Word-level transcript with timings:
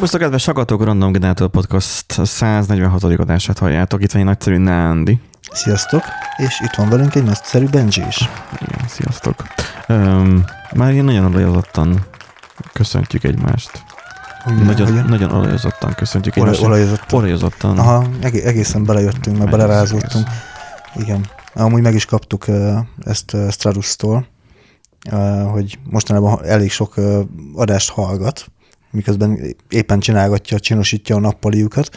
Szerbusztok, 0.00 0.24
kedves 0.30 0.44
hallgatók, 0.44 0.84
Random 0.84 1.12
Generator 1.12 1.48
Podcast 1.48 2.04
146. 2.26 3.04
adását 3.04 3.58
halljátok. 3.58 4.02
Itt 4.02 4.12
van 4.12 4.20
egy 4.20 4.26
nagyszerű 4.26 4.56
Nándi. 4.56 5.20
Sziasztok, 5.52 6.02
és 6.36 6.60
itt 6.64 6.74
van 6.74 6.88
velünk 6.88 7.14
egy 7.14 7.22
nagyszerű 7.24 7.66
Benji 7.66 8.02
is. 8.08 8.28
Igen, 8.60 8.88
sziasztok. 8.88 9.34
Um, 9.88 10.44
már 10.74 10.92
ilyen 10.92 11.04
nagyon 11.04 11.24
olajozottan 11.24 12.04
köszöntjük 12.72 13.24
egymást. 13.24 13.84
Minden, 14.44 14.66
Nagyon, 14.66 14.86
hogyan? 14.86 15.04
nagyon 15.04 15.30
olajozottan 15.32 15.94
köszöntjük 15.94 16.36
Olaj, 16.36 16.48
egymást. 16.48 16.66
olajozott. 16.66 17.12
Olajozottan. 17.12 17.78
Aha, 17.78 18.04
egé- 18.20 18.44
egészen 18.44 18.84
belejöttünk, 18.84 19.36
Egész, 19.36 19.50
belerázódtunk. 19.50 20.26
Igen. 20.94 21.26
Amúgy 21.54 21.82
meg 21.82 21.94
is 21.94 22.04
kaptuk 22.04 22.46
ezt 23.04 23.36
Stradus-tól, 23.50 24.26
uh, 25.12 25.50
hogy 25.50 25.78
mostanában 25.90 26.44
elég 26.44 26.70
sok 26.70 26.94
adást 27.54 27.90
hallgat, 27.90 28.46
miközben 28.90 29.56
éppen 29.68 30.00
csinálgatja, 30.00 30.58
csinosítja 30.58 31.16
a 31.16 31.20
nappaliukat, 31.20 31.88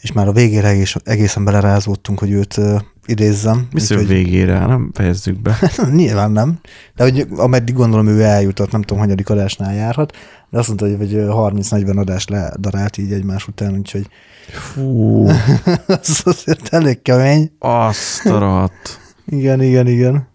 és 0.00 0.12
már 0.12 0.28
a 0.28 0.32
végére 0.32 0.68
egész, 0.68 0.94
egészen 1.04 1.44
belerázódtunk, 1.44 2.18
hogy 2.18 2.30
őt 2.30 2.56
uh, 2.56 2.80
idézzem. 3.06 3.68
Szól 3.74 3.98
Úgyhogy- 3.98 4.14
végére? 4.14 4.66
Nem 4.66 4.90
fejezzük 4.94 5.42
be. 5.42 5.58
Nyilván 5.92 6.30
nem. 6.30 6.58
De 6.94 7.02
hogy 7.02 7.26
ameddig 7.36 7.74
gondolom 7.74 8.06
ő 8.06 8.22
eljutott, 8.22 8.70
nem 8.70 8.82
tudom, 8.82 8.98
hanyadik 8.98 9.30
adásnál 9.30 9.74
járhat, 9.74 10.16
de 10.50 10.58
azt 10.58 10.68
mondta, 10.68 10.86
hogy 10.86 10.96
hogy 10.96 11.14
30-40 11.14 11.96
adást 11.96 12.30
ledarált 12.30 12.98
így 12.98 13.12
egymás 13.12 13.48
után, 13.48 13.76
úgyhogy 13.76 14.06
Fú, 14.48 15.26
az 15.86 16.22
azért 16.24 16.68
elég 16.74 17.02
kemény. 17.02 17.50
azt. 17.58 18.22
Igen, 19.26 19.62
igen, 19.62 19.86
igen. 19.86 20.26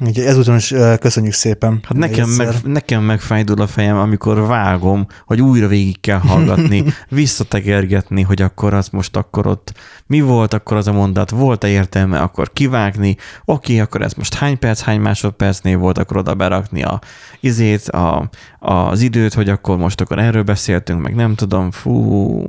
Úgyhogy 0.00 0.24
ezúton 0.24 0.56
is 0.56 0.74
köszönjük 1.00 1.32
szépen. 1.32 1.80
Hát 1.82 1.96
nekem 1.96 2.28
meg, 2.28 2.48
nekem 2.64 3.02
megfájdul 3.02 3.60
a 3.60 3.66
fejem, 3.66 3.96
amikor 3.96 4.46
vágom, 4.46 5.06
hogy 5.26 5.40
újra 5.40 5.68
végig 5.68 6.00
kell 6.00 6.18
hallgatni, 6.18 6.84
visszategergetni, 7.08 8.22
hogy 8.22 8.42
akkor 8.42 8.74
az 8.74 8.88
most 8.88 9.16
akkor 9.16 9.46
ott 9.46 9.72
mi 10.06 10.20
volt 10.20 10.54
akkor 10.54 10.76
az 10.76 10.86
a 10.86 10.92
mondat, 10.92 11.30
volt-e 11.30 11.68
értelme 11.68 12.18
akkor 12.18 12.52
kivágni, 12.52 13.16
oké, 13.44 13.78
akkor 13.78 14.02
ez 14.02 14.12
most 14.12 14.34
hány 14.34 14.58
perc, 14.58 14.80
hány 14.80 15.00
másodpercnél 15.00 15.78
volt, 15.78 15.98
akkor 15.98 16.16
oda 16.16 16.34
berakni 16.34 16.82
a 16.82 17.00
izét, 17.40 17.88
a, 17.88 18.28
az 18.58 19.00
időt, 19.00 19.34
hogy 19.34 19.48
akkor 19.48 19.76
most 19.76 20.00
akkor 20.00 20.18
erről 20.18 20.42
beszéltünk, 20.42 21.02
meg 21.02 21.14
nem 21.14 21.34
tudom, 21.34 21.70
fú, 21.70 22.46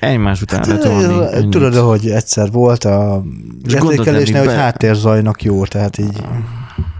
egymás 0.00 0.42
után 0.42 0.58
Hát, 0.58 0.66
letolni. 0.68 1.48
Tudod, 1.48 1.74
hogy 1.74 2.10
egyszer 2.10 2.50
volt 2.50 2.84
a 2.84 3.22
értékelésnél, 3.68 4.38
hogy 4.38 4.46
be- 4.46 4.54
háttérzajnak 4.54 5.42
jó, 5.42 5.64
tehát 5.64 5.98
így 5.98 6.22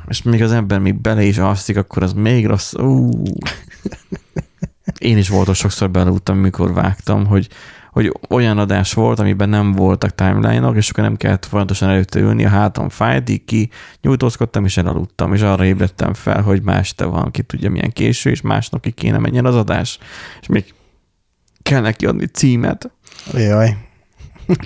És 0.08 0.22
még 0.22 0.42
az 0.42 0.52
ember 0.52 0.78
még 0.78 1.00
bele 1.00 1.22
is 1.22 1.38
alszik, 1.38 1.76
akkor 1.76 2.02
az 2.02 2.12
még 2.12 2.46
rossz. 2.46 2.74
Ú. 2.74 3.10
Én 4.98 5.18
is 5.18 5.28
voltam 5.28 5.54
sokszor 5.54 5.90
belúttam, 5.90 6.38
mikor 6.38 6.72
vágtam, 6.72 7.26
hogy, 7.26 7.48
hogy 7.90 8.12
olyan 8.30 8.58
adás 8.58 8.92
volt, 8.92 9.18
amiben 9.18 9.48
nem 9.48 9.72
voltak 9.72 10.14
timeline-ok, 10.14 10.76
és 10.76 10.90
akkor 10.90 11.04
nem 11.04 11.16
kellett 11.16 11.44
folyamatosan 11.44 11.88
előtte 11.88 12.20
ülni, 12.20 12.44
a 12.44 12.48
hátam 12.48 12.88
fájt, 12.88 13.30
így 13.30 13.44
ki 13.44 13.70
nyújtózkodtam, 14.00 14.64
és 14.64 14.76
elaludtam, 14.76 15.34
és 15.34 15.40
arra 15.40 15.64
ébredtem 15.64 16.14
fel, 16.14 16.42
hogy 16.42 16.62
más 16.62 16.78
este 16.78 17.04
van, 17.04 17.30
ki 17.30 17.42
tudja 17.42 17.70
milyen 17.70 17.92
késő, 17.92 18.30
és 18.30 18.40
másnapig 18.40 18.94
kéne 18.94 19.18
menjen 19.18 19.46
az 19.46 19.54
adás. 19.54 19.98
És 20.40 20.46
még 20.46 20.74
kell 21.66 21.80
neki 21.80 22.06
adni 22.06 22.26
címet, 22.26 22.90
jaj. 23.32 23.76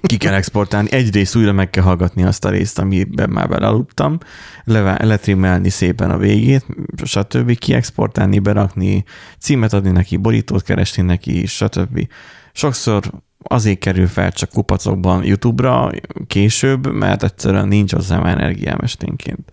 ki 0.02 0.16
kell 0.16 0.34
exportálni. 0.34 0.92
Egyrészt 0.92 1.36
újra 1.36 1.52
meg 1.52 1.70
kell 1.70 1.82
hallgatni 1.82 2.24
azt 2.24 2.44
a 2.44 2.50
részt, 2.50 2.78
amiben 2.78 3.30
már 3.30 3.48
belaludtam, 3.48 4.18
levá- 4.64 5.02
letrimmelni 5.02 5.68
szépen 5.68 6.10
a 6.10 6.16
végét, 6.16 6.66
stb. 7.04 7.58
kiexportálni, 7.58 8.38
berakni, 8.38 9.04
címet 9.38 9.72
adni 9.72 9.90
neki, 9.90 10.16
borítót 10.16 10.62
keresni 10.62 11.02
neki, 11.02 11.46
stb. 11.46 12.08
Sokszor 12.52 13.10
azért 13.42 13.78
kerül 13.78 14.06
fel 14.06 14.32
csak 14.32 14.50
kupacokban 14.50 15.24
YouTube-ra 15.24 15.90
később, 16.26 16.92
mert 16.92 17.22
egyszerűen 17.22 17.68
nincs 17.68 17.92
hozzá 17.92 18.24
energiám 18.24 18.78
esténként. 18.82 19.52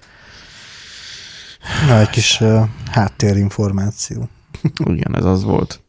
Na, 1.88 2.00
egy 2.00 2.10
kis 2.10 2.42
uh, 2.42 2.68
háttérinformáció. 2.92 4.30
Igen, 4.86 5.16
ez 5.16 5.26
az 5.26 5.44
volt. 5.44 5.82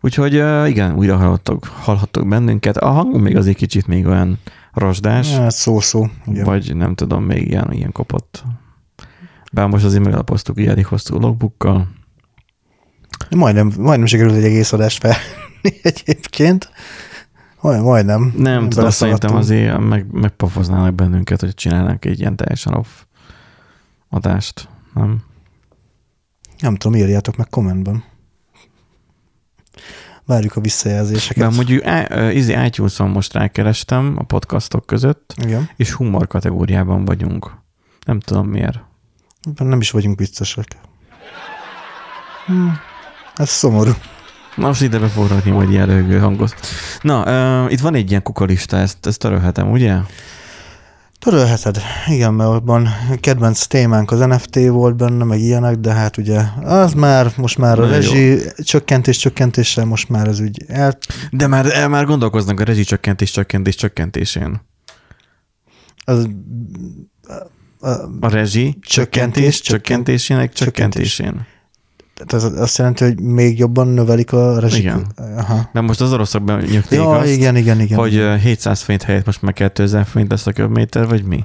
Úgyhogy 0.00 0.32
igen, 0.68 0.96
újra 0.96 1.16
hallhattok, 1.16 1.64
hallhattok 1.64 2.28
bennünket. 2.28 2.76
A 2.76 2.90
hangunk 2.90 3.22
még 3.22 3.36
azért 3.36 3.56
kicsit 3.56 3.86
még 3.86 4.06
olyan 4.06 4.38
rozsdás. 4.72 5.34
Hát 5.34 5.50
szó-szó. 5.50 6.06
Igen. 6.26 6.44
Vagy 6.44 6.76
nem 6.76 6.94
tudom, 6.94 7.24
még 7.24 7.46
ilyen, 7.46 7.72
ilyen 7.72 7.92
kopott. 7.92 8.44
Bár 9.52 9.66
most 9.66 9.84
azért 9.84 10.04
megalapoztuk 10.04 10.54
hogy 10.54 10.66
elég 10.66 10.86
hosszú 10.86 11.18
logbookkal. 11.18 11.88
Majdnem, 13.36 13.72
majdnem 13.78 14.06
sikerült 14.06 14.34
egy 14.34 14.44
egész 14.44 14.72
adást 14.72 14.98
felni 14.98 15.78
egyébként. 15.82 16.70
Majd, 17.60 17.82
majdnem. 17.82 18.34
Nem 18.36 18.68
tudom, 18.68 18.90
szerintem 18.90 19.36
azért 19.36 19.78
meg, 19.78 20.06
megpofoznának 20.12 20.94
bennünket, 20.94 21.40
hogy 21.40 21.54
csinálnánk 21.54 22.04
egy 22.04 22.20
ilyen 22.20 22.36
teljesen 22.36 22.74
off 22.74 22.88
adást. 24.08 24.68
Nem? 24.94 25.22
Nem 26.58 26.76
tudom, 26.76 26.98
írjátok 26.98 27.36
meg 27.36 27.48
kommentben. 27.48 28.04
Várjuk 30.28 30.56
a 30.56 30.60
visszajelzéseket. 30.60 31.48
De 31.48 31.56
mondjuk 31.56 31.84
izé, 32.32 32.64
iTunes-on 32.64 33.10
most 33.10 33.32
rákerestem 33.32 34.14
a 34.18 34.22
podcastok 34.22 34.86
között, 34.86 35.34
Igen. 35.36 35.70
és 35.76 35.92
humor 35.92 36.26
kategóriában 36.26 37.04
vagyunk. 37.04 37.50
Nem 38.06 38.20
tudom 38.20 38.46
miért. 38.48 38.78
Nem 39.56 39.80
is 39.80 39.90
vagyunk 39.90 40.16
biztosak. 40.16 40.64
Hmm. 42.46 42.78
Ez 43.36 43.48
szomorú. 43.48 43.92
Na, 44.56 44.66
most 44.66 44.82
ide 44.82 44.98
be 44.98 45.06
fog 45.06 45.28
rakni 45.28 45.50
majd 45.50 45.70
ilyen 45.70 46.20
hangot. 46.20 46.54
Na, 47.00 47.22
uh, 47.64 47.72
itt 47.72 47.80
van 47.80 47.94
egy 47.94 48.10
ilyen 48.10 48.22
kukalista, 48.22 48.76
ezt, 48.76 49.06
ezt 49.06 49.18
törölhetem, 49.18 49.70
ugye? 49.70 49.96
Törölheted. 51.18 51.80
Igen, 52.06 52.34
mert 52.34 52.50
abban 52.50 52.88
kedvenc 53.20 53.66
témánk 53.66 54.10
az 54.10 54.18
NFT 54.18 54.68
volt 54.68 54.96
benne, 54.96 55.24
meg 55.24 55.40
ilyenek, 55.40 55.76
de 55.76 55.92
hát 55.92 56.16
ugye 56.16 56.40
az 56.62 56.92
már, 56.92 57.32
most 57.36 57.58
már 57.58 57.78
a 57.78 57.84
jó. 57.84 57.90
rezsi 57.90 58.38
csökkentés 58.62 59.16
csökkentéssel 59.16 59.84
most 59.84 60.08
már 60.08 60.28
ez 60.28 60.40
úgy 60.40 60.64
el... 60.66 60.98
De 61.30 61.46
már, 61.46 61.66
el 61.66 61.88
már 61.88 62.04
gondolkoznak 62.04 62.60
a 62.60 62.64
rezsicsökkentés 62.64 63.30
csökkentés 63.30 63.74
csökkentésén. 63.74 64.60
Az, 66.04 66.28
a, 67.80 67.88
A 68.20 68.28
rezsi 68.28 68.78
csökkentés 68.80 69.60
csökkentésének 69.60 70.52
csökkentésén. 70.52 71.46
Tehát 72.26 72.44
az 72.44 72.60
azt 72.60 72.78
jelenti, 72.78 73.04
hogy 73.04 73.20
még 73.20 73.58
jobban 73.58 73.88
növelik 73.88 74.32
a 74.32 74.58
rezsi... 74.58 74.78
Igen. 74.80 75.06
Aha. 75.36 75.68
De 75.72 75.80
most 75.80 76.00
az 76.00 76.12
oroszokban 76.12 76.58
nyögték 76.58 76.98
Ja, 76.98 77.10
azt, 77.10 77.28
igen, 77.30 77.56
igen, 77.56 77.80
igen. 77.80 77.98
hogy 77.98 78.16
ö, 78.16 78.36
700 78.36 78.80
forint 78.80 79.02
helyett 79.02 79.26
most 79.26 79.42
már 79.42 79.52
2000 79.52 80.04
forint 80.06 80.30
lesz 80.30 80.46
a 80.46 80.52
köbméter, 80.52 81.06
vagy 81.06 81.24
mi? 81.24 81.44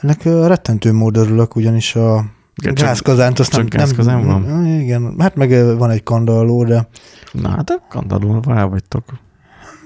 Ennek 0.00 0.24
ö, 0.24 0.46
rettentő 0.46 0.92
mód 0.92 1.16
örülök, 1.16 1.56
ugyanis 1.56 1.94
a 1.94 2.24
Csak- 2.62 2.74
gázkazánt 2.74 3.38
azt 3.38 3.56
nem... 3.56 3.68
csak 3.68 4.04
nem, 4.04 4.26
van? 4.26 4.66
Igen, 4.66 5.14
hát 5.18 5.34
meg 5.34 5.76
van 5.78 5.90
egy 5.90 6.02
kandalló, 6.02 6.64
de 6.64 6.88
Na, 7.32 7.48
hát 7.48 7.70
a 7.70 7.86
kandalul, 7.88 8.40
rá 8.44 8.64
vagytok. 8.64 9.04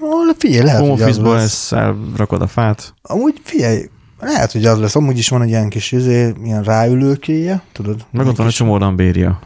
Ó, 0.01 0.07
figyelj, 0.37 0.63
lehet, 0.63 0.79
Home 0.79 0.91
hogy 0.91 1.01
az 1.01 1.17
lesz. 1.19 1.71
rakod 2.15 2.41
a 2.41 2.47
fát. 2.47 2.93
Amúgy 3.01 3.41
figyelj, 3.43 3.89
lehet, 4.19 4.51
hogy 4.51 4.65
az 4.65 4.79
lesz. 4.79 4.95
Amúgy 4.95 5.17
is 5.17 5.29
van 5.29 5.41
egy 5.41 5.47
ilyen 5.49 5.69
kis 5.69 5.91
izé, 5.91 6.33
ilyen 6.43 6.63
ráülőkéje, 6.63 7.61
tudod? 7.71 8.05
Meg 8.11 8.25
ott 8.27 8.35
van 8.37 8.45
a 8.45 8.49
kis... 8.49 8.57
csomó 8.57 8.77
lambéria. 8.77 9.39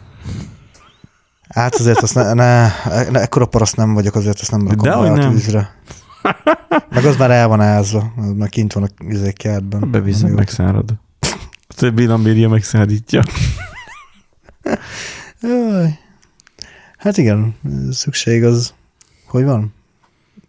Hát 1.50 1.76
azért 1.76 2.02
azt 2.02 2.16
ne, 2.16 2.34
ne, 2.34 2.62
ne 3.10 3.20
ekkora 3.22 3.46
paraszt 3.46 3.76
nem 3.76 3.94
vagyok, 3.94 4.16
azért 4.16 4.40
azt 4.40 4.52
nem 4.52 4.68
rakom 4.68 4.90
be 4.90 4.96
a 4.96 5.16
nem. 5.16 5.32
tűzre. 5.32 5.78
Meg 6.90 7.06
az 7.06 7.18
már 7.18 7.32
el 7.32 7.48
van 7.48 7.62
ázva, 7.62 8.14
az 8.18 8.32
már 8.38 8.50
kint 8.50 8.74
van 8.74 8.84
a 8.84 9.04
izé 9.08 9.32
kertben. 9.32 9.92
Beviszem, 9.92 10.26
Ami 10.26 10.36
megszárad. 10.36 10.94
A 11.68 11.74
többi 11.76 12.06
lambéria 12.06 12.50
megszállítja. 12.50 13.20
ott- 13.20 13.30
Jaj. 15.42 16.00
Hát 16.98 17.18
igen, 17.18 17.56
szükség 17.92 18.44
az, 18.44 18.74
hogy 19.28 19.44
van? 19.44 19.74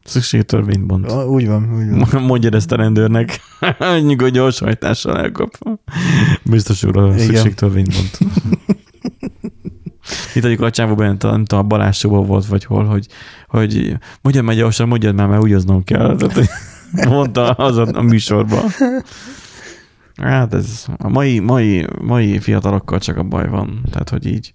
Szükség 0.05 0.43
törvénybont. 0.43 1.11
Ah, 1.11 1.31
Úgy 1.31 1.47
van, 1.47 1.76
úgy 1.76 2.11
van. 2.11 2.23
Mondjad 2.31 2.55
ezt 2.55 2.73
a 2.73 2.76
rendőrnek. 2.76 3.41
Nyugodt 4.06 4.32
gyors 4.32 4.58
hajtással 4.58 5.19
elkap. 5.19 5.58
Biztos 6.43 6.85
úr, 6.85 6.97
a 6.97 7.06
Igen. 7.06 7.19
szükség 7.19 7.55
törvénybont. 7.55 8.19
Itt 10.35 10.44
egyik 10.44 10.61
a 10.61 10.70
csávó 10.70 10.94
bent, 10.94 11.23
nem 11.23 11.44
tudom, 11.44 11.64
a 11.64 11.69
Balázs 11.69 11.97
Showban 11.99 12.26
volt, 12.26 12.47
vagy 12.47 12.64
hol, 12.64 12.85
hogy, 12.85 13.06
hogy 13.49 13.97
mondjad 14.23 14.44
már 14.44 14.56
gyorsan, 14.56 14.88
mondjad 14.88 15.14
már, 15.14 15.29
mert 15.29 15.43
újaznom 15.43 15.85
kell. 15.85 16.17
Tehát, 16.17 16.49
mondta 17.08 17.50
az 17.50 17.76
a, 17.76 17.87
a 17.93 18.02
műsorban. 18.02 18.64
Hát 20.14 20.55
ez 20.55 20.85
a 20.99 21.08
mai, 21.08 21.38
mai, 21.38 21.87
mai 22.00 22.38
fiatalokkal 22.38 22.99
csak 22.99 23.17
a 23.17 23.23
baj 23.23 23.49
van. 23.49 23.81
Tehát, 23.91 24.08
hogy 24.08 24.26
így 24.26 24.52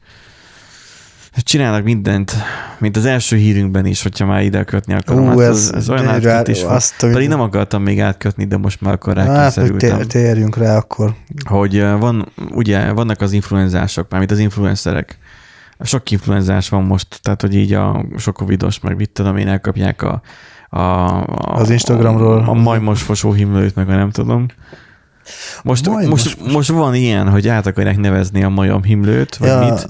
csinálnak 1.43 1.83
mindent, 1.83 2.33
mint 2.77 2.97
az 2.97 3.05
első 3.05 3.35
hírünkben 3.35 3.85
is, 3.85 4.03
hogyha 4.03 4.25
már 4.25 4.43
ide 4.43 4.63
kötni 4.63 4.93
akarom. 4.93 5.23
Ú, 5.23 5.39
hát 5.39 5.49
ez, 5.49 5.71
ez, 5.75 5.89
olyan 5.89 6.03
rá- 6.05 6.25
átkötés 6.25 6.63
van. 6.63 6.75
azt, 6.75 7.03
amit- 7.03 7.15
Pedig 7.15 7.29
nem 7.29 7.41
akartam 7.41 7.83
még 7.83 8.01
átkötni, 8.01 8.45
de 8.45 8.57
most 8.57 8.81
már 8.81 8.93
akkor 8.93 9.15
Hát, 9.17 9.25
hogy 9.25 9.35
rákényszerültem. 9.35 9.97
té- 9.97 10.07
térjünk 10.07 10.57
rá 10.57 10.75
akkor. 10.77 11.13
hogy 11.43 11.81
van, 11.99 12.31
ugye 12.51 12.91
vannak 12.91 13.21
az 13.21 13.31
influenzások, 13.31 14.09
mármint 14.09 14.31
az 14.31 14.39
influencerek, 14.39 15.17
sok 15.79 16.11
influenzás 16.11 16.69
van 16.69 16.83
most, 16.83 17.19
tehát 17.21 17.41
hogy 17.41 17.55
így 17.55 17.73
a 17.73 18.05
sok 18.17 18.35
covidos, 18.35 18.79
meg 18.79 18.95
mit 18.95 19.09
tudom 19.09 19.37
én, 19.37 19.47
elkapják 19.47 20.01
a, 20.01 20.21
a, 20.69 20.79
a 20.79 21.55
Az 21.55 21.69
Instagramról. 21.69 22.37
a, 22.37 22.49
a 22.49 22.53
majmos 22.53 23.01
fosó 23.01 23.31
himlőt, 23.33 23.75
meg 23.75 23.89
a 23.89 23.95
nem 23.95 24.11
tudom. 24.11 24.45
Most, 25.63 25.89
Majmos 25.89 26.23
most, 26.23 26.53
most 26.53 26.69
van 26.69 26.95
ilyen, 26.95 27.29
hogy 27.29 27.47
át 27.47 27.65
akarják 27.65 27.97
nevezni 27.97 28.43
a 28.43 28.49
majom 28.49 28.83
himlőt, 28.83 29.35
vagy 29.35 29.47
ja, 29.49 29.59
mit? 29.59 29.87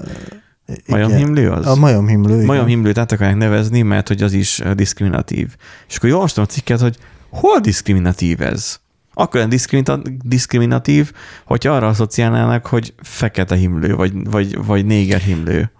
Majom 0.86 1.08
igen. 1.08 1.20
himlő 1.20 1.50
az? 1.50 1.66
A 1.66 1.74
majom 1.76 2.06
himlő, 2.06 2.34
igen. 2.34 2.44
Majom 2.46 2.66
himlőt 2.66 2.98
át 2.98 3.12
akarják 3.12 3.36
nevezni, 3.36 3.82
mert 3.82 4.08
hogy 4.08 4.22
az 4.22 4.32
is 4.32 4.62
diszkriminatív. 4.74 5.56
És 5.88 5.96
akkor 5.96 6.10
olvastam 6.10 6.44
a 6.44 6.46
cikket, 6.46 6.80
hogy 6.80 6.96
hol 7.30 7.58
diszkriminatív 7.60 8.40
ez? 8.40 8.78
Akkor 9.14 9.48
diszkriminata- 9.48 10.02
diszkriminatív, 10.28 11.12
hogy 11.44 11.66
arra 11.66 11.86
asszociálnának, 11.86 12.66
hogy 12.66 12.94
fekete 13.02 13.54
himlő, 13.54 13.94
vagy, 13.94 14.12
vagy, 14.30 14.64
vagy 14.64 14.86
néger 14.86 15.20
himlő. 15.20 15.70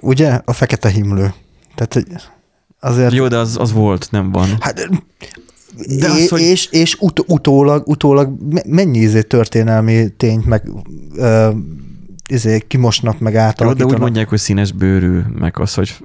Ugye? 0.00 0.40
A 0.44 0.52
fekete 0.52 0.88
himlő. 0.88 1.32
Tehát 1.74 2.06
azért... 2.80 3.12
Jó, 3.12 3.28
de 3.28 3.36
az, 3.38 3.56
az 3.60 3.72
volt, 3.72 4.08
nem 4.10 4.32
van. 4.32 4.48
Hát, 4.60 4.88
De 5.98 6.08
az, 6.10 6.18
és, 6.18 6.28
hogy- 6.28 6.40
és, 6.40 6.66
és 6.70 6.96
ut- 7.00 7.24
utólag, 7.26 7.88
utólag 7.88 8.52
me- 8.52 8.66
mennyi 8.66 8.98
izé 8.98 9.22
történelmi 9.22 10.08
tényt 10.16 10.46
meg 10.46 10.68
ö, 11.16 11.50
izé 12.28 12.58
kimosnak, 12.58 13.18
meg 13.18 13.32
Jó, 13.32 13.38
de 13.38 13.44
átalakítanak. 13.44 13.92
úgy 13.92 14.00
mondják, 14.00 14.28
hogy 14.28 14.38
színes 14.38 14.72
bőrű, 14.72 15.20
meg 15.38 15.58
az, 15.58 15.74
hogy 15.74 15.96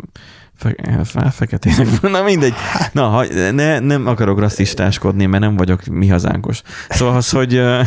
fe, 0.55 0.75
fe, 1.03 1.29
feketének. 1.29 2.01
Na 2.11 2.23
mindegy. 2.23 2.53
Na, 2.91 3.07
ha, 3.07 3.25
ne, 3.51 3.79
nem 3.79 4.07
akarok 4.07 4.39
rasszistáskodni, 4.39 5.25
mert 5.25 5.43
nem 5.43 5.55
vagyok 5.55 5.85
mi 5.85 6.07
hazánkos. 6.07 6.61
Szóval 6.89 7.15
az, 7.15 7.29
hogy, 7.29 7.55
ö, 7.55 7.81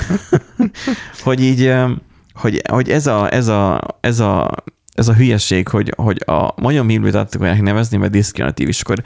hogy 1.24 1.40
így, 1.40 1.62
ö, 1.62 1.90
hogy, 2.34 2.62
hogy 2.70 2.90
ez, 2.90 3.06
a, 3.06 3.32
ez, 3.32 3.48
a, 3.48 3.80
ez, 4.00 4.20
a, 4.20 4.54
ez 4.94 5.08
a 5.08 5.14
hülyeség, 5.14 5.68
hogy, 5.68 5.92
hogy 5.96 6.22
a 6.26 6.52
majom 6.56 6.88
himlőt 6.88 7.14
át 7.14 7.34
akarják 7.34 7.62
nevezni, 7.62 7.96
mert 7.96 8.12
diszkriminatív, 8.12 8.68
és 8.68 8.80
akkor 8.80 9.02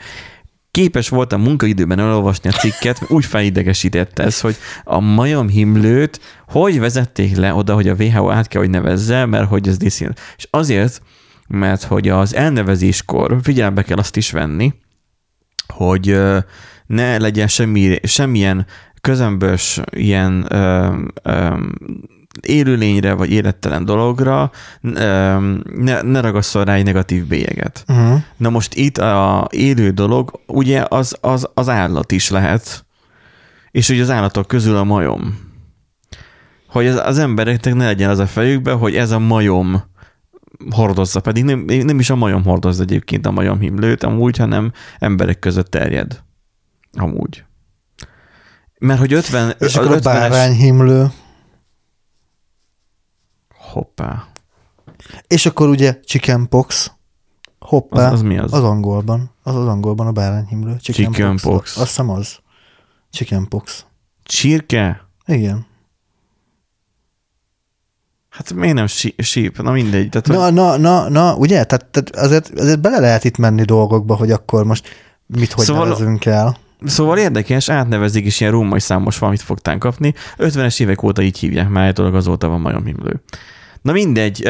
képes 0.75 1.09
voltam 1.09 1.41
munkaidőben 1.41 1.99
elolvasni 1.99 2.49
a 2.49 2.53
cikket, 2.53 3.01
úgy 3.07 3.25
felidegesített 3.25 4.19
ez, 4.19 4.41
hogy 4.41 4.55
a 4.83 4.99
majom 4.99 5.47
himlőt 5.47 6.19
hogy 6.47 6.79
vezették 6.79 7.35
le 7.35 7.53
oda, 7.53 7.73
hogy 7.73 7.87
a 7.87 7.93
WHO 7.93 8.29
át 8.29 8.47
kell, 8.47 8.61
hogy 8.61 8.69
nevezze, 8.69 9.25
mert 9.25 9.47
hogy 9.47 9.67
ez 9.67 9.77
diszkriminatív. 9.77 10.25
És 10.37 10.47
azért, 10.49 11.01
mert 11.47 11.83
hogy 11.83 12.09
az 12.09 12.35
elnevezéskor 12.35 13.39
figyelembe 13.41 13.83
kell 13.83 13.97
azt 13.97 14.15
is 14.15 14.31
venni, 14.31 14.73
hogy 15.67 16.17
ne 16.85 17.17
legyen 17.17 17.47
semmi, 17.47 17.99
semmilyen 18.03 18.65
közömbös 19.01 19.79
ilyen 19.91 20.45
ö, 20.49 20.95
ö, 21.23 21.57
élőlényre 22.41 23.13
vagy 23.13 23.31
élettelen 23.31 23.85
dologra, 23.85 24.51
ne, 24.81 26.01
ne 26.01 26.19
ragasszol 26.19 26.63
rá 26.63 26.73
egy 26.73 26.83
negatív 26.83 27.25
bélyeget. 27.25 27.83
Uh-huh. 27.87 28.19
Na 28.37 28.49
most 28.49 28.73
itt 28.73 28.97
a 28.97 29.47
élő 29.51 29.89
dolog, 29.89 30.39
ugye 30.47 30.85
az, 30.89 31.17
az, 31.21 31.49
az 31.53 31.69
állat 31.69 32.11
is 32.11 32.29
lehet, 32.29 32.85
és 33.71 33.89
ugye 33.89 34.01
az 34.01 34.09
állatok 34.09 34.47
közül 34.47 34.77
a 34.77 34.83
majom. 34.83 35.39
Hogy 36.67 36.87
az, 36.87 37.01
az 37.05 37.17
embereknek 37.17 37.73
ne 37.73 37.85
legyen 37.85 38.09
az 38.09 38.19
a 38.19 38.27
fejükbe, 38.27 38.71
hogy 38.71 38.95
ez 38.95 39.11
a 39.11 39.19
majom 39.19 39.83
hordozza, 40.69 41.19
pedig 41.19 41.43
nem, 41.43 41.65
nem 41.65 41.99
is 41.99 42.09
a 42.09 42.15
majom 42.15 42.43
hordozza 42.43 42.81
egyébként 42.81 43.25
a 43.25 43.31
majom 43.31 43.59
himlőt 43.59 44.03
amúgy, 44.03 44.37
hanem 44.37 44.71
emberek 44.99 45.39
között 45.39 45.71
terjed. 45.71 46.23
Amúgy. 46.93 47.43
Mert 48.79 48.99
hogy 48.99 49.13
50... 49.13 49.55
És 49.59 49.75
akkor 49.75 49.91
a 49.91 49.99
50-es 49.99 50.03
bárányhimlő, 50.03 51.07
Hoppá. 53.75 54.27
és 55.27 55.45
akkor 55.45 55.69
ugye 55.69 55.99
chickenpox, 56.05 56.91
hoppá, 57.59 58.07
Az, 58.07 58.13
az 58.13 58.21
mi 58.21 58.37
az? 58.37 58.53
az 58.53 58.63
angolban, 58.63 59.31
az 59.43 59.55
az 59.55 59.67
angolban 59.67 60.07
a 60.07 60.11
bárányhimlő. 60.11 60.75
Chickenpox. 60.81 61.77
Azt 61.77 61.87
hiszem 61.87 62.09
az. 62.09 62.37
Chickenpox. 63.11 63.85
Csirke? 64.23 65.07
Igen. 65.25 65.65
Hát 68.29 68.53
miért 68.53 68.75
nem 68.75 68.87
sí- 68.87 69.21
síp? 69.21 69.61
Na 69.61 69.71
mindegy. 69.71 70.09
Tehát, 70.09 70.27
hogy- 70.27 70.35
Na, 70.35 70.49
na, 70.49 70.77
na, 70.77 71.09
na, 71.09 71.35
ugye? 71.35 71.63
Tehát, 71.63 71.85
tehát 71.85 72.15
azért, 72.15 72.59
azért 72.59 72.81
bele 72.81 72.99
lehet 72.99 73.23
itt 73.23 73.37
menni 73.37 73.63
dolgokba, 73.63 74.15
hogy 74.15 74.31
akkor 74.31 74.65
most 74.65 74.87
mit, 75.25 75.51
hogy 75.51 75.65
Szóval- 75.65 75.83
nevezünk 75.87 76.25
el. 76.25 76.57
Szóval 76.85 77.17
érdekes, 77.17 77.69
átnevezik, 77.69 78.25
és 78.25 78.39
ilyen 78.39 78.51
római 78.51 78.79
számos 78.79 79.17
valamit 79.17 79.41
fogtán 79.41 79.79
kapni. 79.79 80.13
50-es 80.37 80.79
évek 80.81 81.03
óta 81.03 81.21
így 81.21 81.39
hívják, 81.39 81.69
már 81.69 81.99
azóta 81.99 82.47
van 82.47 82.61
majomhimlő. 82.61 83.21
Na 83.85 83.91
mindegy, 83.91 84.49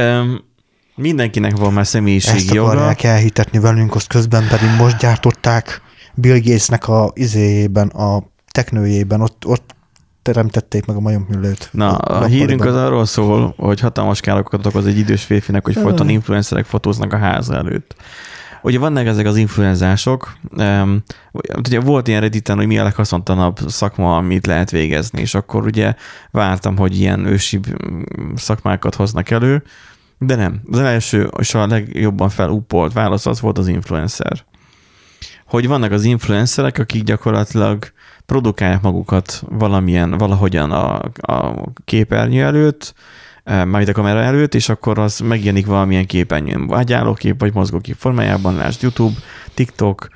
mindenkinek 0.96 1.58
van 1.58 1.74
már 1.74 1.88
személyiségi 1.88 2.38
Ezt 2.38 2.54
joga. 2.54 2.70
akarják 2.70 3.04
elhitetni 3.04 3.60
velünk, 3.60 3.96
azt 3.96 4.08
közben 4.08 4.48
pedig 4.48 4.70
most 4.78 4.98
gyártották 4.98 5.82
Bill 6.14 6.40
Gatesnek 6.40 6.88
a 6.88 7.12
izéjében, 7.14 7.88
a 7.88 8.24
teknőjében, 8.52 9.22
ott, 9.22 9.46
ott 9.46 9.76
teremtették 10.22 10.86
meg 10.86 10.96
a 10.96 11.00
majomhüllőt. 11.00 11.70
Na, 11.72 11.96
a 11.96 12.26
hírünk 12.26 12.66
az 12.66 12.76
arról 12.76 13.06
szól, 13.06 13.54
hogy 13.58 13.80
hatalmas 13.80 14.20
károkat 14.20 14.66
okoz 14.66 14.86
egy 14.86 14.98
idős 14.98 15.24
férfinek, 15.24 15.66
hogy 15.66 15.76
folyton 15.76 16.10
influencerek 16.10 16.66
fotóznak 16.66 17.14
a 17.14 17.18
háza 17.18 17.56
előtt. 17.56 17.96
Ugye 18.66 18.80
vannak 18.80 19.06
ezek 19.06 19.26
az 19.26 19.38
influenzások, 19.38 20.38
um, 20.58 21.04
ugye 21.58 21.80
volt 21.80 22.08
ilyen 22.08 22.22
redditen, 22.22 22.58
hogy 22.58 22.68
mi 22.68 22.78
a 22.78 22.84
leghaszontalanabb 22.84 23.60
szakma, 23.68 24.18
amit 24.18 24.46
lehet 24.46 24.72
végezni, 24.72 25.22
és 25.22 25.34
akkor 25.34 25.66
ugye 25.66 25.94
vártam, 26.32 26.78
hogy 26.78 27.00
ilyen 27.00 27.26
ősi 27.26 27.60
szakmákat 28.36 28.96
hoznak 28.96 29.30
elő, 29.30 29.64
de 30.20 30.36
nem. 30.36 30.62
Az 30.72 30.80
első 30.80 31.30
és 31.40 31.54
a 31.54 31.68
legjobban 31.68 32.30
felúpolt 32.30 32.94
válasz 32.94 33.26
az 33.26 33.42
volt 33.42 33.58
az 33.58 33.68
influencer. 33.68 34.46
Hogy 35.48 35.68
vannak 35.68 35.92
az 35.92 36.04
influencerek, 36.04 36.78
akik 36.78 37.04
gyakorlatilag 37.04 37.92
produkálják 38.26 38.82
magukat 38.82 39.44
valamilyen, 39.50 40.18
valahogyan 40.18 40.72
a, 40.72 41.02
a 41.16 41.64
képernyő 41.84 42.44
előtt, 42.44 42.94
majd 43.66 43.90
a 43.90 43.94
kamera 43.94 44.20
előtt, 44.20 44.56
és 44.56 44.70
akkor 44.70 45.00
az 45.00 45.20
megjelenik 45.20 45.66
valamilyen 45.66 46.06
képernyőn, 46.06 46.68
vagy 46.68 46.94
állókép, 46.94 47.40
vagy 47.40 47.54
mozgókép 47.54 47.96
formájában, 48.00 48.56
lásd 48.56 48.82
YouTube, 48.82 49.16
TikTok, 49.54 50.08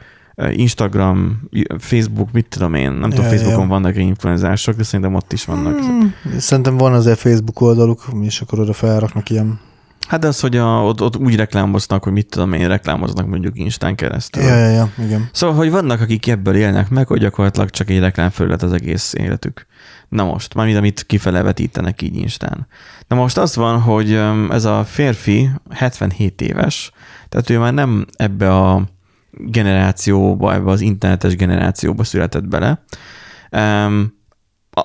Instagram, 0.52 1.42
Facebook, 1.78 2.32
mit 2.32 2.48
tudom 2.50 2.74
én, 2.74 2.92
nem 2.92 3.10
tudom, 3.10 3.26
Ja, 3.26 3.32
Facebookon 3.32 3.62
ja. 3.62 3.68
vannak 3.68 3.96
influenzások, 3.96 4.76
de 4.76 4.84
szerintem 4.84 5.16
ott 5.16 5.34
is 5.34 5.46
vannak. 5.46 5.80
Hmm, 5.80 6.14
szerintem 6.38 6.78
van 6.78 6.94
azért 6.94 7.20
Facebook 7.20 7.62
oldaluk, 7.62 8.06
és 8.22 8.42
akkor 8.42 8.60
oda 8.60 8.74
felraknak 8.74 9.30
ilyen. 9.30 9.60
Hát 10.08 10.24
az, 10.24 10.40
hogy 10.40 10.58
a, 10.58 10.84
ott, 10.84 11.02
ott 11.02 11.18
úgy 11.18 11.36
reklámoznak, 11.36 12.04
hogy 12.04 12.14
mit 12.14 12.30
tudom 12.30 12.54
én, 12.54 12.68
reklámoznak 12.68 13.28
mondjuk 13.28 13.58
Instán 13.58 13.96
keresztül. 13.96 14.44
Ja, 14.44 14.56
ja, 14.56 14.70
ja, 14.70 14.90
igen. 15.04 15.30
Szóval, 15.32 15.56
hogy 15.56 15.72
vannak, 15.72 16.02
akik 16.02 16.28
ebből 16.28 16.56
élnek 16.56 16.90
meg, 16.90 17.08
hogy 17.08 17.20
gyakorlatilag 17.20 17.70
csak 17.70 17.90
egy 17.90 18.00
reklámfelület 18.00 18.64
az 18.64 18.74
egész 18.74 19.14
életük. 19.14 19.66
Na 20.10 20.24
most, 20.24 20.54
mármint 20.54 20.78
amit 20.78 21.06
kifele 21.06 21.42
vetítenek 21.42 22.02
így 22.02 22.16
Instán. 22.16 22.68
Na 23.08 23.16
most 23.16 23.38
az 23.38 23.56
van, 23.56 23.82
hogy 23.82 24.22
ez 24.50 24.66
a 24.66 24.84
férfi 24.84 25.50
77 25.70 26.42
éves, 26.42 26.92
tehát 27.30 27.50
ő 27.50 27.58
már 27.58 27.74
nem 27.74 28.06
ebbe 28.16 28.56
a 28.56 28.84
generációba, 29.32 30.54
ebbe 30.54 30.72
az 30.72 30.82
internetes 30.82 31.36
generációba 31.36 32.04
született 32.04 32.48
bele. 32.48 32.84
Um, 33.52 34.18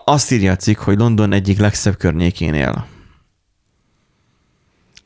azt 0.05 0.33
írja 0.33 0.53
a 0.53 0.57
cikk, 0.57 0.79
hogy 0.79 0.99
London 0.99 1.33
egyik 1.33 1.59
legszebb 1.59 1.97
környékén 1.97 2.55
él. 2.55 2.87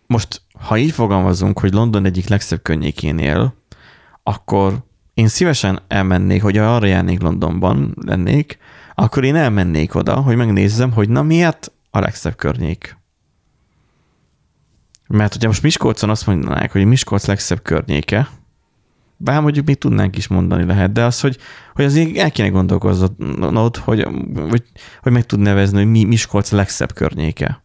Most, 0.09 0.43
ha 0.59 0.77
így 0.77 0.91
fogalmazunk, 0.91 1.59
hogy 1.59 1.73
London 1.73 2.05
egyik 2.05 2.29
legszebb 2.29 2.63
környékén 2.63 3.19
él, 3.19 3.55
akkor 4.23 4.85
én 5.15 5.29
szívesen 5.29 5.81
elmennék, 5.89 6.43
hogy 6.43 6.57
arra 6.57 6.87
járnék 6.87 7.21
Londonban 7.21 7.95
lennék, 8.07 8.59
akkor 8.95 9.25
én 9.25 9.37
elmennék 9.37 9.95
oda, 9.95 10.21
hogy 10.21 10.37
megnézzem, 10.37 10.93
hogy 10.93 11.09
na 11.09 11.23
miért 11.23 11.73
a 11.91 11.99
legszebb 11.99 12.37
környék. 12.37 12.97
Mert 15.09 15.33
hogyha 15.33 15.49
most 15.49 15.63
Miskolcon 15.63 16.11
azt 16.11 16.27
mondanák, 16.27 16.73
hogy 16.73 16.85
Miskolc 16.85 17.27
legszebb 17.27 17.63
környéke, 17.63 18.29
bár 19.17 19.41
mondjuk 19.41 19.67
még 19.67 19.79
tudnánk 19.79 20.17
is 20.17 20.27
mondani 20.27 20.65
lehet, 20.65 20.93
de 20.93 21.05
az, 21.05 21.21
hogy, 21.21 21.39
hogy 21.75 21.85
azért 21.85 22.17
el 22.17 22.31
kéne 22.31 22.49
gondolkoznod, 22.49 23.77
hogy, 23.77 24.07
hogy, 24.49 24.63
hogy 25.03 25.13
meg 25.13 25.27
tud 25.27 25.39
nevezni, 25.39 25.77
hogy 25.77 25.91
mi 25.91 26.05
Miskolc 26.05 26.51
legszebb 26.51 26.93
környéke. 26.93 27.63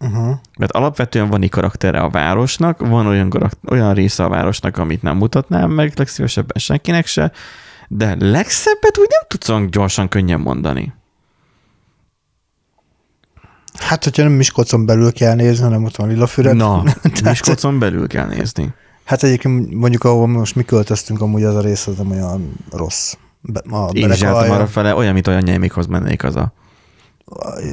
Uh-huh. 0.00 0.34
Mert 0.58 0.72
alapvetően 0.72 1.28
van 1.28 1.42
egy 1.42 1.50
karaktere 1.50 2.00
a 2.00 2.10
városnak, 2.10 2.78
van 2.80 3.06
olyan, 3.06 3.28
karakter, 3.28 3.72
olyan 3.72 3.94
része 3.94 4.24
a 4.24 4.28
városnak, 4.28 4.78
amit 4.78 5.02
nem 5.02 5.16
mutatnám 5.16 5.70
meg 5.70 5.92
legszívesebben 5.96 6.58
senkinek 6.58 7.06
se, 7.06 7.32
de 7.88 8.16
legszebbet 8.18 8.98
úgy 8.98 9.08
nem 9.10 9.22
tudsz 9.28 9.48
olyan 9.48 9.70
gyorsan, 9.70 10.08
könnyen 10.08 10.40
mondani. 10.40 10.94
Hát, 13.78 14.04
hogyha 14.04 14.22
nem 14.22 14.32
Miskolcon 14.32 14.86
belül 14.86 15.12
kell 15.12 15.34
nézni, 15.34 15.64
hanem 15.64 15.84
ott 15.84 15.96
van 15.96 16.08
Lilafüred. 16.08 16.56
Na, 16.56 16.82
Tehát- 17.02 17.22
Miskolcon 17.22 17.78
belül 17.78 18.06
kell 18.06 18.26
nézni. 18.26 18.74
Hát 19.04 19.22
egyébként 19.22 19.74
mondjuk, 19.74 20.04
ahol 20.04 20.26
most 20.26 20.54
mi 20.54 20.62
költöztünk, 20.62 21.20
amúgy 21.20 21.42
az 21.42 21.54
a 21.54 21.60
rész 21.60 21.86
az 21.86 21.96
nem 21.96 22.10
olyan 22.10 22.54
rossz. 22.70 23.14
Be, 23.40 23.62
a 23.70 23.90
Én 23.92 24.10
is 24.10 24.20
jártam 24.20 24.50
arra 24.50 24.66
fele, 24.66 24.94
olyan, 24.94 25.12
mint 25.12 25.26
olyan 25.26 25.42
nyelmékhoz 25.42 25.86
mennék 25.86 26.24
az 26.24 26.36
a. 26.36 26.52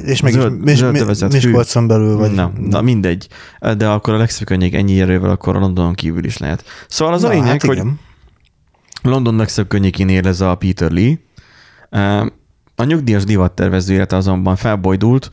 És 0.04 0.20
meg 0.20 0.32
Zöld- 0.32 0.64
mis, 0.64 0.76
zöld 0.76 0.96
övezet. 0.96 1.32
Miskolcon 1.32 1.86
belül 1.86 2.16
vagy. 2.16 2.32
Na, 2.32 2.52
na, 2.56 2.80
mindegy. 2.80 3.28
De 3.76 3.88
akkor 3.88 4.14
a 4.14 4.16
legszebb 4.16 4.46
könnyék 4.46 4.74
ennyi 4.74 5.00
erővel, 5.00 5.30
akkor 5.30 5.56
a 5.56 5.58
Londonon 5.58 5.94
kívül 5.94 6.24
is 6.24 6.38
lehet. 6.38 6.64
Szóval 6.88 7.14
az 7.14 7.24
a 7.24 7.26
Na, 7.26 7.32
lényeg, 7.32 7.48
hát 7.48 7.62
hogy 7.62 7.76
igen. 7.76 8.00
London 9.02 9.36
legszebb 9.36 9.68
könnyékén 9.68 10.08
él 10.08 10.26
ez 10.26 10.40
a 10.40 10.54
Peter 10.54 10.90
Lee. 10.90 11.18
A 12.74 12.84
nyugdíjas 12.84 13.24
divattervező 13.24 13.94
élete 13.94 14.16
azonban 14.16 14.56
felbojdult, 14.56 15.32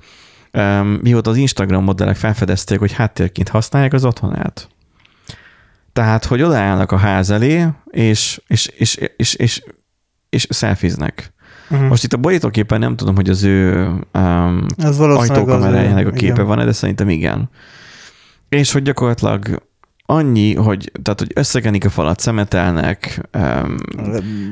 mióta 1.02 1.30
az 1.30 1.38
Instagram 1.38 1.84
modellek 1.84 2.16
felfedezték, 2.16 2.80
hogy 2.80 2.92
háttérként 2.92 3.50
használják 3.50 3.94
az 3.94 4.06
otthonát. 4.06 4.70
Tehát, 5.94 6.26
hogy 6.26 6.42
odaállnak 6.42 6.92
a 6.92 6.98
ház 6.98 7.30
elé, 7.30 7.68
és, 7.90 8.42
és, 8.48 8.68
és, 8.68 8.96
és, 9.18 9.34
és, 9.34 9.64
és 10.30 10.48
szelfiznek. 10.50 11.34
Uh-huh. 11.72 11.88
Most 11.88 12.04
itt 12.04 12.14
a 12.14 12.18
borítóképpen 12.18 12.80
nem 12.80 12.96
tudom, 12.96 13.16
hogy 13.16 13.30
az 13.30 13.44
ő 13.44 13.88
um, 14.14 14.66
Ez 14.78 15.00
ajtókamerájának 15.00 16.08
a 16.08 16.12
képe 16.12 16.34
igen. 16.34 16.46
van, 16.46 16.66
de 16.66 16.72
szerintem 16.72 17.10
igen. 17.10 17.50
És 18.50 18.72
hogy 18.72 18.82
gyakorlatilag 18.82 19.62
annyi, 20.06 20.56
hogy, 20.56 20.92
tehát, 21.02 21.20
hogy 21.20 21.32
összekenik 21.36 21.86
a 21.86 21.90
falat, 21.90 22.20
szemetelnek, 22.20 23.22
um, 23.38 23.76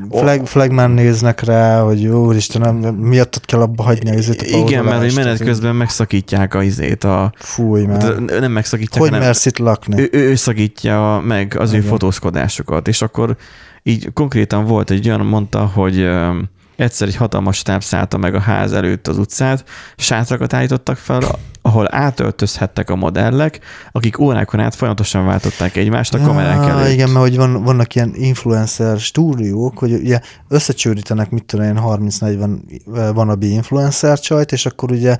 Flag, 0.09 0.47
flagman 0.47 0.91
néznek 0.91 1.41
rá, 1.41 1.81
hogy 1.81 2.01
jó, 2.01 2.25
Úristen, 2.25 2.75
nem, 2.75 2.95
miattad 2.95 3.45
kell 3.45 3.61
abba 3.61 3.83
hagyni 3.83 4.09
az 4.09 4.17
izét 4.17 4.41
a 4.41 4.57
igen, 4.57 4.83
mert 4.83 5.01
hogy 5.01 5.13
menet 5.15 5.43
közben 5.43 5.75
megszakítják 5.75 6.53
a 6.53 6.63
izét, 6.63 7.03
a, 7.03 7.31
Fúj 7.35 7.85
már. 7.85 8.17
nem 8.17 8.51
megszakítják, 8.51 9.01
Hogy 9.01 9.09
hanem 9.09 9.25
mersz 9.25 9.45
itt 9.45 9.57
lakni? 9.57 10.01
ő, 10.01 10.09
ő, 10.11 10.29
ő 10.29 10.35
szakítja 10.35 11.21
meg 11.25 11.55
az 11.57 11.73
ő 11.73 11.77
Igen. 11.77 11.89
fotózkodásokat, 11.89 12.87
és 12.87 13.01
akkor 13.01 13.35
így 13.83 14.13
konkrétan 14.13 14.65
volt 14.65 14.89
egy 14.89 15.07
olyan, 15.07 15.25
mondta, 15.25 15.65
hogy 15.65 15.99
öm, 15.99 16.49
egyszer 16.79 17.07
egy 17.07 17.15
hatalmas 17.15 17.61
táb 17.61 17.83
szállta 17.83 18.17
meg 18.17 18.35
a 18.35 18.39
ház 18.39 18.73
előtt 18.73 19.07
az 19.07 19.17
utcát, 19.17 19.63
sátrakat 19.97 20.53
állítottak 20.53 20.97
fel, 20.97 21.21
ahol 21.61 21.87
átöltözhettek 21.95 22.89
a 22.89 22.95
modellek, 22.95 23.59
akik 23.91 24.19
órákon 24.19 24.59
át 24.59 24.75
folyamatosan 24.75 25.25
váltották 25.25 25.75
egymást 25.75 26.13
a 26.13 26.19
kamerák 26.19 26.69
előtt. 26.69 26.91
Igen, 26.91 27.09
mert 27.09 27.25
hogy 27.25 27.35
van, 27.35 27.63
vannak 27.63 27.95
ilyen 27.95 28.11
influencer 28.15 28.99
stúdiók, 28.99 29.77
hogy 29.77 29.93
ugye 29.93 30.19
összecsődítenek, 30.47 31.29
mit 31.29 31.45
tudom 31.45 31.65
én, 31.65 31.79
30-40 31.83 33.15
wannabe 33.15 33.45
influencer 33.45 34.19
csajt, 34.19 34.51
és 34.51 34.65
akkor 34.65 34.91
ugye... 34.91 35.17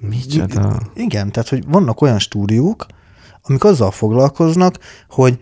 Micsoda? 0.00 0.80
Igen, 0.94 1.32
tehát 1.32 1.48
hogy 1.48 1.64
vannak 1.66 2.00
olyan 2.00 2.18
stúdiók, 2.18 2.86
amik 3.42 3.64
azzal 3.64 3.90
foglalkoznak, 3.90 4.78
hogy 5.08 5.38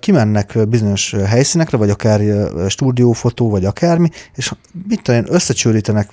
kimennek 0.00 0.68
bizonyos 0.68 1.14
helyszínekre, 1.26 1.76
vagy 1.76 1.90
akár 1.90 2.20
stúdiófotó, 2.68 3.50
vagy 3.50 3.64
akármi, 3.64 4.08
és 4.34 4.52
mit 4.88 5.02
tudom 5.02 5.20
én, 5.20 5.26
összecsődítenek 5.34 6.10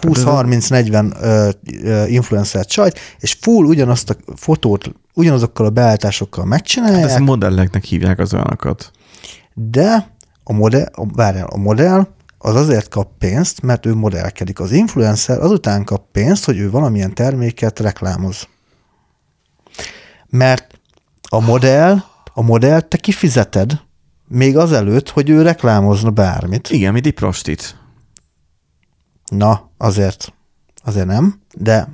20-30-40 0.00 1.20
ö, 1.20 1.48
ö, 1.82 2.06
influencer 2.06 2.66
csajt, 2.66 2.98
és 3.18 3.36
full 3.40 3.64
ugyanazt 3.64 4.10
a 4.10 4.16
fotót 4.36 4.92
ugyanazokkal 5.14 5.66
a 5.66 5.70
beállításokkal 5.70 6.44
megcsinálják, 6.44 7.00
Hát 7.00 7.10
ezt 7.10 7.18
modelleknek 7.18 7.84
hívják 7.84 8.18
az 8.18 8.34
olyanokat. 8.34 8.90
de 9.54 10.16
a 10.44 10.52
modell, 10.52 10.88
a, 10.92 11.06
várjál, 11.12 11.46
a 11.46 11.56
modell 11.56 12.06
az 12.38 12.54
azért 12.54 12.88
kap 12.88 13.08
pénzt, 13.18 13.62
mert 13.62 13.86
ő 13.86 13.94
modellkedik. 13.94 14.60
Az 14.60 14.72
influencer 14.72 15.38
azután 15.38 15.84
kap 15.84 16.02
pénzt, 16.12 16.44
hogy 16.44 16.58
ő 16.58 16.70
valamilyen 16.70 17.14
terméket 17.14 17.80
reklámoz. 17.80 18.48
Mert 20.28 20.80
a 21.28 21.40
modell, 21.40 22.02
a 22.38 22.42
modell 22.42 22.80
te 22.80 22.96
kifizeted, 22.96 23.80
még 24.28 24.56
azelőtt, 24.56 25.08
hogy 25.08 25.30
ő 25.30 25.42
reklámozna 25.42 26.10
bármit. 26.10 26.70
Igen, 26.70 26.92
mint 26.92 27.06
egy 27.06 27.14
prostit. 27.14 27.76
Na, 29.30 29.70
azért, 29.76 30.32
azért 30.84 31.06
nem, 31.06 31.40
de 31.56 31.88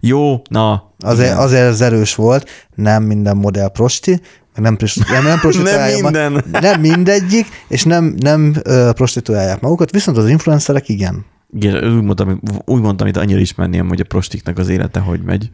Jó, 0.00 0.42
na. 0.48 0.92
azért, 0.98 1.28
igen. 1.28 1.42
azért 1.42 1.66
ez 1.66 1.80
erős 1.80 2.14
volt, 2.14 2.48
nem 2.74 3.02
minden 3.02 3.36
modell 3.36 3.68
prosti, 3.68 4.20
nem, 4.54 4.76
nem, 5.08 5.24
nem 5.24 5.38
prostituálják 5.46 6.02
Nem 6.02 6.32
minden. 6.32 6.60
Nem 6.60 6.80
mindegyik, 6.80 7.46
és 7.68 7.84
nem, 7.84 8.04
nem 8.18 8.54
ö, 8.62 8.90
prostituálják 8.94 9.60
magukat, 9.60 9.90
viszont 9.90 10.16
az 10.16 10.28
influencerek 10.28 10.88
igen. 10.88 11.24
Igen, 11.52 11.96
úgy 11.96 12.02
mondtam, 12.02 12.40
úgy 12.64 12.80
mondtam, 12.80 13.06
itt 13.06 13.16
annyira 13.16 13.40
ismerném, 13.40 13.88
hogy 13.88 14.00
a 14.00 14.04
prostiknak 14.04 14.58
az 14.58 14.68
élete 14.68 15.00
hogy 15.00 15.22
megy. 15.22 15.50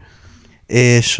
És 0.66 1.18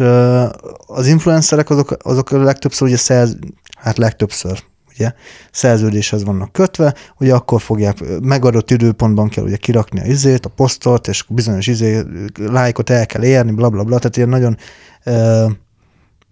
az 0.85 1.07
influencerek 1.07 1.69
azok, 1.69 1.97
azok 2.03 2.31
a 2.31 2.43
legtöbbször 2.43 2.87
ugye 2.87 2.97
szerz, 2.97 3.37
hát 3.77 3.97
legtöbbször, 3.97 4.63
ugye, 4.93 5.11
szerződéshez 5.51 6.23
vannak 6.23 6.51
kötve, 6.51 6.95
ugye 7.17 7.33
akkor 7.33 7.61
fogják, 7.61 7.97
megadott 8.21 8.71
időpontban 8.71 9.29
kell 9.29 9.43
ugye 9.43 9.55
kirakni 9.55 9.99
a 9.99 10.05
izét, 10.05 10.45
a 10.45 10.49
posztot, 10.49 11.07
és 11.07 11.25
bizonyos 11.29 11.67
izé, 11.67 12.01
lájkot 12.37 12.89
el 12.89 13.05
kell 13.05 13.23
érni, 13.23 13.51
bla 13.51 13.69
bla 13.69 13.83
bla, 13.83 13.97
tehát 13.97 14.17
ilyen 14.17 14.29
nagyon 14.29 14.57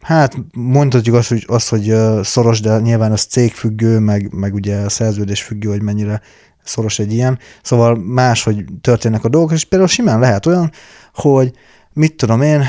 Hát 0.01 0.35
mondhatjuk 0.53 1.15
azt, 1.15 1.29
hogy, 1.29 1.45
azt, 1.47 1.69
hogy 1.69 1.95
szoros, 2.23 2.59
de 2.59 2.79
nyilván 2.79 3.11
az 3.11 3.21
cégfüggő, 3.21 3.99
meg, 3.99 4.33
meg 4.33 4.53
ugye 4.53 4.89
szerződés 4.89 5.43
függő, 5.43 5.69
hogy 5.69 5.81
mennyire 5.81 6.21
szoros 6.63 6.99
egy 6.99 7.13
ilyen. 7.13 7.39
Szóval 7.61 7.95
máshogy 7.95 8.65
történnek 8.81 9.23
a 9.23 9.29
dolgok, 9.29 9.51
és 9.51 9.65
például 9.65 9.89
simán 9.89 10.19
lehet 10.19 10.45
olyan, 10.45 10.71
hogy 11.13 11.51
mit 11.93 12.15
tudom 12.15 12.41
én, 12.41 12.63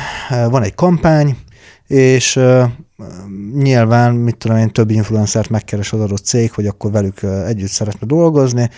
van 0.50 0.62
egy 0.62 0.74
kampány, 0.74 1.36
és 1.86 2.40
nyilván, 3.54 4.14
mit 4.14 4.36
tudom 4.36 4.56
én, 4.56 4.70
több 4.70 4.90
influencert 4.90 5.48
megkeres 5.48 5.92
az 5.92 6.00
adott 6.00 6.24
cég, 6.24 6.52
hogy 6.52 6.66
akkor 6.66 6.90
velük 6.90 7.22
együtt 7.22 7.70
szeretne 7.70 8.06
dolgozni, 8.06 8.70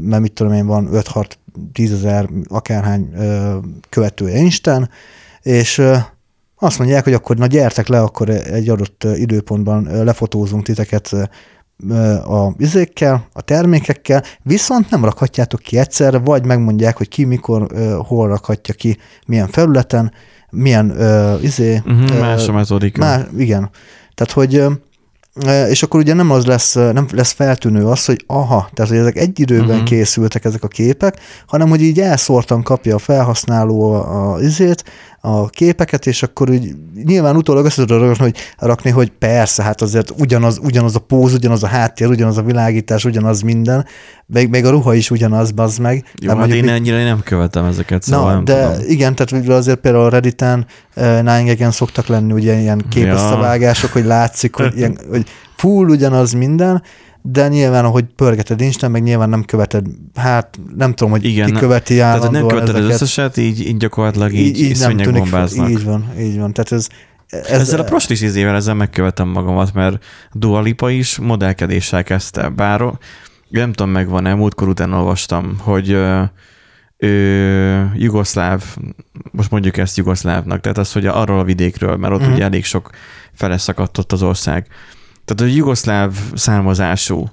mert 0.00 0.20
mit 0.20 0.32
tudom 0.32 0.52
én, 0.52 0.66
van 0.66 0.88
5-6 0.92 1.30
tízezer 1.72 2.28
akárhány 2.48 3.12
követője 3.88 4.38
Instán, 4.38 4.90
és 5.42 5.82
azt 6.58 6.78
mondják, 6.78 7.04
hogy 7.04 7.12
akkor 7.12 7.36
na 7.36 7.46
gyertek 7.46 7.88
le, 7.88 8.00
akkor 8.00 8.28
egy 8.28 8.68
adott 8.68 9.06
időpontban 9.14 10.04
lefotózunk 10.04 10.64
titeket 10.64 11.30
a 12.24 12.52
izékkel, 12.56 13.26
a 13.32 13.40
termékekkel, 13.40 14.22
viszont 14.42 14.90
nem 14.90 15.04
rakhatjátok 15.04 15.60
ki 15.60 15.78
egyszerre, 15.78 16.18
vagy 16.18 16.44
megmondják, 16.44 16.96
hogy 16.96 17.08
ki 17.08 17.24
mikor, 17.24 17.66
hol 18.06 18.28
rakhatja 18.28 18.74
ki, 18.74 18.96
milyen 19.26 19.48
felületen, 19.48 20.12
milyen 20.50 20.90
ö, 20.90 21.38
izé, 21.40 21.82
Uh-huh, 21.84 22.20
más 22.20 22.48
a 22.48 22.52
metodika. 22.52 23.00
Már, 23.00 23.28
igen. 23.36 23.70
Tehát, 24.14 24.32
hogy 24.32 24.64
és 25.68 25.82
akkor 25.82 26.00
ugye 26.00 26.14
nem 26.14 26.30
az 26.30 26.46
lesz, 26.46 26.74
nem 26.74 27.06
lesz 27.12 27.32
feltűnő 27.32 27.86
az, 27.86 28.04
hogy 28.04 28.24
aha, 28.26 28.68
tehát, 28.74 28.90
hogy 28.90 29.00
ezek 29.00 29.16
egy 29.16 29.40
időben 29.40 29.68
uh-huh. 29.68 29.82
készültek 29.82 30.44
ezek 30.44 30.62
a 30.62 30.68
képek, 30.68 31.20
hanem, 31.46 31.68
hogy 31.68 31.82
így 31.82 32.00
elszórtan 32.00 32.62
kapja 32.62 32.94
a 32.94 32.98
felhasználó 32.98 33.92
a, 33.92 34.32
a 34.32 34.40
izét, 34.40 34.84
a 35.20 35.48
képeket, 35.48 36.06
és 36.06 36.22
akkor 36.22 36.50
úgy 36.50 36.74
nyilván 37.04 37.36
utólag 37.36 37.66
azt 37.66 37.76
tudod 37.76 38.16
hogy, 38.16 38.36
rakni, 38.58 38.90
hogy 38.90 39.12
persze, 39.18 39.62
hát 39.62 39.82
azért 39.82 40.12
ugyanaz, 40.18 40.60
ugyanaz 40.62 40.96
a 40.96 40.98
póz, 40.98 41.34
ugyanaz 41.34 41.62
a 41.62 41.66
háttér, 41.66 42.08
ugyanaz 42.08 42.38
a 42.38 42.42
világítás, 42.42 43.04
ugyanaz 43.04 43.40
minden, 43.40 43.86
még, 44.26 44.48
még 44.48 44.64
a 44.64 44.70
ruha 44.70 44.94
is 44.94 45.10
ugyanaz, 45.10 45.50
bazd 45.50 45.80
meg. 45.80 46.04
Jó, 46.20 46.28
Nem 46.28 46.38
hát 46.38 46.48
én 46.48 46.68
ennyire 46.68 47.04
nem 47.04 47.20
követem 47.22 47.64
ezeket, 47.64 48.02
szóval 48.02 48.26
Na, 48.26 48.34
nem 48.34 48.44
de 48.44 48.72
tudom. 48.72 48.90
igen, 48.90 49.14
tehát 49.14 49.48
azért 49.48 49.78
például 49.78 50.04
a 50.04 50.08
Redditen 50.08 50.66
uh, 50.96 51.22
nine 51.22 51.70
szoktak 51.70 52.06
lenni 52.06 52.32
ugye 52.32 52.58
ilyen 52.58 52.84
képösszevágások, 52.88 53.92
hogy 53.92 54.04
látszik, 54.04 54.54
hogy, 54.54 54.76
ilyen, 54.78 54.98
hogy 55.10 55.24
full 55.56 55.88
ugyanaz 55.88 56.32
minden, 56.32 56.82
de 57.22 57.48
nyilván, 57.48 57.84
ahogy 57.84 58.04
pörgeted 58.16 58.60
Insten, 58.60 58.90
meg 58.90 59.02
nyilván 59.02 59.28
nem 59.28 59.44
követed, 59.44 59.86
hát 60.14 60.58
nem 60.76 60.94
tudom, 60.94 61.12
hogy 61.12 61.24
Igen, 61.24 61.46
ki 61.46 61.52
követi 61.52 61.96
Tehát, 61.96 62.12
hogy 62.18 62.20
állandóan 62.22 62.32
nem 62.32 62.48
követed 62.48 62.74
az 62.74 62.80
ezeket. 62.80 62.94
összeset, 63.02 63.36
így, 63.36 63.66
így 63.66 63.76
gyakorlatilag 63.76 64.32
így, 64.32 64.46
így, 64.46 64.60
így 64.60 64.78
nem 64.78 64.96
tűnik 64.96 65.20
bombáznak. 65.20 65.70
Így 65.70 65.84
van, 65.84 66.12
így 66.18 66.38
van. 66.38 66.52
Tehát 66.52 66.72
ez, 66.72 66.86
ez 67.26 67.60
Ezzel 67.60 67.80
a 67.80 67.84
prostis 67.84 68.20
izével 68.20 68.54
ezzel 68.54 68.74
megkövetem 68.74 69.28
magamat, 69.28 69.74
mert 69.74 70.04
Dua 70.32 70.60
Lipa 70.60 70.90
is 70.90 71.18
modellkedéssel 71.18 72.02
kezdte, 72.02 72.48
bár 72.48 72.82
nem 73.48 73.72
tudom, 73.72 73.92
megvan-e, 73.92 74.34
múltkor 74.34 74.68
után 74.68 74.92
olvastam, 74.92 75.56
hogy 75.58 75.90
ö, 76.96 77.82
jugoszláv, 77.94 78.62
most 79.30 79.50
mondjuk 79.50 79.76
ezt 79.76 79.96
jugoszlávnak, 79.96 80.60
tehát 80.60 80.78
az, 80.78 80.92
hogy 80.92 81.06
arról 81.06 81.38
a 81.38 81.44
vidékről, 81.44 81.96
mert 81.96 82.14
ott 82.14 82.20
Mhm. 82.20 82.32
ugye 82.32 82.42
elég 82.44 82.64
sok 82.64 82.90
fele 83.32 83.58
szakadt 83.58 83.98
ott 83.98 84.12
az 84.12 84.22
ország. 84.22 84.66
Tehát, 85.28 85.42
hogy 85.52 85.56
jugoszláv 85.56 86.12
származású 86.34 87.28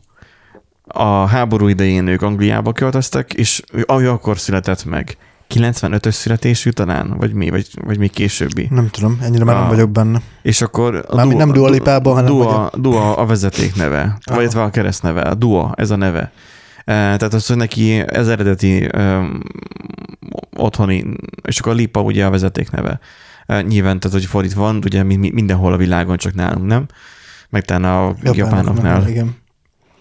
a 0.88 1.26
háború 1.26 1.68
idején 1.68 2.08
ők 2.08 2.22
Angliába 2.22 2.72
költöztek, 2.72 3.34
és 3.34 3.62
ő, 3.72 3.84
akkor 4.08 4.40
született 4.40 4.86
meg. 4.86 5.18
95-ös 5.54 6.12
születésű 6.12 6.70
talán, 6.70 7.16
vagy 7.18 7.34
mi, 7.34 7.50
vagy, 7.50 7.68
vagy 7.86 7.98
még 7.98 8.12
későbbi. 8.12 8.68
nem 8.72 8.90
tudom, 8.90 9.20
ennyire 9.22 9.44
már 9.44 9.56
nem 9.56 9.64
A- 9.64 9.68
vagyok 9.68 9.90
benne. 9.90 10.22
És 10.42 10.62
akkor 10.62 11.06
a 11.08 11.16
Mármint 11.16 11.38
nem 11.40 11.52
Dua 11.52 11.70
Lipában, 11.70 12.14
hanem 12.14 12.32
Dua, 12.32 12.70
Dua 12.78 13.18
a 13.18 13.26
vezeték 13.26 13.76
neve, 13.76 14.18
Aha. 14.26 14.42
vagy 14.42 14.56
a 14.56 14.70
kereszt 14.70 15.04
neve, 15.04 15.22
a 15.22 15.34
Dua, 15.34 15.74
ez 15.78 15.90
a 15.90 15.96
neve. 15.96 16.32
E, 16.78 16.84
Tehát 16.94 17.34
az, 17.34 17.48
hogy 17.48 17.58
neki 17.58 18.04
ez 18.08 18.28
eredeti 18.28 18.90
um, 18.98 19.40
otthoni, 20.58 21.06
és 21.42 21.60
akkor 21.60 21.72
a 21.72 21.76
Lipa 21.76 22.02
ugye 22.02 22.26
a 22.26 22.30
vezeték 22.30 22.72
neve. 22.72 23.00
E, 23.46 23.62
nyilván, 23.62 24.00
tehát 24.00 24.18
hogy 24.18 24.26
fordítva 24.26 24.62
van, 24.62 24.76
ugye 24.86 25.04
mi- 25.04 25.16
mi- 25.16 25.32
mindenhol 25.32 25.74
a 25.74 25.78
világon, 25.78 26.18
csak 26.18 26.34
nálunk 26.34 26.66
nem. 26.66 26.86
Meg 27.50 27.66
talán 27.66 27.84
a 27.84 28.16
japánoknál. 28.22 29.08
Igen. 29.08 29.36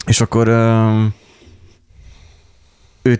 És 0.06 0.20
akkor 0.20 0.48
ő 3.06 3.18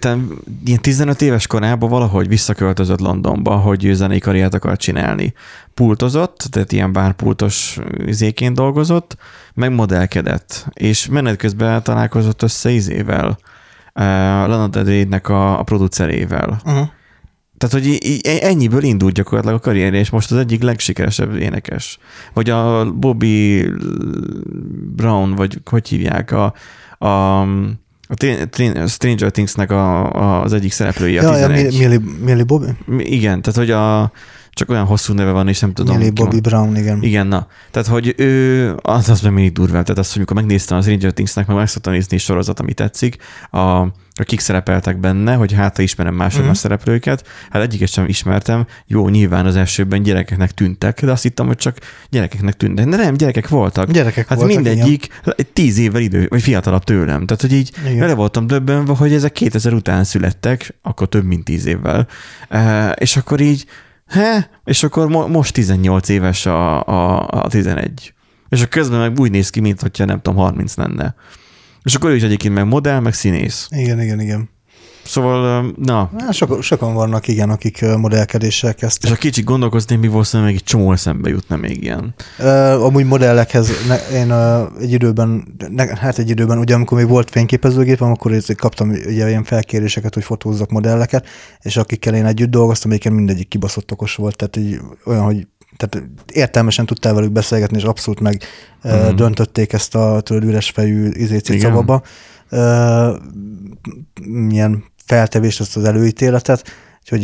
ilyen 0.64 0.81
15 0.81 1.23
éves 1.23 1.47
korában 1.47 1.90
valahogy 1.90 2.28
visszaköltözött 2.28 3.00
Londonba, 3.00 3.57
hogy 3.57 3.85
ő 3.85 3.95
zenei 3.95 4.19
karriert 4.19 4.54
akar 4.54 4.76
csinálni. 4.76 5.33
Pultozott, 5.75 6.47
tehát 6.50 6.73
ilyen 6.73 6.93
bárpultos 6.93 7.78
izéként 8.07 8.54
dolgozott, 8.54 9.16
meg 9.54 9.73
modellkedett, 9.73 10.66
és 10.73 11.07
menet 11.07 11.37
közben 11.37 11.83
találkozott 11.83 12.43
össze 12.43 12.71
izével, 12.71 13.28
uh, 13.28 14.04
Lana 14.47 14.69
Del 14.69 15.21
a, 15.23 15.59
a 15.59 15.62
producerével. 15.62 16.61
Uh-huh. 16.64 16.88
Tehát, 17.58 17.75
hogy 17.75 17.87
í- 17.87 18.04
í- 18.04 18.26
ennyiből 18.26 18.82
indult 18.82 19.14
gyakorlatilag 19.14 19.56
a 19.56 19.61
karrierje, 19.61 19.99
és 20.00 20.11
most 20.11 20.30
az 20.30 20.38
egyik 20.38 20.62
legsikeresebb 20.62 21.37
énekes. 21.37 21.99
Vagy 22.32 22.50
a 22.50 22.92
Bobby 22.92 23.66
Brown, 24.96 25.34
vagy 25.34 25.58
hogy 25.64 25.88
hívják, 25.88 26.30
a, 26.32 26.54
a, 26.99 27.40
a 28.08 28.14
Trin- 28.14 28.50
Trin- 28.50 28.88
Stranger 28.88 29.30
Things-nek 29.30 29.70
a, 29.70 30.12
a, 30.12 30.42
az 30.42 30.52
egyik 30.52 30.73
szereplője, 30.73 31.20
a 31.20 31.32
Ja, 31.32 31.37
ja, 31.38 31.46
11. 31.46 31.78
Millie, 31.78 32.00
Millie 32.25 32.44
Bobby? 32.44 32.66
Igen, 32.99 33.42
tehát, 33.42 33.58
hogy 33.58 33.70
a, 33.70 34.12
csak 34.54 34.70
olyan 34.70 34.84
hosszú 34.84 35.12
neve 35.12 35.30
van, 35.30 35.49
és 35.49 35.61
nem 35.61 35.73
tudom. 35.73 35.96
Millie 35.96 36.12
ki 36.12 36.20
van. 36.23 36.30
Bobby 36.30 36.40
Brown, 36.49 36.76
igen. 36.76 37.02
Igen, 37.02 37.26
na. 37.26 37.46
Tehát, 37.70 37.88
hogy 37.88 38.14
ő, 38.16 38.75
az, 38.82 39.08
az 39.08 39.20
mindig 39.20 39.52
durvább. 39.52 39.82
Tehát 39.84 39.99
azt, 39.99 40.08
hogy 40.08 40.18
amikor 40.18 40.37
megnéztem 40.37 40.78
az 40.78 40.84
Stranger 40.84 41.12
Things-nek, 41.12 41.46
meg 41.46 41.56
meg 41.56 41.68
szoktam 41.68 41.92
nézni 41.92 42.18
sorozat, 42.18 42.61
ami 42.61 42.73
tetszik, 42.73 43.16
a, 43.50 43.87
akik 44.16 44.40
szerepeltek 44.40 44.99
benne, 45.00 45.34
hogy 45.34 45.52
hát 45.52 45.76
ha 45.76 45.82
ismerem 45.82 46.14
más 46.14 46.37
Mhm. 46.38 46.49
mm. 46.49 46.52
szereplőket, 46.52 47.26
hát 47.50 47.62
egyiket 47.62 47.88
sem 47.88 48.04
ismertem. 48.06 48.66
Jó, 48.87 49.08
nyilván 49.08 49.46
az 49.46 49.56
elsőben 49.56 50.02
gyerekeknek 50.02 50.50
tűntek, 50.50 51.04
de 51.04 51.11
azt 51.12 51.23
hittem, 51.23 51.46
hogy 51.46 51.56
csak 51.56 51.78
gyerekeknek 52.11 52.54
tűntek. 52.56 52.87
De 52.88 52.96
nem, 52.96 53.14
gyerekek 53.14 53.49
voltak. 53.49 53.90
Gyerekek 53.90 54.28
Hát 54.28 54.38
voltak, 54.38 54.56
mindegyik 54.62 55.08
egy 55.37 55.46
tíz 55.46 55.78
évvel 55.78 56.00
idő, 56.00 56.26
vagy 56.30 56.42
fiatalabb 56.42 56.84
tőlem. 56.84 57.26
Tehát, 57.26 57.42
hogy 57.42 57.52
így 57.52 57.70
Igen. 57.84 57.99
vele 57.99 58.14
voltam 58.14 58.46
döbbenve, 58.46 58.94
hogy 58.96 59.12
ezek 59.12 59.32
2000 59.32 59.73
után 59.73 60.04
születtek, 60.04 60.75
akkor 60.82 61.08
több 61.08 61.25
mint 61.25 61.44
tíz 61.44 61.66
évvel. 61.66 62.06
E, 62.49 62.90
és 62.90 63.16
akkor 63.16 63.40
így, 63.40 63.66
he, 64.06 64.50
és 64.64 64.82
akkor 64.82 65.08
mo- 65.08 65.28
most 65.28 65.52
18 65.52 66.08
éves 66.08 66.46
a, 66.46 66.84
a, 66.87 67.28
a 67.30 67.49
11. 67.49 68.14
És 68.49 68.62
a 68.62 68.66
közben 68.66 68.99
meg 68.99 69.20
úgy 69.20 69.30
néz 69.30 69.50
ki, 69.50 69.61
mint 69.61 69.99
nem 69.99 70.20
tudom, 70.20 70.38
30 70.38 70.76
lenne. 70.76 71.14
És 71.82 71.94
akkor 71.94 72.11
ő 72.11 72.14
is 72.14 72.23
egyébként 72.23 72.54
meg 72.54 72.66
modell, 72.66 73.00
meg 73.00 73.14
színész. 73.14 73.68
Igen, 73.70 74.00
igen, 74.00 74.20
igen. 74.20 74.49
Szóval, 75.04 75.73
na, 75.76 76.11
Hát 76.18 76.61
sokan, 76.61 76.94
vannak, 76.94 77.28
igen, 77.28 77.50
akik 77.50 77.84
modellkedéssel 77.96 78.70
és 78.70 78.76
kezdtek. 78.76 79.11
ha 79.11 79.16
kicsit 79.16 79.44
gondolkozni, 79.44 79.96
mi 79.96 80.08
volt, 80.08 80.32
még 80.32 80.54
egy 80.54 80.64
csomó 80.64 80.92
eszembe 80.92 81.28
jutna 81.28 81.56
még 81.56 81.82
ilyen. 81.82 82.14
Uh, 82.38 82.84
amúgy 82.84 83.04
modellekhez 83.06 83.70
ne, 83.88 84.18
én 84.18 84.30
uh, 84.32 84.82
egy 84.82 84.92
időben, 84.92 85.56
ne, 85.68 85.96
hát 85.96 86.18
egy 86.18 86.30
időben, 86.30 86.58
ugye 86.58 86.75
amikor 86.75 86.99
még 86.99 87.08
volt 87.08 87.30
fényképezőgépem, 87.30 88.11
akkor 88.11 88.32
kaptam 88.56 88.88
ugye 88.90 89.28
ilyen 89.28 89.44
felkéréseket, 89.44 90.14
hogy 90.14 90.25
fotózzak 90.25 90.70
modelleket, 90.70 91.26
és 91.61 91.76
akikkel 91.76 92.14
én 92.14 92.26
együtt 92.26 92.50
dolgoztam, 92.50 92.90
egyébként 92.90 93.14
mindegyik 93.14 93.49
kibaszott 93.49 93.92
okos 93.92 94.14
volt, 94.14 94.37
tehát 94.37 94.56
így 94.56 94.80
olyan, 95.04 95.23
hogy 95.25 95.46
tehát 95.76 96.08
értelmesen 96.32 96.87
tudtál 96.87 97.14
velük 97.14 97.32
beszélgetni, 97.32 97.76
és 97.76 97.84
abszolút 97.84 98.20
meg 98.20 98.42
Mhm. 98.82 98.94
uh, 98.94 99.12
döntötték 99.14 99.73
ezt 99.73 99.94
a 99.94 100.20
tudod, 100.20 100.44
üres 100.44 100.70
fejű 100.70 101.11
Igen. 101.56 101.70
szavaba. 101.70 102.02
Uh, 102.50 103.16
milyen 104.23 104.84
feltevést, 105.06 105.61
ezt 105.61 105.76
az 105.76 105.84
előítéletet, 105.84 106.70
úgyhogy 107.00 107.23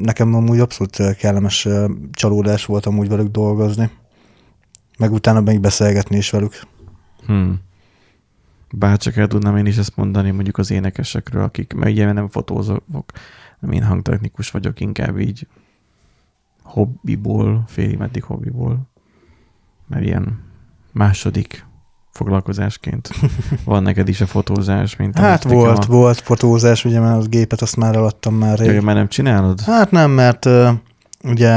nekem 0.00 0.34
amúgy 0.34 0.60
abszolút 0.60 1.16
kellemes 1.16 1.68
csalódás 2.12 2.64
volt 2.64 2.86
amúgy 2.86 3.08
velük 3.08 3.28
dolgozni. 3.28 3.90
Meg 4.98 5.12
utána 5.12 5.40
még 5.40 5.60
beszélgetni 5.60 6.16
is 6.16 6.30
velük. 6.30 6.60
Hmm. 7.26 7.60
Bárcsak 8.72 9.16
el 9.16 9.26
tudnám 9.26 9.56
én 9.56 9.66
is 9.66 9.76
ezt 9.76 9.96
mondani 9.96 10.30
mondjuk 10.30 10.58
az 10.58 10.70
énekesekről, 10.70 11.42
akik, 11.42 11.72
mert 11.72 11.90
ugye 11.90 12.12
nem 12.12 12.28
fotózok, 12.28 12.82
nem 13.60 13.72
én 13.72 13.84
hangtechnikus 13.84 14.50
vagyok, 14.50 14.80
inkább 14.80 15.18
így 15.18 15.46
hobbiból, 16.62 17.64
félig 17.66 17.96
meddig 17.96 18.22
hobbiból, 18.22 18.90
mert 19.86 20.04
ilyen 20.04 20.42
második 20.92 21.66
foglalkozásként 22.12 23.10
van 23.64 23.82
neked 23.82 24.08
is 24.08 24.20
a 24.20 24.26
fotózás, 24.26 24.96
mint 24.96 25.18
Hát 25.18 25.44
amit 25.44 25.56
volt, 25.56 25.78
nekem 25.78 25.96
volt 25.96 26.20
fotózás, 26.20 26.84
ugye 26.84 27.00
mert 27.00 27.16
az 27.16 27.28
gépet 27.28 27.62
azt 27.62 27.76
már 27.76 27.94
eladtam 27.94 28.34
már 28.34 28.60
A... 28.60 28.62
rég. 28.62 28.74
Ja, 28.74 28.82
már 28.82 28.94
nem 28.94 29.08
csinálod? 29.08 29.60
Hát 29.60 29.90
nem, 29.90 30.10
mert 30.10 30.44
uh, 30.44 30.68
ugye 31.24 31.50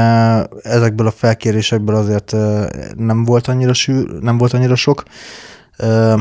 ezekből 0.62 1.06
a 1.06 1.10
felkérésekből 1.10 1.94
azért 1.94 2.32
uh, 2.32 2.64
nem 2.96 3.24
volt 3.24 3.46
annyira 3.46 3.72
sűr, 3.72 4.10
nem 4.20 4.38
volt 4.38 4.52
annyira 4.52 4.74
sok. 4.74 5.02
Uh, 5.78 6.20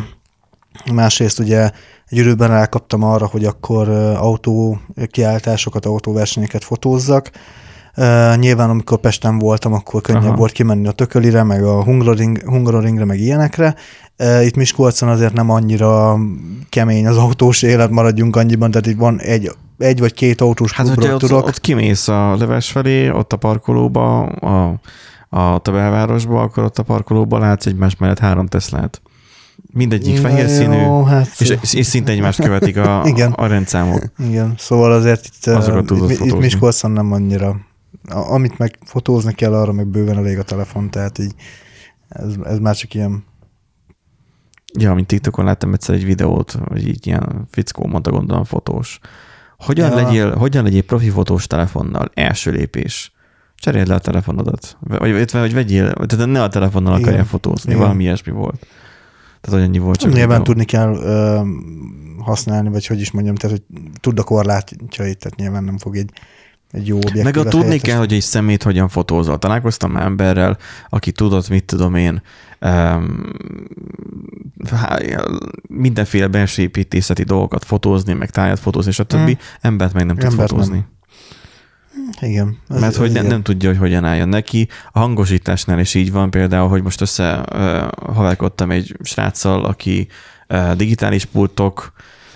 másrészt 0.93 1.39
ugye 1.39 1.71
egy 2.07 2.17
időben 2.17 2.47
rákaptam 2.47 3.03
arra, 3.03 3.25
hogy 3.25 3.45
akkor 3.45 3.89
autó 3.89 4.79
kiáltásokat, 5.07 5.85
autóversenyeket 5.85 6.63
fotózzak. 6.63 7.31
Uh, 7.97 8.37
nyilván, 8.37 8.69
amikor 8.69 8.97
Pesten 8.99 9.39
voltam, 9.39 9.73
akkor 9.73 10.01
könnyebb 10.01 10.23
Aha. 10.23 10.35
Volt 10.35 10.51
kimenni 10.51 10.87
a 10.87 10.91
Tökölire, 10.91 11.43
meg 11.43 11.63
a 11.63 11.83
Hungaroring, 11.83 12.41
Hungaroringre, 12.45 13.05
meg 13.05 13.19
ilyenekre. 13.19 13.75
Uh, 14.19 14.45
itt 14.45 14.55
Miskolcon 14.55 15.09
azért 15.09 15.33
nem 15.33 15.49
annyira 15.49 16.17
kemény 16.69 17.07
az 17.07 17.17
autós 17.17 17.61
élet, 17.61 17.89
maradjunk 17.89 18.35
annyiban, 18.35 18.71
tehát 18.71 18.87
itt 18.87 18.97
van 18.97 19.19
egy, 19.19 19.51
egy 19.77 19.99
vagy 19.99 20.13
két 20.13 20.41
autós 20.41 20.71
Hát, 20.71 20.87
hogyha 20.87 21.13
ott, 21.13 21.31
ott 21.31 21.59
kimész 21.59 22.07
a 22.07 22.35
leves 22.37 22.71
felé, 22.71 23.09
ott 23.09 23.33
a 23.33 23.37
parkolóba, 23.37 24.25
a, 24.25 24.79
a, 25.29 25.53
a 25.53 25.59
belvárosba, 25.59 26.41
akkor 26.41 26.63
ott 26.63 26.77
a 26.77 26.83
parkolóba 26.83 27.37
látsz 27.37 27.65
egymás 27.65 27.97
mellett 27.97 28.19
három 28.19 28.47
Teslát. 28.47 29.01
Mindegyik 29.73 30.21
Na 30.21 30.29
fehér 30.29 30.49
színű, 30.49 30.75
jó, 30.75 31.03
hát, 31.03 31.29
és, 31.37 31.57
és 31.73 31.85
szinte 31.85 32.11
egymást 32.11 32.41
követik 32.41 32.77
a, 32.77 33.01
Igen. 33.05 33.31
a 33.31 33.47
rendszámok. 33.47 34.03
Igen, 34.27 34.53
szóval 34.57 34.91
azért 34.91 35.25
itt, 35.25 35.47
Azokat 35.47 35.85
tudod 35.85 36.11
itt, 36.11 36.19
itt. 36.19 36.37
Miskolcon 36.37 36.91
nem 36.91 37.11
annyira. 37.11 37.55
A, 38.09 38.31
amit 38.31 38.57
meg 38.57 38.77
fotózni 38.85 39.33
kell, 39.33 39.53
arra 39.53 39.71
meg 39.71 39.87
bőven 39.87 40.17
elég 40.17 40.39
a 40.39 40.43
telefon, 40.43 40.89
tehát 40.89 41.17
így 41.17 41.33
ez, 42.09 42.35
ez 42.43 42.59
már 42.59 42.75
csak 42.75 42.93
ilyen 42.93 43.23
Ja, 44.79 44.93
mint 44.93 45.07
TikTokon 45.07 45.45
láttam 45.45 45.73
egyszer 45.73 45.95
egy 45.95 46.05
videót, 46.05 46.51
hogy 46.67 46.87
így 46.87 47.07
ilyen 47.07 47.47
fickó 47.51 47.87
mondta, 47.87 48.11
gondolom 48.11 48.43
fotós. 48.43 48.99
Hogyan, 49.57 49.89
Ja. 49.89 49.95
legyél, 49.95 50.35
hogyan 50.35 50.63
legyél 50.63 50.83
profi 50.83 51.09
fotós 51.09 51.47
telefonnal? 51.47 52.09
Első 52.13 52.51
lépés. 52.51 53.11
Cseréld 53.55 53.87
le 53.87 53.95
a 53.95 53.99
telefonodat. 53.99 54.77
Vagy, 54.79 55.11
vagy, 55.11 55.31
vagy 55.31 55.53
vegyél, 55.53 55.93
tehát 55.93 56.27
ne 56.27 56.43
a 56.43 56.47
telefonnal 56.47 56.91
Igen. 56.93 57.03
akarjál 57.03 57.25
fotózni, 57.25 57.69
Igen. 57.69 57.81
valami 57.83 58.03
ilyesmi 58.03 58.31
volt. 58.31 58.59
Tehát 59.41 59.57
olyan 59.57 59.67
annyi 59.67 59.77
volt 59.77 59.99
csak. 59.99 60.11
Nyilván 60.11 60.27
videó. 60.27 60.43
tudni 60.43 60.65
kell 60.65 60.95
ö, 60.95 61.41
használni, 62.19 62.69
vagy 62.69 62.85
hogy 62.87 62.99
is 62.99 63.11
mondjam, 63.11 63.35
tehát 63.35 63.57
hogy 63.57 63.79
tudd 63.99 64.19
a 64.19 64.23
korlátjait, 64.23 65.17
tehát 65.17 65.35
nyilván 65.35 65.63
nem 65.63 65.77
fog 65.77 65.95
egy, 65.95 66.11
egy 66.73 66.87
jó 66.87 66.95
objektívet 66.95 67.23
Meg 67.35 67.45
a 67.45 67.49
tudni 67.49 67.79
kell, 67.79 67.97
hogy 67.97 68.13
egy 68.13 68.21
szemét 68.21 68.63
hogyan 68.63 68.87
fotózol. 68.87 69.37
Találkoztam 69.37 69.97
emberrel, 69.97 70.57
aki 70.89 71.11
tudott, 71.11 71.49
mit 71.49 71.65
tudom 71.65 71.95
én, 71.95 72.21
um, 72.61 73.31
mindenféle 75.67 76.27
belső 76.27 76.61
építészeti 76.61 77.23
dolgokat 77.23 77.65
fotózni, 77.65 78.13
meg 78.13 78.29
tájat 78.29 78.59
fotózni, 78.59 78.91
stb. 78.91 79.13
Hmm. 79.13 79.37
Embert 79.61 79.93
meg 79.93 80.05
nem 80.05 80.15
tud 80.15 80.31
Embert 80.31 80.49
fotózni. 80.49 80.75
nem. 80.75 80.91
Igen. 82.19 82.57
Ez, 82.69 82.79
Mert 82.79 82.95
hogy 82.95 83.07
ez 83.07 83.13
ne, 83.13 83.19
igen. 83.19 83.31
nem 83.31 83.43
tudja, 83.43 83.69
hogy 83.69 83.77
hogyan 83.77 84.05
álljon 84.05 84.29
neki. 84.29 84.67
A 84.91 84.99
hangosításnál 84.99 85.79
is 85.79 85.93
így 85.93 86.11
van 86.11 86.31
például, 86.31 86.69
hogy 86.69 86.83
most 86.83 87.01
össze 87.01 87.43
uh, 87.51 88.13
haverkodtam 88.13 88.71
egy 88.71 88.97
sráccal, 89.03 89.65
aki 89.65 90.07
uh, 90.49 90.73
digitális 90.73 91.25
pultok, 91.25 91.93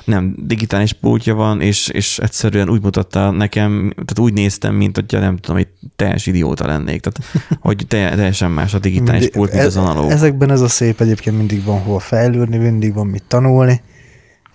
nem, 0.08 0.36
digitális 0.38 0.94
pultja 0.94 1.36
van, 1.36 1.62
és, 1.62 1.88
és 1.88 2.20
egyszerűen 2.20 2.70
úgy 2.70 2.82
mutatta 2.82 3.32
nekem, 3.32 3.90
tehát 3.94 4.20
úgy 4.20 4.34
néztem, 4.34 4.76
mint 4.76 4.96
hogyha 4.96 5.20
nem 5.20 5.38
tudom, 5.38 5.58
egy 5.58 5.68
teljes 5.96 6.26
idióta 6.26 6.68
lennék. 6.68 7.02
Tehát, 7.02 7.46
hogy 7.68 7.86
te, 7.88 8.16
teljesen 8.16 8.52
más 8.52 8.74
a 8.74 8.80
digitális 8.80 9.12
Mindig- 9.12 9.32
pult, 9.32 9.52
mint 9.52 9.64
e- 9.64 9.66
az 9.66 9.78
analóg. 9.78 10.10
Ezekben 10.12 10.52
ez 10.52 10.62
a 10.62 10.68
szép, 10.68 11.02
egyébként 11.02 11.38
mindig 11.38 11.64
van 11.64 11.82
hova 11.82 12.00
fejlődni, 12.00 12.58
mindig 12.58 12.94
van 12.94 13.08
mit 13.08 13.24
tanulni. 13.28 13.82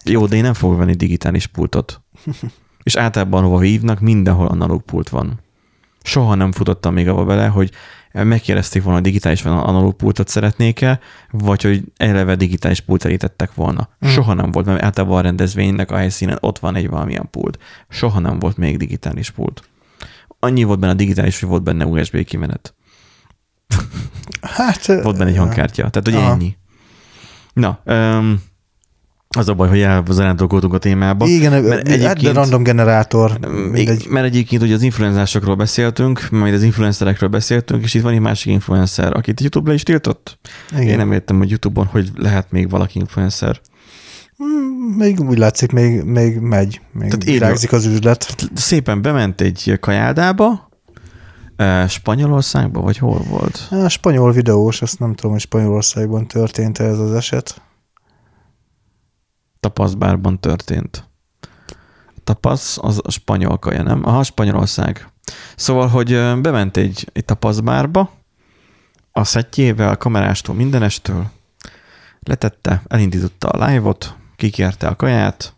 Jó, 0.04 0.26
de 0.26 0.36
én 0.36 0.42
nem 0.42 0.54
fogok 0.54 0.78
venni 0.78 0.94
digitális 0.94 1.46
pultot. 1.46 2.00
És 2.82 2.96
általában 2.96 3.42
hova 3.42 3.60
hívnak, 3.60 4.00
mindenhol 4.00 4.46
analóg 4.46 4.82
pult 4.82 5.08
van. 5.08 5.40
Soha 6.02 6.34
nem 6.34 6.52
futottam 6.52 6.94
még 6.94 7.08
abba 7.08 7.24
bele, 7.24 7.46
hogy 7.46 7.70
megkérdezték 8.12 8.83
volna, 8.83 8.98
hogy 8.98 9.07
digitális 9.09 9.42
vagy 9.42 9.53
analóg 9.53 9.94
pultot 9.94 10.29
szeretnék-e, 10.29 11.01
vagy 11.31 11.62
hogy 11.62 11.83
eleve 11.96 12.35
digitális 12.35 12.81
pult 12.81 13.05
elítettek 13.05 13.55
volna. 13.55 13.88
Hmm. 13.98 14.11
Soha 14.11 14.35
nem 14.35 14.51
volt, 14.51 14.66
mert 14.66 14.83
általában 14.83 15.18
a 15.18 15.20
rendezvénynek 15.20 15.90
a 15.90 15.96
helyszínen 15.96 16.38
ott 16.40 16.59
van 16.59 16.75
egy 16.75 16.88
valamilyen 16.88 17.29
pult. 17.31 17.59
Soha 17.88 18.18
nem 18.18 18.38
volt 18.38 18.57
még 18.57 18.77
digitális 18.77 19.31
pult. 19.31 19.62
Annyi 20.38 20.62
volt 20.62 20.79
benne 20.79 20.92
a 20.92 20.96
digitális, 20.96 21.40
hogy 21.40 21.48
volt 21.48 21.62
benne 21.62 21.85
USB 21.85 22.25
kimenet. 22.25 22.75
Hát, 24.40 24.87
Volt 24.87 25.18
benne 25.18 25.31
egy 25.31 25.37
hangkártya. 25.37 25.90
Tehát, 25.90 26.09
hogy 26.09 26.14
Aha. 26.14 26.33
ennyi. 26.33 26.57
Na, 27.53 27.81
um, 27.85 28.42
az 29.36 29.48
a 29.48 29.54
baj, 29.54 29.68
hogy 29.68 29.80
elzarándokoltunk 29.80 30.74
a 30.74 30.78
témába. 30.78 31.26
Igen, 31.26 31.50
mert 31.50 31.64
mert 31.64 31.88
egyébként... 31.88 32.06
hát 32.06 32.22
de 32.22 32.32
random 32.32 32.62
generátor, 32.62 33.38
mindegy. 33.72 34.06
mert 34.08 34.26
egyébként 34.26 34.62
ugye 34.62 34.74
az 34.74 34.82
influenzásokról 34.82 35.54
beszéltünk, 35.54 36.30
majd 36.30 36.54
az 36.54 36.62
influencerekről 36.62 37.28
beszéltünk, 37.28 37.82
és 37.82 37.94
itt 37.94 38.02
van 38.02 38.12
egy 38.12 38.20
másik 38.20 38.52
influencer, 38.52 39.16
akit 39.16 39.40
YouTube 39.40 39.68
le 39.68 39.74
is 39.74 39.82
tiltott. 39.82 40.38
Igen. 40.72 40.86
Én 40.86 40.96
nem 40.96 41.12
értem, 41.12 41.38
hogy 41.38 41.50
YouTube-on 41.50 41.86
hogy 41.86 42.10
lehet 42.16 42.50
még 42.50 42.70
valaki 42.70 42.98
influencer. 42.98 43.60
Hmm, 44.36 44.94
még 44.96 45.20
úgy 45.20 45.38
látszik, 45.38 45.72
még, 45.72 46.02
még 46.02 46.38
megy, 46.38 46.80
még 46.92 47.08
Tehát 47.08 47.24
virágzik 47.24 47.72
az 47.72 47.84
üzlet. 47.84 48.34
Szépen 48.54 49.02
bement 49.02 49.40
egy 49.40 49.76
kajádába, 49.80 50.70
eh, 51.56 51.88
Spanyolországba, 51.88 52.80
vagy 52.80 52.98
hol 52.98 53.22
volt? 53.28 53.68
A 53.70 53.88
spanyol 53.88 54.32
videós, 54.32 54.82
azt 54.82 54.98
nem 54.98 55.14
tudom, 55.14 55.30
hogy 55.30 55.40
Spanyolországban 55.40 56.26
történt 56.26 56.78
ez 56.78 56.98
az 56.98 57.12
eset. 57.12 57.62
Tapaszbárban 59.62 60.40
történt. 60.40 61.05
A 62.07 62.20
tapasz 62.25 62.79
az 62.81 63.01
a 63.05 63.11
spanyol 63.11 63.59
kaja, 63.59 63.83
nem? 63.83 64.07
Aha, 64.07 64.22
Spanyolország. 64.22 65.09
Szóval, 65.57 65.88
hogy 65.88 66.09
bement 66.40 66.77
egy, 66.77 67.11
egy 67.12 67.25
tapaszbárba, 67.25 68.11
a 69.12 69.25
szettjével, 69.25 69.88
a 69.88 69.96
kamerástól, 69.96 70.55
mindenestől, 70.55 71.31
letette, 72.20 72.83
elindította 72.88 73.48
a 73.48 73.66
live-ot, 73.66 74.14
kikérte 74.37 74.87
a 74.87 74.96
kaját, 74.96 75.55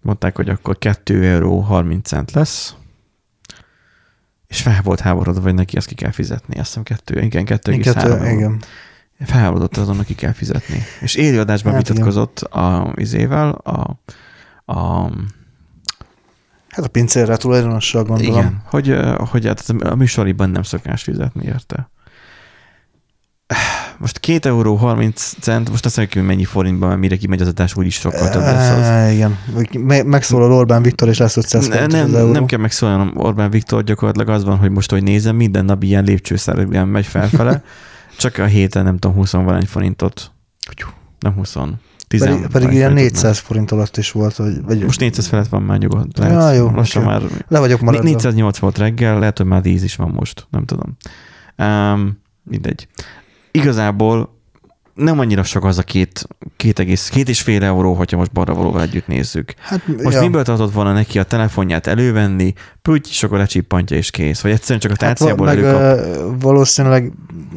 mondták, 0.00 0.36
hogy 0.36 0.48
akkor 0.48 0.78
2 0.78 1.24
euró 1.24 1.60
30 1.60 2.08
cent 2.08 2.32
lesz, 2.32 2.74
és 4.46 4.62
fel 4.62 4.80
volt 4.82 5.00
háborodva, 5.00 5.42
hogy 5.42 5.54
neki 5.54 5.76
ezt 5.76 5.86
ki 5.86 5.94
kell 5.94 6.10
fizetni. 6.10 6.58
Azt 6.58 6.66
hiszem 6.66 6.82
2, 6.82 7.20
igen, 7.20 7.44
2,3 7.44 7.80
Kettő, 7.82 8.10
euró. 8.10 8.24
igen. 8.24 8.62
Felháborodott 9.24 9.76
azon, 9.76 9.98
aki 9.98 10.14
kell 10.14 10.32
fizetni. 10.32 10.82
És 11.00 11.14
élő 11.14 11.40
adásban 11.40 11.72
Hát 11.72 11.88
vitatkozott 11.88 12.38
a 12.38 12.92
izével, 12.96 13.50
a, 13.50 14.00
a 14.72 15.10
Hát 16.68 16.84
a 16.84 16.88
pincérre 16.88 17.36
tulajdonossal 17.36 18.04
gondolom. 18.04 18.32
igen, 18.36 18.62
hogy, 18.64 18.96
hogy 19.30 19.46
hát 19.46 19.64
a 19.84 19.94
műsoriban 19.94 20.50
nem 20.50 20.62
szokás 20.62 21.02
fizetni 21.02 21.44
érte. 21.44 21.90
Most 23.98 24.20
2 24.20 24.48
euró 24.48 24.74
30 24.74 25.34
cent, 25.40 25.70
most 25.70 25.84
azt 25.84 25.96
mondjuk, 25.96 26.18
hogy 26.18 26.28
mennyi 26.28 26.44
forintban, 26.44 26.88
mert 26.88 27.00
mire 27.00 27.16
kimegy 27.16 27.40
az 27.40 27.48
adás, 27.48 27.76
úgyis 27.76 27.94
sokkal 27.94 28.28
több 28.30 28.40
lesz 28.42 28.70
az. 28.70 29.12
Igen. 29.12 29.38
Me- 29.78 30.04
Megszólal 30.04 30.52
Orbán 30.52 30.82
Viktor, 30.82 31.08
és 31.08 31.18
lesz 31.18 31.36
500 31.36 31.68
Ne, 31.68 31.86
nem, 31.86 32.14
euró. 32.14 32.32
nem 32.32 32.46
kell 32.46 32.58
megszólalnom 32.58 33.12
Orbán 33.16 33.50
Viktor, 33.50 33.84
gyakorlatilag 33.84 34.28
az 34.28 34.44
van, 34.44 34.56
hogy 34.56 34.70
most, 34.70 34.90
hogy 34.90 35.02
nézem, 35.02 35.36
minden 35.36 35.64
nap 35.64 35.82
ilyen 35.82 36.04
lépcsőszerűen 36.04 36.88
megy 36.88 37.06
felfele, 37.06 37.62
csak 38.16 38.38
a 38.38 38.44
héten 38.44 38.84
nem 38.84 38.98
tudom, 38.98 39.16
20 39.16 39.32
valány 39.32 39.66
forintot, 39.66 40.32
nem 41.18 41.32
20, 41.32 41.56
10 42.08 42.24
Pedig, 42.24 42.46
pedig 42.46 42.72
ilyen 42.72 42.90
forintot, 42.90 43.12
400 43.12 43.38
forint 43.38 43.70
alatt 43.70 43.96
is 43.96 44.12
volt. 44.12 44.36
Vagy, 44.36 44.62
vagy 44.62 44.82
Most 44.82 45.00
400 45.00 45.26
felett 45.26 45.48
van 45.48 45.62
már 45.62 45.78
nyugodt. 45.78 46.18
Lehet, 46.18 46.34
Ja, 46.34 46.52
jó, 46.52 46.70
Lassan 46.70 47.02
oké. 47.02 47.12
már 47.12 47.22
le 47.48 47.58
vagyok 47.58 47.80
maradva. 47.80 48.04
408 48.08 48.58
volt 48.58 48.78
reggel, 48.78 49.18
lehet, 49.18 49.36
hogy 49.38 49.46
már 49.46 49.60
10 49.60 49.82
is 49.82 49.96
van 49.96 50.10
most, 50.10 50.46
nem 50.50 50.64
tudom. 50.64 50.96
Um, 51.56 52.18
mindegy. 52.42 52.88
Igazából 53.50 54.33
nem 54.94 55.18
annyira 55.18 55.42
sok 55.42 55.64
az 55.64 55.78
a 55.78 55.82
két, 55.82 56.28
két, 56.56 56.78
egész, 56.78 57.08
két 57.08 57.28
és 57.28 57.40
fél 57.40 57.64
euró, 57.64 57.94
hogyha 57.94 58.16
most 58.16 58.32
balra 58.32 58.54
valóval 58.54 58.82
együtt 58.82 59.06
nézzük. 59.06 59.54
Hát, 59.60 59.80
Most 60.02 60.16
ja. 60.16 60.22
miből 60.22 60.44
tartott 60.44 60.72
volna 60.72 60.92
neki 60.92 61.18
a 61.18 61.22
telefonját 61.22 61.86
elővenni, 61.86 62.52
püty, 62.82 63.08
és 63.08 63.22
akkor 63.22 63.38
lecsippantja 63.38 63.96
és 63.96 64.10
kész. 64.10 64.40
Vagy 64.40 64.50
egyszerűen 64.52 64.80
csak 64.80 64.90
a 64.90 64.94
Hát, 65.04 65.16
tárcából 65.18 65.46
meg 65.46 65.58
előkap. 65.58 66.40
valószínűleg 66.40 67.12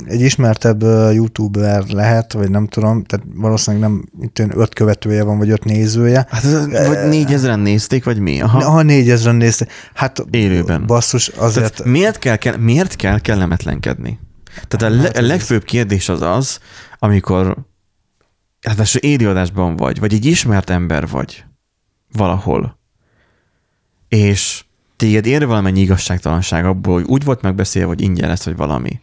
egy 0.06 0.22
ismertebb 0.22 0.82
youtuber 1.14 1.84
lehet, 1.88 2.34
vagy 2.34 2.50
nem 2.50 2.68
tudom, 2.68 3.04
tehát 3.04 3.26
valószínűleg 3.36 3.90
nem 3.90 4.04
itt 4.22 4.40
öt 4.40 4.74
követője 4.74 5.24
van, 5.24 5.38
vagy 5.38 5.50
öt 5.50 5.64
nézője. 5.64 6.28
Hát 6.30 6.44
vagy 6.88 7.08
négyezeren 7.10 7.60
nézték, 7.60 8.04
vagy 8.04 8.20
mi? 8.20 8.42
Aha. 8.42 8.64
Ha 8.70 8.82
négyezren 8.82 9.36
nézte, 9.36 9.68
hát 9.94 10.26
Élőben. 10.32 10.86
basszus, 10.86 11.28
azért 11.28 11.74
Tehát 11.74 11.92
miért 11.92 12.20
kell, 12.20 12.36
kell, 12.36 12.56
miért 12.56 12.96
kell 12.96 13.20
kellemetlenkedni? 13.20 14.20
Tehát 14.68 14.96
a, 14.96 15.02
le, 15.02 15.10
a 15.10 15.22
legfőbb 15.22 15.64
kérdés 15.64 16.10
az 16.10 16.22
az, 16.22 16.60
amikor 17.00 17.58
hát 18.62 18.94
élőadásban 18.94 19.76
vagy, 19.76 20.00
vagy 20.00 20.14
egy 20.14 20.26
ismert 20.26 20.70
ember 20.70 21.08
vagy 21.08 21.46
valahol, 22.12 22.80
és 24.08 24.64
téged 24.96 25.26
ér 25.26 25.46
valamennyi 25.46 25.80
igazságtalanság 25.80 26.66
abból, 26.66 26.94
hogy 26.94 27.10
úgy 27.10 27.24
volt 27.24 27.42
megbeszélve, 27.42 27.88
hogy 27.88 28.02
ingyen 28.02 28.30
lesz, 28.30 28.46
vagy 28.46 28.56
valami. 28.56 29.00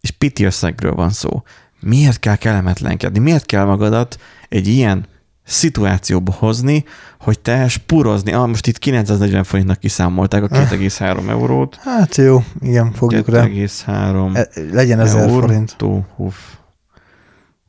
És 0.00 0.10
piti 0.10 0.44
összegről 0.44 0.94
van 0.94 1.10
szó. 1.10 1.42
Miért 1.80 2.18
kell 2.18 2.36
kellemetlenkedni? 2.36 3.18
Miért 3.18 3.46
kell 3.46 3.64
magadat 3.64 4.20
egy 4.48 4.68
ilyen 4.68 5.06
szituációba 5.44 6.32
hozni, 6.32 6.84
hogy 7.20 7.40
te 7.40 7.68
spúrozni, 7.68 8.32
ah, 8.32 8.46
most 8.46 8.66
itt 8.66 8.78
940 8.78 9.44
forintnak 9.44 9.78
kiszámolták 9.78 10.42
a 10.42 10.48
2,3 10.48 11.28
eurót, 11.28 11.76
hát 11.76 12.16
jó, 12.16 12.44
igen, 12.60 12.92
fogjuk 12.92 13.28
rá. 13.28 13.44
2,3 13.44 14.36
E, 14.36 14.48
Legyen 14.72 15.00
ezer 15.00 15.30
forint. 15.30 15.74
Tó, 15.76 16.04
huf. 16.16 16.36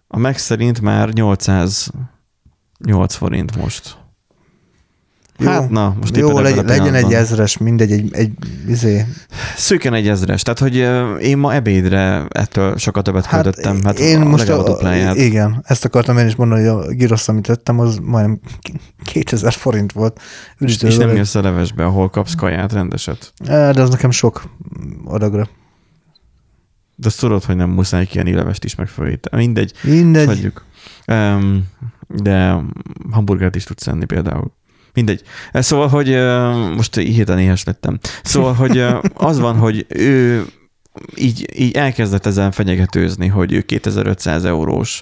A 0.07 0.17
meg 0.17 0.37
szerint 0.37 0.81
már 0.81 1.09
808 1.09 1.93
forint 3.15 3.55
most. 3.55 3.97
Jó, 5.37 5.47
hát 5.47 5.69
na, 5.69 5.95
most 5.99 6.17
jó 6.17 6.37
ebben 6.37 6.65
legyen, 6.65 6.93
egy 6.93 7.13
ezres, 7.13 7.57
mindegy, 7.57 7.91
egy, 7.91 8.13
egy 8.13 8.31
izé. 8.67 9.05
Szűken 9.55 9.93
egy 9.93 10.07
ezres. 10.07 10.41
Tehát, 10.41 10.59
hogy 10.59 10.75
én 11.23 11.37
ma 11.37 11.53
ebédre 11.53 12.25
ettől 12.29 12.77
sokkal 12.77 13.01
többet 13.01 13.25
hát 13.25 13.41
költöttem, 13.41 13.79
hát 13.83 13.99
én 13.99 14.21
a, 14.21 14.25
most 14.25 14.49
a 14.49 14.59
a, 14.59 14.63
dupláját. 14.63 15.15
igen, 15.15 15.63
ezt 15.67 15.85
akartam 15.85 16.17
én 16.17 16.25
is 16.25 16.35
mondani, 16.35 16.67
hogy 16.67 16.85
a 16.85 16.91
girosz, 16.91 17.27
amit 17.27 17.43
tettem, 17.43 17.79
az 17.79 17.99
majdnem 18.03 18.39
2000 19.03 19.53
forint 19.53 19.91
volt. 19.91 20.19
és 20.59 20.73
Üdítővel. 20.73 21.07
nem 21.07 21.15
jössz 21.15 21.35
a 21.35 21.41
levesbe, 21.41 21.85
ahol 21.85 22.09
kapsz 22.09 22.35
kaját 22.35 22.73
rendeset. 22.73 23.33
De 23.45 23.81
az 23.81 23.89
nekem 23.89 24.11
sok 24.11 24.43
adagra. 25.05 25.49
De 26.95 27.07
azt 27.07 27.19
tudod, 27.19 27.43
hogy 27.43 27.55
nem 27.55 27.69
muszáj 27.69 28.05
ki 28.05 28.33
levest 28.33 28.63
is 28.63 28.75
megfőíteni. 28.75 29.43
Mindegy, 29.45 29.73
Mindegy. 29.83 30.27
hagyjuk. 30.27 30.65
Um, 31.07 31.63
de 32.07 32.55
hamburgert 33.11 33.55
is 33.55 33.63
tudsz 33.63 33.87
enni 33.87 34.05
például. 34.05 34.51
Mindegy. 34.95 35.21
Szóval, 35.53 35.87
hogy 35.87 36.07
most 36.75 36.95
hirtelen 36.95 37.41
éhes 37.41 37.63
lettem. 37.63 37.99
Szóval, 38.23 38.53
hogy 38.53 38.83
az 39.13 39.39
van, 39.39 39.55
hogy 39.55 39.85
ő 39.89 40.45
így, 41.15 41.49
így 41.55 41.75
elkezdett 41.75 42.25
ezen 42.25 42.51
fenyegetőzni, 42.51 43.27
hogy 43.27 43.53
ő 43.53 43.61
2500 43.61 44.45
eurós 44.45 45.01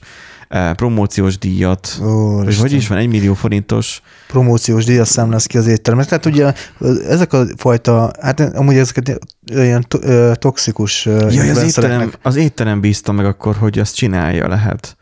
promóciós 0.76 1.38
díjat, 1.38 2.00
Ó, 2.02 2.44
vagy 2.44 2.58
hogy 2.58 2.72
is 2.72 2.88
van, 2.88 2.98
1 2.98 3.08
millió 3.08 3.34
forintos, 3.34 4.02
promóciós 4.28 4.86
díjas 4.86 5.08
számláz 5.08 5.46
ki 5.46 5.58
az 5.58 5.68
éttermet. 5.68 6.08
Tehát 6.08 6.26
ugye 6.26 6.54
ezek 7.08 7.34
a 7.34 7.46
fajta, 7.58 8.12
hát 8.22 8.40
amúgy 8.40 8.76
ezeket 8.76 9.20
ilyen 9.46 9.86
to- 9.88 10.40
toxikus 10.40 11.06
Jaj, 11.06 11.50
az 11.50 11.64
étterem, 11.64 12.12
az 12.22 12.36
étterem 12.36 12.80
bízta 12.80 13.12
meg 13.12 13.26
akkor, 13.26 13.56
hogy 13.56 13.80
azt 13.80 13.96
csinálja 13.96 14.48
lehet. 14.48 14.98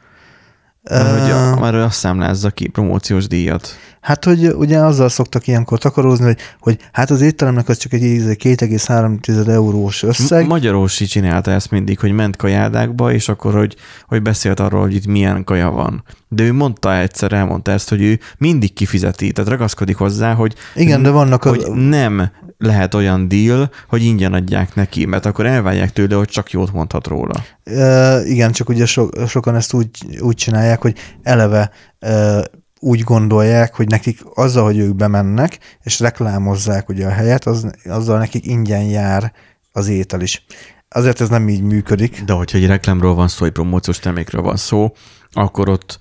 Mert 0.89 1.21
hogy 1.21 1.31
a, 1.31 1.59
már 1.59 1.73
ő 1.73 1.81
azt 1.81 1.97
számlázza 1.97 2.49
ki, 2.49 2.67
promóciós 2.67 3.27
díjat. 3.27 3.69
Hát, 4.01 4.25
hogy 4.25 4.47
ugye 4.47 4.79
azzal 4.79 5.09
szoktak 5.09 5.47
ilyenkor 5.47 5.79
takarózni, 5.79 6.25
hogy, 6.25 6.37
hogy 6.59 6.77
hát 6.91 7.09
az 7.09 7.21
étteremnek 7.21 7.69
az 7.69 7.77
csak 7.77 7.93
egy 7.93 8.03
íze 8.03 8.33
2,3 8.33 9.47
eurós 9.47 10.03
összeg. 10.03 10.47
Magyarósi 10.47 11.05
csinálta 11.05 11.51
ezt 11.51 11.71
mindig, 11.71 11.99
hogy 11.99 12.11
ment 12.11 12.35
kajádákba, 12.35 13.11
és 13.11 13.29
akkor, 13.29 13.53
hogy, 13.53 13.75
hogy 14.07 14.21
beszélt 14.21 14.59
arról, 14.59 14.81
hogy 14.81 14.95
itt 14.95 15.05
milyen 15.05 15.43
kaja 15.43 15.69
van. 15.69 16.03
De 16.27 16.43
ő 16.43 16.53
mondta 16.53 16.97
egyszer, 16.97 17.31
elmondta 17.31 17.71
ezt, 17.71 17.89
hogy 17.89 18.01
ő 18.01 18.19
mindig 18.37 18.73
kifizeti, 18.73 19.31
tehát 19.31 19.49
ragaszkodik 19.49 19.95
hozzá, 19.95 20.33
hogy, 20.33 20.53
Igen, 20.75 21.03
de 21.03 21.09
vannak 21.09 21.43
hogy 21.43 21.63
a, 21.67 21.75
nem 21.75 22.31
lehet 22.61 22.93
olyan 22.93 23.27
deal, 23.27 23.71
hogy 23.87 24.03
ingyen 24.03 24.33
adják 24.33 24.75
neki, 24.75 25.05
mert 25.05 25.25
akkor 25.25 25.45
elvárják 25.45 25.93
tőle, 25.93 26.15
hogy 26.15 26.27
csak 26.27 26.51
jót 26.51 26.73
mondhat 26.73 27.07
róla. 27.07 27.43
Ö, 27.63 28.19
igen, 28.23 28.51
csak 28.51 28.69
ugye 28.69 28.85
so, 28.85 29.07
sokan 29.27 29.55
ezt 29.55 29.73
úgy, 29.73 29.89
úgy 30.19 30.35
csinálják, 30.35 30.81
hogy 30.81 30.97
eleve 31.23 31.71
ö, 31.99 32.41
úgy 32.79 33.01
gondolják, 33.01 33.75
hogy 33.75 33.87
nekik 33.87 34.19
azzal, 34.33 34.63
hogy 34.63 34.77
ők 34.77 34.95
bemennek, 34.95 35.59
és 35.83 35.99
reklámozzák 35.99 36.89
ugye 36.89 37.05
a 37.05 37.11
helyet, 37.11 37.45
az, 37.45 37.71
azzal 37.85 38.17
nekik 38.17 38.45
ingyen 38.45 38.83
jár 38.83 39.33
az 39.71 39.87
étel 39.87 40.21
is. 40.21 40.45
Azért 40.89 41.21
ez 41.21 41.29
nem 41.29 41.49
így 41.49 41.61
működik. 41.61 42.23
De 42.23 42.33
hogyha 42.33 42.57
egy 42.57 42.65
reklámról 42.65 43.15
van 43.15 43.27
szó, 43.27 43.45
egy 43.45 43.51
promóciós 43.51 43.99
termékről 43.99 44.41
van 44.41 44.55
szó, 44.55 44.93
akkor 45.31 45.69
ott 45.69 45.99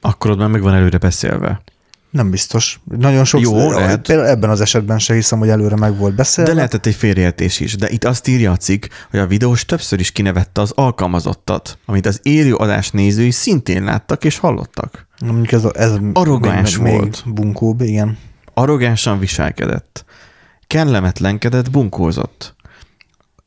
akkor 0.00 0.30
ott 0.30 0.38
már 0.38 0.48
meg 0.48 0.62
van 0.62 0.74
előre 0.74 0.98
beszélve. 0.98 1.62
Nem 2.10 2.30
biztos. 2.30 2.80
Nagyon 2.98 3.24
sok. 3.24 3.40
Jó, 3.40 3.70
lehet. 3.70 4.06
Például 4.06 4.28
ebben 4.28 4.50
az 4.50 4.60
esetben 4.60 4.98
se 4.98 5.14
hiszem, 5.14 5.38
hogy 5.38 5.48
előre 5.48 5.76
meg 5.76 5.96
volt 5.96 6.14
beszélve. 6.14 6.50
De 6.50 6.56
lehetett 6.56 6.86
egy 6.86 6.94
félreértés 6.94 7.60
is, 7.60 7.76
de 7.76 7.88
itt 7.90 8.04
azt 8.04 8.28
írja 8.28 8.50
a 8.52 8.56
cikk, 8.56 8.84
hogy 9.10 9.20
a 9.20 9.26
videós 9.26 9.64
többször 9.64 10.00
is 10.00 10.12
kinevette 10.12 10.60
az 10.60 10.72
alkalmazottat, 10.74 11.78
amit 11.86 12.06
az 12.06 12.20
élő 12.22 12.54
adás 12.54 12.90
nézői 12.90 13.30
szintén 13.30 13.84
láttak 13.84 14.24
és 14.24 14.38
hallottak. 14.38 15.06
Mondjuk 15.24 15.52
ez, 15.52 15.64
a- 15.64 15.72
ez 15.74 15.92
Arrogáns 16.12 16.78
még, 16.78 16.92
volt. 16.92 17.22
Még 17.24 17.34
bunkóbb, 17.34 17.80
igen. 17.80 18.18
Arrogánsan 18.54 19.18
viselkedett. 19.18 20.04
Kellemetlenkedett, 20.66 21.70
bunkózott. 21.70 22.56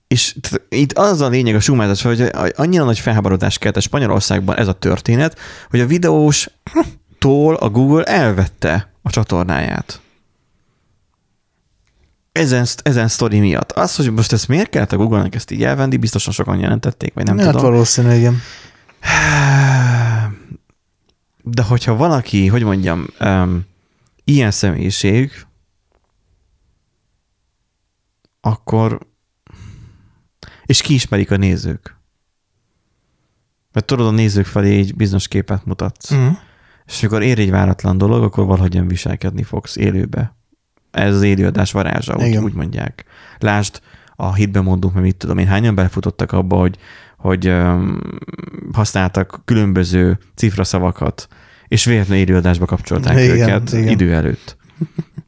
És 0.08 0.36
itt 0.70 0.94
az 0.94 1.22
a 1.22 1.28
lényeg 1.28 1.56
a 1.56 1.60
sumázás, 1.60 2.02
hogy 2.02 2.30
annyira 2.56 2.84
nagy 2.84 3.00
felháborodás 3.00 3.58
kelt 3.58 3.78
a 3.78 3.80
Spanyolországban 3.80 4.58
ez 4.58 4.68
a 4.68 4.74
történet, 4.74 5.38
hogy 5.70 5.80
a 5.80 5.86
videós 5.88 6.50
tól 7.22 7.56
a 7.56 7.70
Google 7.70 8.04
elvette 8.04 8.92
a 9.02 9.10
csatornáját. 9.10 10.02
Ezen, 12.32 12.66
ezen 12.84 13.08
sztori 13.08 13.40
miatt. 13.40 13.72
Az, 13.72 13.96
hogy 13.96 14.12
most 14.12 14.32
ezt 14.32 14.48
miért 14.48 14.70
kellett 14.70 14.92
a 14.92 14.98
Google-nek 14.98 15.36
ezt 15.36 15.52
így 15.52 15.64
elvenni, 15.64 15.98
biztosan 15.98 16.34
sokan 16.34 16.60
jelentették, 16.60 17.14
vagy 17.14 17.26
nem 17.26 17.38
hát 17.38 17.52
tudom. 17.52 17.62
valószínű, 17.72 18.14
igen. 18.14 18.42
De 21.44 21.64
hogyha 21.64 21.96
valaki, 21.96 22.48
hogy 22.48 22.64
mondjam, 22.64 23.06
um, 23.20 23.66
ilyen 24.24 24.52
személyiség, 24.52 25.32
akkor 28.42 29.00
és 30.66 30.82
kiismerik 30.82 31.32
a 31.32 31.38
nézők. 31.38 31.98
Mert 33.72 33.86
tudod, 33.86 34.08
a 34.08 34.12
nézők 34.12 34.46
felé 34.46 34.78
egy 34.78 34.96
bizonyos 34.96 35.28
képet 35.28 35.66
mutatsz. 35.66 36.14
Mm. 36.14 36.30
És 36.92 37.04
amikor 37.04 37.22
ér 37.22 37.40
egy 37.40 37.52
váratlan 37.52 37.98
dolog, 37.98 38.24
akkor 38.24 38.46
valahogyan 38.46 38.88
viselkedni 38.88 39.44
fogsz 39.44 39.76
élőbe. 39.76 40.36
Ez 40.92 41.16
az 41.16 41.22
élőadás 41.22 41.72
varázsa, 41.72 42.18
úgy, 42.18 42.38
úgy 42.38 42.54
mondják. 42.54 43.06
Lásd, 43.40 43.82
a 44.16 44.34
hitben 44.34 44.64
mondunk, 44.64 44.94
mert 44.94 45.06
mit 45.06 45.16
tudom 45.16 45.38
én, 45.38 45.48
hányan 45.48 45.76
belefutottak 45.76 46.32
abba, 46.32 46.56
hogy, 46.56 46.78
hogy 47.18 47.48
um, 47.48 48.00
használtak 48.74 49.42
különböző 49.46 50.20
cifraszavakat, 50.36 51.28
és 51.68 51.86
véletlenül 51.86 52.24
élőadásba 52.24 52.66
kapcsolták 52.66 53.20
Igen, 53.20 53.38
őket 53.38 53.74
igen. 53.74 53.88
idő 53.88 54.14
előtt. 54.14 54.58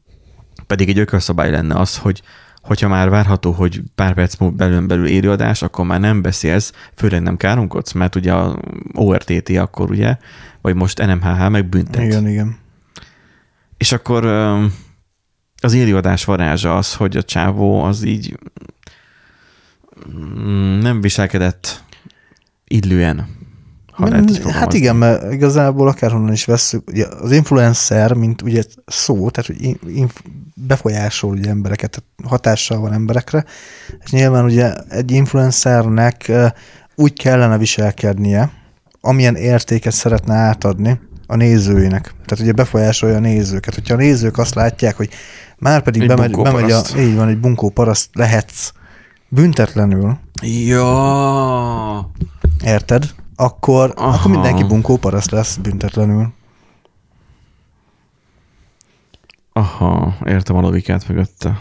Pedig 0.66 0.88
egy 0.88 0.98
ökölszabály 0.98 1.50
lenne 1.50 1.74
az, 1.74 1.98
hogy 1.98 2.22
hogyha 2.62 2.88
már 2.88 3.08
várható, 3.08 3.52
hogy 3.52 3.82
pár 3.94 4.14
perc 4.14 4.36
múlva 4.36 4.56
belül 4.56 4.86
belül 4.86 5.06
élőadás, 5.06 5.62
akkor 5.62 5.84
már 5.84 6.00
nem 6.00 6.22
beszélsz, 6.22 6.72
főleg 6.94 7.22
nem 7.22 7.36
káromkodsz, 7.36 7.92
mert 7.92 8.14
ugye 8.14 8.32
a 8.32 8.58
ORTT 8.92 9.48
akkor 9.48 9.90
ugye, 9.90 10.16
vagy 10.64 10.74
most 10.74 11.06
NMHH 11.06 11.48
meg 11.48 11.68
büntet. 11.68 12.02
Igen, 12.02 12.28
igen. 12.28 12.56
És 13.76 13.92
akkor 13.92 14.24
az 15.60 15.72
élőadás 15.72 16.24
varázsa 16.24 16.76
az, 16.76 16.94
hogy 16.94 17.16
a 17.16 17.22
csávó 17.22 17.82
az 17.82 18.04
így 18.04 18.38
mm, 20.08 20.78
nem 20.78 21.00
viselkedett 21.00 21.84
illően. 22.64 23.26
Ha 23.92 24.08
lehet 24.08 24.42
hát 24.42 24.72
igen, 24.72 24.96
mert 24.96 25.32
igazából 25.32 25.88
akárhonnan 25.88 26.32
is 26.32 26.44
vesszük, 26.44 26.88
ugye 26.88 27.06
az 27.06 27.32
influencer, 27.32 28.12
mint 28.12 28.42
ugye 28.42 28.62
szó, 28.86 29.30
tehát 29.30 29.50
hogy 29.50 29.62
in- 29.62 29.96
inf- 29.98 30.22
befolyásol 30.54 31.30
ugye 31.30 31.48
embereket, 31.48 31.90
tehát 31.90 32.30
hatással 32.32 32.78
van 32.78 32.92
emberekre, 32.92 33.44
és 34.04 34.10
nyilván 34.10 34.44
ugye 34.44 34.74
egy 34.88 35.10
influencernek 35.10 36.32
úgy 36.94 37.12
kellene 37.12 37.58
viselkednie, 37.58 38.50
amilyen 39.04 39.34
értéket 39.34 39.92
szeretne 39.92 40.34
átadni 40.34 41.00
a 41.26 41.36
nézőinek. 41.36 42.14
Tehát 42.24 42.44
ugye 42.44 42.52
befolyásolja 42.52 43.16
a 43.16 43.20
nézőket. 43.20 43.74
Hogyha 43.74 43.94
a 43.94 43.96
nézők 43.96 44.38
azt 44.38 44.54
látják, 44.54 44.96
hogy 44.96 45.08
már 45.58 45.82
pedig 45.82 46.02
Egy 46.02 46.08
bemegy, 46.08 46.36
bemegy 46.36 46.70
a, 46.70 46.82
így 46.98 47.14
van, 47.14 47.28
egy 47.28 47.38
bunkó 47.38 47.70
paraszt 47.70 48.08
lehetsz 48.12 48.72
büntetlenül, 49.28 50.18
Ja. 50.42 52.10
érted? 52.64 53.14
Akkor, 53.36 53.92
Aha. 53.96 54.18
akkor 54.18 54.30
mindenki 54.30 54.64
bunkó 54.64 54.96
paraszt 54.96 55.30
lesz 55.30 55.56
büntetlenül. 55.56 56.32
Aha, 59.52 60.14
értem 60.26 60.56
a 60.56 60.60
logikát 60.60 61.08
mögötte. 61.08 61.60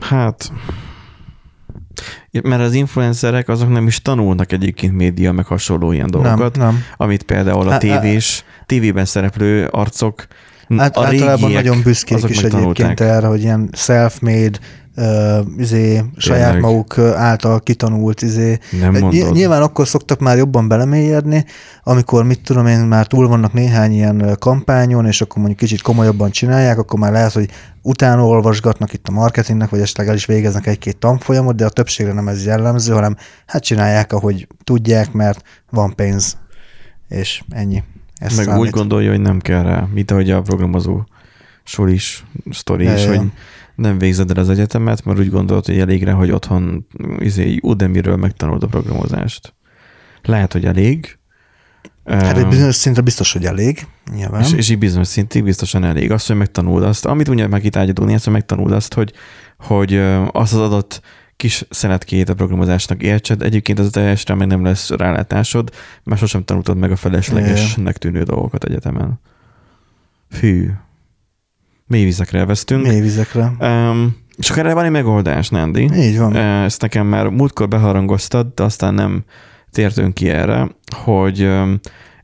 Hát, 0.00 0.52
mert 2.42 2.62
az 2.62 2.74
influencerek 2.74 3.48
azok 3.48 3.68
nem 3.72 3.86
is 3.86 4.02
tanulnak 4.02 4.52
egyébként 4.52 4.96
média, 4.96 5.32
meg 5.32 5.46
hasonló 5.46 5.92
ilyen 5.92 6.10
dolgokat, 6.10 6.56
Nem, 6.56 6.66
nem. 6.66 6.82
amit 6.96 7.22
például 7.22 7.68
a 7.68 7.72
Á- 7.72 7.72
á- 7.72 7.78
tévés, 8.00 8.44
tévében 8.66 9.04
szereplő 9.04 9.66
arcok, 9.66 10.26
Át, 10.76 10.96
a 10.96 11.04
általában 11.04 11.48
régiek, 11.48 11.64
nagyon 11.64 11.82
büszkék 11.82 12.16
azok 12.16 12.30
is 12.30 12.42
egyébként 12.42 13.00
erre, 13.00 13.26
hogy 13.26 13.42
ilyen 13.42 13.68
self-made, 13.72 14.58
uh, 14.96 15.38
izé, 15.58 16.04
saját 16.16 16.52
Tényleg. 16.52 16.70
maguk 16.70 16.98
által 16.98 17.60
kitanult 17.60 18.22
izé. 18.22 18.58
Nem 18.80 18.92
mondod. 18.92 19.32
Nyilván 19.32 19.62
akkor 19.62 19.88
szoktak 19.88 20.18
már 20.20 20.36
jobban 20.36 20.68
belemélyedni, 20.68 21.44
amikor 21.82 22.24
mit 22.24 22.40
tudom 22.40 22.66
én, 22.66 22.78
már 22.78 23.06
túl 23.06 23.28
vannak 23.28 23.52
néhány 23.52 23.92
ilyen 23.92 24.36
kampányon, 24.38 25.06
és 25.06 25.20
akkor 25.20 25.36
mondjuk 25.36 25.58
kicsit 25.58 25.82
komolyabban 25.82 26.30
csinálják, 26.30 26.78
akkor 26.78 26.98
már 26.98 27.12
lehet, 27.12 27.32
hogy 27.32 27.50
utána 27.82 28.26
olvasgatnak 28.26 28.92
itt 28.92 29.08
a 29.08 29.12
marketingnek, 29.12 29.68
vagy 29.68 29.80
esetleg 29.80 30.08
el 30.08 30.14
is 30.14 30.26
végeznek 30.26 30.66
egy-két 30.66 30.96
tanfolyamot, 30.96 31.56
de 31.56 31.64
a 31.64 31.68
többségre 31.68 32.12
nem 32.12 32.28
ez 32.28 32.44
jellemző, 32.46 32.92
hanem 32.92 33.16
hát 33.46 33.62
csinálják, 33.62 34.12
ahogy 34.12 34.46
tudják, 34.64 35.12
mert 35.12 35.42
van 35.70 35.94
pénz, 35.94 36.36
és 37.08 37.42
ennyi. 37.50 37.82
Ez 38.14 38.36
meg 38.36 38.44
számít. 38.44 38.60
úgy 38.60 38.70
gondolja, 38.70 39.10
hogy 39.10 39.20
nem 39.20 39.40
kell 39.40 39.62
rá, 39.62 39.88
mint 39.92 40.10
ahogy 40.10 40.30
a 40.30 40.42
programozó 40.42 41.02
solis 41.64 42.24
sztori 42.50 42.84
Ja, 42.84 42.94
is, 42.94 43.06
hogy 43.06 43.20
nem 43.74 43.98
végzed 43.98 44.30
el 44.30 44.36
az 44.36 44.48
egyetemet, 44.48 45.04
mert 45.04 45.18
úgy 45.18 45.30
gondolod, 45.30 45.66
hogy 45.66 45.78
elég 45.78 46.04
rá, 46.04 46.12
hogy 46.12 46.30
otthon 46.30 46.86
izé, 47.18 47.58
Udemy-ről 47.62 48.16
megtanulod 48.16 48.62
a 48.62 48.66
programozást. 48.66 49.54
Lehet, 50.22 50.52
hogy 50.52 50.64
elég. 50.64 51.18
Hát 52.04 52.36
egy 52.36 52.48
bizonyos 52.48 52.74
szintre 52.74 53.02
biztos, 53.02 53.32
hogy 53.32 53.44
elég, 53.44 53.86
nyilván. 54.14 54.42
és, 54.42 54.52
és 54.52 54.70
így 54.70 54.78
bizonyos 54.78 55.08
szintig 55.08 55.44
biztosan 55.44 55.84
elég. 55.84 56.10
Azt, 56.10 56.26
hogy 56.26 56.36
megtanuld 56.36 56.82
azt, 56.82 57.06
amit 57.06 57.28
ugye 57.28 57.46
meg 57.46 57.64
itt 57.64 57.76
ágyadulni, 57.76 58.14
azt, 58.14 58.24
hogy 58.24 58.32
megtanuld 58.32 58.72
azt, 58.72 58.94
hogy, 58.94 59.12
hogy 59.58 59.96
azt 60.32 60.52
az 60.52 60.60
adott 60.60 61.00
kis 61.36 61.64
szeletkét 61.70 62.28
a 62.28 62.34
programozásnak 62.34 63.02
értsed, 63.02 63.42
egyébként 63.42 63.78
az 63.78 63.90
teljesre 63.90 64.34
meg 64.34 64.46
nem 64.46 64.64
lesz 64.64 64.90
rálátásod, 64.90 65.70
mert 66.02 66.20
sosem 66.20 66.44
tanultad 66.44 66.76
meg 66.76 66.90
a 66.90 66.96
feleslegesnek 66.96 67.96
tűnő 67.96 68.22
dolgokat 68.22 68.64
egyetemen. 68.64 69.20
Fű. 70.30 70.70
Mély 71.86 72.04
vizekre 72.04 72.38
elvesztünk. 72.38 72.86
Mély 72.86 73.00
vizekre. 73.00 73.52
Um, 73.60 74.16
és 74.36 74.50
akkor 74.50 74.64
erre 74.64 74.74
van 74.74 74.84
egy 74.84 74.90
megoldás, 74.90 75.48
Nandi. 75.48 75.90
Így 75.94 76.18
van. 76.18 76.36
Ezt 76.36 76.80
nekem 76.80 77.06
már 77.06 77.26
múltkor 77.28 77.68
beharangoztad, 77.68 78.46
de 78.54 78.62
aztán 78.62 78.94
nem 78.94 79.24
tértünk 79.70 80.14
ki 80.14 80.28
erre, 80.28 80.68
hogy 80.96 81.40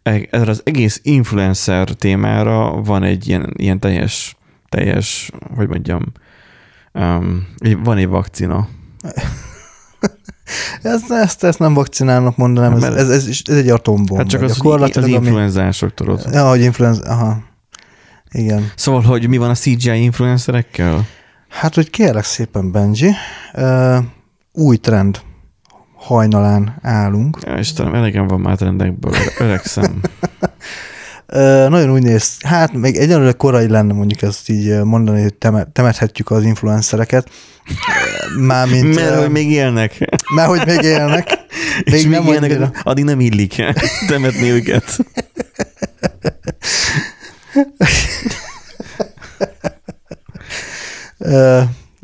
erre 0.02 0.50
az 0.50 0.60
egész 0.64 1.00
influencer 1.02 1.88
témára 1.88 2.82
van 2.82 3.02
egy 3.02 3.28
ilyen, 3.28 3.52
ilyen 3.56 3.78
teljes, 3.78 4.36
teljes, 4.68 5.30
hogy 5.56 5.68
mondjam, 5.68 6.02
um, 6.92 7.46
van 7.82 7.96
egy 7.96 8.08
vakcina. 8.08 8.68
Ezt, 10.82 11.10
ezt, 11.10 11.44
ezt 11.44 11.58
nem 11.58 11.74
vakcinának 11.74 12.36
mondanám, 12.36 12.72
ez, 12.72 12.80
Mert- 12.80 12.96
ez, 12.96 13.08
ez, 13.08 13.26
ez 13.44 13.56
egy 13.56 13.68
atombomba. 13.68 14.16
Hát 14.16 14.26
csak 14.28 14.42
az, 14.42 14.50
az 14.50 14.56
Gyakorlatilag, 14.56 15.08
ami- 15.14 15.26
influenzások, 15.26 15.94
tudod. 15.94 16.28
Ja, 16.32 16.48
hogy 16.48 16.60
influenza, 16.60 17.02
aha. 17.02 17.42
Igen. 18.32 18.72
Szóval, 18.74 19.00
hogy 19.02 19.28
mi 19.28 19.36
van 19.36 19.50
a 19.50 19.54
CGI 19.54 20.02
influencerekkel? 20.02 21.06
Hát, 21.48 21.74
hogy 21.74 21.90
kérlek 21.90 22.24
szépen, 22.24 22.72
Benji, 22.72 23.10
uh, 23.54 23.96
új 24.52 24.76
trend 24.76 25.20
hajnalán 25.94 26.78
állunk. 26.82 27.38
Ja, 27.42 27.58
Istenem, 27.58 27.94
elegem 27.94 28.26
van 28.26 28.40
már 28.40 28.56
trendekből, 28.56 29.12
öregszem. 29.38 30.00
Uh, 31.32 31.68
nagyon 31.68 31.90
úgy 31.90 32.02
néz, 32.02 32.36
hát 32.42 32.72
még 32.72 32.96
egyelőre 32.96 33.32
korai 33.32 33.68
lenne 33.68 33.92
mondjuk 33.92 34.22
ezt 34.22 34.48
így 34.48 34.82
mondani, 34.82 35.22
hogy 35.22 35.34
teme, 35.34 35.64
temethetjük 35.72 36.30
az 36.30 36.44
influencereket. 36.44 37.30
Mármint, 38.38 38.94
Mert 38.94 39.18
hogy 39.18 39.30
még 39.30 39.50
élnek. 39.50 40.08
már 40.34 40.46
hogy 40.56 40.62
még 40.66 40.82
élnek. 40.82 41.38
és 41.82 41.92
még 42.02 42.08
nem 42.10 42.26
élnek, 42.26 42.50
annyira. 42.50 42.70
addig 42.82 43.04
nem 43.04 43.20
illik 43.20 43.62
temetni 44.06 44.48
őket. 44.50 44.96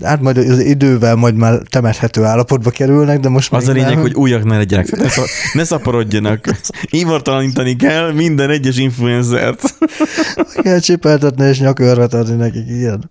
Hát 0.04 0.20
majd 0.20 0.36
az 0.36 0.58
idővel 0.58 1.14
majd 1.14 1.34
már 1.34 1.60
temethető 1.70 2.24
állapotba 2.24 2.70
kerülnek, 2.70 3.20
de 3.20 3.28
most 3.28 3.52
Az 3.52 3.68
a 3.68 3.72
lényeg, 3.72 3.92
nem. 3.92 4.00
hogy 4.00 4.14
újak 4.14 4.44
ne 4.44 4.56
legyenek. 4.56 4.96
Ne, 4.96 5.08
szap, 5.08 5.24
ne 5.52 5.64
szaporodjanak. 5.64 6.44
Ivartalanítani 6.90 7.76
kell 7.76 8.12
minden 8.12 8.50
egyes 8.50 8.76
influencert. 8.76 9.74
kell 10.62 10.78
csipeltetni 10.78 11.48
és 11.48 11.58
nyakörvet 11.58 12.14
adni 12.14 12.36
nekik, 12.36 12.68
ilyen. 12.68 13.10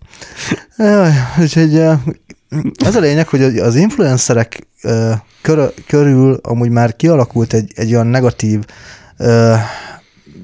Úgyhogy 1.39 1.77
az 2.85 2.95
a 2.95 2.99
lényeg, 2.99 3.27
hogy 3.27 3.43
az 3.43 3.75
influencerek 3.75 4.67
körül 5.87 6.39
amúgy 6.41 6.69
már 6.69 6.95
kialakult 6.95 7.53
egy, 7.53 7.71
egy 7.75 7.93
olyan 7.93 8.07
negatív 8.07 8.59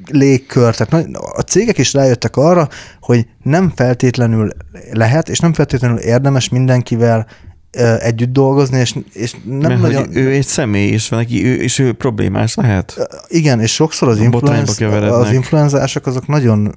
légkör, 0.09 0.75
tehát 0.75 1.07
a 1.35 1.41
cégek 1.41 1.77
is 1.77 1.93
rájöttek 1.93 2.35
arra, 2.35 2.67
hogy 3.01 3.27
nem 3.43 3.71
feltétlenül 3.75 4.49
lehet, 4.91 5.29
és 5.29 5.39
nem 5.39 5.53
feltétlenül 5.53 5.97
érdemes 5.97 6.49
mindenkivel 6.49 7.27
együtt 7.99 8.31
dolgozni, 8.31 8.79
és, 8.79 8.95
és 9.13 9.35
nem 9.45 9.57
Mert 9.57 9.81
nagyon... 9.81 10.05
hogy 10.05 10.17
ő 10.17 10.31
egy 10.31 10.45
személy, 10.45 10.87
és 10.87 11.09
van 11.09 11.19
neki, 11.19 11.45
ő, 11.45 11.55
és 11.55 11.79
ő 11.79 11.93
problémás 11.93 12.55
lehet. 12.55 13.09
Igen, 13.27 13.59
és 13.59 13.73
sokszor 13.73 14.07
az, 14.07 14.19
influenz, 14.19 14.81
az 15.09 15.31
influenzások 15.31 16.05
azok 16.05 16.27
nagyon 16.27 16.75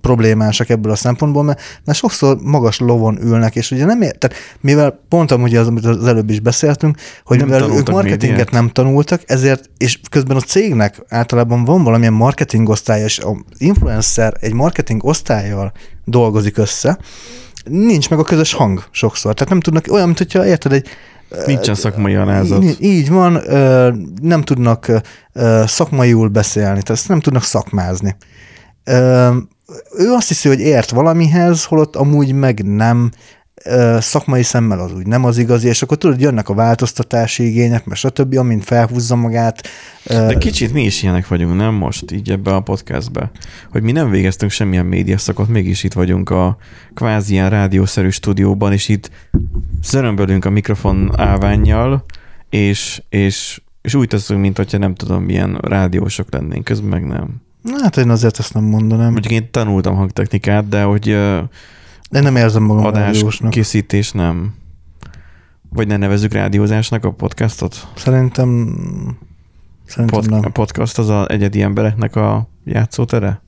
problémásak 0.00 0.68
ebből 0.68 0.92
a 0.92 0.96
szempontból, 0.96 1.42
mert, 1.42 1.60
mert 1.84 1.98
sokszor 1.98 2.38
magas 2.42 2.78
lovon 2.78 3.18
ülnek, 3.22 3.56
és 3.56 3.70
ugye 3.70 3.84
nem 3.84 4.02
ér, 4.02 4.16
tehát 4.16 4.36
mivel 4.60 5.00
pont 5.08 5.30
amúgy 5.30 5.56
az, 5.56 5.66
amit 5.66 5.84
az 5.84 6.06
előbb 6.06 6.30
is 6.30 6.40
beszéltünk, 6.40 6.96
hogy 7.24 7.38
Nem 7.38 7.46
mivel 7.46 7.70
ők 7.70 7.90
marketinget 7.90 8.20
médiát. 8.20 8.50
nem 8.50 8.68
tanultak, 8.68 9.22
ezért, 9.26 9.70
és 9.76 10.00
közben 10.10 10.36
a 10.36 10.40
cégnek 10.40 11.02
általában 11.08 11.64
van 11.64 11.82
valamilyen 11.82 12.12
marketing 12.12 12.68
osztály, 12.68 13.02
és 13.02 13.18
az 13.18 13.34
influencer 13.58 14.36
egy 14.40 14.52
marketing 14.52 15.04
osztályjal 15.04 15.72
dolgozik 16.04 16.58
össze, 16.58 16.98
nincs 17.64 18.10
meg 18.10 18.18
a 18.18 18.22
közös 18.24 18.52
hang 18.52 18.84
sokszor. 18.90 19.34
Tehát 19.34 19.52
nem 19.52 19.60
tudnak, 19.60 19.84
olyan, 19.90 20.06
mint 20.06 20.18
hogyha 20.18 20.46
érted, 20.46 20.72
egy 20.72 20.88
Nincsen 21.46 21.74
szakmai 21.74 22.14
alázat. 22.14 22.64
Így, 22.64 22.82
így 22.82 23.08
van, 23.08 23.32
nem 24.22 24.42
tudnak 24.42 24.90
szakmaiul 25.64 26.28
beszélni, 26.28 26.82
tehát 26.82 27.08
nem 27.08 27.20
tudnak 27.20 27.42
szakmázni. 27.42 28.16
Ő 29.98 30.12
azt 30.12 30.28
hiszi, 30.28 30.48
hogy 30.48 30.60
ért 30.60 30.90
valamihez, 30.90 31.64
holott 31.64 31.96
amúgy 31.96 32.32
meg 32.32 32.64
nem 32.64 33.10
szakmai 33.98 34.42
szemmel 34.42 34.80
az 34.80 34.92
úgy 34.92 35.06
nem 35.06 35.24
az 35.24 35.38
igazi, 35.38 35.68
és 35.68 35.82
akkor 35.82 35.96
tudod, 35.96 36.20
jönnek 36.20 36.48
a 36.48 36.54
változtatási 36.54 37.46
igények, 37.46 37.84
mert 37.84 38.00
stb., 38.00 38.36
amint 38.36 38.64
felhúzza 38.64 39.16
magát. 39.16 39.68
De 40.04 40.34
kicsit 40.38 40.72
mi 40.72 40.84
is 40.84 41.02
ilyenek 41.02 41.28
vagyunk, 41.28 41.56
nem 41.56 41.74
most 41.74 42.12
így 42.12 42.30
ebbe 42.30 42.54
a 42.54 42.60
podcastbe, 42.60 43.30
hogy 43.70 43.82
mi 43.82 43.92
nem 43.92 44.10
végeztünk 44.10 44.50
semmilyen 44.50 44.86
médiaszakot, 44.86 45.48
mégis 45.48 45.84
itt 45.84 45.92
vagyunk 45.92 46.30
a 46.30 46.56
kvázi 46.94 47.32
ilyen 47.32 47.50
rádiószerű 47.50 48.08
stúdióban, 48.08 48.72
és 48.72 48.88
itt 48.88 49.10
zörömbölünk 49.82 50.44
a 50.44 50.50
mikrofon 50.50 51.12
állványjal, 51.16 52.04
és, 52.50 53.02
és, 53.08 53.60
és 53.82 53.94
úgy 53.94 54.08
teszünk, 54.08 54.40
mint 54.40 54.56
hogyha 54.56 54.78
nem 54.78 54.94
tudom, 54.94 55.22
milyen 55.22 55.58
rádiósok 55.60 56.32
lennénk, 56.32 56.64
közben 56.64 56.88
meg 56.88 57.06
nem. 57.06 57.45
Hát 57.80 57.96
én 57.96 58.10
azért 58.10 58.38
ezt 58.38 58.54
nem 58.54 58.64
mondanám. 58.64 59.12
Mondjuk 59.12 59.32
én 59.32 59.50
tanultam 59.50 59.94
hangtechnikát, 59.96 60.68
de 60.68 60.82
hogy 60.82 61.06
Én 61.06 62.22
nem 62.22 62.36
érzem 62.36 62.62
magam 62.62 62.84
adás 62.84 63.04
rádiósnak. 63.14 63.50
készítés 63.50 64.12
nem. 64.12 64.54
Vagy 65.70 65.86
ne 65.86 65.96
nevezzük 65.96 66.32
rádiózásnak 66.32 67.04
a 67.04 67.10
podcastot? 67.10 67.86
Szerintem, 67.96 68.76
szerintem 69.86 70.20
Pod, 70.20 70.30
nem. 70.30 70.40
a 70.44 70.48
podcast 70.48 70.98
az 70.98 71.08
a 71.08 71.26
egyedi 71.30 71.62
embereknek 71.62 72.16
a 72.16 72.48
játszótere? 72.64 73.42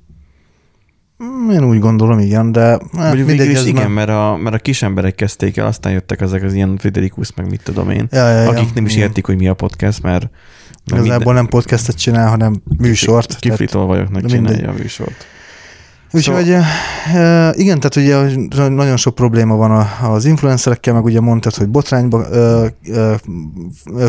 Mm, 1.24 1.50
Én 1.50 1.64
úgy 1.64 1.78
gondolom, 1.78 2.18
igen, 2.18 2.52
de 2.52 2.61
hát, 2.61 2.83
Vagy 2.92 3.11
végül 3.11 3.26
mindegy, 3.26 3.50
is 3.50 3.64
igen, 3.64 3.90
mert 3.90 4.09
a, 4.09 4.37
mert 4.42 4.54
a 4.54 4.59
kis 4.59 4.83
emberek 4.83 5.14
kezdték 5.14 5.57
el, 5.57 5.66
aztán 5.66 5.92
jöttek 5.92 6.20
ezek 6.20 6.42
az 6.42 6.54
ilyen 6.54 6.76
Friderikus, 6.76 7.35
meg 7.35 7.50
mit 7.50 7.62
tudom 7.62 7.90
én, 7.90 8.07
ja, 8.11 8.28
ja, 8.28 8.40
ja, 8.42 8.48
akik 8.48 8.74
nem 8.74 8.87
is 8.87 8.96
értik, 8.96 9.26
hogy 9.26 9.37
mi 9.37 9.48
a 9.48 9.54
podcast, 9.54 10.02
mert, 10.02 10.31
Igazából 10.94 11.35
nem 11.35 11.46
podcastet 11.46 11.96
csinál, 11.96 12.29
hanem 12.29 12.62
műsort. 12.79 13.37
Kifritol 13.38 13.87
vagyoknak 13.87 14.22
de 14.22 14.33
mindegy. 14.33 14.55
csinálja 14.57 14.79
a 14.79 14.83
műsort. 14.83 15.27
Úgyhogy 16.12 16.44
szóval... 16.44 17.53
igen, 17.55 17.81
tehát 17.81 17.96
ugye 17.96 18.68
nagyon 18.68 18.96
sok 18.96 19.14
probléma 19.14 19.57
van 19.57 19.87
az 20.03 20.24
influencerekkel, 20.24 20.94
meg 20.94 21.05
ugye 21.05 21.20
mondtad, 21.20 21.55
hogy 21.55 21.68
botrányba 21.68 22.27
ö, 22.31 22.66
ö, 22.87 23.14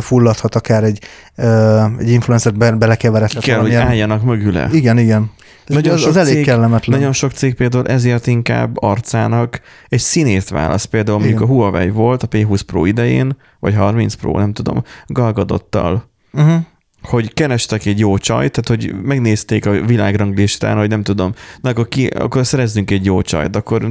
fulladhat 0.01 0.55
akár 0.55 0.83
egy, 0.83 1.01
ö, 1.35 1.83
egy 1.99 2.09
influencer 2.09 2.53
be, 2.53 2.71
belekeveredhet 2.71 3.43
kell, 3.43 3.55
hogy 3.55 3.63
valamilyen- 3.65 3.87
álljanak 3.91 4.23
mögüle. 4.23 4.69
Igen, 4.71 4.97
igen. 4.97 5.31
Nagyon 5.67 5.93
az, 5.93 6.05
az 6.05 6.17
elég 6.17 6.33
cég- 6.33 6.45
kellemetlen. 6.45 6.97
Nagyon 6.97 7.13
sok 7.13 7.31
cég 7.31 7.55
például 7.55 7.87
ezért 7.87 8.27
inkább 8.27 8.81
arcának 8.81 9.61
egy 9.89 9.99
színét 9.99 10.49
válasz. 10.49 10.85
Például 10.85 11.17
mondjuk 11.17 11.39
Igen. 11.39 11.51
a 11.51 11.53
Huawei 11.53 11.89
volt 11.89 12.23
a 12.23 12.27
P20 12.27 12.59
Pro 12.65 12.85
idején, 12.85 13.35
vagy 13.59 13.75
30 13.75 14.13
Pro, 14.13 14.37
nem 14.39 14.53
tudom, 14.53 14.83
Galgadottal, 15.07 16.07
Uh-huh. 16.33 16.53
Hogy 17.01 17.33
kerestek 17.33 17.85
egy 17.85 17.99
jó 17.99 18.17
csajt, 18.17 18.51
tehát 18.51 18.81
hogy 18.81 19.01
megnézték 19.03 19.65
a 19.65 19.71
világranglistán, 19.71 20.77
hogy 20.77 20.89
nem 20.89 21.03
tudom, 21.03 21.33
na 21.61 21.69
akkor, 21.69 21.87
ki, 21.87 22.07
akkor 22.07 22.45
szerezzünk 22.45 22.91
egy 22.91 23.05
jó 23.05 23.21
csajt, 23.21 23.55
akkor 23.55 23.89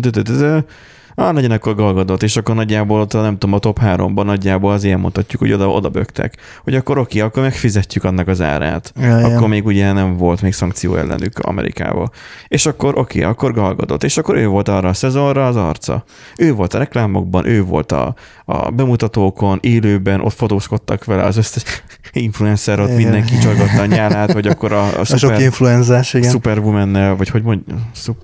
ah, 1.18 1.34
legyen 1.34 1.50
akkor 1.50 1.74
galgadott, 1.74 2.22
és 2.22 2.36
akkor 2.36 2.54
nagyjából 2.54 3.00
ott, 3.00 3.12
nem 3.12 3.38
tudom, 3.38 3.54
a 3.54 3.58
top 3.58 3.78
3-ban 3.82 4.24
nagyjából 4.24 4.72
az 4.72 4.84
ilyen 4.84 5.00
mondhatjuk, 5.00 5.40
hogy 5.40 5.52
oda, 5.52 5.70
oda 5.70 5.88
bögtek, 5.88 6.34
hogy 6.64 6.74
akkor 6.74 6.98
oké, 6.98 7.20
akkor 7.20 7.42
megfizetjük 7.42 8.04
annak 8.04 8.28
az 8.28 8.40
árát. 8.40 8.92
Ja, 9.00 9.16
akkor 9.16 9.30
ja. 9.30 9.46
még 9.46 9.66
ugye 9.66 9.92
nem 9.92 10.16
volt 10.16 10.42
még 10.42 10.52
szankció 10.52 10.94
ellenük 10.94 11.38
Amerikába. 11.38 12.10
És 12.48 12.66
akkor 12.66 12.98
oké, 12.98 13.22
akkor 13.22 13.52
galgadott, 13.52 14.04
és 14.04 14.18
akkor 14.18 14.36
ő 14.36 14.46
volt 14.46 14.68
arra 14.68 14.88
a 14.88 14.92
szezonra 14.92 15.46
az 15.46 15.56
arca. 15.56 16.04
Ő 16.36 16.54
volt 16.54 16.74
a 16.74 16.78
reklámokban, 16.78 17.46
ő 17.46 17.64
volt 17.64 17.92
a, 17.92 18.14
a 18.44 18.70
bemutatókon, 18.70 19.58
élőben, 19.62 20.20
ott 20.20 20.34
fotózkodtak 20.34 21.04
vele 21.04 21.22
az 21.22 21.36
összes 21.36 21.62
influencer, 22.12 22.80
ott 22.80 22.86
Igen. 22.86 23.00
mindenki 23.00 23.38
csagadta 23.38 23.82
a 23.82 23.86
nyálát, 23.86 24.32
vagy 24.32 24.46
akkor 24.46 24.72
a, 24.72 24.82
a, 24.82 25.00
A 25.00 25.04
sok 25.04 25.18
szuper, 25.18 25.40
influenzás, 25.40 26.14
igen. 26.14 26.30
Superwoman-nel, 26.30 27.16
vagy 27.16 27.28
hogy 27.28 27.42
mondj, 27.42 27.62
szup, 27.92 28.16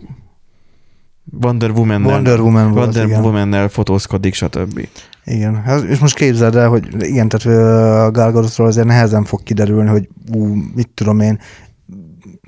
Wonder 1.43 1.71
Woman-nel, 1.71 2.13
Wonder 2.13 2.41
Woman 2.41 2.73
volt, 2.73 2.85
Wonder 2.85 3.05
igen. 3.07 3.23
Woman-nel 3.23 3.69
fotózkodik, 3.69 4.35
stb. 4.35 4.89
Igen, 5.25 5.63
hát, 5.63 5.83
és 5.83 5.99
most 5.99 6.15
képzeld 6.15 6.57
el, 6.57 6.69
hogy 6.69 6.89
igen, 6.99 7.29
tehát 7.29 7.61
a 8.07 8.11
Gal 8.11 8.33
Gadotról 8.33 8.67
azért 8.67 8.87
nehezen 8.87 9.25
fog 9.25 9.43
kiderülni, 9.43 9.89
hogy 9.89 10.09
ú, 10.33 10.47
mit 10.75 10.89
tudom 10.95 11.21
én, 11.21 11.39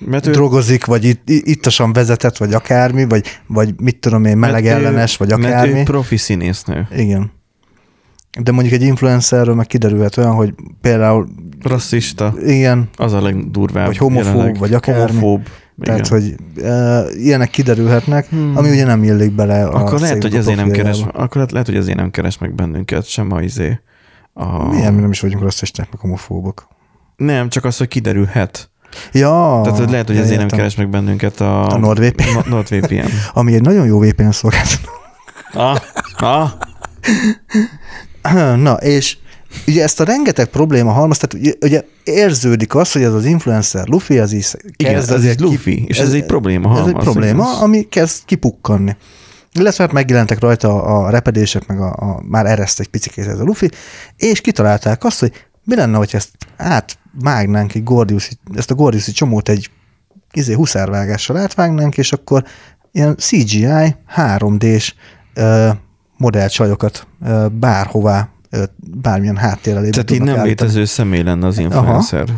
Mert 0.06 0.26
ő, 0.26 0.30
drogozik, 0.30 0.84
vagy 0.84 1.04
itt, 1.04 1.28
ittasan 1.28 1.92
vezetett, 1.92 2.36
vagy 2.36 2.54
akármi, 2.54 3.04
vagy, 3.04 3.40
vagy 3.46 3.74
mit 3.80 4.00
tudom 4.00 4.24
én, 4.24 4.36
mert 4.36 4.52
meleg 4.52 4.66
ellenes, 4.66 5.16
vagy 5.16 5.28
Mert 5.28 5.44
akármi. 5.44 5.78
ő 5.78 5.82
profi 5.82 6.16
színésznő. 6.16 6.88
Igen. 6.96 7.30
De 8.42 8.52
mondjuk 8.52 8.74
egy 8.74 8.82
influencerről 8.82 9.54
meg 9.54 9.66
kiderülhet 9.66 10.16
olyan, 10.16 10.34
hogy 10.34 10.54
például, 10.80 11.28
Rasszista, 11.62 12.34
igen, 12.44 12.88
az 12.96 13.12
a 13.12 13.22
legdurvább. 13.22 13.86
Vagy 13.86 13.96
homofób, 13.96 14.26
jelenleg. 14.26 14.58
vagy 14.58 14.74
akármi. 14.74 15.18
Homofób. 15.18 15.48
tehát, 15.80 16.06
igen. 16.06 16.20
hogy 16.20 16.34
e, 16.64 17.02
ilyenek 17.16 17.50
kiderülhetnek, 17.50 18.28
Hmm. 18.28 18.52
ami 18.56 18.70
ugye 18.70 18.84
nem 18.84 19.04
illik 19.04 19.32
bele 19.32 19.64
a 19.66 19.80
akkor 19.80 20.00
lehet, 20.00 20.22
hogy 20.22 20.34
a 20.34 20.38
ezért 20.38 20.56
nem 20.56 20.70
keres, 20.70 21.00
akkor 21.12 21.34
lehet, 21.34 21.50
lehet, 21.50 21.66
hogy 21.66 21.76
ezért 21.76 21.96
nem 21.96 22.10
keres 22.10 22.38
meg 22.38 22.54
bennünket, 22.54 23.06
sem 23.08 23.32
a 23.32 23.40
izé. 23.40 23.80
A... 24.32 24.68
Milyen, 24.68 24.94
mi 24.94 25.00
nem 25.00 25.10
is 25.10 25.20
vagyunk 25.20 25.42
rasszisták, 25.42 25.88
meg 25.90 26.00
homofóbok. 26.00 26.68
Nem, 27.16 27.48
csak 27.48 27.64
az, 27.64 27.76
hogy 27.76 27.88
kiderülhet. 27.88 28.70
Ja, 29.12 29.60
Tehát 29.62 29.78
hogy 29.78 29.90
lehet, 29.90 30.06
hogy 30.06 30.16
ezért 30.16 30.30
nem 30.34 30.40
értem. 30.44 30.58
keres 30.58 30.76
meg 30.76 30.88
bennünket 30.88 31.40
a, 31.40 31.66
A 31.66 31.78
NordVPN. 31.78 32.32
No- 32.34 32.46
NordVPN. 32.48 33.04
Ami 33.32 33.54
egy 33.54 33.60
nagyon 33.62 33.86
jó 33.86 34.00
VPN 34.00 34.30
szolgáltató. 34.30 34.90
ah, 35.52 35.76
ah, 36.16 36.50
Na, 38.56 38.72
és 38.72 39.16
ugye 39.66 39.82
ezt 39.82 40.00
a 40.00 40.04
rengeteg 40.04 40.46
probléma 40.46 40.92
halmaz, 40.92 41.18
tehát 41.18 41.46
ugye, 41.46 41.52
ugye 41.60 41.84
érződik 42.04 42.74
az, 42.74 42.92
hogy 42.92 43.02
ez 43.02 43.12
az 43.12 43.24
influencer 43.24 43.88
Luffy, 43.88 44.18
az 44.18 44.32
is 44.32 44.54
igen, 44.76 44.94
kezd 44.94 45.10
ez 45.10 45.16
azért 45.16 45.32
egy 45.32 45.40
Luffy, 45.40 45.84
és 45.86 45.98
ez, 45.98 46.12
egy 46.12 46.26
probléma. 46.26 46.72
Ez 46.72 46.78
egy 46.78 46.84
halmaz, 46.84 47.04
probléma, 47.04 47.42
igaz? 47.42 47.60
ami 47.60 47.88
kezd 47.88 48.24
kipukkanni. 48.24 48.96
Illetve 49.52 49.84
hát 49.84 49.92
megjelentek 49.92 50.40
rajta 50.40 50.82
a 50.82 51.10
repedések, 51.10 51.66
meg 51.66 51.80
a, 51.80 51.92
a 51.92 52.22
már 52.22 52.46
ereszt 52.46 52.80
egy 52.80 52.88
picikét 52.88 53.26
ez 53.26 53.38
a 53.38 53.44
Luffy, 53.44 53.70
és 54.16 54.40
kitalálták 54.40 55.04
azt, 55.04 55.20
hogy 55.20 55.32
mi 55.64 55.74
lenne, 55.74 55.96
hogy 55.96 56.10
ezt 56.12 56.30
átvágnánk 56.56 57.74
egy 57.74 57.84
Gordiuszi, 57.84 58.32
ezt 58.54 58.70
a 58.70 58.74
Gordiuszi 58.74 59.12
csomót 59.12 59.48
egy 59.48 59.70
izé, 60.32 60.52
huszárvágással 60.52 61.36
átvágnánk, 61.36 61.96
és 61.96 62.12
akkor 62.12 62.44
ilyen 62.92 63.16
CGI 63.16 63.96
3D-s 64.16 64.94
ö, 65.34 65.68
modellcsajokat 66.16 67.06
ö, 67.26 67.46
bárhová, 67.52 68.28
bármilyen 69.02 69.36
háttérrel 69.36 69.88
Tehát 69.90 70.10
így 70.10 70.18
nem 70.18 70.28
állítani. 70.28 70.48
létező 70.48 70.84
személy 70.84 71.22
lenne 71.22 71.46
az 71.46 71.58
influencer. 71.58 72.28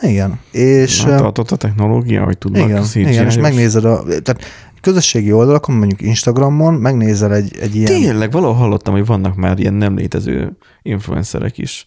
Igen. 0.00 0.40
És, 0.50 1.02
Na, 1.02 1.16
tartott 1.16 1.50
a 1.50 1.56
technológia, 1.56 2.24
hogy 2.24 2.38
tudnak 2.38 2.68
igen, 2.68 2.82
CGI-os? 2.82 3.10
igen, 3.10 3.26
és 3.26 3.36
megnézed 3.36 3.84
a, 3.84 4.02
tehát 4.02 4.38
közösségi 4.80 5.32
oldalakon, 5.32 5.74
mondjuk 5.74 6.02
Instagramon, 6.02 6.74
megnézel 6.74 7.34
egy, 7.34 7.56
egy 7.60 7.74
ilyen... 7.74 7.86
Tényleg, 8.00 8.32
valahol 8.32 8.54
hallottam, 8.54 8.94
hogy 8.94 9.06
vannak 9.06 9.36
már 9.36 9.58
ilyen 9.58 9.74
nem 9.74 9.96
létező 9.96 10.56
influencerek 10.82 11.58
is. 11.58 11.86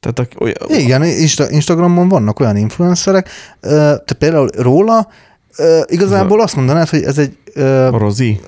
Tehát 0.00 0.18
a, 0.18 0.42
olyan, 0.42 0.80
Igen, 0.82 1.04
Insta, 1.04 1.50
Instagramon 1.50 2.08
vannak 2.08 2.40
olyan 2.40 2.56
influencerek, 2.56 3.28
te 4.04 4.14
például 4.18 4.48
róla, 4.56 5.08
igazából 5.86 6.40
azt 6.40 6.56
mondanád, 6.56 6.88
hogy 6.88 7.02
ez 7.02 7.18
egy 7.18 7.36
Rozi, 7.90 8.40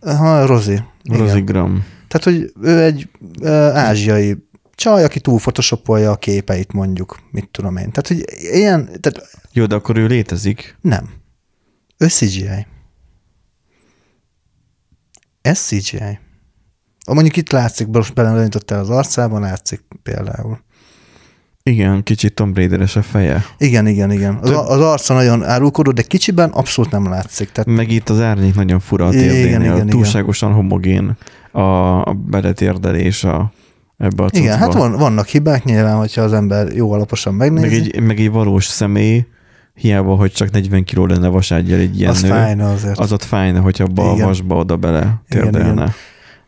ha, 0.00 0.46
Rozi. 0.46 0.82
Igen. 1.04 1.18
Rozi 1.18 1.40
Gram. 1.40 1.84
Tehát, 2.08 2.24
hogy 2.38 2.52
ő 2.62 2.82
egy 2.82 3.08
ö, 3.40 3.48
ázsiai 3.58 4.36
csaj, 4.74 5.04
aki 5.04 5.20
túl 5.20 5.38
photoshopolja 5.38 6.10
a 6.10 6.16
képeit 6.16 6.72
mondjuk, 6.72 7.18
mit 7.30 7.48
tudom 7.50 7.76
én. 7.76 7.90
Tehát, 7.90 8.08
hogy 8.08 8.24
ilyen, 8.54 8.84
tehát 9.00 9.38
Jó, 9.52 9.66
de 9.66 9.74
akkor 9.74 9.96
ő 9.96 10.06
létezik. 10.06 10.76
nem. 10.80 11.10
Ő 11.98 12.08
CGI. 12.08 12.66
Ez 15.42 15.58
CGI. 15.58 16.18
Mondjuk 17.06 17.36
itt 17.36 17.50
látszik, 17.50 17.86
most 17.86 18.14
belenyitottál 18.14 18.80
az 18.80 18.90
arcában, 18.90 19.40
látszik 19.40 19.82
például. 20.02 20.63
Igen, 21.70 22.02
kicsit 22.02 22.34
Tom 22.34 22.54
Raider-es 22.54 22.96
a 22.96 23.02
feje. 23.02 23.44
Igen, 23.58 23.86
igen, 23.86 24.10
igen. 24.12 24.38
Az, 24.42 24.50
az 24.50 24.80
arca 24.80 25.14
nagyon 25.14 25.44
árulkodó, 25.44 25.90
de 25.90 26.02
kicsiben 26.02 26.50
abszolút 26.50 26.90
nem 26.90 27.08
látszik. 27.08 27.52
Tehát 27.52 27.76
Meg 27.76 27.90
itt 27.90 28.08
az 28.08 28.20
árnyék 28.20 28.54
nagyon 28.54 28.80
fura 28.80 29.06
a 29.06 29.12
Igen, 29.12 29.28
térdénél. 29.28 29.72
igen, 29.74 29.86
Túlságosan 29.86 30.52
homogén 30.52 31.16
a, 31.52 31.60
a 32.08 32.12
beletérdelés 32.26 33.24
a, 33.24 33.52
ebbe 33.98 34.22
a 34.22 34.28
cuccba. 34.28 34.44
igen, 34.44 34.58
hát 34.58 34.74
van, 34.74 34.92
vannak 34.92 35.26
hibák 35.26 35.64
nyilván, 35.64 35.96
hogyha 35.96 36.22
az 36.22 36.32
ember 36.32 36.72
jó 36.72 36.92
alaposan 36.92 37.34
megnézi. 37.34 37.66
meg 37.66 37.74
egy, 37.74 38.00
meg 38.02 38.20
egy 38.20 38.30
valós 38.30 38.64
személy, 38.66 39.26
hiába, 39.74 40.14
hogy 40.14 40.32
csak 40.32 40.50
40 40.50 40.84
kiló 40.84 41.06
lenne 41.06 41.28
vaságyjal 41.28 41.78
egy 41.80 41.98
ilyen 41.98 42.10
az 42.10 42.22
nő, 42.22 42.28
fájna 42.28 42.72
azért. 42.72 42.98
az 42.98 43.12
ott 43.12 43.24
fájna, 43.24 43.60
hogyha 43.60 43.84
abba 43.84 44.10
a 44.10 44.14
Igen. 44.14 44.26
vasba 44.26 44.56
oda 44.56 44.76
bele 44.76 44.98
Igen, 44.98 45.42
térdelne. 45.42 45.72
igen. 45.72 45.92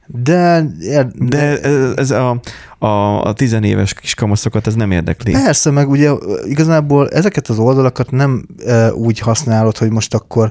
De, 0.09 0.67
de, 0.79 1.07
De 1.19 1.61
ez 1.97 2.11
a, 2.11 2.41
a, 2.87 3.25
a 3.25 3.33
tizenéves 3.33 3.95
kis 3.95 4.15
kamaszokat 4.15 4.67
ez 4.67 4.75
nem 4.75 4.91
érdekli. 4.91 5.33
Persze, 5.33 5.71
meg 5.71 5.89
ugye 5.89 6.11
igazából 6.45 7.09
ezeket 7.09 7.49
az 7.49 7.59
oldalakat 7.59 8.11
nem 8.11 8.47
e, 8.67 8.93
úgy 8.93 9.19
használod, 9.19 9.77
hogy 9.77 9.91
most 9.91 10.15
akkor 10.15 10.51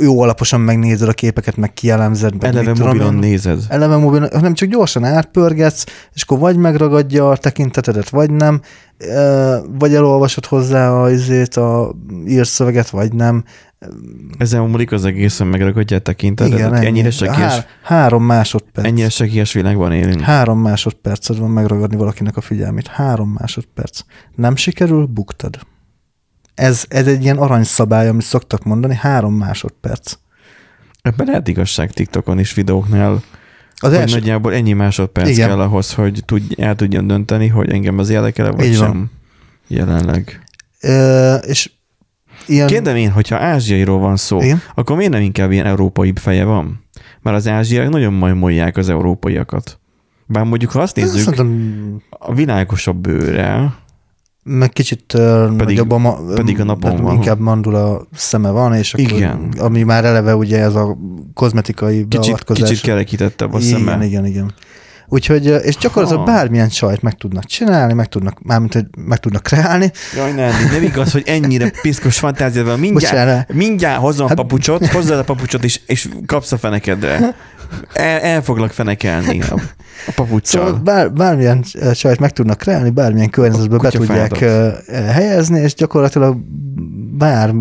jó 0.00 0.20
alaposan 0.22 0.60
megnézed 0.60 1.08
a 1.08 1.12
képeket, 1.12 1.56
meg 1.56 1.72
kielemzed. 1.72 2.32
Meg 2.32 2.44
Eleve 2.44 2.72
tudom 2.72 2.86
mobilon 2.86 3.12
én. 3.12 3.18
nézed. 3.18 3.60
eleve 3.68 3.96
mobilon, 3.96 4.28
hanem 4.32 4.54
csak 4.54 4.68
gyorsan 4.68 5.04
átpörgetsz, 5.04 5.84
és 6.14 6.22
akkor 6.22 6.38
vagy 6.38 6.56
megragadja 6.56 7.30
a 7.30 7.36
tekintetedet, 7.36 8.08
vagy 8.08 8.30
nem, 8.30 8.60
vagy 9.78 9.94
elolvasod 9.94 10.46
hozzá 10.46 10.90
a, 10.92 11.10
izét, 11.10 11.54
a 11.54 11.94
írszöveget, 12.26 12.90
vagy 12.90 13.12
nem. 13.12 13.44
Ezen 14.38 14.62
múlik 14.62 14.92
az 14.92 15.04
egészen 15.04 15.46
megragadja 15.46 15.96
a 15.96 16.00
tekintetet. 16.00 16.52
Igen, 16.58 16.74
ennyire 16.74 17.02
ennyi. 17.04 17.10
sekélyes, 17.10 17.52
Há- 17.52 17.66
három 17.82 18.24
másodperc. 18.24 18.86
ennyire 18.86 19.08
sekélyes 19.08 19.52
világban 19.52 19.92
élünk. 19.92 20.20
Három 20.20 20.58
másodperced 20.58 21.38
van 21.38 21.50
megragadni 21.50 21.96
valakinek 21.96 22.36
a 22.36 22.40
figyelmét. 22.40 22.86
Három 22.86 23.36
másodperc. 23.38 24.00
Nem 24.34 24.56
sikerül, 24.56 25.06
buktad. 25.06 25.58
Ez, 26.54 26.84
ez 26.88 27.06
egy 27.06 27.22
ilyen 27.22 27.36
aranyszabály, 27.38 28.08
amit 28.08 28.24
szoktak 28.24 28.64
mondani, 28.64 28.94
három 28.94 29.34
másodperc. 29.34 30.14
Ebben 31.02 31.26
lehet 31.26 31.48
igazság 31.48 31.92
TikTokon 31.92 32.38
is 32.38 32.54
videóknál, 32.54 33.12
Az 33.76 33.88
hogy 33.90 33.94
első, 33.94 34.14
nagyjából 34.14 34.54
ennyi 34.54 34.72
másodperc 34.72 35.28
Igen. 35.28 35.48
kell 35.48 35.60
ahhoz, 35.60 35.92
hogy 35.94 36.22
tudj, 36.24 36.62
el 36.62 36.74
tudjon 36.74 37.06
dönteni, 37.06 37.48
hogy 37.48 37.70
engem 37.70 37.98
az 37.98 38.10
érdekel 38.10 38.52
vagy 38.52 38.66
Így 38.66 38.78
van. 38.78 38.88
sem. 38.88 39.10
Jelenleg. 39.66 40.44
ö, 40.80 41.34
és 41.34 41.70
ilyen... 42.46 42.66
Kérdem 42.66 42.96
én, 42.96 43.10
hogyha 43.10 43.36
ázsiairól 43.36 43.98
van 43.98 44.16
szó, 44.16 44.40
Igen. 44.40 44.60
akkor 44.74 44.96
miért 44.96 45.12
nem 45.12 45.20
inkább 45.22 45.50
ilyen 45.50 45.66
európai 45.66 46.12
feje 46.14 46.44
van? 46.44 46.84
Mert 47.22 47.36
az 47.36 47.48
ázsiaiak 47.48 47.90
nagyon 47.90 48.12
majmolják 48.12 48.76
az 48.76 48.88
európaiakat. 48.88 49.78
Bár 50.26 50.44
mondjuk, 50.44 50.70
ha 50.70 50.80
azt 50.80 50.96
nézzük, 50.96 51.20
Szerintem 51.20 52.02
a 52.08 52.34
világosabb 52.34 52.96
bőrrel, 52.96 53.76
meg 54.44 54.70
kicsit 54.70 55.04
pedig, 55.06 55.56
nagyobb 55.56 55.90
a, 55.90 55.98
ma, 55.98 56.18
pedig 56.34 56.60
a 56.60 56.64
napon 56.64 56.90
hát 56.90 57.00
van. 57.00 57.14
Inkább 57.14 57.38
mandula 57.38 58.06
szeme 58.14 58.50
van, 58.50 58.74
és 58.74 58.94
akkor, 58.94 59.16
Igen. 59.16 59.54
ami 59.58 59.82
már 59.82 60.04
eleve 60.04 60.36
ugye 60.36 60.58
ez 60.58 60.74
a 60.74 60.96
kozmetikai 61.34 61.94
kicsit, 62.08 62.20
beavatkozás. 62.20 62.68
kicsit 62.68 62.84
kerekítettebb 62.84 63.54
a 63.54 63.58
igen, 63.58 63.78
szeme. 63.78 64.04
igen, 64.04 64.26
igen. 64.26 64.54
Úgyhogy, 65.08 65.46
és 65.46 65.76
gyakorlatilag 65.76 66.26
bármilyen 66.26 66.68
csajt 66.68 67.02
meg 67.02 67.12
tudnak 67.12 67.44
csinálni, 67.44 67.92
meg 67.92 68.08
tudnak, 68.08 68.42
mármint, 68.42 68.72
hogy 68.72 68.84
meg 68.96 69.18
tudnak 69.18 69.42
kreálni. 69.42 69.92
Jaj, 70.16 70.32
nem, 70.32 70.52
nem 70.72 70.82
igaz, 70.82 71.12
hogy 71.12 71.22
ennyire 71.26 71.70
piszkos 71.82 72.18
fantáziával 72.18 72.76
mindjárt, 72.76 73.14
Bocsánat. 73.14 73.52
mindjárt 73.52 74.00
hozom 74.00 74.28
Hát- 74.28 74.38
a 74.38 74.42
papucsot, 74.42 74.86
hozzad 74.86 75.18
a 75.18 75.24
papucsot, 75.24 75.64
és, 75.64 75.80
és 75.86 76.08
kapsz 76.26 76.52
a 76.52 76.58
fenekedre. 76.58 77.34
El, 77.92 78.20
el 78.20 78.42
foglak 78.42 78.70
fenekelni 78.70 79.40
a, 79.42 79.54
a 80.06 80.12
papucsal. 80.14 80.66
Szóval 80.66 80.80
bár, 80.80 81.12
bármilyen 81.12 81.64
csajt 81.92 82.18
meg 82.18 82.32
tudnak 82.32 82.58
kreálni, 82.58 82.90
bármilyen 82.90 83.30
környezetbe 83.30 83.76
be 83.78 83.90
tudják 83.90 84.40
ö, 84.40 84.68
helyezni, 84.86 85.60
és 85.60 85.74
gyakorlatilag 85.74 86.36
bár 87.18 87.52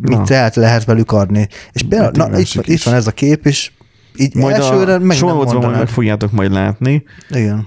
mit 0.00 0.30
el 0.30 0.50
lehet 0.54 0.84
velük 0.84 1.12
adni. 1.12 1.48
És 1.72 1.82
például, 1.88 2.10
na, 2.30 2.38
itt, 2.38 2.52
van- 2.52 2.64
itt 2.66 2.82
van 2.82 2.94
ez 2.94 3.06
a 3.06 3.10
kép 3.10 3.46
is, 3.46 3.72
így 4.18 4.34
Majd 4.34 4.56
elsőre 4.56 4.94
a 4.94 5.12
sonocban 5.12 5.62
majd 5.64 5.76
meg 5.78 5.88
fogjátok 5.88 6.32
majd 6.32 6.52
látni. 6.52 7.02
Igen. 7.30 7.66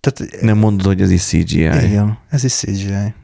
Tehát, 0.00 0.40
Nem 0.42 0.58
mondod, 0.58 0.86
hogy 0.86 1.00
ez 1.00 1.10
is 1.10 1.22
CGI. 1.22 1.60
igen, 1.60 2.18
ez 2.28 2.44
is 2.44 2.52
CGI. 2.52 3.14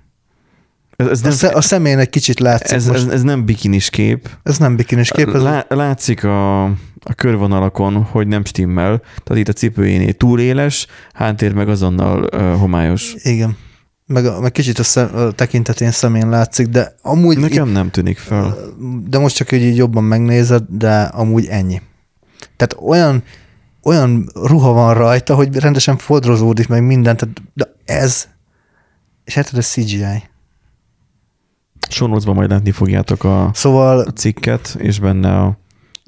Ez, 0.96 1.06
ez, 1.08 1.20
A, 1.20 1.22
nem, 1.22 1.32
sze, 1.32 1.48
a 1.48 1.60
szemén 1.60 1.98
egy 1.98 2.10
kicsit 2.10 2.40
látszik. 2.40 2.76
ez, 2.76 2.86
most, 2.86 3.06
ez, 3.06 3.12
ez 3.12 3.22
nem 3.22 3.44
bikinis 3.44 3.90
kép. 3.90 4.28
ez 4.42 4.58
nem 4.58 4.76
bikinis 4.76 5.10
kép, 5.10 5.28
ez 5.34 5.42
Lá, 5.42 5.64
látszik 5.68 6.24
a, 6.24 6.62
a 6.64 7.14
körvonalakon, 7.14 8.02
hogy 8.02 8.26
nem 8.26 8.44
stimmel. 8.44 8.98
Tehát 9.24 9.42
itt 9.42 9.48
a 9.48 9.52
cipőjénél 9.52 10.12
túl 10.12 10.40
éles, 10.40 10.86
háttér 11.12 11.52
meg 11.52 11.68
azonnal 11.68 12.28
uh, 12.32 12.54
homályos. 12.58 13.14
igen. 13.22 13.56
Meg, 14.06 14.26
a- 14.26 14.40
meg 14.40 14.52
kicsit 14.52 14.78
a, 14.78 14.82
szem, 14.82 15.10
a 15.16 15.30
tekintetén 15.30 15.90
szemén 15.90 16.28
látszik, 16.28 16.66
de 16.66 16.94
amúgy, 17.02 17.38
Nekem 17.38 17.68
nem 17.68 17.90
tűnik 17.90 18.18
fel. 18.18 18.56
de 19.08 19.18
most 19.18 19.36
csak 19.36 19.48
hogy 19.48 19.62
így 19.62 19.76
jobban 19.76 20.04
megnézed, 20.04 20.62
de 20.68 21.00
amúgy 21.02 21.46
ennyi. 21.46 21.80
Tehát 22.56 22.76
olyan, 22.88 23.22
olyan 23.82 24.28
ruha 24.34 24.72
van 24.72 24.94
rajta, 24.94 25.34
hogy 25.34 25.56
rendesen 25.56 25.96
fodrozódik 25.96 26.68
meg 26.68 26.82
mindent, 26.82 27.18
tehát, 27.18 27.42
de 27.54 27.74
ez, 27.84 28.28
és 29.24 29.34
hát 29.34 29.54
ez 29.54 29.66
CGI. 29.66 30.22
Sonocban 31.88 32.34
majd 32.34 32.50
látni 32.50 32.70
fogjátok 32.70 33.24
a, 33.24 33.50
Szóval, 33.54 33.98
a 33.98 34.12
cikket, 34.12 34.76
és 34.78 34.98
benne 34.98 35.40
a, 35.40 35.58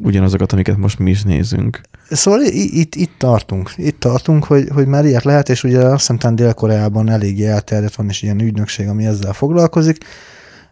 ugyanazokat, 0.03 0.53
amiket 0.53 0.77
most 0.77 0.99
mi 0.99 1.11
is 1.11 1.23
nézünk. 1.23 1.81
szóval 2.11 2.41
itt, 2.43 2.95
itt 2.95 3.13
tartunk. 3.19 3.73
Itt 3.77 4.01
tartunk, 4.01 4.45
hogy, 4.45 4.69
hogy 4.75 4.87
már 4.87 5.05
ilyet 5.05 5.25
lehet, 5.25 5.49
és 5.49 5.65
ugye 5.65 5.79
azt 5.79 6.11
hiszem 6.11 6.35
Dél-Koreában 6.35 7.11
eléggé 7.11 7.47
elterjedt 7.47 7.95
van, 7.95 8.09
és 8.09 8.23
ilyen 8.23 8.41
ügynökség, 8.41 8.89
ami 8.89 9.07
ezzel 9.07 9.33
foglalkozik. 9.33 10.05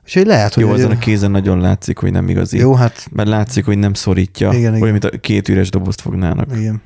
Úgyhogy 0.07 0.26
lehet, 0.26 0.54
hogy... 0.54 0.62
Jó, 0.62 0.74
ezen 0.74 0.90
a 0.90 0.98
kézen 0.98 1.30
nagyon 1.30 1.61
látszik, 1.61 1.98
hogy 1.98 2.11
nem 2.11 2.28
igazi. 2.28 2.59
Jó, 2.59 2.74
hát 2.74 3.09
Mert 3.12 3.28
látszik, 3.28 3.64
hogy 3.64 3.78
nem 3.78 3.94
szorítja, 3.94 4.48
Igen, 4.48 4.61
olyan, 4.61 4.76
igen. 4.76 4.90
mint 4.90 5.04
a 5.04 5.11
két 5.18 5.48
üres 5.48 5.70
dobozt 5.70 6.00
fognának. 6.00 6.57
Igen. 6.57 6.82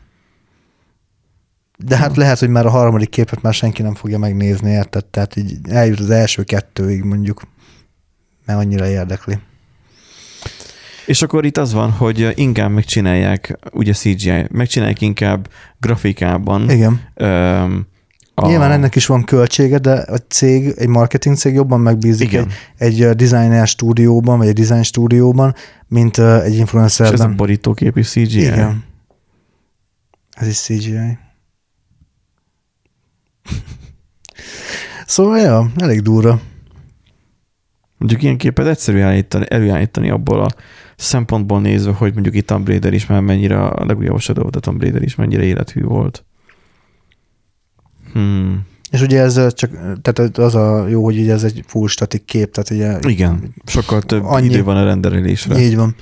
De 1.76 1.96
hát 1.96 2.16
lehet, 2.16 2.38
hogy 2.38 2.48
már 2.48 2.66
a 2.66 2.70
harmadik 2.70 3.08
képet 3.08 3.42
már 3.42 3.54
senki 3.54 3.82
nem 3.82 3.94
fogja 3.94 4.18
megnézni, 4.18 4.70
érted? 4.70 5.04
Tehát 5.04 5.36
így 5.36 5.58
eljut 5.68 5.98
az 5.98 6.10
első 6.10 6.42
kettőig 6.42 7.02
mondjuk, 7.02 7.42
mert 8.46 8.58
annyira 8.58 8.86
érdekli. 8.86 9.38
És 11.06 11.22
akkor 11.22 11.44
itt 11.44 11.56
az 11.56 11.72
van, 11.72 11.90
hogy 11.90 12.32
inkább 12.34 12.70
megcsinálják, 12.70 13.58
ugye 13.72 13.92
CGI, 13.92 14.46
megcsinálják 14.50 15.00
inkább 15.00 15.48
grafikában. 15.78 16.70
Igen. 16.70 17.00
Öm, 17.14 17.86
A... 18.40 18.46
Nyilván 18.46 18.70
ennek 18.70 18.94
is 18.94 19.06
van 19.06 19.24
költsége, 19.24 19.78
de 19.78 19.92
a 19.92 20.16
cég, 20.28 20.74
egy 20.76 20.88
marketing 20.88 21.36
cég 21.36 21.54
jobban 21.54 21.80
megbízik 21.80 22.28
Igen. 22.28 22.48
egy, 22.76 23.02
egy 23.02 23.16
designer 23.16 23.66
stúdióban, 23.66 24.38
vagy 24.38 24.48
egy 24.48 24.54
design 24.54 24.82
stúdióban, 24.82 25.54
mint 25.86 26.18
egy 26.18 26.24
És 26.24 26.50
ez 26.50 26.52
a 26.52 26.60
influencerben. 26.60 27.36
borítókép 27.36 27.96
is 27.96 28.08
CGI. 28.08 28.40
Igen. 28.40 28.84
Ez 30.30 30.48
is 30.48 30.58
CGI. 30.58 31.18
szóval, 35.06 35.38
ja, 35.38 35.70
elég 35.76 36.00
durva. 36.00 36.40
Mondjuk 37.98 38.22
ilyen 38.22 38.36
képet 38.36 38.66
egyszerű 38.66 38.98
előállítani, 38.98 39.46
előállítani 39.48 40.10
abból 40.10 40.40
a 40.40 40.48
szempontból 40.96 41.60
nézve, 41.60 41.92
hogy 41.92 42.12
mondjuk 42.12 42.34
itt 42.34 42.46
Tomb 42.46 42.68
Raider 42.68 42.92
is 42.92 43.06
már 43.06 43.20
mennyire 43.20 43.64
a 43.64 43.84
legújabb 43.84 44.20
Shadow 44.20 44.44
of 44.44 44.50
the 44.50 44.60
Tomb 44.60 44.80
Raider 44.80 45.02
is 45.02 45.14
mennyire 45.14 45.42
élethű 45.42 45.82
volt. 45.82 46.24
Hmm. 48.12 48.60
És 48.90 49.00
ugye 49.00 49.20
ez 49.20 49.54
csak, 49.54 49.70
tehát 50.02 50.38
az 50.38 50.54
a 50.54 50.86
jó, 50.88 51.04
hogy 51.04 51.18
ugye 51.18 51.32
ez 51.32 51.44
egy 51.44 51.64
full 51.66 51.88
static 51.88 52.22
kép, 52.24 52.52
tehát 52.52 52.70
ugye 52.70 53.10
Igen, 53.10 53.54
sokkal 53.66 54.02
több 54.02 54.24
Annyi. 54.24 54.46
Idő 54.46 54.62
van 54.62 54.76
a 54.76 54.84
renderelésre. 54.84 55.58
így 55.58 55.76
van. 55.76 55.94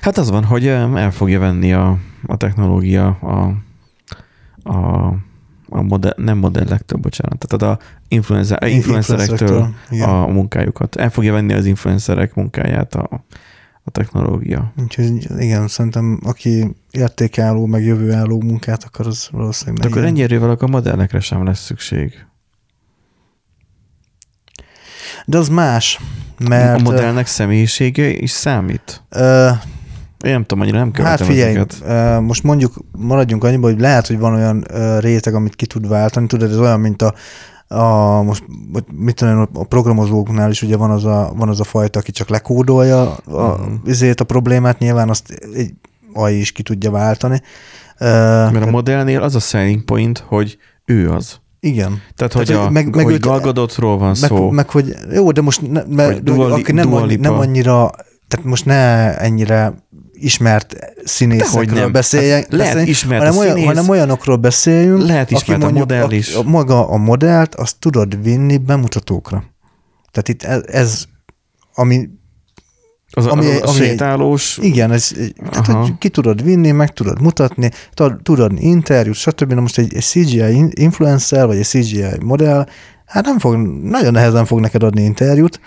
Hát 0.00 0.18
az 0.18 0.30
van, 0.30 0.44
hogy 0.44 0.66
el 0.66 1.10
fogja 1.10 1.38
venni 1.38 1.72
a, 1.72 1.98
a 2.26 2.36
technológia 2.36 3.06
a, 3.06 3.54
a, 4.70 5.06
a 5.68 5.82
modell, 5.82 6.14
nem 6.16 6.38
modellektől, 6.38 6.98
bocsánat, 6.98 7.46
tehát 7.46 7.76
a 7.76 7.82
influencer, 8.08 8.68
influencerektől 8.68 9.68
Igen. 9.90 10.08
a 10.08 10.26
munkájukat. 10.26 10.96
El 10.96 11.10
fogja 11.10 11.32
venni 11.32 11.52
az 11.52 11.66
influencerek 11.66 12.34
munkáját 12.34 12.94
a, 12.94 13.24
a 13.84 13.90
technológia. 13.90 14.72
Úgyhogy 14.82 15.26
igen, 15.38 15.68
szerintem 15.68 16.20
aki 16.24 16.76
értékálló, 16.90 17.66
meg 17.66 17.84
jövőálló 17.84 18.40
munkát 18.40 18.84
akar, 18.84 19.06
az 19.06 19.28
valószínűleg 19.32 19.80
De 19.80 19.88
akkor 19.88 20.04
ennyi 20.04 20.22
erővel 20.22 20.50
akkor 20.50 20.68
modellekre 20.68 21.20
sem 21.20 21.44
lesz 21.44 21.64
szükség. 21.64 22.26
De 25.26 25.38
az 25.38 25.48
más, 25.48 26.00
Mert, 26.48 26.80
a 26.80 26.82
modellnek 26.82 27.26
személyisége 27.26 28.08
is 28.08 28.30
számít. 28.30 29.02
Ö, 29.08 29.48
Én 30.24 30.30
nem 30.32 30.42
tudom, 30.42 30.60
annyira 30.62 30.78
nem 30.78 30.90
követem 30.90 31.18
hát 31.18 31.26
figyelj, 31.26 31.54
ezeket. 31.56 32.20
most 32.20 32.42
mondjuk 32.42 32.74
maradjunk 32.92 33.44
annyiba, 33.44 33.66
hogy 33.66 33.80
lehet, 33.80 34.06
hogy 34.06 34.18
van 34.18 34.34
olyan 34.34 34.60
réteg, 35.00 35.34
amit 35.34 35.54
ki 35.56 35.66
tud 35.66 35.88
váltani. 35.88 36.26
Tudod, 36.26 36.50
ez 36.50 36.58
olyan, 36.58 36.80
mint 36.80 37.02
a, 37.02 37.14
a 37.72 38.22
most 38.22 38.44
mit 38.92 39.14
tudom, 39.14 39.48
a 39.54 39.64
programozóknál 39.64 40.50
is 40.50 40.62
ugye 40.62 40.76
van 40.76 40.90
az 40.90 41.04
a, 41.04 41.32
van 41.36 41.48
az 41.48 41.60
a 41.60 41.64
fajta, 41.64 41.98
aki 41.98 42.10
csak 42.10 42.28
lekódolja 42.28 43.14
a, 43.14 43.42
Mhm. 43.42 43.72
izét, 43.84 44.20
a 44.20 44.24
problémát, 44.24 44.78
nyilván 44.78 45.08
azt 45.08 45.30
egy 45.54 45.70
AI 46.12 46.38
is 46.40 46.52
ki 46.52 46.62
tudja 46.62 46.90
váltani. 46.90 47.40
Mert 47.98 48.66
a 48.66 48.70
modellnél 48.70 49.22
az 49.22 49.34
a 49.34 49.38
selling 49.40 49.84
point, 49.84 50.18
hogy 50.28 50.58
ő 50.84 51.10
az. 51.10 51.40
igen. 51.60 52.00
Tehát, 52.16 52.32
hogy, 52.32 52.46
hogy 52.46 52.56
a, 52.56 52.70
meg- 52.70 52.94
meg, 52.94 53.04
hogy 53.04 53.12
őt- 53.14 53.20
Galgadotról 53.22 53.98
van 53.98 54.06
Meg, 54.20 54.30
szó. 54.30 54.50
meg, 54.50 54.70
hogy 54.70 54.94
jó, 55.12 55.30
de 55.32 55.40
most 55.40 55.70
ne, 55.70 55.82
mert, 55.88 56.22
Dua 56.22 56.46
Li- 56.54 56.60
aki 56.60 56.72
nem, 56.72 56.88
Dua 56.90 57.00
annyi, 57.00 57.08
Lipa. 57.08 57.22
nem 57.22 57.38
annyira, 57.38 57.90
tehát 58.28 58.46
most 58.46 58.64
ne 58.64 59.16
ennyire 59.18 59.74
ismert 60.24 60.76
színészekről 61.04 61.80
nem. 61.80 61.92
beszéljünk, 61.92 62.42
Hát 62.42 62.52
lehet 62.52 62.86
ismert 62.88 63.22
hanem, 63.22 63.36
olyan, 63.38 63.52
színész. 63.54 63.66
hanem 63.68 63.88
olyanokról 63.88 64.36
beszéljünk, 64.36 65.02
Lehet 65.02 65.30
ismert 65.30 65.62
a 65.62 65.70
modell 65.70 66.02
aki- 66.04 66.16
is. 66.16 66.34
A, 66.34 66.42
maga 66.42 66.88
a 66.88 66.96
modellt, 66.96 67.54
azt 67.54 67.76
tudod 67.78 68.22
vinni 68.22 68.56
bemutatókra. 68.58 69.44
Tehát 70.10 70.28
itt 70.28 70.42
ez, 70.42 70.62
ez 70.66 71.04
ami, 71.74 72.08
Az, 73.10 73.26
ami- 73.26 73.46
az, 73.46 73.60
az 73.62 73.68
ami 73.76 73.80
egy- 73.80 73.88
sétálós, 73.88 74.58
igen, 74.62 74.92
ez, 74.92 75.12
tehát, 75.50 75.66
hogy 75.66 75.98
ki 75.98 76.08
tudod 76.08 76.42
vinni, 76.44 76.70
meg 76.70 76.92
tudod 76.92 77.20
mutatni, 77.20 77.70
tud- 77.94 78.22
tudod 78.22 78.52
interjút, 78.58 79.14
stb. 79.16 79.52
Na 79.52 79.60
most 79.60 79.78
egy, 79.78 79.94
egy 79.94 80.02
CGI 80.02 80.54
in- 80.54 80.78
influencer, 80.78 81.46
vagy 81.46 81.56
egy 81.56 81.64
CGI 81.66 82.04
modell, 82.24 82.66
hát 83.06 83.24
nem 83.24 83.38
fog, 83.38 83.56
nagyon 83.82 84.12
nehezen 84.12 84.44
fog 84.46 84.60
neked 84.60 84.82
adni 84.82 85.02
interjút, 85.02 85.60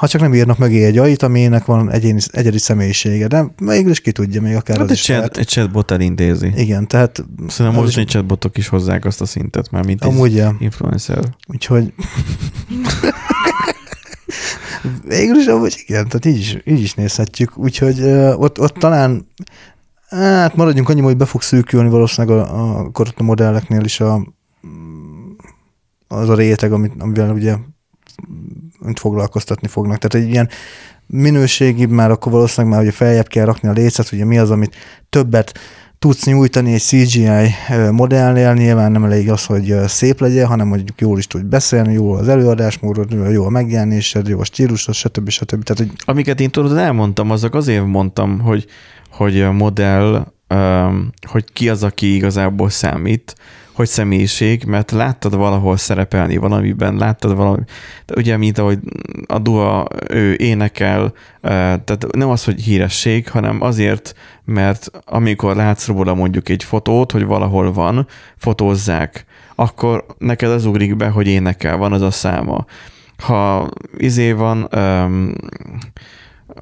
ha 0.00 0.08
csak 0.08 0.20
nem 0.20 0.34
írnak 0.34 0.58
mögé 0.58 0.84
egy 0.84 0.98
ait, 0.98 1.22
aminek 1.22 1.64
van 1.64 1.90
egyéni, 1.90 2.20
egyedi 2.30 2.58
személyisége, 2.58 3.26
de 3.26 3.44
mégis 3.62 4.00
ki 4.00 4.12
tudja, 4.12 4.40
még 4.40 4.54
akár 4.54 4.76
Hát 4.76 4.84
az 4.84 4.90
egy, 4.90 4.96
is 4.96 5.02
chat, 5.02 5.16
lehet. 5.16 5.36
egy 5.36 5.46
chatbot 5.46 5.90
elintézi. 5.90 6.52
Igen, 6.56 6.88
tehát 6.88 7.24
Szerintem 7.48 7.82
most 7.82 7.98
is- 7.98 8.06
chatbotok 8.06 8.58
is 8.58 8.68
hozzák 8.68 9.04
azt 9.04 9.20
a 9.20 9.24
szintet 9.26 9.70
már, 9.70 9.84
mint 9.84 10.04
amúgy, 10.04 10.34
ja. 10.34 10.56
influencer. 10.58 11.24
úgyhogy 11.46 11.92
végül 15.04 15.36
is 15.36 15.46
amúgy 15.46 15.84
igen, 15.86 16.08
tehát 16.08 16.24
így 16.24 16.38
is, 16.38 16.56
így 16.64 16.80
is 16.80 16.94
nézhetjük, 16.94 17.58
úgyhogy 17.58 18.00
uh, 18.00 18.40
ott, 18.40 18.60
ott 18.60 18.74
talán 18.74 19.26
hát 20.08 20.56
maradjunk 20.56 20.88
annyi, 20.88 21.00
hogy 21.00 21.16
be 21.16 21.24
fog 21.24 21.42
szűkülni 21.42 21.88
valószínűleg 21.88 22.38
a, 22.38 22.80
a, 22.82 22.90
a 23.16 23.22
modelleknél 23.22 23.84
is 23.84 24.00
a, 24.00 24.26
az 26.08 26.28
a 26.28 26.34
réteg, 26.34 26.72
amit, 26.72 26.92
amivel 26.98 27.30
ugye 27.32 27.56
foglalkoztatni 28.94 29.68
fognak. 29.68 29.98
Tehát 29.98 30.26
egy 30.26 30.32
ilyen 30.32 30.48
minőségi, 31.06 31.86
már 31.86 32.10
akkor 32.10 32.32
valószínűleg 32.32 32.76
már 32.76 32.84
ugye 32.84 32.92
feljebb 32.96 33.26
kell 33.26 33.44
rakni 33.44 33.68
a 33.68 33.72
lécet, 33.72 34.12
ugye 34.12 34.24
mi 34.24 34.38
az, 34.38 34.50
amit 34.50 34.76
többet 35.10 35.58
tudsz 36.00 36.24
nyújtani 36.24 36.72
egy 36.72 36.80
CGI 36.80 37.28
modellnél, 37.90 38.52
nyilván 38.52 38.92
nem 38.92 39.04
elég 39.04 39.30
az, 39.30 39.44
hogy 39.44 39.74
szép 39.86 40.20
legyen, 40.20 40.46
hanem 40.46 40.66
mondjuk 40.66 41.00
jól 41.00 41.18
is 41.18 41.26
tudj 41.26 41.44
beszélni, 41.44 41.92
jó 41.92 42.12
az 42.12 42.28
előadásmódod, 42.28 43.32
jó 43.32 43.44
a 43.44 43.50
megjelenésed, 43.50 44.28
jó 44.28 44.40
a 44.40 44.44
stílusod, 44.44 44.94
stb. 44.94 45.28
stb. 45.28 45.62
Tehát, 45.62 45.78
hogy 45.78 45.90
Amiket 46.04 46.40
én 46.40 46.50
tudod, 46.50 46.76
elmondtam, 46.76 47.30
azok 47.30 47.54
azért 47.54 47.86
mondtam, 47.86 48.38
hogy, 48.38 48.66
hogy 49.10 49.48
modell, 49.52 50.26
hogy 51.26 51.44
ki 51.52 51.68
az, 51.68 51.82
aki 51.82 52.14
igazából 52.14 52.70
számít, 52.70 53.34
hogy 53.80 53.88
személyiség, 53.88 54.64
mert 54.64 54.90
láttad 54.90 55.36
valahol 55.36 55.76
szerepelni 55.76 56.36
valamiben, 56.36 56.96
láttad 56.96 57.36
valami, 57.36 57.62
de 58.06 58.14
ugye, 58.16 58.36
mint 58.36 58.58
ahogy 58.58 58.78
a 59.26 59.38
Dua, 59.38 59.86
ő 60.08 60.34
énekel, 60.34 61.12
tehát 61.40 62.06
nem 62.12 62.28
az, 62.28 62.44
hogy 62.44 62.60
híresség, 62.60 63.28
hanem 63.28 63.62
azért, 63.62 64.14
mert 64.44 64.90
amikor 65.04 65.56
látsz 65.56 65.86
róla 65.86 66.14
mondjuk 66.14 66.48
egy 66.48 66.64
fotót, 66.64 67.12
hogy 67.12 67.24
valahol 67.24 67.72
van, 67.72 68.06
fotózzák, 68.36 69.24
akkor 69.54 70.04
neked 70.18 70.50
az 70.50 70.66
ugrik 70.66 70.96
be, 70.96 71.08
hogy 71.08 71.26
énekel, 71.26 71.76
van 71.76 71.92
az 71.92 72.02
a 72.02 72.10
száma. 72.10 72.64
Ha 73.18 73.68
izé 73.96 74.32
van, 74.32 74.68
um, 74.76 75.32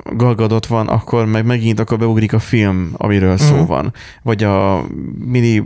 Galgadot 0.05 0.67
van, 0.67 0.89
akkor 0.89 1.27
meg 1.27 1.45
megint 1.45 1.81
akkor 1.81 1.99
beugrik 1.99 2.33
a 2.33 2.39
film, 2.39 2.91
amiről 2.97 3.37
szó 3.37 3.55
Mhm. 3.57 3.67
van. 3.67 3.93
Vagy 4.23 4.45
a 4.45 4.85
mini 5.25 5.65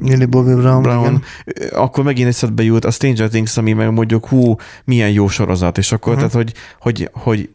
Millie 0.00 0.26
Bobby 0.26 0.54
Brown, 0.54 0.82
Brown, 0.82 1.04
igen. 1.04 1.22
akkor 1.72 2.04
megint 2.04 2.28
eszedbe 2.28 2.62
jut 2.62 2.84
a 2.84 2.90
Stranger 2.90 3.28
Things, 3.28 3.56
ami 3.56 3.72
meg 3.72 3.92
mondjuk 3.92 4.26
hú, 4.28 4.56
milyen 4.84 5.10
jó 5.10 5.28
sorozat, 5.28 5.78
és 5.78 5.92
akkor 5.92 6.12
Mhm. 6.12 6.18
tehát, 6.20 6.34
hogy, 6.34 6.52
hogy, 6.80 7.10
hogy 7.12 7.48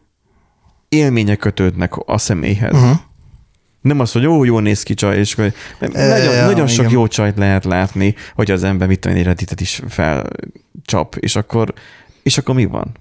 élmények 0.88 1.38
kötődnek 1.38 1.92
a 2.06 2.18
személyhez. 2.18 2.72
Uh-huh. 2.74 2.96
Nem 3.80 4.00
az, 4.00 4.12
hogy 4.12 4.26
ó, 4.26 4.44
jó 4.44 4.58
néz 4.58 4.82
ki 4.82 4.94
csaj, 4.94 5.18
és 5.18 5.32
akkor- 5.32 5.52
E, 5.78 6.08
nagyon, 6.08 6.34
ja, 6.34 6.44
nagyon 6.46 6.66
sok 6.66 6.84
igen. 6.84 6.90
jó 6.98 7.06
csajt 7.06 7.36
lehet 7.36 7.64
látni, 7.64 8.14
hogy 8.34 8.50
az 8.50 8.64
ember 8.64 8.88
mit 8.88 8.98
tudom, 9.00 9.16
én, 9.16 9.34
is 9.60 9.82
felcsap, 9.88 11.16
és 11.20 11.36
akkor, 11.36 11.72
és 12.22 12.38
akkor 12.38 12.54
mi 12.54 12.64
van? 12.64 12.92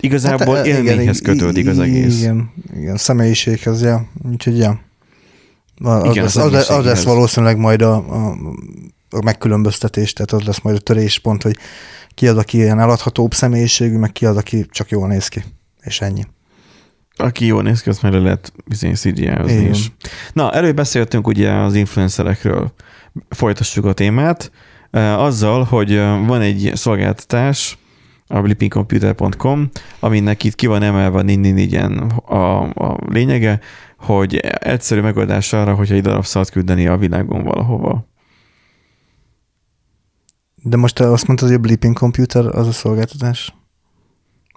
Igazából 0.00 0.56
hát, 0.56 0.66
e, 0.66 0.68
igen, 0.68 0.86
élményhez 0.86 1.20
kötődik 1.20 1.66
az 1.66 1.78
egész. 1.78 2.20
Igen, 2.20 2.52
igen, 2.76 2.96
személyiséghez, 2.96 3.82
ja. 3.82 4.08
Úgyhogy, 4.30 4.58
ja. 4.58 4.80
Az, 5.82 6.04
Igen, 6.10 6.24
az 6.24 6.36
az, 6.36 6.52
lesz, 6.52 6.70
az 6.70 6.84
lesz 6.84 7.02
valószínűleg 7.02 7.56
majd 7.58 7.82
a, 7.82 7.94
a, 7.94 8.36
a 9.10 9.22
megkülönböztetés, 9.22 10.12
tehát 10.12 10.32
az 10.32 10.42
lesz 10.42 10.60
majd 10.60 10.76
a 10.76 10.80
töréspont, 10.80 11.42
hogy 11.42 11.56
ki 12.14 12.28
az, 12.28 12.36
aki 12.36 12.56
ilyen 12.56 12.80
eladhatóbb 12.80 13.34
személyiségű, 13.34 13.96
meg 13.96 14.12
ki 14.12 14.26
az, 14.26 14.36
aki 14.36 14.66
csak 14.70 14.88
jól 14.88 15.08
néz 15.08 15.28
ki. 15.28 15.44
És 15.80 16.00
ennyi. 16.00 16.26
Aki 17.16 17.46
jól 17.46 17.62
néz 17.62 17.82
ki, 17.82 17.88
azt 17.88 18.02
már 18.02 18.12
le 18.12 18.18
lehet 18.18 18.52
bizony 18.66 18.94
Igen. 19.04 19.70
is. 19.70 19.92
Na, 20.32 20.52
előbb 20.52 20.76
beszéltünk 20.76 21.26
ugye 21.26 21.50
az 21.50 21.74
influencerekről. 21.74 22.72
Folytassuk 23.28 23.84
a 23.84 23.92
témát. 23.92 24.50
Azzal, 25.16 25.64
hogy 25.64 25.96
van 26.26 26.40
egy 26.40 26.72
szolgáltatás, 26.74 27.78
a 28.30 28.40
blippingcomputer.com, 28.40 29.70
aminek 30.00 30.44
itt 30.44 30.54
ki 30.54 30.66
van 30.66 30.82
emelve 30.82 31.22
ninni 31.22 31.60
igen 31.60 31.98
a, 32.24 32.62
a 32.62 32.98
lényege, 33.08 33.60
hogy 33.98 34.36
egyszerű 34.58 35.00
megoldás 35.00 35.52
arra, 35.52 35.74
hogyha 35.74 35.94
egy 35.94 36.02
darab 36.02 36.24
szart 36.24 36.50
küldeni 36.50 36.86
a 36.86 36.96
világon 36.96 37.44
valahova. 37.44 38.08
De 40.62 40.76
most 40.76 40.94
te 40.94 41.10
azt 41.10 41.26
mondtad, 41.26 41.48
hogy 41.48 41.56
a 41.56 41.60
Bleeping 41.60 41.98
Computer 41.98 42.46
az 42.46 42.66
a 42.66 42.72
szolgáltatás? 42.72 43.54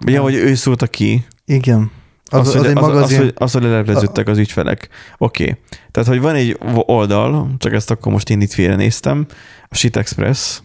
Ja, 0.06 0.22
hogy 0.22 0.34
ő 0.34 0.54
szólta 0.54 0.86
ki, 0.86 1.24
Igen. 1.44 1.90
Az, 2.30 2.48
az, 2.48 2.54
az, 2.54 2.54
hogy, 2.54 2.66
az, 2.66 2.76
az, 2.76 2.88
magazin. 2.88 3.18
hogy, 3.18 3.32
az, 3.36 3.52
hogy 3.52 3.62
lelepleződtek 3.62 4.28
az 4.28 4.38
ügyfelek. 4.38 4.88
Oké. 5.18 5.42
Okay. 5.42 5.56
Tehát, 5.90 6.08
hogy 6.08 6.20
van 6.20 6.34
egy 6.34 6.58
oldal, 6.74 7.54
csak 7.58 7.72
ezt 7.72 7.90
akkor 7.90 8.12
most 8.12 8.30
én 8.30 8.40
itt 8.40 8.52
félrenéztem, 8.52 9.26
a 9.68 9.74
Shit 9.74 9.96
Express. 9.96 10.60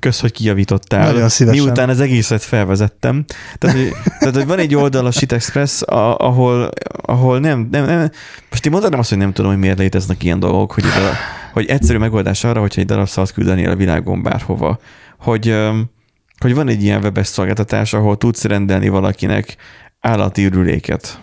Kösz, 0.00 0.20
hogy 0.20 0.32
kijavítottál. 0.32 1.12
Nagyon 1.12 1.28
szívesen. 1.28 1.64
Miután 1.64 1.88
az 1.88 2.00
egészet 2.00 2.42
felvezettem. 2.42 3.24
Tehát, 3.58 3.76
hogy, 3.76 3.92
tehát, 4.18 4.34
hogy 4.34 4.46
van 4.46 4.58
egy 4.58 4.74
oldal, 4.74 5.06
a 5.06 5.10
Shit 5.10 5.32
Express, 5.32 5.82
a, 5.82 6.18
ahol, 6.18 6.70
ahol 7.02 7.38
nem, 7.38 7.68
nem, 7.70 7.84
nem, 7.84 8.10
most 8.50 8.66
én 8.66 8.72
mondanám 8.72 8.98
azt, 8.98 9.08
hogy 9.08 9.18
nem 9.18 9.32
tudom, 9.32 9.50
hogy 9.50 9.60
miért 9.60 9.78
léteznek 9.78 10.22
ilyen 10.22 10.40
dolgok, 10.40 10.72
hogy, 10.72 10.84
ide, 10.84 11.16
hogy 11.52 11.66
egyszerű 11.66 11.98
megoldás 11.98 12.44
arra, 12.44 12.60
hogyha 12.60 12.80
egy 12.80 12.86
darab 12.86 13.08
szart 13.08 13.32
küldenél 13.32 13.70
a 13.70 13.76
világon 13.76 14.22
bárhova, 14.22 14.78
hogy, 15.18 15.56
hogy 16.38 16.54
van 16.54 16.68
egy 16.68 16.82
ilyen 16.82 17.02
webes 17.02 17.26
szolgáltatás, 17.26 17.92
ahol 17.92 18.16
tudsz 18.16 18.44
rendelni 18.44 18.88
valakinek 18.88 19.56
állati 20.00 20.44
ürüléket. 20.44 21.20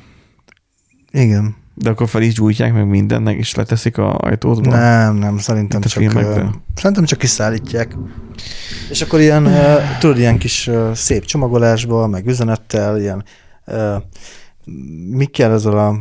Igen. 1.12 1.56
De 1.76 1.90
akkor 1.90 2.10
fel 2.10 2.22
is 2.22 2.34
gyújtják 2.34 2.74
meg 2.74 2.88
mindennek, 2.88 3.38
és 3.38 3.56
leteszik 3.56 3.98
a 3.98 4.18
ajtódba. 4.18 4.70
Nem, 4.70 5.16
nem, 5.16 5.38
szerintem 5.38 5.82
a 5.84 5.88
csak, 5.88 6.14
ö, 6.14 6.44
szerintem 6.76 7.06
csak 7.06 7.20
kiszállítják. 7.20 7.98
És 8.90 9.02
akkor 9.02 9.20
ilyen, 9.20 9.46
ö, 9.46 9.76
tudod, 10.00 10.18
ilyen 10.18 10.38
kis 10.38 10.68
ö, 10.68 10.92
szép 10.94 11.26
csomagolásba, 11.26 12.08
meg 12.08 12.28
üzenettel, 12.28 13.00
ilyen 13.00 13.24
ö, 13.66 13.96
mi 15.10 15.26
kell 15.26 15.52
ezzel 15.52 15.78
a 15.78 15.96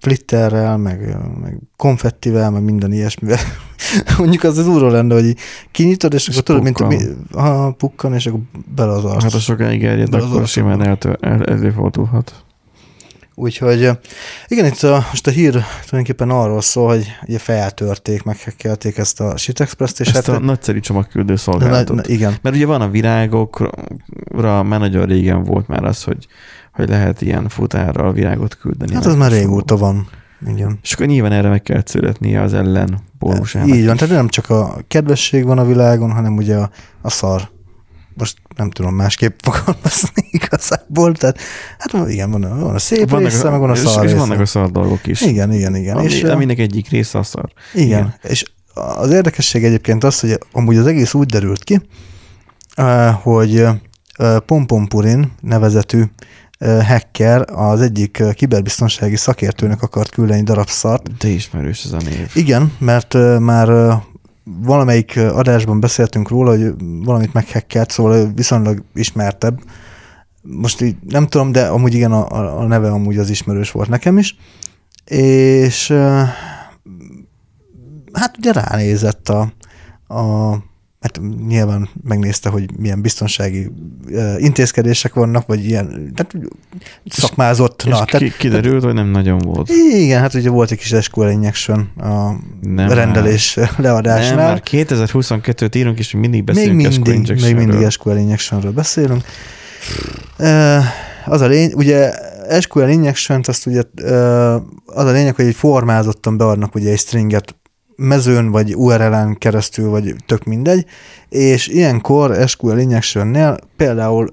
flitterrel, 0.00 0.76
meg, 0.76 1.16
meg 1.40 1.58
konfettivel, 1.76 2.50
meg 2.50 2.62
minden 2.62 2.92
ilyesmivel. 2.92 3.38
Mondjuk 4.18 4.42
az 4.42 4.58
az 4.58 4.66
úrról 4.66 4.90
lenne, 4.90 5.14
hogy 5.14 5.36
kinyitod, 5.70 6.14
és, 6.14 6.28
És 6.28 6.32
akkor 6.32 6.42
tudod, 6.42 6.62
mint 6.62 6.78
a, 6.78 6.86
mi, 6.86 6.96
pukkan. 6.96 7.44
ha, 7.44 7.70
pukkan, 7.70 8.14
és 8.14 8.26
akkor 8.26 8.40
bele 8.74 8.92
az 8.92 9.04
arc. 9.04 9.22
Hát 9.22 9.32
ha 9.32 9.38
sokáig 9.38 9.84
erjed, 9.84 10.14
akkor 10.14 10.46
simán 10.46 10.82
eltő, 10.82 11.18
el, 11.20 11.44
előfordulhat. 11.44 12.44
Úgyhogy 13.40 13.90
igen, 14.48 14.64
itt 14.64 14.82
a, 14.82 15.04
most 15.10 15.26
a 15.26 15.30
hír 15.30 15.50
tulajdonképpen 15.50 16.30
arról 16.30 16.60
szól, 16.60 16.88
hogy 16.88 17.06
ugye 17.26 17.38
feltörték, 17.38 18.22
meghekkelték 18.22 18.98
ezt 18.98 19.20
a 19.20 19.36
Shit 19.36 19.60
Express-t, 19.60 20.00
és 20.00 20.06
Ezt 20.06 20.26
hát 20.26 20.36
a 20.36 20.38
nagyszerű 20.38 20.80
csomagküldő 20.80 21.32
na, 21.32 21.38
szolgálatot. 21.38 21.96
na, 21.96 22.02
igen, 22.06 22.36
Mert 22.42 22.56
ugye 22.56 22.66
van 22.66 22.80
a 22.80 22.88
virágokra, 22.88 24.62
már 24.62 24.80
nagyon 24.80 25.06
régen 25.06 25.42
volt 25.44 25.68
már 25.68 25.84
az, 25.84 26.02
hogy, 26.02 26.26
hogy 26.72 26.88
lehet 26.88 27.22
ilyen 27.22 27.48
futárral 27.48 28.12
virágot 28.12 28.56
küldeni. 28.56 28.94
hát 28.94 29.06
az 29.06 29.14
már 29.14 29.30
régóta 29.30 29.76
van. 29.76 30.08
Igen. 30.46 30.78
És 30.82 30.92
akkor 30.92 31.06
nyilván 31.06 31.32
erre 31.32 31.48
meg 31.48 31.62
kell 31.62 31.82
születnie 31.84 32.42
az 32.42 32.54
ellen 32.54 32.98
pólusának. 33.18 33.76
Így 33.76 33.86
van, 33.86 33.96
tehát 33.96 34.14
nem 34.14 34.28
csak 34.28 34.50
a 34.50 34.78
kedvesség 34.88 35.44
van 35.44 35.58
a 35.58 35.64
világon, 35.64 36.10
hanem 36.10 36.36
ugye 36.36 36.56
a, 36.56 36.70
a 37.02 37.10
szar. 37.10 37.48
Most 38.18 38.36
nem 38.56 38.70
tudom 38.70 38.94
másképp 38.94 39.38
fogalmazni 39.46 40.28
igazából, 40.30 41.12
tehát 41.14 41.38
hát 41.78 42.08
igen, 42.08 42.30
van 42.30 42.44
a, 42.44 42.58
van 42.58 42.74
a 42.74 42.78
szép 42.78 43.10
vannak 43.10 43.30
része, 43.30 43.48
a, 43.48 43.50
meg 43.50 43.60
van 43.60 43.70
a 43.70 43.72
és, 43.72 43.78
szar 43.78 44.04
és 44.04 44.10
része. 44.10 44.24
vannak 44.24 44.40
a 44.40 44.46
szar 44.46 44.70
dolgok 44.70 45.06
is. 45.06 45.20
Igen, 45.20 45.52
igen, 45.52 45.76
igen. 45.76 45.96
Ami, 45.96 46.06
és, 46.06 46.22
aminek 46.22 46.58
egyik 46.58 46.88
része 46.88 47.18
a 47.18 47.22
szar. 47.22 47.52
igen, 47.74 47.86
igen. 47.86 48.14
és 48.22 48.44
az 48.74 49.10
érdekesség 49.10 49.64
egyébként 49.64 50.04
az, 50.04 50.20
hogy 50.20 50.38
amúgy 50.52 50.76
az 50.76 50.86
egész 50.86 51.14
úgy 51.14 51.26
derült 51.26 51.64
ki, 51.64 51.80
hogy 53.22 53.66
Pompompurin 54.46 55.32
nevezetű 55.40 56.02
hacker 56.58 57.44
az 57.52 57.80
egyik 57.80 58.22
kiberbiztonsági 58.34 59.16
szakértőnek 59.16 59.82
akart 59.82 60.10
küldeni 60.10 60.42
darab 60.42 60.68
szart, 60.68 61.16
De 61.16 61.28
ismerős 61.28 61.84
ez 61.84 61.92
a 61.92 62.00
név. 62.04 62.30
Igen, 62.34 62.72
mert 62.78 63.14
már 63.38 63.68
valamelyik 64.62 65.16
adásban 65.16 65.80
beszéltünk 65.80 66.28
róla, 66.28 66.50
hogy 66.50 66.74
valamit 67.04 67.32
meghekkelt, 67.32 67.90
szóval 67.90 68.32
viszonylag 68.34 68.82
ismertebb. 68.94 69.60
Most 70.42 70.80
így 70.80 70.96
nem 71.08 71.26
tudom, 71.26 71.52
de 71.52 71.66
amúgy 71.66 71.94
igen, 71.94 72.12
a, 72.12 72.58
a- 72.60 72.66
neve 72.66 72.90
amúgy 72.90 73.18
az 73.18 73.30
ismerős 73.30 73.70
volt 73.70 73.88
nekem 73.88 74.18
is. 74.18 74.36
És 75.04 75.88
hát 78.12 78.36
ugye 78.38 78.52
ránézett 78.52 79.28
a, 79.28 79.52
a 80.14 80.52
hát 81.00 81.20
nyilván 81.46 81.88
megnézte, 82.02 82.48
hogy 82.48 82.78
milyen 82.78 83.02
biztonsági 83.02 83.70
intézkedések 84.38 85.14
vannak, 85.14 85.46
vagy 85.46 85.64
ilyen, 85.64 86.12
tehát 86.14 86.34
szakmázott. 87.06 87.82
És 87.82 87.90
Na, 87.90 88.04
ki, 88.04 88.18
tehát, 88.18 88.36
kiderült, 88.36 88.84
hogy 88.84 88.94
nem 88.94 89.06
nagyon 89.08 89.38
volt. 89.38 89.68
igen, 89.92 90.20
hát 90.20 90.34
ugye 90.34 90.50
volt 90.50 90.70
egy 90.70 90.78
kis 90.78 90.94
SQL 91.00 91.28
injection 91.28 91.90
a 91.96 92.30
Nem 92.60 92.88
rendelés 92.88 93.54
Nem, 93.54 93.68
leadásnál. 93.76 94.36
már 94.36 94.62
2022-t 94.70 95.76
írunk, 95.76 95.98
és 95.98 96.12
még 96.12 96.20
mindig 96.22 96.44
még 96.44 96.54
beszélünk 96.54 96.80
SQL 96.80 96.88
mindig, 96.88 97.06
még 97.06 97.14
injectionről. 97.14 97.66
mindig 97.66 97.90
SQL 97.90 98.16
injectionről 98.16 98.72
beszélünk. 98.72 99.24
Az 101.24 101.40
a 101.40 101.46
lény, 101.46 101.72
ugye 101.74 102.12
SQL 102.60 102.88
injection 102.88 103.40
azt 103.46 103.66
ugye 103.66 103.82
az 104.86 105.04
a 105.04 105.10
lényeg, 105.12 105.34
hogy 105.34 105.44
egy 105.44 105.54
formázottan 105.54 106.36
beadnak 106.36 106.74
ugye 106.74 106.90
egy 106.90 106.98
stringet 106.98 107.54
mezőn, 108.00 108.50
vagy 108.50 108.74
URL-en 108.74 109.36
keresztül, 109.38 109.88
vagy 109.90 110.14
tök 110.26 110.44
mindegy, 110.44 110.84
és 111.28 111.68
ilyenkor 111.68 112.48
SQL 112.48 112.78
injection 112.78 113.58
például... 113.76 114.28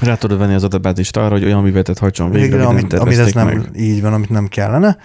Rá 0.00 0.14
tudod 0.14 0.38
venni 0.38 0.54
az 0.54 0.64
adatbázist 0.64 1.16
arra, 1.16 1.30
hogy 1.30 1.44
olyan 1.44 1.62
művetet 1.62 1.98
hagyson 1.98 2.30
végre, 2.30 2.48
végre 2.48 2.66
amit, 2.66 2.92
amit 2.92 3.18
ez 3.18 3.32
nem, 3.32 3.46
meg. 3.46 3.70
így 3.76 4.02
van, 4.02 4.12
amit 4.12 4.30
nem 4.30 4.46
kellene. 4.46 4.98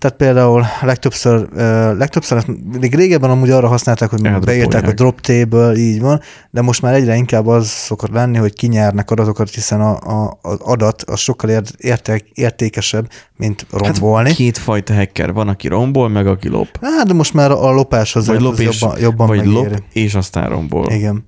Tehát 0.00 0.16
például 0.16 0.66
legtöbbször, 0.80 1.48
legtöbbször 1.96 2.44
még 2.80 2.94
régebben 2.94 3.30
amúgy 3.30 3.50
arra 3.50 3.68
használták, 3.68 4.10
hogy 4.10 4.40
beírták 4.40 4.88
a 4.88 4.92
drop 4.92 5.20
table, 5.20 5.76
így 5.76 6.00
van, 6.00 6.20
de 6.50 6.60
most 6.60 6.82
már 6.82 6.94
egyre 6.94 7.16
inkább 7.16 7.46
az 7.46 7.68
szokott 7.68 8.10
lenni, 8.10 8.36
hogy 8.38 8.54
kinyernek 8.54 9.10
adatokat, 9.10 9.50
hiszen 9.50 9.80
a, 9.80 9.90
a, 9.90 10.38
az 10.42 10.58
adat 10.60 11.02
az 11.02 11.18
sokkal 11.18 11.62
érték, 11.78 12.30
értékesebb, 12.34 13.10
mint 13.36 13.66
rombolni. 13.70 14.28
Hát 14.28 14.36
kétfajta 14.36 14.94
hacker 14.94 15.32
van, 15.32 15.48
aki 15.48 15.68
rombol, 15.68 16.08
meg 16.08 16.26
aki 16.26 16.48
lop. 16.48 16.78
Hát, 16.82 17.06
de 17.06 17.14
most 17.14 17.34
már 17.34 17.50
a 17.50 17.70
lopás 17.70 18.16
az, 18.16 18.26
vagy 18.26 18.40
lop 18.40 18.52
az 18.52 18.60
és, 18.60 18.80
jobban, 18.80 19.00
jobban 19.00 19.26
Vagy 19.26 19.36
megéri. 19.36 19.54
lop, 19.54 19.82
és 19.92 20.14
aztán 20.14 20.48
rombol. 20.48 20.90
Igen. 20.90 21.24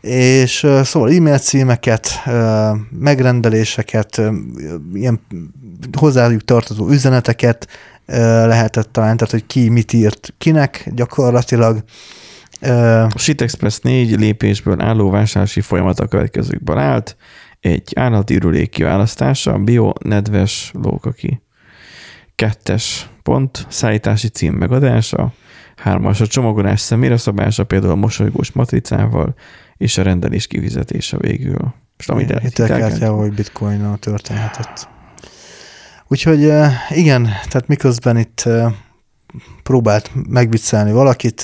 És 0.00 0.66
szóval 0.82 1.12
e-mail 1.12 1.38
címeket, 1.38 2.10
megrendeléseket, 2.98 4.22
ilyen 4.94 5.20
hozzájuk 5.98 6.44
tartozó 6.44 6.88
üzeneteket, 6.88 7.68
lehetett 8.06 8.92
talán, 8.92 9.16
tehát 9.16 9.32
hogy 9.32 9.46
ki 9.46 9.68
mit 9.68 9.92
írt 9.92 10.34
kinek 10.38 10.90
gyakorlatilag. 10.94 11.84
A 13.08 13.18
Shit 13.18 13.40
Express 13.40 13.78
négy 13.78 14.18
lépésből 14.18 14.80
álló 14.80 15.10
vásárlási 15.10 15.60
folyamat 15.60 16.00
a 16.00 16.06
következőkből 16.06 16.78
állt. 16.78 17.16
Egy 17.60 17.92
állati 17.96 18.34
ürülék 18.34 18.70
kiválasztása, 18.70 19.58
bio, 19.58 19.92
nedves, 20.04 20.72
lókaki. 20.82 21.42
Kettes 22.34 23.10
pont, 23.22 23.66
szállítási 23.68 24.28
cím 24.28 24.54
megadása. 24.54 25.32
Hármas, 25.76 26.20
a 26.20 26.26
csomagolás 26.26 26.80
személyre 26.80 27.16
szabása, 27.16 27.64
például 27.64 27.92
a 27.92 27.96
mosolygós 27.96 28.52
matricával, 28.52 29.34
és 29.76 29.98
a 29.98 30.02
rendelés 30.02 30.46
kifizetése 30.46 31.16
végül. 31.16 31.74
És 31.98 32.08
amit 32.08 32.38
Hitelkártyával, 32.38 33.18
hogy 33.18 33.34
bitcoin 33.34 33.96
történhetett. 34.00 34.88
Úgyhogy 36.12 36.52
igen, 36.88 37.22
tehát 37.22 37.66
miközben 37.66 38.18
itt 38.18 38.48
próbált 39.62 40.10
megviccelni 40.28 40.92
valakit. 40.92 41.42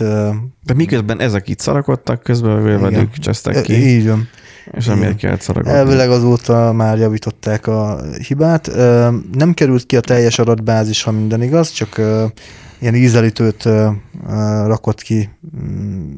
De 0.64 0.74
miközben 0.74 1.20
ezek 1.20 1.48
itt 1.48 1.58
szarakodtak, 1.58 2.22
közben 2.22 2.80
velük 2.80 3.18
csesztek 3.18 3.62
ki. 3.62 3.72
Így 3.72 4.06
van. 4.08 4.28
És 4.72 4.86
amiért 4.86 5.16
kellett 5.16 5.40
szarakodni. 5.40 5.78
Elvileg 5.78 6.10
azóta 6.10 6.72
már 6.72 6.98
javították 6.98 7.66
a 7.66 8.00
hibát. 8.26 8.70
Nem 9.32 9.54
került 9.54 9.86
ki 9.86 9.96
a 9.96 10.00
teljes 10.00 10.38
adatbázis, 10.38 11.02
ha 11.02 11.10
minden 11.10 11.42
igaz, 11.42 11.70
csak 11.70 12.00
ilyen 12.78 12.94
ízelítőt 12.94 13.68
rakott 14.66 15.02
ki 15.02 15.30
mm, 15.62 16.16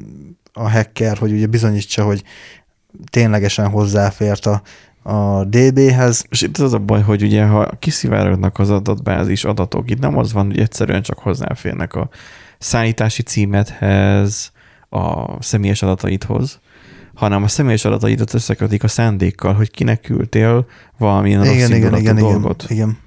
a 0.53 0.71
hacker, 0.71 1.19
hogy 1.19 1.33
ugye 1.33 1.47
bizonyítsa, 1.47 2.05
hogy 2.05 2.23
ténylegesen 3.11 3.69
hozzáfért 3.69 4.47
a 4.47 4.63
a 5.03 5.45
DB-hez. 5.45 6.25
És 6.29 6.43
itt 6.43 6.59
az 6.59 6.73
a 6.73 6.79
baj, 6.79 7.03
hogy 7.03 7.23
ugye 7.23 7.45
ha 7.45 7.71
kiszivárognak 7.79 8.59
az 8.59 8.71
adatbázis 8.71 9.45
adatok, 9.45 9.91
itt 9.91 10.01
nem 10.01 10.19
az 10.19 10.33
van, 10.33 10.47
hogy 10.47 10.59
egyszerűen 10.59 11.03
csak 11.03 11.19
hozzáférnek 11.19 11.95
a 11.95 12.09
szállítási 12.59 13.23
címethez, 13.23 14.53
a 14.89 15.43
személyes 15.43 15.83
adataidhoz, 15.83 16.61
hanem 17.15 17.43
a 17.43 17.49
személyes 17.49 17.85
adataidat 17.85 18.35
összekötik 18.35 18.85
a 18.85 18.89
szándékkal, 18.89 19.53
hogy 19.53 19.71
kinek 19.71 20.01
küldtél 20.01 20.67
valamilyen 20.99 21.45
igen, 21.45 21.55
rossz 21.55 21.79
igen, 21.79 21.97
igen, 21.97 22.17
dolgot. 22.17 22.65
Igen, 22.69 22.77
igen. 22.77 22.99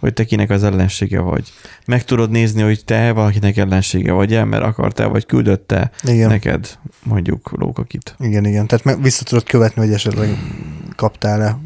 Hogy 0.00 0.12
te 0.12 0.24
kinek 0.24 0.50
az 0.50 0.64
ellensége 0.64 1.20
vagy. 1.20 1.52
Meg 1.86 2.04
tudod 2.04 2.30
nézni, 2.30 2.62
hogy 2.62 2.84
te 2.84 3.12
valakinek 3.12 3.56
ellensége 3.56 4.12
vagy 4.12 4.34
el, 4.34 4.44
mert 4.44 4.62
akartál, 4.62 5.08
vagy 5.08 5.26
küldötte 5.26 5.90
igen. 6.02 6.28
neked 6.28 6.78
mondjuk 7.02 7.50
lókakit. 7.50 8.14
Igen, 8.18 8.44
igen. 8.44 8.66
Tehát 8.66 8.98
vissza 9.02 9.24
tudod 9.24 9.44
követni, 9.44 9.82
hogy 9.82 9.92
esetleg 9.92 10.28
kaptál-e 10.96 11.58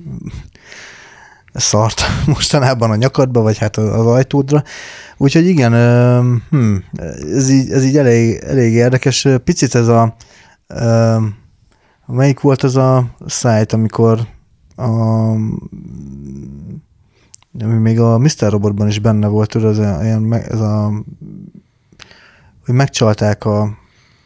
szart 1.53 2.03
mostanában 2.27 2.91
a 2.91 2.97
nyakadba, 2.97 3.41
vagy 3.41 3.59
hát 3.59 3.77
az 3.77 4.07
ajtódra. 4.07 4.63
Úgyhogy 5.17 5.47
igen, 5.47 5.73
hm, 6.51 6.77
ez 7.33 7.51
így, 7.51 7.71
ez 7.71 7.85
így 7.85 7.97
elég, 7.97 8.43
elég 8.43 8.73
érdekes. 8.73 9.27
Picit 9.45 9.75
ez 9.75 9.89
a, 9.89 10.17
melyik 12.07 12.41
volt 12.41 12.63
az 12.63 12.77
a 12.77 13.17
szájt, 13.27 13.73
amikor 13.73 14.21
a, 14.77 14.87
ami 17.59 17.75
még 17.75 18.01
a 18.01 18.19
Mr. 18.19 18.51
Robotban 18.51 18.89
is 18.89 18.99
benne 18.99 19.27
volt, 19.27 19.51
tudod, 19.51 19.71
ez 19.71 19.79
a, 19.79 20.03
ez 20.33 20.61
a 20.61 20.93
hogy 22.65 22.75
megcsalták 22.75 23.45
a 23.45 23.79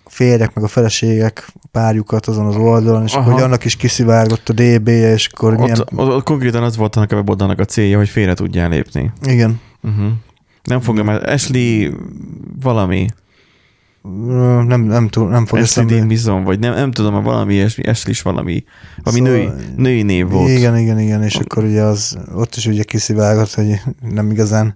férjek, 0.04 0.54
meg 0.54 0.64
a 0.64 0.68
feleségek 0.68 1.52
párjukat 1.70 2.26
azon 2.26 2.46
az 2.46 2.56
oldalon, 2.56 3.02
és 3.02 3.14
Aha. 3.14 3.32
hogy 3.32 3.42
annak 3.42 3.64
is 3.64 3.76
kiszivárgott 3.76 4.48
a 4.48 4.52
DB-je, 4.52 5.12
és 5.12 5.28
akkor 5.32 5.52
ott, 5.52 5.58
milyen... 5.58 5.78
ott, 5.78 6.08
ott 6.08 6.24
konkrétan 6.24 6.62
az 6.62 6.76
volt 6.76 6.96
annak 6.96 7.12
a 7.12 7.14
weboldalnak 7.14 7.58
a 7.58 7.64
célja, 7.64 7.96
hogy 7.96 8.08
félre 8.08 8.34
tudjál 8.34 8.68
lépni. 8.68 9.12
Igen. 9.22 9.60
Uh-huh. 9.82 10.10
Nem 10.62 10.80
fogja 10.80 11.02
már, 11.02 11.28
Ashley 11.28 11.92
valami. 12.60 13.08
Nem, 14.66 14.80
nem, 14.80 15.09
tudom, 15.09 15.28
nem 15.28 15.46
fog 15.46 15.59
Ashley 15.59 15.84
Dean 15.84 16.09
Bison, 16.09 16.44
vagy 16.44 16.59
nem, 16.59 16.74
nem 16.74 16.90
tudom, 16.90 17.22
valami 17.22 17.55
ilyesmi, 17.55 17.82
Ashley 17.82 18.12
is 18.12 18.22
valami, 18.22 18.64
valami 19.02 19.26
szóval, 19.26 19.55
női, 19.55 19.74
női 19.76 20.02
név 20.02 20.28
volt. 20.28 20.48
Igen, 20.48 20.78
igen, 20.78 20.98
igen, 20.98 21.22
és 21.22 21.36
a... 21.36 21.40
akkor 21.40 21.64
ugye 21.64 21.82
az, 21.82 22.18
ott 22.34 22.55
is 22.55 22.66
ugye 22.66 22.82
kiszivárgott, 22.82 23.55
hogy 23.55 23.80
nem 24.00 24.30
igazán 24.30 24.74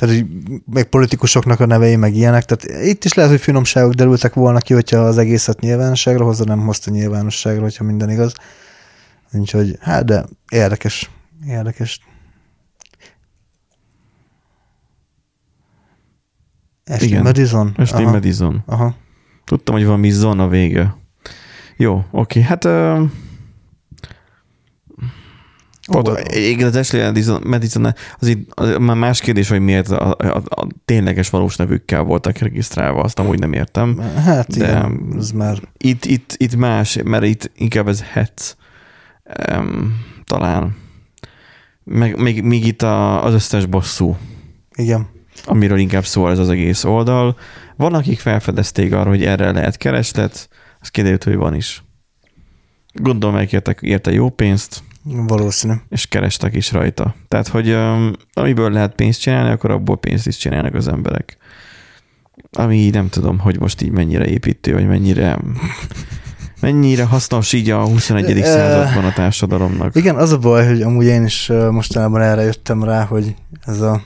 tehát 0.00 0.16
hogy 0.16 0.26
még 0.72 0.84
politikusoknak 0.84 1.60
a 1.60 1.66
nevei, 1.66 1.96
meg 1.96 2.14
ilyenek, 2.14 2.44
tehát 2.44 2.84
itt 2.84 3.04
is 3.04 3.14
lehet, 3.14 3.30
hogy 3.30 3.40
finomságok 3.40 3.92
derültek 3.92 4.34
volna 4.34 4.58
ki, 4.58 4.74
hogyha 4.74 4.98
az 4.98 5.18
egészet 5.18 5.60
nyilvánosságra 5.60 6.24
hozza, 6.24 6.44
nem 6.44 6.60
hozta 6.60 6.90
nyilvánosságra, 6.90 7.62
hogyha 7.62 7.84
minden 7.84 8.10
igaz. 8.10 8.32
Úgyhogy, 9.32 9.76
hát 9.80 10.04
de 10.04 10.24
érdekes, 10.48 11.10
érdekes. 11.46 12.00
Ashley 16.90 17.08
Igen. 17.08 17.22
Madison? 17.22 17.72
Ashley 17.76 18.02
Aha. 18.02 18.12
Madison. 18.12 18.62
Aha. 18.66 18.94
Tudtam, 19.44 19.74
hogy 19.74 19.84
valami 19.84 20.10
zon 20.10 20.40
a 20.40 20.48
vége. 20.48 20.96
Jó, 21.76 22.04
oké, 22.10 22.40
hát 22.40 22.64
uh, 22.64 23.02
ott, 25.88 26.32
igen, 26.32 26.66
az 26.66 26.76
Ashley 26.76 27.12
Madison, 27.44 27.94
az 28.18 28.28
itt 28.28 28.52
az 28.54 28.76
már 28.78 28.96
más 28.96 29.20
kérdés, 29.20 29.48
hogy 29.48 29.60
miért 29.60 29.88
a, 29.88 30.16
a, 30.18 30.42
a, 30.44 30.66
tényleges 30.84 31.30
valós 31.30 31.56
nevükkel 31.56 32.02
voltak 32.02 32.38
regisztrálva, 32.38 33.00
azt 33.00 33.18
amúgy 33.18 33.38
nem 33.38 33.52
értem. 33.52 33.98
Hát 33.98 34.56
de 34.58 34.68
igen, 34.68 35.14
ez 35.18 35.30
már... 35.30 35.58
Itt, 35.76 36.04
itt, 36.04 36.34
itt 36.36 36.56
más, 36.56 36.98
mert 37.04 37.24
itt 37.24 37.50
inkább 37.54 37.88
ez 37.88 38.02
het 38.02 38.56
um, 39.50 40.00
talán. 40.24 40.76
Meg, 41.84 42.20
még, 42.20 42.42
még 42.42 42.66
itt 42.66 42.82
a, 42.82 43.24
az 43.24 43.34
összes 43.34 43.66
bosszú. 43.66 44.16
Igen. 44.76 45.08
Amiről 45.44 45.78
inkább 45.78 46.04
szól 46.04 46.30
ez 46.30 46.38
az 46.38 46.48
egész 46.48 46.84
oldal. 46.84 47.36
Van, 47.76 47.94
akik 47.94 48.20
felfedezték 48.20 48.92
arra, 48.92 49.08
hogy 49.08 49.24
erre 49.24 49.52
lehet 49.52 49.76
kereslet, 49.76 50.48
az 50.80 50.88
kiderült, 50.88 51.24
hogy 51.24 51.36
van 51.36 51.54
is. 51.54 51.84
Gondolom, 52.92 53.34
megkértek 53.34 53.78
érte 53.82 54.12
jó 54.12 54.30
pénzt, 54.30 54.82
Valószínű. 55.02 55.72
És 55.88 56.06
kerestek 56.06 56.54
is 56.54 56.72
rajta. 56.72 57.14
Tehát, 57.28 57.48
hogy 57.48 57.70
um, 57.70 58.12
amiből 58.32 58.70
lehet 58.70 58.94
pénzt 58.94 59.20
csinálni, 59.20 59.50
akkor 59.50 59.70
abból 59.70 59.98
pénzt 59.98 60.26
is 60.26 60.36
csinálnak 60.36 60.74
az 60.74 60.88
emberek. 60.88 61.36
Ami 62.52 62.90
nem 62.90 63.08
tudom, 63.08 63.38
hogy 63.38 63.58
most 63.58 63.82
így 63.82 63.90
mennyire 63.90 64.26
építő, 64.26 64.72
vagy 64.72 64.86
mennyire 64.86 65.38
mennyire 66.60 67.04
hasznos 67.04 67.52
így 67.52 67.70
a 67.70 67.86
21. 67.86 68.44
században 68.44 69.04
a 69.04 69.12
társadalomnak. 69.12 69.96
Igen, 69.96 70.16
az 70.16 70.32
a 70.32 70.38
baj, 70.38 70.66
hogy 70.66 70.82
amúgy 70.82 71.04
én 71.04 71.24
is 71.24 71.50
mostanában 71.70 72.20
erre 72.20 72.42
jöttem 72.42 72.84
rá, 72.84 73.04
hogy 73.04 73.34
ez 73.64 73.80
a 73.80 74.02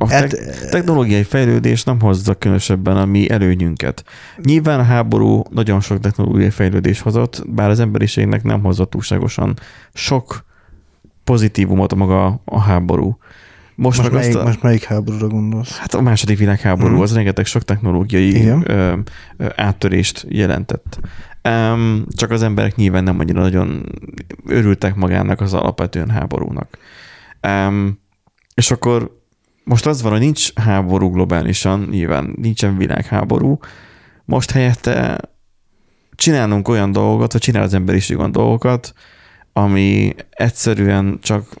a 0.00 0.06
te- 0.06 0.26
technológiai 0.70 1.22
fejlődés 1.22 1.84
nem 1.84 2.00
hozza 2.00 2.34
különösebben 2.34 2.96
a 2.96 3.04
mi 3.04 3.30
előnyünket. 3.30 4.04
Nyilván 4.42 4.80
a 4.80 4.82
háború 4.82 5.42
nagyon 5.50 5.80
sok 5.80 6.00
technológiai 6.00 6.50
fejlődés 6.50 7.00
hozott, 7.00 7.42
bár 7.46 7.70
az 7.70 7.80
emberiségnek 7.80 8.42
nem 8.42 8.62
hozott 8.62 8.90
túlságosan 8.90 9.58
sok 9.94 10.44
pozitívumot 11.24 11.94
maga 11.94 12.40
a 12.44 12.60
háború. 12.60 13.18
Most, 13.74 13.98
most, 13.98 14.12
melyik, 14.12 14.36
a, 14.36 14.42
most 14.42 14.62
melyik 14.62 14.84
háborúra 14.84 15.26
gondolsz? 15.26 15.78
Hát 15.78 15.94
a 15.94 16.00
második 16.00 16.38
világháború, 16.38 16.96
mm. 16.96 17.00
az 17.00 17.14
rengeteg 17.14 17.46
sok 17.46 17.62
technológiai 17.62 18.46
ö, 18.46 18.96
ö, 19.36 19.46
áttörést 19.56 20.26
jelentett. 20.28 20.98
Um, 21.48 22.06
csak 22.08 22.30
az 22.30 22.42
emberek 22.42 22.76
nyilván 22.76 23.04
nem 23.04 23.20
annyira 23.20 23.40
nagyon 23.40 23.84
örültek 24.46 24.94
magának 24.94 25.40
az 25.40 25.54
alapvetően 25.54 26.10
háborúnak. 26.10 26.78
Um, 27.42 28.00
és 28.54 28.70
akkor 28.70 29.17
most 29.68 29.86
az 29.86 30.02
van, 30.02 30.10
hogy 30.12 30.20
nincs 30.20 30.54
háború 30.54 31.10
globálisan, 31.10 31.86
nyilván 31.90 32.34
nincsen 32.36 32.76
világháború, 32.76 33.58
most 34.24 34.50
helyette 34.50 35.20
csinálunk 36.14 36.68
olyan 36.68 36.92
dolgokat, 36.92 37.32
vagy 37.32 37.40
csinál 37.40 37.62
az 37.62 37.74
emberiség 37.74 38.18
olyan 38.18 38.32
dolgokat, 38.32 38.92
ami 39.52 40.14
egyszerűen 40.30 41.18
csak 41.22 41.54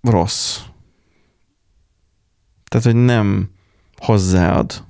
rossz. 0.00 0.58
Tehát, 2.68 2.86
hogy 2.86 2.94
nem 2.94 3.50
hozzáad, 3.96 4.88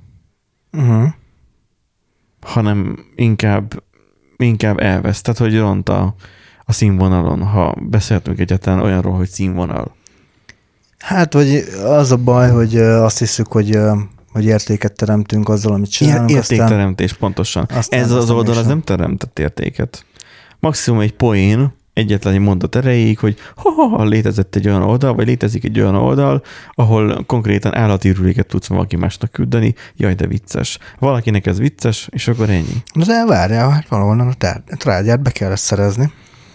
Uh-huh. 0.72 1.09
hanem 2.40 3.05
inkább, 3.14 3.82
inkább 4.36 4.78
elvesz. 4.78 5.20
Tehát, 5.20 5.40
hogy 5.40 5.59
ront 5.59 5.88
a, 5.88 6.14
a 6.64 6.72
színvonalon, 6.72 7.42
ha 7.42 7.74
beszéltünk 7.80 8.38
egyáltalán 8.38 8.80
olyanról, 8.80 9.16
hogy 9.16 9.28
színvonal. 9.28 9.94
Hát, 11.01 11.32
vagy 11.32 11.64
az 11.84 12.11
a 12.12 12.16
baj, 12.16 12.51
hogy 12.51 12.76
azt 12.78 13.18
hiszük, 13.18 13.46
hogy, 13.53 13.78
hogy 14.32 14.44
értéket 14.44 14.92
teremtünk 14.92 15.48
azzal, 15.48 15.72
amit 15.72 15.94
Ilyen 15.98 16.12
csinálunk, 16.12 16.38
aztán 16.38 16.57
értékteremtés, 16.59 17.12
pontosan. 17.12 17.66
aztán- 17.74 18.01
Ez 18.01 18.11
az 18.11 18.16
aztán 18.16 18.36
oldal 18.36 18.57
az 18.57 18.66
nem 18.66 18.82
teremtett 18.82 19.38
értéket. 19.38 20.05
Maximum 20.59 21.01
egy 21.01 21.12
poén, 21.12 21.72
egyetlen 21.92 22.34
egy 22.34 22.40
mondat 22.40 22.76
erejéig, 22.76 23.18
hogy 23.18 23.36
ha, 23.57 23.70
ha, 23.70 23.82
ha 23.86 24.05
létezett 24.05 24.55
egy 24.57 24.68
olyan 24.68 24.82
oldal, 24.82 25.14
vagy 25.14 25.26
létezik 25.26 25.64
egy 25.64 25.80
olyan 25.80 25.94
oldal, 25.94 26.42
ahol 26.74 27.24
konkrétan 27.26 27.74
állati 27.76 28.09
ürüléket 28.09 28.46
tudsz 28.46 28.66
valaki 28.66 28.96
másnak 28.96 29.32
küldeni, 29.32 29.74
jaj, 29.96 30.14
de 30.14 30.26
vicces. 30.26 30.78
Valakinek 30.98 31.46
ez 31.46 31.59
vicces, 31.59 32.09
és 32.11 32.28
akkor 32.28 32.51
ennyi. 32.51 32.82
De 33.07 33.24
várjál, 33.26 33.70
hát 33.70 33.88
valahonnan 33.88 34.34
a 34.68 34.76
trágyát 34.76 35.20
be 35.22 35.30
kell 35.30 35.51
ezt 35.51 35.64
szerezni. 35.64 36.12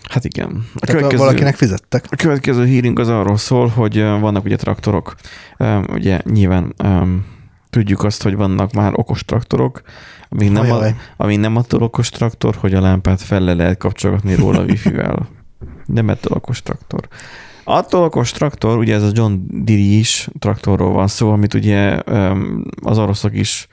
Hát 0.10 0.26
igen. 0.26 0.48
A 0.48 0.80
Tehát 0.80 0.96
következő... 0.96 1.24
valakinek 1.24 1.56
fizettek. 1.56 2.06
A 2.10 2.16
következő 2.16 2.66
hírünk 2.66 3.00
az 3.00 3.10
arról 3.10 3.38
szól, 3.38 3.68
hogy 3.68 4.00
vannak 4.00 4.46
ugye 4.46 4.56
traktorok. 4.56 5.16
Ugye 5.88 6.22
nyilván 6.24 6.76
tudjuk 7.70 8.04
azt, 8.04 8.24
hogy 8.24 8.36
vannak 8.36 8.74
már 8.74 8.92
okos 8.96 9.26
traktorok, 9.26 9.82
ami 10.30 10.48
nem, 10.48 10.72
a, 10.72 10.84
ami 11.18 11.36
nem 11.36 11.56
attól 11.56 11.82
okos 11.82 12.10
traktor, 12.10 12.56
hogy 12.56 12.74
a 12.74 12.82
lámpát 12.82 13.22
fel 13.22 13.40
le 13.40 13.54
lehet 13.54 13.78
kapcsolgatni 13.78 14.36
róla 14.36 14.64
wifi-vel. 14.70 15.28
Nem 15.86 16.10
ettől 16.10 16.38
okos 16.38 16.62
traktor. 16.62 17.08
Attól 17.64 18.04
okos 18.04 18.32
traktor, 18.32 18.78
ugye 18.78 18.96
ez 18.96 19.04
a 19.04 19.10
John 19.14 19.34
Deere-is 19.48 20.30
traktorról 20.40 20.92
van 20.92 21.08
szó, 21.08 21.32
amit 21.32 21.54
ugye 21.54 22.00
az 22.82 22.98
oroszok 22.98 23.36
is 23.36 23.68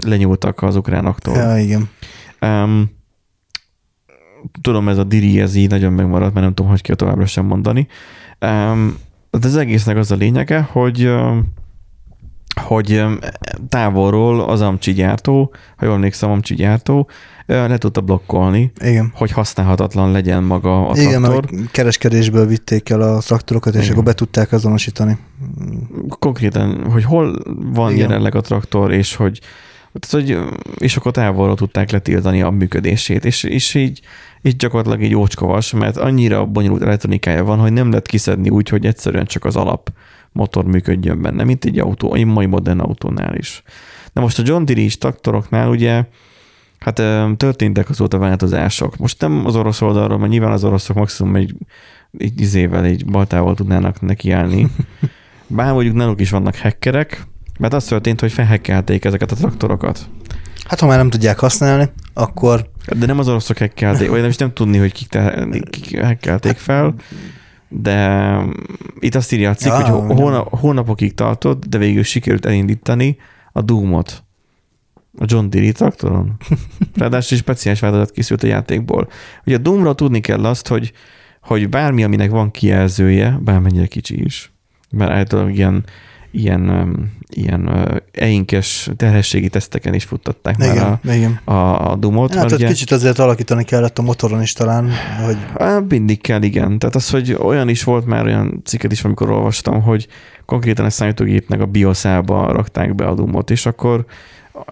lenyúltak 0.00 0.62
az 0.62 0.76
ukránoktól. 0.76 1.36
Ja, 1.36 1.58
igen. 1.58 1.90
Um, 2.40 2.90
tudom, 4.60 4.88
ez 4.88 4.98
a 4.98 5.04
diri, 5.04 5.40
ez 5.40 5.54
így 5.54 5.70
nagyon 5.70 5.92
megmaradt, 5.92 6.32
mert 6.32 6.44
nem 6.44 6.54
tudom, 6.54 6.70
hogy 6.70 6.82
kell 6.82 6.96
továbbra 6.96 7.26
sem 7.26 7.46
mondani. 7.46 7.86
Um, 8.40 8.96
de 9.30 9.46
az 9.46 9.56
egésznek 9.56 9.96
az 9.96 10.10
a 10.10 10.14
lényege, 10.14 10.60
hogy 10.60 11.06
um, 11.06 11.52
hogy 12.60 13.04
távolról 13.68 14.40
az 14.40 14.60
amcsi 14.60 14.92
gyártó, 14.92 15.52
ha 15.76 15.84
jól 15.84 15.94
emlékszem, 15.94 16.30
amcsi 16.30 16.54
gyártó 16.54 17.08
le 17.46 17.78
tudta 17.78 18.00
blokkolni, 18.00 18.72
Igen. 18.80 19.12
hogy 19.14 19.30
használhatatlan 19.30 20.10
legyen 20.10 20.42
maga 20.42 20.88
a 20.88 20.96
Igen, 20.96 21.22
traktor. 21.22 21.50
mert 21.50 21.70
kereskedésből 21.70 22.46
vitték 22.46 22.88
el 22.88 23.00
a 23.00 23.18
traktorokat, 23.18 23.74
és 23.74 23.80
Igen. 23.80 23.92
akkor 23.92 24.04
be 24.04 24.12
tudták 24.12 24.52
azonosítani. 24.52 25.18
Konkrétan, 26.08 26.90
hogy 26.90 27.04
hol 27.04 27.36
van 27.72 27.92
Igen. 27.92 28.08
jelenleg 28.08 28.34
a 28.34 28.40
traktor, 28.40 28.92
és 28.92 29.14
hogy 29.14 29.40
tehát, 29.92 30.26
hogy, 30.26 30.38
és 30.78 30.96
akkor 30.96 31.12
távolról 31.12 31.56
tudták 31.56 31.90
letiltani 31.90 32.42
a 32.42 32.50
működését, 32.50 33.24
és, 33.24 33.42
és 33.42 33.74
így, 33.74 34.00
így 34.42 34.56
gyakorlatilag 34.56 35.02
egy 35.02 35.14
ócskavas, 35.14 35.72
mert 35.72 35.96
annyira 35.96 36.46
bonyolult 36.46 36.82
elektronikája 36.82 37.44
van, 37.44 37.58
hogy 37.58 37.72
nem 37.72 37.88
lehet 37.88 38.06
kiszedni 38.06 38.48
úgy, 38.48 38.68
hogy 38.68 38.86
egyszerűen 38.86 39.24
csak 39.24 39.44
az 39.44 39.56
alap 39.56 39.92
motor 40.32 40.64
működjön 40.64 41.22
benne, 41.22 41.44
mint 41.44 41.64
egy 41.64 41.78
autó, 41.78 42.14
egy 42.14 42.24
mai 42.24 42.46
modern 42.46 42.80
autónál 42.80 43.34
is. 43.34 43.62
Na 44.12 44.20
most 44.20 44.38
a 44.38 44.42
John 44.46 44.64
Deere-is 44.64 44.98
traktoroknál 44.98 45.68
ugye 45.68 46.04
hát 46.78 47.02
történtek 47.36 47.88
azóta 47.88 48.18
változások. 48.18 48.96
Most 48.96 49.20
nem 49.20 49.46
az 49.46 49.56
orosz 49.56 49.80
oldalról, 49.80 50.18
mert 50.18 50.30
nyilván 50.30 50.52
az 50.52 50.64
oroszok 50.64 50.96
maximum 50.96 51.36
egy, 51.36 51.54
egy 52.18 52.40
izével, 52.40 52.84
egy 52.84 53.04
baltával 53.04 53.54
tudnának 53.54 54.00
nekiállni. 54.00 54.66
Bár 55.46 55.72
mondjuk 55.72 55.94
náluk 55.94 56.20
is 56.20 56.30
vannak 56.30 56.56
hackerek, 56.56 57.26
mert 57.58 57.74
az 57.74 57.84
történt, 57.84 58.20
hogy 58.20 58.32
felhekkelték 58.32 59.04
ezeket 59.04 59.32
a 59.32 59.36
traktorokat. 59.36 60.08
Hát 60.64 60.80
ha 60.80 60.86
már 60.86 60.96
nem 60.96 61.10
tudják 61.10 61.38
használni, 61.38 61.90
akkor 62.14 62.70
De 62.98 63.06
nem 63.06 63.18
az 63.18 63.28
oroszok 63.28 63.58
hackelték, 63.58 64.08
vagy 64.08 64.20
nem 64.20 64.28
is 64.28 64.36
nem 64.36 64.52
tudni, 64.52 64.78
hogy 64.78 64.92
kik, 64.92 65.08
te, 65.08 65.48
kik 65.70 66.00
hackelték 66.00 66.56
fel, 66.56 66.94
de 67.68 68.38
itt 68.98 69.14
azt 69.14 69.32
írja 69.32 69.50
a 69.50 69.54
cikk, 69.54 69.72
Ja, 69.72 69.84
hogy 69.84 70.16
hónap, 70.16 70.58
hónapokig 70.58 71.14
tartott, 71.14 71.64
de 71.64 71.78
végül 71.78 72.02
sikerült 72.02 72.46
elindítani 72.46 73.16
a 73.52 73.60
Doom-ot. 73.60 74.24
A 75.18 75.24
John 75.26 75.48
Deere 75.48 75.72
traktoron. 75.72 76.36
Ráadásul 76.94 77.38
speciális 77.38 77.80
változat 77.80 78.10
készült 78.10 78.42
a 78.42 78.46
játékból. 78.46 79.08
Ugye 79.46 79.56
a 79.56 79.58
Doomra 79.58 79.94
tudni 79.94 80.20
kell 80.20 80.44
azt, 80.44 80.68
hogy, 80.68 80.92
hogy 81.42 81.68
bármi, 81.68 82.04
aminek 82.04 82.30
van 82.30 82.50
kijelzője, 82.50 83.38
bármennyire 83.40 83.86
kicsi 83.86 84.24
is, 84.24 84.52
mert 84.90 85.10
általában 85.10 85.52
ilyen, 85.52 85.84
ilyen, 86.32 86.92
ilyen 87.28 87.70
einkes 88.12 88.90
terhességi 88.96 89.48
teszteken 89.48 89.94
is 89.94 90.04
futtatták 90.04 90.58
már 90.58 90.68
a, 90.68 91.00
igen, 91.02 91.16
igen. 91.16 91.40
a, 91.44 91.90
a 91.90 91.96
Doom-ot. 91.96 92.34
Hát 92.34 92.52
ugye- 92.52 92.66
kicsit 92.66 92.90
azért 92.90 93.18
alakítani 93.18 93.64
kellett 93.64 93.98
a 93.98 94.02
motoron 94.02 94.42
is 94.42 94.52
talán, 94.52 94.90
hogy 95.24 95.36
mindig 95.88 96.20
kell, 96.20 96.42
igen. 96.42 96.78
Tehát 96.78 96.94
az, 96.94 97.10
hogy 97.10 97.36
olyan 97.40 97.68
is 97.68 97.84
volt 97.84 98.06
már 98.06 98.24
olyan 98.24 98.60
cikket 98.64 98.92
is, 98.92 99.04
amikor 99.04 99.30
olvastam, 99.30 99.82
hogy 99.82 100.06
konkrétan 100.46 100.84
a 100.84 100.90
számítógépnek 100.90 101.60
a 101.60 101.66
BIOS-ába 101.66 102.52
rakták 102.52 102.94
be 102.94 103.06
a 103.06 103.14
Doom-ot, 103.14 103.50
és 103.50 103.66
akkor 103.66 104.04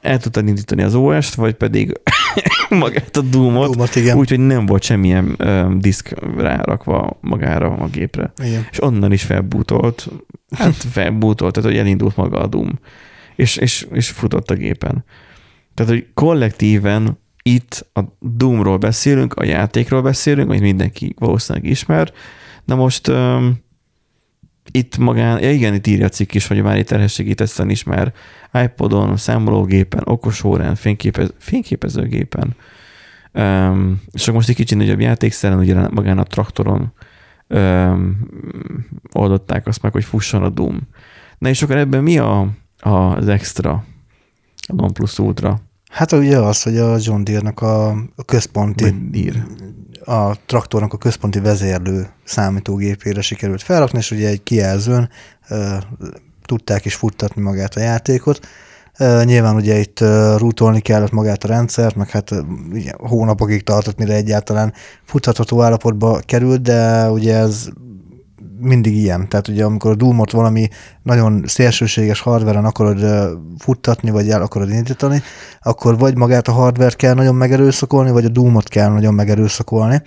el 0.00 0.18
tudtad 0.18 0.48
indítani 0.48 0.82
az 0.82 0.94
OS-t, 0.94 1.34
vagy 1.34 1.54
pedig 1.54 2.00
magát 2.68 3.16
a 3.16 3.20
Doom-ot, 3.20 3.76
Doom-ot, 3.76 4.14
úgyhogy 4.14 4.40
nem 4.40 4.66
volt 4.66 4.82
semmilyen 4.82 5.36
um, 5.38 5.78
diszk 5.78 6.14
rárakva 6.36 7.18
magára 7.20 7.72
a 7.72 7.86
gépre. 7.86 8.32
igen. 8.44 8.66
És 8.70 8.82
onnan 8.82 9.12
is 9.12 9.22
felbútolt, 9.22 10.08
hát 10.56 10.74
felbútolt, 10.92 11.52
tehát 11.52 11.70
hogy 11.70 11.78
elindult 11.78 12.16
maga 12.16 12.38
a 12.38 12.46
Doom, 12.46 12.78
és, 13.36 13.56
és, 13.56 13.86
és 13.92 14.08
futott 14.08 14.50
a 14.50 14.54
gépen. 14.54 15.04
Tehát, 15.74 15.92
hogy 15.92 16.06
kollektíven 16.14 17.18
itt 17.42 17.86
a 17.92 18.00
Doomról 18.18 18.76
beszélünk, 18.76 19.34
a 19.34 19.44
játékról 19.44 20.02
beszélünk, 20.02 20.48
amit 20.48 20.60
mindenki 20.60 21.14
valószínűleg 21.18 21.70
ismer. 21.70 22.12
Na 22.64 22.74
most 22.74 23.08
um, 23.08 23.58
itt 24.70 24.96
magán, 24.96 25.42
ja 25.42 25.52
igen, 25.52 25.74
itt 25.74 25.86
írja 25.86 26.04
a 26.04 26.08
cikk 26.08 26.34
is, 26.34 26.46
hogy 26.46 26.62
már 26.62 26.78
itt 26.78 26.86
terhességi 26.86 27.34
teszten 27.34 27.70
is 27.70 27.84
már 27.84 28.12
iPodon, 28.52 29.16
számológépen, 29.16 30.02
okos 30.04 30.44
órán, 30.44 30.74
fényképez, 30.74 31.32
fényképezőgépen. 31.38 32.54
Um, 33.32 34.02
és 34.12 34.22
akkor 34.22 34.34
most 34.34 34.48
egy 34.48 34.54
kicsit 34.54 34.78
nagyobb 34.78 35.00
játékszeren, 35.00 35.58
ugye 35.58 35.88
magán 35.88 36.18
a 36.18 36.22
traktoron 36.22 36.92
um, 37.48 38.28
oldották 39.12 39.66
azt 39.66 39.82
meg, 39.82 39.92
hogy 39.92 40.04
fusson 40.04 40.42
a 40.42 40.48
Doom. 40.48 40.80
Na 41.38 41.48
és 41.48 41.62
akkor 41.62 41.76
ebben 41.76 42.02
mi 42.02 42.18
a, 42.18 42.48
a, 42.78 42.90
az 42.90 43.28
extra, 43.28 43.84
a 44.68 44.74
Non 44.74 44.92
Plus 44.92 45.18
Ultra? 45.18 45.60
Hát 45.90 46.12
ugye 46.12 46.38
az, 46.38 46.62
hogy 46.62 46.78
a 46.78 46.96
John 47.00 47.24
Deere-nak 47.24 47.60
a, 47.60 47.96
központi, 48.26 49.10
Deere. 49.10 49.46
a 50.04 50.36
traktornak 50.46 50.92
a 50.92 50.98
központi 50.98 51.40
vezérlő 51.40 52.08
számítógépére 52.24 53.20
sikerült 53.20 53.62
felrakni, 53.62 53.98
és 53.98 54.10
ugye 54.10 54.28
egy 54.28 54.42
kijelzőn 54.42 55.10
tudták 56.50 56.84
is 56.84 56.94
futtatni 56.94 57.42
magát 57.42 57.74
a 57.74 57.80
játékot. 57.80 58.40
Nyilván 59.24 59.54
ugye 59.54 59.78
itt 59.78 60.00
rútolni 60.36 60.80
kellett 60.80 61.10
magát 61.10 61.44
a 61.44 61.48
rendszert, 61.48 61.94
meg 61.94 62.10
hát 62.10 62.30
ugye, 62.72 62.92
hónapokig 62.98 63.62
tartott, 63.62 63.98
mire 63.98 64.14
egyáltalán 64.14 64.72
futhatható 65.04 65.62
állapotba 65.62 66.20
került, 66.26 66.62
de 66.62 67.10
ugye 67.10 67.36
ez 67.36 67.68
mindig 68.60 68.96
ilyen. 68.96 69.28
Tehát 69.28 69.48
ugye 69.48 69.64
amikor 69.64 69.90
a 69.90 69.94
Doom-ot 69.94 70.30
valami 70.30 70.68
nagyon 71.02 71.44
szélsőséges 71.46 72.20
hardveren 72.20 72.64
akarod 72.64 73.04
futtatni, 73.58 74.10
vagy 74.10 74.30
el 74.30 74.42
akarod 74.42 74.70
indítani, 74.70 75.22
akkor 75.62 75.98
vagy 75.98 76.16
magát 76.16 76.48
a 76.48 76.52
hardware 76.52 76.94
kell 76.96 77.14
nagyon 77.14 77.34
megerőszakolni, 77.34 78.10
vagy 78.10 78.24
a 78.24 78.28
Doom-ot 78.28 78.68
kell 78.68 78.90
nagyon 78.90 79.14
megerőszakolni, 79.14 80.02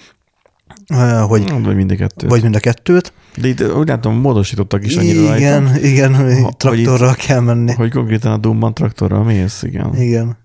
hogy, 1.27 1.49
Vagy 1.63 1.75
mind 1.75 1.91
a 1.91 1.95
kettő. 1.95 2.27
vagy 2.27 2.41
mind 2.41 2.55
a 2.55 2.59
kettőt. 2.59 3.13
De 3.37 3.47
itt 3.47 3.73
úgy 3.73 3.87
látom, 3.87 4.15
módosítottak 4.15 4.85
is 4.85 4.95
annyira 4.95 5.35
Igen, 5.35 5.63
rajta, 5.63 5.87
igen, 5.87 6.15
hogy 6.15 6.57
traktorral 6.57 7.13
kell 7.13 7.39
menni. 7.39 7.73
hogy 7.73 7.91
konkrétan 7.91 8.31
a 8.31 8.37
Doom-ban 8.37 8.73
traktorral 8.73 9.23
mész, 9.23 9.63
igen. 9.63 9.95
Igen. 9.95 10.37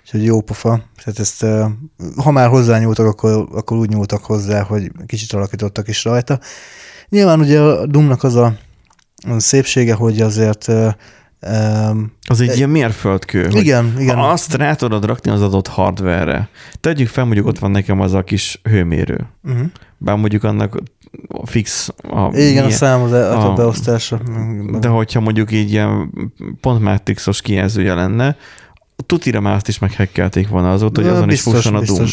Úgyhogy 0.00 0.24
jó 0.24 0.40
pofa. 0.40 0.80
Tehát 1.04 1.18
ezt, 1.18 1.46
ha 2.16 2.30
már 2.30 2.48
hozzányúltak, 2.48 3.06
akkor, 3.06 3.48
akkor 3.52 3.76
úgy 3.76 3.88
nyúltak 3.88 4.24
hozzá, 4.24 4.62
hogy 4.62 4.90
kicsit 5.06 5.32
alakítottak 5.32 5.88
is 5.88 6.04
rajta. 6.04 6.40
Nyilván 7.08 7.40
ugye 7.40 7.60
a 7.60 7.86
Doomnak 7.86 8.22
az 8.22 8.34
a 8.34 8.54
szépsége, 9.36 9.94
hogy 9.94 10.20
azért 10.20 10.66
ö, 11.40 11.90
Az 12.28 12.40
egy 12.40 12.56
ilyen 12.56 12.68
mérföldkő. 12.70 13.48
igen, 13.50 13.94
igen. 13.98 14.16
Ha 14.16 14.28
azt 14.28 14.54
rá 14.54 14.74
tudod 14.74 15.04
rakni 15.04 15.30
az 15.30 15.42
adott 15.42 15.66
hardware-re. 15.66 16.48
Tegyük 16.80 17.08
fel, 17.08 17.24
mondjuk 17.24 17.46
ott 17.46 17.58
van 17.58 17.70
nekem 17.70 18.00
az 18.00 18.12
a 18.14 18.22
kis 18.22 18.60
hőmérő. 18.62 19.26
Uh-huh. 19.44 19.66
Bár 19.98 20.16
mondjuk 20.16 20.44
annak 20.44 20.78
fix 21.44 21.88
a 22.02 22.08
Igen, 22.08 22.22
a 22.22 22.30
milyen- 22.30 22.70
szám 22.70 23.02
az 23.02 23.12
a, 23.12 23.40
a- 23.40 23.50
a 23.50 23.54
beosztása. 23.54 24.20
De 24.80 24.88
hogyha 24.88 25.20
mondjuk 25.20 25.52
így 25.52 25.70
ilyen 25.70 26.12
pontmátrixos 26.60 27.40
kijelzője 27.40 27.94
lenne, 27.94 28.36
tutira 29.06 29.40
már 29.40 29.54
azt 29.54 29.68
is 29.68 29.78
meghekkelték 29.78 30.48
volna 30.48 30.72
azóta, 30.72 31.00
hogy 31.00 31.10
azon 31.10 31.26
biztos, 31.26 31.52
is 31.52 31.58
fusson 31.60 31.74
a 31.74 31.84
Doom. 31.84 32.06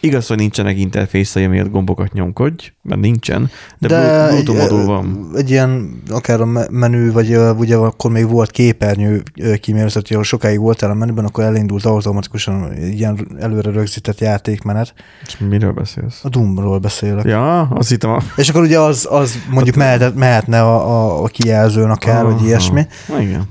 Igaz, 0.00 0.26
hogy 0.26 0.36
nincsenek 0.36 0.78
interfészei, 0.78 1.46
miatt 1.46 1.70
gombokat 1.70 2.12
nyomkodj, 2.12 2.72
mert 2.82 3.00
nincsen, 3.00 3.50
de, 3.78 3.88
De 3.88 4.28
Bluetooth 4.28 4.60
modul 4.60 4.84
van. 4.84 5.30
egy 5.36 5.50
ilyen, 5.50 6.02
akár 6.08 6.40
a 6.40 6.44
me- 6.44 6.70
menü, 6.70 7.12
vagy 7.12 7.36
ugye 7.36 7.76
akkor 7.76 8.10
még 8.10 8.28
volt 8.28 8.50
képernyő 8.50 9.22
ö, 9.40 9.54
kímélő, 9.56 9.86
tehát 9.88 10.08
hogyha 10.08 10.22
sokáig 10.22 10.58
voltál 10.58 10.90
a 10.90 10.94
menüben, 10.94 11.24
akkor 11.24 11.44
elindult 11.44 11.84
automatikusan 11.84 12.76
ilyen 12.76 13.28
előre 13.40 13.70
rögzített 13.70 14.20
játékmenet. 14.20 14.94
És 15.26 15.36
miről 15.38 15.72
beszélsz? 15.72 16.20
A 16.24 16.28
Doomról 16.28 16.78
beszélek. 16.78 17.24
Ja, 17.24 17.60
azt 17.60 17.88
hittem 17.88 18.10
a... 18.10 18.18
És 18.36 18.48
akkor 18.48 18.62
ugye 18.62 18.78
az, 18.78 19.06
az 19.10 19.38
mondjuk 19.50 19.76
mehet, 19.76 20.14
mehetne 20.14 20.62
a, 20.62 20.88
a, 20.88 21.22
a 21.22 21.26
kijelzőn 21.26 21.90
akár, 21.90 22.24
vagy 22.24 22.32
Aha. 22.34 22.44
ilyesmi. 22.46 22.86
Igen. 23.20 23.42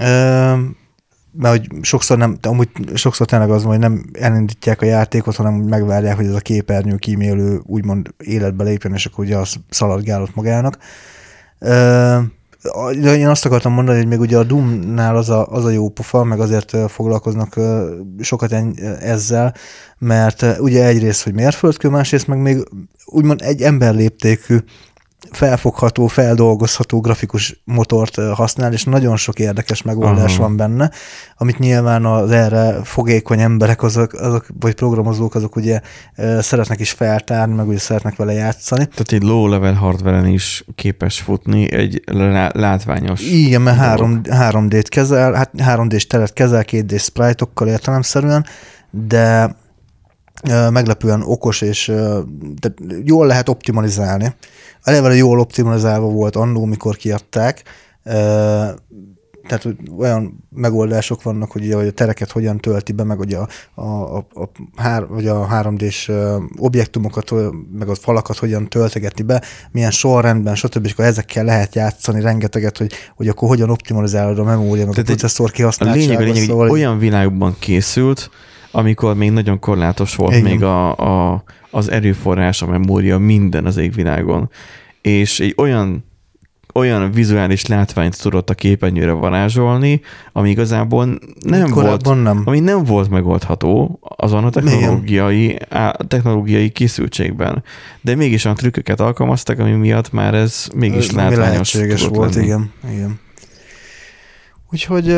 Ö, 0.00 0.52
mert 1.36 1.56
hogy 1.56 1.84
sokszor 1.84 2.18
nem, 2.18 2.38
amúgy 2.42 2.68
sokszor 2.94 3.26
tényleg 3.26 3.50
az 3.50 3.62
hogy 3.62 3.78
nem 3.78 4.04
elindítják 4.12 4.82
a 4.82 4.86
játékot, 4.86 5.36
hanem 5.36 5.54
megvárják, 5.54 6.16
hogy 6.16 6.26
ez 6.26 6.34
a 6.34 6.40
képernyő 6.40 6.96
kímélő 6.96 7.60
úgymond 7.64 8.14
életbe 8.18 8.64
lépjen, 8.64 8.94
és 8.94 9.06
akkor 9.06 9.24
ugye 9.24 9.36
az 9.36 9.56
szaladgál 9.70 10.22
ott 10.22 10.34
magának. 10.34 10.78
De 13.00 13.16
én 13.16 13.28
azt 13.28 13.44
akartam 13.44 13.72
mondani, 13.72 13.98
hogy 13.98 14.06
még 14.06 14.20
ugye 14.20 14.38
a 14.38 14.44
Doom-nál 14.44 15.16
az 15.16 15.30
a, 15.30 15.46
az 15.46 15.64
a 15.64 15.70
jó 15.70 15.88
pofa, 15.88 16.24
meg 16.24 16.40
azért 16.40 16.76
foglalkoznak 16.88 17.60
sokat 18.20 18.52
en- 18.52 18.80
ezzel, 19.00 19.54
mert 19.98 20.44
ugye 20.58 20.86
egyrészt, 20.86 21.22
hogy 21.22 21.34
mérföldkő, 21.34 21.88
másrészt 21.88 22.26
meg 22.26 22.38
még 22.38 22.68
úgymond 23.04 23.42
egy 23.42 23.62
emberléptékű 23.62 24.58
felfogható, 25.30 26.06
feldolgozható 26.06 27.00
grafikus 27.00 27.60
motort 27.64 28.18
ö, 28.18 28.30
használ, 28.34 28.72
és 28.72 28.84
nagyon 28.84 29.16
sok 29.16 29.38
érdekes 29.38 29.82
megoldás 29.82 30.32
Aha. 30.32 30.42
van 30.42 30.56
benne, 30.56 30.90
amit 31.36 31.58
nyilván 31.58 32.04
az 32.04 32.30
erre 32.30 32.84
fogékony 32.84 33.40
emberek, 33.40 33.82
azok, 33.82 34.12
azok 34.12 34.46
vagy 34.60 34.74
programozók, 34.74 35.34
azok 35.34 35.56
ugye 35.56 35.80
ö, 36.16 36.38
szeretnek 36.40 36.80
is 36.80 36.90
feltárni, 36.90 37.54
meg 37.54 37.68
ugye 37.68 37.78
szeretnek 37.78 38.16
vele 38.16 38.32
játszani. 38.32 38.86
Tehát 38.86 39.12
egy 39.12 39.22
low-level 39.22 39.74
hardware 39.74 40.28
is 40.28 40.64
képes 40.74 41.20
futni 41.20 41.72
egy 41.72 42.02
lá- 42.06 42.54
látványos... 42.54 43.20
Igen, 43.20 43.62
mert. 43.62 43.76
3, 43.76 44.20
3D-t 44.24 44.86
kezel, 44.88 45.32
hát 45.32 45.50
3D-s 45.56 46.06
teret 46.06 46.32
kezel, 46.32 46.64
2D 46.66 47.00
sprite-okkal 47.02 47.68
értelemszerűen, 47.68 48.46
de 48.90 49.56
meglepően 50.70 51.22
okos, 51.22 51.60
és 51.60 51.84
tehát 52.60 52.78
jól 53.04 53.26
lehet 53.26 53.48
optimalizálni. 53.48 54.34
Eleve 54.82 55.14
jól 55.14 55.40
optimalizálva 55.40 56.08
volt 56.08 56.36
annó, 56.36 56.64
mikor 56.64 56.96
kiadták, 56.96 57.62
tehát 59.46 59.66
olyan 59.98 60.48
megoldások 60.50 61.22
vannak, 61.22 61.50
hogy, 61.52 61.64
ugye, 61.64 61.76
hogy 61.76 61.86
a 61.86 61.90
tereket 61.90 62.30
hogyan 62.30 62.58
tölti 62.58 62.92
be, 62.92 63.04
meg 63.04 63.16
hogy 63.16 63.34
a, 63.34 63.48
a, 63.74 63.82
a, 64.16 64.16
a, 64.16 64.50
hár, 64.76 65.06
vagy 65.06 65.26
a 65.26 65.48
3D-s 65.50 66.08
ö, 66.08 66.36
objektumokat, 66.58 67.30
meg 67.78 67.88
a 67.88 67.94
falakat 67.94 68.36
hogyan 68.36 68.68
töltegeti 68.68 69.22
be, 69.22 69.42
milyen 69.70 69.90
sorrendben, 69.90 70.54
stb. 70.54 70.84
És 70.84 70.92
akkor 70.92 71.04
ezekkel 71.04 71.44
lehet 71.44 71.74
játszani 71.74 72.20
rengeteget, 72.20 72.78
hogy, 72.78 72.92
hogy 73.16 73.28
akkor 73.28 73.48
hogyan 73.48 73.70
optimalizálod 73.70 74.38
a 74.38 74.44
memória, 74.44 74.84
meg 74.84 74.94
Tehát 74.94 75.08
a 75.08 75.12
processzor 75.12 75.48
A 75.48 75.52
kihasználtsága. 75.52 76.06
lényeg, 76.06 76.20
a 76.20 76.24
lényeg, 76.24 76.48
szóval, 76.48 76.70
olyan 76.70 76.98
világban 76.98 77.56
készült, 77.58 78.30
amikor 78.76 79.14
még 79.14 79.30
nagyon 79.30 79.58
korlátos 79.58 80.14
volt 80.14 80.32
Igen. 80.32 80.42
még 80.42 80.62
a, 80.62 80.96
a, 81.32 81.42
az 81.70 81.90
erőforrás, 81.90 82.62
a 82.62 82.66
memória, 82.66 83.18
minden 83.18 83.66
az 83.66 83.76
égvilágon. 83.76 84.50
És 85.00 85.40
egy 85.40 85.54
olyan 85.56 86.04
olyan 86.74 87.10
vizuális 87.10 87.66
látványt 87.66 88.22
tudott 88.22 88.50
a 88.50 88.54
képernyőre 88.54 89.12
varázsolni, 89.12 90.00
ami 90.32 90.50
igazából 90.50 91.18
nem 91.40 91.70
volt, 91.70 92.22
nem. 92.22 92.42
ami 92.44 92.60
nem 92.60 92.84
volt 92.84 93.10
megoldható 93.10 93.98
azon 94.16 94.44
a 94.44 94.50
technológiai, 94.50 95.58
á, 95.68 95.96
technológiai 96.08 96.68
készültségben. 96.68 97.62
De 98.00 98.14
mégis 98.14 98.44
olyan 98.44 98.56
trükköket 98.56 99.00
alkalmaztak, 99.00 99.58
ami 99.58 99.70
miatt 99.70 100.12
már 100.12 100.34
ez 100.34 100.68
mégis 100.74 101.08
Ami 101.08 101.16
látványos 101.16 101.74
lehetséges 101.74 102.06
volt, 102.06 102.34
lenni. 102.34 102.46
igen. 102.46 102.72
igen. 102.92 103.20
Úgyhogy, 104.72 105.16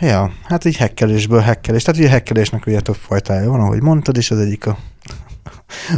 ja, 0.00 0.32
hát 0.44 0.64
így 0.64 0.76
hekkelésből 0.76 1.40
hekkelés. 1.40 1.82
Tehát 1.82 2.00
ugye 2.00 2.08
hekkelésnek 2.08 2.66
ugye 2.66 2.80
több 2.80 2.94
fajtája 2.94 3.50
van, 3.50 3.60
ahogy 3.60 3.82
mondtad, 3.82 4.16
és 4.16 4.30
az 4.30 4.38
egyik 4.38 4.66
a, 4.66 4.78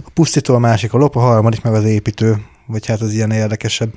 a 0.04 0.10
pusztító, 0.14 0.54
a 0.54 0.58
másik 0.58 0.92
a 0.92 0.98
lop, 0.98 1.16
a 1.16 1.20
harmadik 1.20 1.62
meg 1.62 1.74
az 1.74 1.84
építő, 1.84 2.36
vagy 2.66 2.86
hát 2.86 3.00
az 3.00 3.12
ilyen 3.12 3.30
érdekesebb. 3.30 3.92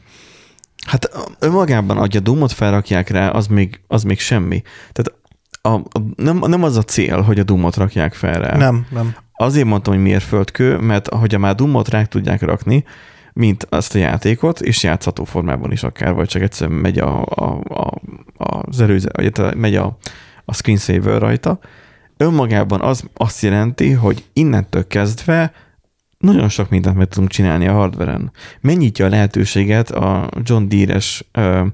Hát 0.85 1.09
önmagában, 1.39 1.97
hogy 1.97 2.17
a 2.17 2.19
Doomot 2.19 2.51
felrakják 2.51 3.09
rá, 3.09 3.29
az 3.29 3.47
még, 3.47 3.79
az 3.87 4.03
még 4.03 4.19
semmi. 4.19 4.61
Tehát 4.91 5.13
a, 5.61 5.97
a, 5.97 6.01
nem, 6.15 6.37
nem 6.37 6.63
az 6.63 6.77
a 6.77 6.83
cél, 6.83 7.21
hogy 7.21 7.39
a 7.39 7.43
Doomot 7.43 7.75
rakják 7.75 8.13
fel 8.13 8.39
rá. 8.39 8.57
Nem, 8.57 8.85
nem. 8.89 9.15
Azért 9.33 9.65
mondtam, 9.65 9.93
hogy 9.93 10.03
miért 10.03 10.23
földkő, 10.23 10.77
mert 10.77 11.07
hogyha 11.07 11.37
már 11.37 11.55
Doomot 11.55 11.89
rá 11.89 12.03
tudják 12.03 12.41
rakni, 12.41 12.83
mint 13.35 13.67
azt 13.69 13.95
a 13.95 13.97
játékot, 13.97 14.61
és 14.61 14.83
játszható 14.83 15.23
formában 15.23 15.71
is 15.71 15.83
akár, 15.83 16.13
vagy 16.13 16.27
csak 16.27 16.41
egyszerűen 16.41 16.79
megy 16.79 16.97
a, 16.97 17.21
a, 17.25 17.61
a, 17.67 17.99
az 18.37 18.81
előző, 18.81 19.09
vagy 19.13 19.31
tehát 19.31 19.55
megy 19.55 19.75
a, 19.75 19.97
a 20.45 20.53
screensaver 20.53 21.21
rajta, 21.21 21.59
önmagában 22.17 22.81
az 22.81 23.03
azt 23.13 23.41
jelenti, 23.41 23.91
hogy 23.91 24.25
innentől 24.33 24.87
kezdve 24.87 25.51
nagyon 26.17 26.49
sok 26.49 26.69
mindent 26.69 26.97
meg 26.97 27.07
tudunk 27.07 27.31
csinálni 27.31 27.67
a 27.67 27.73
hardveren. 27.73 28.31
Megnyitja 28.61 29.05
a 29.05 29.09
lehetőséget 29.09 29.91
a 29.91 30.29
John 30.43 30.67
Deere-es 30.67 31.25
ö, 31.31 31.65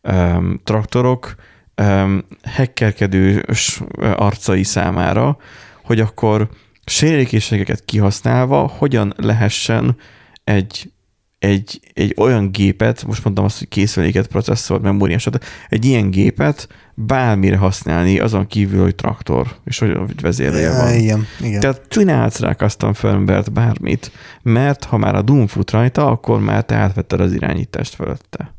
ö, 0.00 0.36
traktorok 0.64 1.34
ö, 1.74 2.16
hackerkedős 2.42 3.80
ö, 3.96 4.12
arcai 4.16 4.62
számára, 4.62 5.36
hogy 5.84 6.00
akkor 6.00 6.48
sérülékenységeket 6.84 7.84
kihasználva 7.84 8.72
hogyan 8.78 9.14
lehessen 9.16 9.96
egy, 10.44 10.92
egy, 11.38 11.80
egy 11.94 12.14
olyan 12.16 12.50
gépet, 12.50 13.04
most 13.04 13.24
mondtam 13.24 13.44
azt, 13.44 13.58
hogy 13.58 13.68
készüléket, 13.68 14.26
processzor, 14.26 14.80
memóriás, 14.80 15.28
egy 15.68 15.84
ilyen 15.84 16.10
gépet 16.10 16.68
bármire 16.94 17.56
használni, 17.56 18.18
azon 18.18 18.46
kívül, 18.46 18.82
hogy 18.82 18.94
traktor, 18.94 19.56
és 19.64 19.78
hogy 19.78 20.20
vezérlője 20.20 20.76
van. 20.76 20.94
Igen, 20.94 21.26
igen. 21.40 21.60
Tehát 21.60 21.82
csinálhatsz 21.88 22.38
rá 22.38 22.54
custom 22.54 22.92
firmware 22.92 23.50
bármit, 23.52 24.12
mert 24.42 24.84
ha 24.84 24.96
már 24.96 25.14
a 25.14 25.22
Doom 25.22 25.46
fut 25.46 25.70
rajta, 25.70 26.06
akkor 26.06 26.40
már 26.40 26.64
te 26.64 26.74
átvetted 26.74 27.20
az 27.20 27.32
irányítást 27.32 27.94
fölötte. 27.94 28.54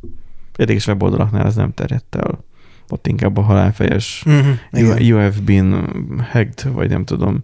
Érdekes 0.55 0.88
weboldalaknál 0.88 1.45
ez 1.45 1.55
nem 1.55 1.73
terjedt 1.73 2.15
el. 2.15 2.45
Ott 2.89 3.07
inkább 3.07 3.38
a 3.38 3.41
halálfejes 3.41 4.25
you 4.71 5.17
have 5.17 5.36
been 5.45 5.89
hacked, 6.32 6.73
vagy 6.73 6.89
nem 6.89 7.05
tudom, 7.05 7.43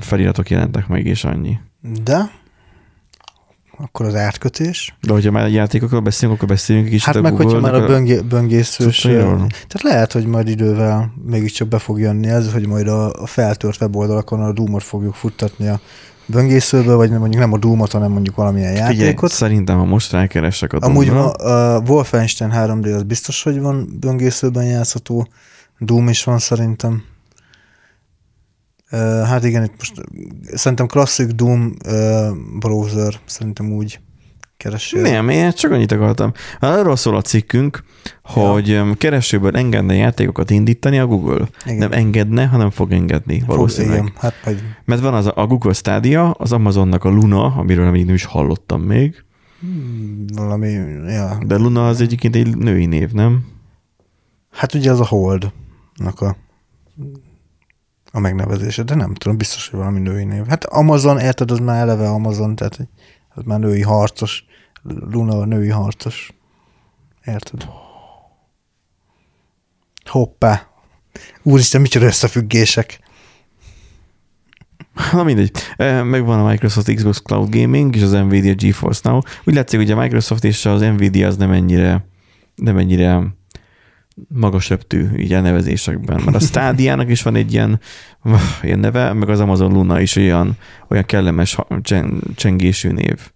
feliratok 0.00 0.50
jelentek 0.50 0.86
meg, 0.86 1.06
és 1.06 1.24
annyi. 1.24 1.58
De 2.04 2.30
akkor 3.80 4.06
az 4.06 4.14
átkötés. 4.14 4.96
De 5.00 5.12
hogyha 5.12 5.30
már 5.30 5.48
játékokról 5.48 6.00
beszélünk, 6.00 6.36
akkor 6.36 6.48
beszéljünk 6.48 6.86
egy 6.88 6.92
kicsit 6.92 7.06
Hát 7.06 7.16
a 7.16 7.20
meg, 7.20 7.32
hogyha 7.32 7.52
Google-nak 7.52 7.80
már 7.80 7.82
a 7.82 7.86
böngé, 7.86 8.20
böngészős... 8.20 9.00
Tehát 9.00 9.82
lehet, 9.82 10.12
hogy 10.12 10.26
majd 10.26 10.48
idővel 10.48 11.12
mégiscsak 11.26 11.68
be 11.68 11.78
fog 11.78 12.00
jönni 12.00 12.28
ez, 12.28 12.52
hogy 12.52 12.66
majd 12.66 12.88
a, 12.88 13.12
a 13.12 13.26
feltört 13.26 13.80
weboldalakon 13.80 14.40
a 14.40 14.52
Doomot 14.52 14.82
fogjuk 14.82 15.14
futtatni 15.14 15.68
a 15.68 15.80
böngészőből, 16.26 16.96
vagy 16.96 17.10
mondjuk 17.10 17.40
nem 17.40 17.52
a 17.52 17.58
Doomot, 17.58 17.92
hanem 17.92 18.10
mondjuk 18.10 18.36
valamilyen 18.36 18.74
Figyelj, 18.74 18.98
játékot. 18.98 19.30
szerintem, 19.30 19.78
ha 19.78 19.84
most 19.84 20.12
rákeresek 20.12 20.72
a 20.72 20.78
Amúgy 20.80 21.06
Doomra, 21.06 21.30
a 21.30 21.82
Wolfenstein 21.86 22.52
3D 22.54 22.94
az 22.94 23.02
biztos, 23.02 23.42
hogy 23.42 23.60
van 23.60 23.96
böngészőben 24.00 24.64
játszható. 24.64 25.28
Doom 25.78 26.08
is 26.08 26.24
van 26.24 26.38
szerintem. 26.38 27.02
Hát 29.24 29.44
igen, 29.44 29.64
itt 29.64 29.74
most 29.78 29.94
szerintem 30.54 30.86
klasszik 30.86 31.28
Doom 31.28 31.74
browser, 32.58 33.14
szerintem 33.24 33.72
úgy 33.72 34.00
keressél. 34.58 35.02
Nem, 35.02 35.28
én 35.28 35.52
csak 35.52 35.72
annyit 35.72 35.92
akartam. 35.92 36.32
Arról 36.60 36.96
szól 36.96 37.16
a 37.16 37.22
cikkünk, 37.22 37.84
hogy 38.22 38.68
ja. 38.68 38.94
keresőből 38.98 39.56
engedne 39.56 39.94
játékokat 39.94 40.50
indítani 40.50 40.98
a 40.98 41.06
Google. 41.06 41.48
Igen. 41.64 41.78
Nem 41.78 41.92
engedne, 41.92 42.46
hanem 42.46 42.70
fog 42.70 42.92
engedni 42.92 43.42
valószínűleg. 43.46 43.98
Igen, 43.98 44.12
hát 44.16 44.34
majd 44.44 44.62
Mert 44.84 45.00
van 45.00 45.14
az 45.14 45.30
a, 45.34 45.46
Google 45.46 45.72
Stadia, 45.72 46.30
az 46.30 46.52
Amazonnak 46.52 47.04
a 47.04 47.08
Luna, 47.08 47.44
amiről 47.44 47.90
még 47.90 48.04
nem 48.04 48.14
is 48.14 48.24
hallottam 48.24 48.82
még, 48.82 49.24
hmm, 49.60 50.24
valami, 50.34 50.68
ja. 51.06 51.38
de 51.46 51.56
Luna 51.56 51.88
az 51.88 52.00
egyébként 52.00 52.36
egy 52.36 52.56
női 52.56 52.86
név, 52.86 53.10
nem? 53.12 53.46
Hát 54.50 54.74
ugye 54.74 54.90
az 54.90 55.00
a 55.00 55.06
Hold-nak 55.06 56.20
a, 56.20 56.36
a 58.12 58.18
megnevezése, 58.18 58.82
de 58.82 58.94
nem 58.94 59.14
tudom, 59.14 59.36
biztos, 59.36 59.68
hogy 59.68 59.78
valami 59.78 60.00
női 60.00 60.24
név. 60.24 60.46
Hát 60.46 60.64
Amazon, 60.64 61.18
érted, 61.18 61.50
az 61.50 61.58
már 61.58 61.80
eleve 61.80 62.08
Amazon, 62.08 62.56
tehát 62.56 62.88
az 63.34 63.42
már 63.44 63.58
női 63.58 63.82
harcos. 63.82 64.44
Luna 64.82 65.38
a 65.38 65.44
női 65.44 65.68
harcos. 65.68 66.32
Érted? 67.24 67.68
Hoppá. 70.04 70.66
Úristen, 71.42 71.80
micsoda 71.80 72.06
összefüggések. 72.06 73.00
Na 75.12 75.22
mindegy. 75.22 75.50
Eh, 75.76 76.04
Megvan 76.04 76.38
a 76.38 76.48
Microsoft 76.48 76.94
Xbox 76.94 77.22
Cloud 77.22 77.54
Gaming 77.56 77.96
és 77.96 78.02
az 78.02 78.12
Nvidia 78.12 78.54
GeForce 78.54 79.10
Now. 79.10 79.20
Úgy 79.44 79.54
látszik, 79.54 79.78
hogy 79.78 79.90
a 79.90 80.00
Microsoft 80.00 80.44
és 80.44 80.64
az 80.64 80.80
Nvidia 80.80 81.26
az 81.26 81.36
nem 81.36 81.52
ennyire, 81.52 82.06
nem 82.54 82.78
ennyire 82.78 83.36
magas 84.28 84.68
röptű 84.68 85.06
így 85.16 85.32
elnevezésekben. 85.32 86.20
Mert 86.24 86.36
a 86.36 86.40
Stádiának 86.40 87.10
is 87.10 87.22
van 87.22 87.34
egy 87.34 87.52
ilyen, 87.52 87.80
ilyen 88.62 88.78
neve, 88.78 89.12
meg 89.12 89.28
az 89.28 89.40
Amazon 89.40 89.72
Luna 89.72 90.00
is 90.00 90.16
olyan, 90.16 90.56
olyan 90.88 91.04
kellemes 91.04 91.56
csengésű 92.34 92.90
név. 92.90 93.30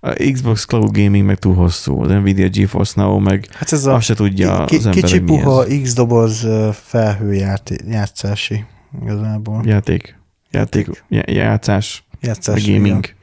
A 0.00 0.30
Xbox 0.32 0.64
Cloud 0.64 0.96
Gaming 0.96 1.26
meg 1.26 1.38
túl 1.38 1.54
hosszú, 1.54 2.00
az 2.02 2.10
Nvidia 2.10 2.48
GeForce 2.48 3.02
Now 3.02 3.18
meg 3.18 3.46
hát 3.52 3.72
ez 3.72 3.86
a 3.86 3.94
azt 3.94 4.06
se 4.06 4.14
tudja 4.14 4.64
ki, 4.64 4.76
az 4.76 4.86
ember, 4.86 5.02
Kicsi 5.02 5.20
puha 5.20 5.64
X-doboz 5.82 6.46
felhőjátszási 6.72 8.64
igazából. 9.02 9.62
Játék. 9.64 10.18
Játék. 10.50 11.04
Játék. 11.08 11.34
Játszás. 11.34 12.04
Játszás. 12.20 12.66
Gaming. 12.66 12.86
Igen. 12.86 13.14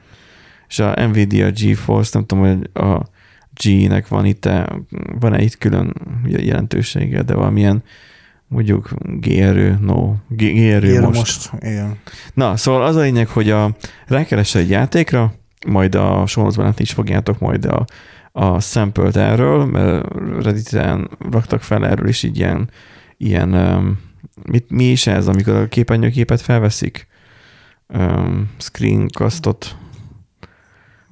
És 0.68 0.80
a 0.80 1.08
Nvidia 1.08 1.52
GeForce, 1.52 2.10
nem 2.14 2.26
tudom, 2.26 2.44
hogy 2.44 2.70
a 2.84 3.02
G-nek 3.64 4.08
van 4.08 4.26
itt, 4.26 4.50
van-e 5.20 5.42
itt 5.42 5.58
külön 5.58 5.94
jelentősége, 6.26 7.22
de 7.22 7.34
valamilyen 7.34 7.84
mondjuk 8.48 8.90
G-erő, 9.00 9.78
no, 9.82 10.14
G-erő 10.28 11.02
most. 11.02 11.16
most. 11.16 11.52
Igen. 11.60 11.98
Na, 12.34 12.58
szóval 12.58 12.84
az 12.84 12.96
a 12.96 13.02
lényeg, 13.02 13.28
hogy 13.28 13.50
a 13.50 13.76
rákeres 14.08 14.56
egy 14.56 14.70
játékra, 14.70 15.34
majd 15.68 15.96
a 15.96 16.26
sorozban 16.26 16.74
is 16.78 16.92
fogjátok 16.92 17.40
majd 17.40 17.66
a, 17.66 17.86
a 18.32 18.60
sample 18.60 19.22
erről, 19.22 19.66
mert 19.66 20.08
Reddit-en 20.44 21.10
raktak 21.32 21.62
fel 21.62 21.86
erről 21.88 22.08
is 22.08 22.24
így 22.24 22.38
ilyen, 22.38 22.70
ilyen 23.18 23.50
mit, 24.44 24.70
mi 24.70 24.84
is 24.84 25.08
ez, 25.08 25.28
amikor 25.28 25.54
a 25.54 25.68
képernyőképet 25.68 26.42
felveszik? 26.42 27.08
Um, 27.88 28.50
screencastot, 28.58 29.76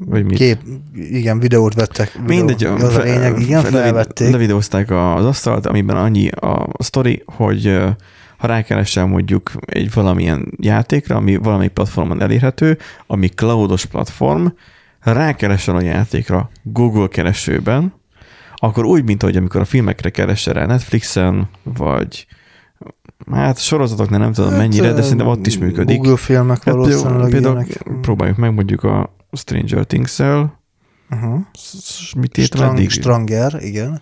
vagy 0.05 0.23
mit? 0.23 0.37
Kép, 0.37 0.57
igen, 0.93 1.39
videót 1.39 1.73
vettek. 1.73 2.11
Videó, 2.11 2.37
Mindegy, 2.37 2.63
az 2.63 2.95
a 2.95 3.01
lényeg, 3.01 3.39
igen, 3.39 3.63
felvették. 3.63 4.31
Levideózták 4.31 4.91
az 4.91 5.25
asztalt, 5.25 5.65
amiben 5.65 5.97
annyi 5.97 6.27
a 6.29 6.67
sztori, 6.77 7.23
hogy 7.25 7.79
ha 8.37 8.47
rákeresel 8.47 9.05
mondjuk 9.05 9.51
egy 9.65 9.93
valamilyen 9.93 10.51
játékra, 10.57 11.15
ami 11.15 11.35
valamelyik 11.35 11.71
platformon 11.71 12.21
elérhető, 12.21 12.77
ami 13.07 13.29
cloudos 13.29 13.85
platform, 13.85 14.45
rákeresel 14.99 15.75
a 15.75 15.81
játékra 15.81 16.49
Google 16.63 17.07
keresőben, 17.07 17.93
akkor 18.55 18.85
úgy, 18.85 19.03
mint 19.03 19.23
ahogy 19.23 19.37
amikor 19.37 19.61
a 19.61 19.65
filmekre 19.65 20.09
keresel 20.09 20.53
rá 20.53 20.65
Netflixen, 20.65 21.49
vagy 21.63 22.27
Hát 23.31 23.59
sorozatok 23.59 24.09
nem 24.09 24.33
tudom 24.33 24.49
hát, 24.49 24.59
mennyire, 24.59 24.93
de 24.93 25.01
szerintem 25.01 25.27
ott 25.27 25.47
is 25.47 25.57
működik. 25.57 25.97
Google 25.97 26.17
filmek 26.17 26.63
hát, 26.63 26.73
valószínűleg 26.73 27.29
Például 27.29 27.53
ilyenek. 27.55 28.01
próbáljuk 28.01 28.37
meg 28.37 28.53
mondjuk 28.53 28.83
a 28.83 29.15
Stranger 29.31 29.85
Things-el. 29.85 30.59
Uh-huh. 31.09 31.39
Mit 32.17 32.37
írt 32.37 32.47
Strang, 32.47 32.77
eddig? 32.77 32.89
Stranger, 32.89 33.63
igen. 33.63 34.01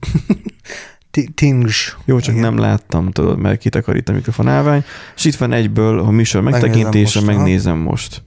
Tings. 1.34 1.96
Jó, 2.04 2.20
csak 2.20 2.34
igen. 2.34 2.52
nem 2.52 2.58
láttam, 2.58 3.10
tudod, 3.10 3.38
mert 3.38 3.60
kitakarít 3.60 4.08
a 4.08 4.12
mikrofonálvány. 4.12 4.84
És 5.16 5.24
itt 5.24 5.34
van 5.34 5.52
egyből 5.52 5.98
a 5.98 6.10
műsor 6.10 6.42
megtekintése, 6.42 7.20
megnézem 7.20 7.24
most. 7.24 7.36
Megnézem 7.36 7.78
most. 7.78 8.22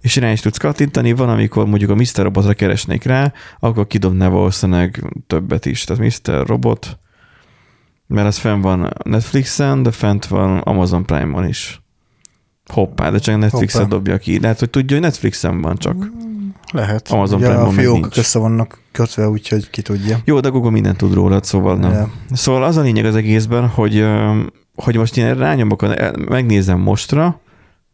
És 0.00 0.16
rá 0.16 0.32
is 0.32 0.40
tudsz 0.40 0.56
kattintani, 0.56 1.12
van, 1.12 1.28
amikor 1.28 1.66
mondjuk 1.66 1.90
a 1.90 1.94
Mr. 1.94 2.22
Robotra 2.22 2.54
keresnék 2.54 3.02
rá, 3.02 3.32
akkor 3.58 3.86
kidobná 3.86 4.28
valószínűleg 4.28 5.04
többet 5.26 5.66
is. 5.66 5.84
Tehát 5.84 6.02
Mr. 6.02 6.46
Robot, 6.46 6.98
mert 8.06 8.26
az 8.26 8.38
fenn 8.38 8.60
van 8.60 8.92
Netflixen, 9.04 9.82
de 9.82 9.90
fent 9.90 10.26
van 10.26 10.58
Amazon 10.58 11.04
Prime-on 11.04 11.48
is. 11.48 11.80
Hoppá, 12.70 13.10
de 13.10 13.18
csak 13.18 13.38
Netflixen 13.38 13.88
dobja 13.88 14.18
ki. 14.18 14.40
Lehet, 14.40 14.58
hogy 14.58 14.70
tudja, 14.70 14.96
hogy 14.96 15.04
Netflixen 15.04 15.60
van 15.60 15.76
csak. 15.76 16.10
Lehet. 16.72 17.08
Amazon 17.08 17.38
Ugye 17.38 17.48
a 17.48 17.70
fiók 17.70 18.16
össze 18.16 18.38
vannak 18.38 18.80
kötve, 18.92 19.28
úgyhogy 19.28 19.70
ki 19.70 19.82
tudja. 19.82 20.18
Jó, 20.24 20.40
de 20.40 20.48
Google 20.48 20.70
mindent 20.70 20.96
tud 20.96 21.14
róla, 21.14 21.42
szóval 21.42 21.76
nem. 21.76 21.90
Yeah. 21.90 22.08
Szóval 22.32 22.64
az 22.64 22.76
a 22.76 22.80
lényeg 22.80 23.04
az 23.04 23.14
egészben, 23.14 23.68
hogy, 23.68 24.06
hogy 24.74 24.96
most 24.96 25.16
én 25.16 25.34
rányomok, 25.34 25.86
megnézem 26.28 26.80
mostra, 26.80 27.40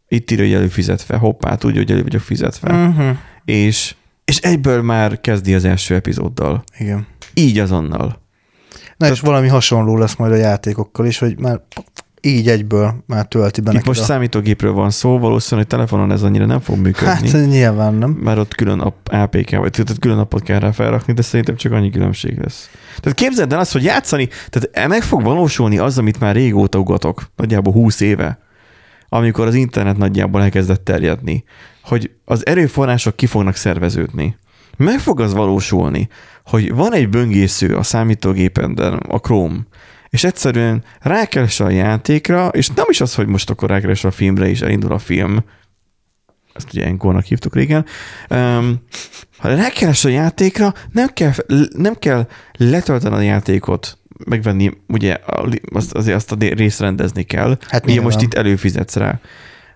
itt 0.07 0.31
írja, 0.31 0.45
hogy 0.45 0.53
előfizetve, 0.53 1.17
hoppá, 1.17 1.55
tudja, 1.55 1.81
hogy 1.81 1.91
elő 1.91 2.03
vagyok 2.03 2.21
fizetve. 2.21 2.87
Uh-huh. 2.87 3.17
És, 3.45 3.95
és 4.25 4.37
egyből 4.37 4.81
már 4.81 5.21
kezdi 5.21 5.53
az 5.53 5.65
első 5.65 5.95
epizóddal. 5.95 6.63
Igen. 6.77 7.07
Így 7.33 7.59
azonnal. 7.59 8.05
Na 8.07 8.93
Tehát, 8.97 9.13
és 9.13 9.19
valami 9.21 9.47
hasonló 9.47 9.97
lesz 9.97 10.15
majd 10.15 10.31
a 10.31 10.35
játékokkal 10.35 11.05
is, 11.05 11.17
hogy 11.17 11.39
már 11.39 11.61
így 12.21 12.47
egyből 12.47 13.03
már 13.05 13.25
tölti 13.25 13.61
be 13.61 13.71
Itt 13.73 13.85
most 13.85 13.99
a... 13.99 14.03
számítógépről 14.03 14.73
van 14.73 14.89
szó, 14.89 15.19
valószínűleg 15.19 15.69
telefonon 15.69 16.11
ez 16.11 16.23
annyira 16.23 16.45
nem 16.45 16.59
fog 16.59 16.77
működni. 16.77 17.29
Hát 17.29 17.47
nyilván 17.47 17.93
nem. 17.93 18.09
Mert 18.09 18.37
ott 18.37 18.55
külön 18.55 18.79
APK, 19.03 19.49
vagy 19.49 19.71
tehát 19.71 19.99
külön 19.99 20.17
appot 20.17 20.43
kell 20.43 20.59
rá 20.59 20.71
felrakni, 20.71 21.13
de 21.13 21.21
szerintem 21.21 21.55
csak 21.55 21.71
annyi 21.71 21.89
különbség 21.89 22.37
lesz. 22.37 22.69
Tehát 22.99 23.17
képzeld 23.17 23.53
el 23.53 23.59
azt, 23.59 23.71
hogy 23.71 23.83
játszani, 23.83 24.29
tehát 24.49 24.87
meg 24.87 25.01
fog 25.01 25.23
valósulni 25.23 25.77
az, 25.77 25.97
amit 25.97 26.19
már 26.19 26.35
régóta 26.35 26.77
ugatok, 26.77 27.21
nagyjából 27.35 27.73
20 27.73 27.99
éve, 27.99 28.39
amikor 29.09 29.47
az 29.47 29.55
internet 29.55 29.97
nagyjából 29.97 30.41
elkezdett 30.41 30.83
terjedni, 30.83 31.43
hogy 31.83 32.11
az 32.25 32.45
erőforrások 32.45 33.15
ki 33.15 33.25
fognak 33.25 33.55
szerveződni. 33.55 34.37
Meg 34.77 34.99
fog 34.99 35.19
az 35.19 35.33
valósulni, 35.33 36.07
hogy 36.45 36.73
van 36.73 36.93
egy 36.93 37.09
böngésző 37.09 37.75
a 37.75 37.83
számítógépeden, 37.83 38.93
a 38.93 39.17
Chrome, 39.17 39.57
és 40.17 40.23
egyszerűen 40.23 40.83
rákeres 40.99 41.59
a 41.59 41.69
játékra, 41.69 42.47
és 42.47 42.67
nem 42.67 42.85
is 42.89 43.01
az, 43.01 43.15
hogy 43.15 43.27
most 43.27 43.49
akkor 43.49 43.69
rákeres 43.69 44.03
a 44.03 44.11
filmre, 44.11 44.49
és 44.49 44.61
elindul 44.61 44.91
a 44.91 44.97
film, 44.97 45.43
ezt 46.53 46.73
ugye 46.73 46.85
Enkónak 46.85 47.23
hívtuk 47.23 47.55
régen, 47.55 47.85
um, 48.29 48.81
ha 49.37 49.55
rákeres 49.55 50.05
a 50.05 50.09
játékra, 50.09 50.73
nem 50.91 51.07
kell, 51.07 51.31
nem 51.75 51.93
kell 51.93 52.27
letölteni 52.51 53.15
a 53.15 53.21
játékot, 53.21 53.97
megvenni, 54.25 54.71
ugye 54.87 55.17
azt, 55.73 55.93
azért 55.93 56.15
azt 56.15 56.31
a 56.31 56.35
részt 56.39 56.79
rendezni 56.79 57.23
kell. 57.23 57.57
Hát 57.67 57.85
ugye 57.85 58.01
most 58.01 58.21
itt 58.21 58.33
előfizetsz 58.33 58.95
rá, 58.95 59.19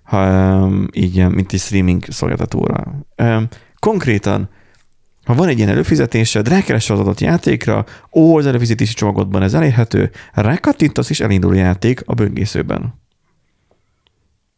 ha, 0.04 0.26
um, 0.26 0.88
így, 0.94 1.28
mint 1.28 1.54
egy 1.54 1.60
streaming 1.60 2.04
szolgáltatóra. 2.08 3.06
Um, 3.18 3.48
konkrétan 3.80 4.50
ha 5.32 5.38
van 5.38 5.48
egy 5.48 5.58
ilyen 5.58 5.70
előfizetésed, 5.70 6.48
rákeres 6.48 6.90
az 6.90 7.00
adott 7.00 7.20
játékra, 7.20 7.86
ó, 8.14 8.38
az 8.38 8.46
előfizetési 8.46 8.94
csomagodban 8.94 9.42
ez 9.42 9.54
elérhető, 9.54 10.12
rákattintasz 10.34 11.10
és 11.10 11.20
elindul 11.20 11.52
a 11.52 11.56
játék 11.56 12.02
a 12.06 12.14
böngészőben. 12.14 13.00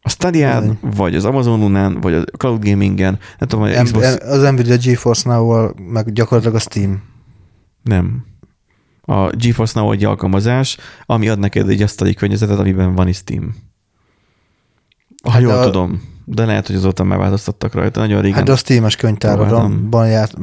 A 0.00 0.08
stadia 0.08 0.62
vagy 0.80 1.16
az 1.16 1.24
Amazon 1.24 1.58
Lunán, 1.58 2.00
vagy 2.00 2.14
a 2.14 2.22
Cloud 2.22 2.64
Gamingen, 2.64 3.18
nem 3.38 3.48
tudom, 3.48 3.64
hogy 3.64 3.82
Xbox... 3.82 4.16
Az 4.20 4.42
Nvidia 4.42 4.76
GeForce 4.76 5.28
Now-val, 5.28 5.74
meg 5.76 6.12
gyakorlatilag 6.12 6.56
a 6.56 6.60
Steam. 6.60 7.02
Nem. 7.82 8.24
A 9.00 9.30
GeForce 9.30 9.80
Now 9.80 9.92
egy 9.92 10.04
alkalmazás, 10.04 10.76
ami 11.06 11.28
ad 11.28 11.38
neked 11.38 11.68
egy 11.68 11.82
asztali 11.82 12.14
környezetet, 12.14 12.58
amiben 12.58 12.94
van 12.94 13.08
is 13.08 13.16
Steam. 13.16 13.54
Ha 15.22 15.30
hát 15.30 15.42
jól 15.42 15.52
a... 15.52 15.64
tudom 15.64 16.12
de 16.24 16.44
lehet, 16.44 16.66
hogy 16.66 16.76
azóta 16.76 17.04
megváltoztattak 17.04 17.74
rajta. 17.74 18.00
Nagyon 18.00 18.20
régen. 18.20 18.36
Hát 18.36 18.46
de 18.46 18.52
a 18.52 18.56
Steam-es 18.56 18.96
könyvtárodban 18.96 20.08
ját, 20.08 20.34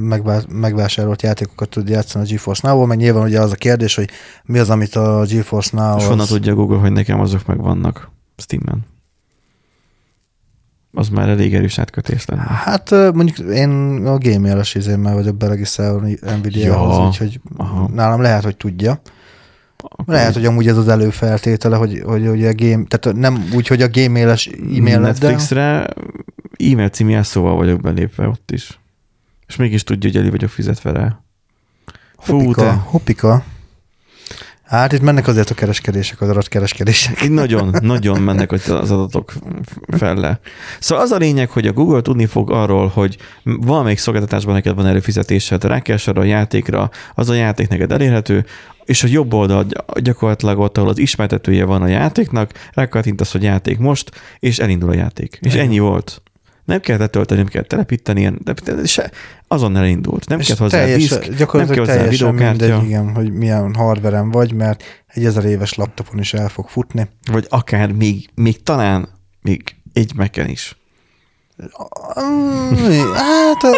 megvásárolt 0.49 1.21
játékokat 1.21 1.69
tud 1.69 1.89
játszani 1.89 2.25
a 2.25 2.27
GeForce 2.27 2.67
Now-ból, 2.67 2.87
meg 2.87 2.97
nyilván 2.97 3.23
ugye 3.23 3.39
az 3.39 3.51
a 3.51 3.55
kérdés, 3.55 3.95
hogy 3.95 4.09
mi 4.43 4.59
az, 4.59 4.69
amit 4.69 4.95
a 4.95 5.25
GeForce 5.29 5.77
Now... 5.77 5.97
És 5.97 6.05
honnan 6.05 6.27
tudja 6.27 6.55
Google, 6.55 6.77
hogy 6.77 6.91
nekem 6.91 7.19
azok 7.19 7.45
megvannak 7.45 8.11
Steam-en? 8.37 8.89
Az 10.93 11.09
már 11.09 11.29
elég 11.29 11.55
erős 11.55 11.79
átkötés 11.79 12.25
lenne. 12.25 12.41
Hát 12.41 12.89
mondjuk 12.91 13.37
én 13.37 13.69
a 14.05 14.17
gmail-es 14.17 14.75
izémmel 14.75 15.13
vagyok 15.13 15.35
beregisztrálva 15.35 16.07
Nvidia-hoz, 16.39 16.97
ja, 16.97 17.05
úgyhogy 17.05 17.39
aha. 17.57 17.89
nálam 17.93 18.21
lehet, 18.21 18.43
hogy 18.43 18.57
tudja. 18.57 19.01
Akkor 19.81 20.15
Lehet, 20.15 20.33
hogy 20.33 20.45
amúgy 20.45 20.67
ez 20.67 20.77
az 20.77 20.87
előfeltétele, 20.87 21.75
hogy, 21.75 22.01
hogy, 22.05 22.27
hogy 22.27 22.45
a 22.45 22.53
game, 22.53 22.83
tehát 22.87 23.17
nem 23.17 23.49
úgy, 23.53 23.67
hogy 23.67 23.81
a 23.81 23.87
gmail-es 23.87 24.47
e-mail 24.77 24.99
Netflixre 24.99 25.87
e-mail 26.57 26.89
című 26.89 27.21
szóval 27.21 27.55
vagyok 27.55 27.81
belépve 27.81 28.27
ott 28.27 28.51
is. 28.51 28.79
És 29.47 29.55
mégis 29.55 29.83
tudja, 29.83 30.09
hogy 30.09 30.19
elő 30.19 30.29
vagyok 30.29 30.49
fizetve 30.49 30.91
rá. 30.91 31.21
Fú, 32.17 32.37
hoppika, 32.37 32.61
te. 32.61 32.71
hoppika. 32.71 33.43
Hát 34.71 34.93
itt 34.93 35.01
mennek 35.01 35.27
azért 35.27 35.49
a 35.49 35.53
kereskedések, 35.53 36.21
az 36.21 36.29
adatkereskedések. 36.29 37.21
Itt 37.21 37.29
nagyon, 37.29 37.75
nagyon 37.81 38.21
mennek 38.21 38.51
az 38.51 38.69
adatok 38.69 39.33
felle. 39.87 40.39
Szóval 40.79 41.03
az 41.03 41.11
a 41.11 41.17
lényeg, 41.17 41.49
hogy 41.49 41.67
a 41.67 41.71
Google 41.71 42.01
tudni 42.01 42.25
fog 42.25 42.51
arról, 42.51 42.87
hogy 42.87 43.17
valamelyik 43.43 43.97
szolgáltatásban 43.97 44.53
neked 44.53 44.75
van 44.75 44.85
előfizetésed, 44.85 45.63
rákeresel 45.63 46.15
a 46.15 46.23
játékra, 46.23 46.89
az 47.15 47.29
a 47.29 47.33
játék 47.33 47.67
neked 47.67 47.91
elérhető, 47.91 48.45
és 48.85 49.03
a 49.03 49.07
jobb 49.07 49.33
oldal 49.33 49.65
gyakorlatilag 49.95 50.59
ott, 50.59 50.77
ahol 50.77 50.89
az 50.89 50.97
ismertetője 50.97 51.65
van 51.65 51.81
a 51.81 51.87
játéknak, 51.87 52.51
rákattintasz, 52.73 53.31
hogy 53.31 53.43
játék 53.43 53.77
most, 53.77 54.11
és 54.39 54.59
elindul 54.59 54.89
a 54.89 54.95
játék. 54.95 55.39
És 55.41 55.53
ennyi 55.53 55.79
volt. 55.79 56.21
Nem 56.65 56.79
kell 56.79 56.97
letölteni, 56.97 57.39
nem 57.39 57.49
kell 57.49 57.63
telepíteni, 57.63 58.33
de 58.43 58.85
se, 58.85 59.11
azonnal 59.51 59.83
elindult. 59.83 60.27
Nem 60.27 60.39
kell 60.39 60.55
hozzá 60.57 60.77
teljes, 60.77 61.09
diszk, 61.09 61.37
nem 61.53 61.67
kell 61.67 61.77
hozzá 61.77 62.07
videókártya. 62.07 62.65
Mindegy, 62.65 62.83
igen, 62.83 63.15
hogy 63.15 63.31
milyen 63.31 63.73
hardverem 63.73 64.31
vagy, 64.31 64.53
mert 64.53 64.83
egy 65.07 65.25
ezer 65.25 65.45
éves 65.45 65.73
laptopon 65.73 66.19
is 66.19 66.33
el 66.33 66.49
fog 66.49 66.69
futni. 66.69 67.09
Vagy 67.31 67.45
akár 67.49 67.91
még, 67.91 68.29
még 68.35 68.63
talán 68.63 69.09
még 69.41 69.75
egy 69.93 70.15
meken 70.15 70.49
is. 70.49 70.77
Hát 73.15 73.77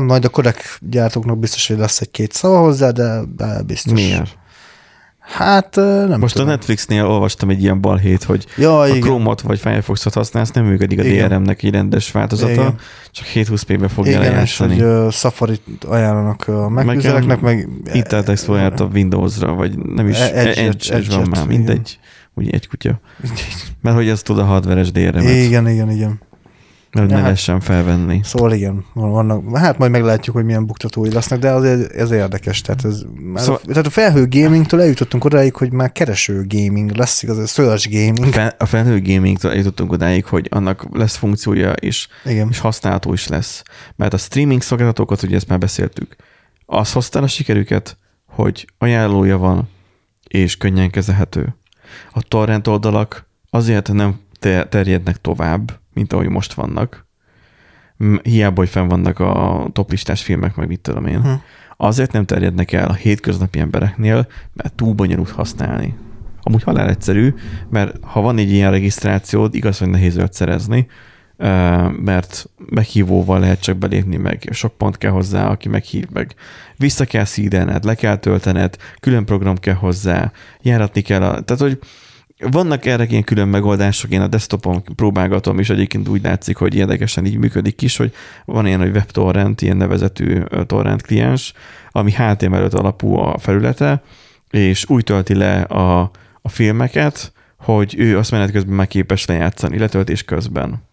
Majd 0.00 0.24
a 0.24 0.28
korek 0.28 0.78
gyártóknak 0.80 1.38
biztos, 1.38 1.66
hogy 1.66 1.78
lesz 1.78 2.00
egy-két 2.00 2.32
szava 2.32 2.58
hozzá, 2.58 2.90
de, 2.90 3.20
de 3.36 3.62
biztos. 3.62 3.92
Miért? 3.92 4.38
Hát 5.30 5.76
nem 5.76 6.20
Most 6.20 6.34
tudom. 6.34 6.48
a 6.48 6.50
Netflixnél 6.50 7.06
olvastam 7.06 7.48
egy 7.50 7.62
ilyen 7.62 7.80
balhét, 7.80 8.22
hogy 8.22 8.46
Ja, 8.56 8.80
a 8.80 8.86
igen. 8.88 9.00
Chrome-ot 9.00 9.40
vagy 9.40 9.58
Firefox-ot 9.58 10.14
használsz, 10.14 10.50
nem 10.50 10.64
működik 10.64 10.98
a 10.98 11.04
Igen. 11.04 11.28
DRM-nek 11.28 11.62
egy 11.62 11.70
rendes 11.70 12.10
változata, 12.10 12.52
Igen. 12.52 12.74
csak 13.10 13.26
720p-be 13.34 13.88
fogja 13.88 14.10
Igen, 14.18 14.22
lejátszani. 14.32 14.78
hogy 14.78 14.82
uh, 15.04 15.10
Safari 15.12 15.60
ajánlanak 15.86 16.48
a 16.48 16.68
megközeleknek, 16.68 17.40
meg... 17.40 17.68
Internet 17.92 18.28
Explorer 18.28 18.72
a 18.80 18.84
Windows-ra, 18.84 19.52
vagy 19.54 19.78
nem 19.78 20.08
is, 20.08 20.18
Edge- 20.18 20.36
Edge, 20.36 20.60
Edge, 20.62 20.94
Edge- 20.94 21.14
van 21.14 21.28
már, 21.30 21.44
igen. 21.44 21.46
mindegy. 21.56 21.98
Ugye 22.34 22.50
egy 22.50 22.68
kutya. 22.68 23.00
Mert 23.82 23.96
hogy 23.96 24.08
az 24.08 24.22
tud 24.22 24.38
a 24.38 24.44
hardveres 24.44 24.92
DRM-et, 24.92 25.22
Igen, 25.22 25.68
igen, 25.68 25.90
igen. 25.90 26.20
Mert 26.92 27.08
ne 27.08 27.14
hát- 27.14 27.22
lehessen 27.22 27.60
felvenni. 27.60 28.20
Szóval 28.22 28.52
igen, 28.52 28.84
van- 28.92 29.10
vannak, 29.10 29.56
hát 29.56 29.78
majd 29.78 29.90
meglátjuk, 29.90 30.36
hogy 30.36 30.44
milyen 30.44 30.66
buktatói 30.66 31.12
lesznek, 31.12 31.38
de 31.38 31.50
azért 31.50 31.92
ez 31.92 32.10
érdekes. 32.10 32.60
Tehát, 32.60 32.84
ez, 32.84 33.02
már 33.22 33.42
Szóval- 33.42 33.60
tehát 33.66 33.86
a 33.86 33.90
felhő 33.90 34.26
gamingtől 34.28 34.80
eljutottunk 34.80 35.24
odáig, 35.24 35.54
hogy 35.54 35.72
már 35.72 35.92
kereső 35.92 36.44
gaming 36.48 36.90
lesz, 36.90 37.22
igaz, 37.22 37.38
ez 37.38 37.50
search 37.52 37.88
gaming. 37.90 38.32
Fel, 38.32 38.54
a 38.58 38.66
felhő 38.66 39.02
gaming-től 39.02 39.50
eljutottunk 39.50 39.92
odáig, 39.92 40.24
hogy 40.24 40.46
annak 40.50 40.86
lesz 40.92 41.16
funkciója 41.16 41.72
is, 41.80 42.08
Igen. 42.24 42.48
és 42.50 42.58
használható 42.58 43.12
is 43.12 43.28
lesz. 43.28 43.62
Mert 43.96 44.12
a 44.14 44.18
streaming 44.18 44.62
szolgáltatókat, 44.62 45.22
ugye 45.22 45.36
ezt 45.36 45.48
már 45.48 45.58
beszéltük, 45.58 46.16
az 46.66 46.92
hozta 46.92 47.20
a 47.20 47.26
sikerüket, 47.26 47.96
hogy 48.26 48.66
ajánlója 48.78 49.38
van, 49.38 49.68
és 50.28 50.56
könnyen 50.56 50.90
kezelhető. 50.90 51.54
A 52.12 52.22
torrent 52.22 52.66
oldalak 52.66 53.26
azért 53.50 53.92
nem 53.92 54.20
te- 54.38 54.66
terjednek 54.68 55.20
tovább, 55.20 55.79
mint 56.00 56.12
ahogy 56.12 56.28
most 56.28 56.52
vannak. 56.52 57.06
Hiába, 58.22 58.60
hogy 58.60 58.68
fenn 58.68 58.88
vannak 58.88 59.18
a 59.18 59.66
toplistás 59.72 60.22
filmek, 60.22 60.54
meg 60.54 60.68
mit 60.68 60.80
tudom 60.80 61.06
én. 61.06 61.22
Hm. 61.22 61.32
Azért 61.76 62.12
nem 62.12 62.24
terjednek 62.24 62.72
el 62.72 62.88
a 62.88 62.92
hétköznapi 62.92 63.58
embereknél, 63.58 64.26
mert 64.52 64.74
túl 64.74 64.94
bonyolult 64.94 65.30
használni. 65.30 65.96
Amúgy 66.42 66.62
halál 66.62 66.88
egyszerű, 66.88 67.34
mert 67.70 67.96
ha 68.04 68.20
van 68.20 68.38
egy 68.38 68.50
ilyen 68.50 68.70
regisztrációd, 68.70 69.54
igaz, 69.54 69.78
hogy 69.78 69.88
nehéz 69.88 70.16
őt 70.16 70.32
szerezni, 70.32 70.86
mert 71.96 72.48
meghívóval 72.56 73.40
lehet 73.40 73.60
csak 73.60 73.76
belépni, 73.76 74.16
meg 74.16 74.48
sok 74.50 74.76
pont 74.76 74.98
kell 74.98 75.10
hozzá, 75.10 75.48
aki 75.48 75.68
meghív 75.68 76.06
meg. 76.12 76.34
Vissza 76.76 77.04
kell 77.04 77.24
szídened, 77.24 77.84
le 77.84 77.94
kell 77.94 78.16
töltened, 78.16 78.76
külön 79.00 79.24
program 79.24 79.56
kell 79.56 79.74
hozzá, 79.74 80.32
járatni 80.62 81.00
kell. 81.00 81.22
A, 81.22 81.40
tehát, 81.40 81.62
hogy 81.62 81.78
vannak 82.50 82.86
erre 82.86 83.06
ilyen 83.08 83.24
külön 83.24 83.48
megoldások, 83.48 84.10
én 84.10 84.20
a 84.20 84.26
desktopon 84.26 84.82
próbálgatom, 84.96 85.58
és 85.58 85.70
egyébként 85.70 86.08
úgy 86.08 86.22
látszik, 86.22 86.56
hogy 86.56 86.74
érdekesen 86.74 87.26
így 87.26 87.38
működik 87.38 87.82
is, 87.82 87.96
hogy 87.96 88.12
van 88.44 88.66
ilyen, 88.66 88.80
hogy 88.80 88.90
WebTorrent, 88.90 89.62
ilyen 89.62 89.76
nevezetű 89.76 90.42
torrent 90.66 91.02
kliens, 91.02 91.52
ami 91.90 92.12
HTML5 92.16 92.72
alapú 92.72 93.16
a 93.16 93.38
felülete, 93.38 94.02
és 94.50 94.88
úgy 94.88 95.04
tölti 95.04 95.34
le 95.34 95.60
a, 95.60 96.10
a 96.42 96.48
filmeket, 96.48 97.32
hogy 97.56 97.94
ő 97.98 98.18
azt 98.18 98.30
menet 98.30 98.50
közben 98.50 98.74
már 98.74 98.86
képes 98.86 99.24
lejátszani, 99.24 99.78
letöltés 99.78 100.24
közben. 100.24 100.88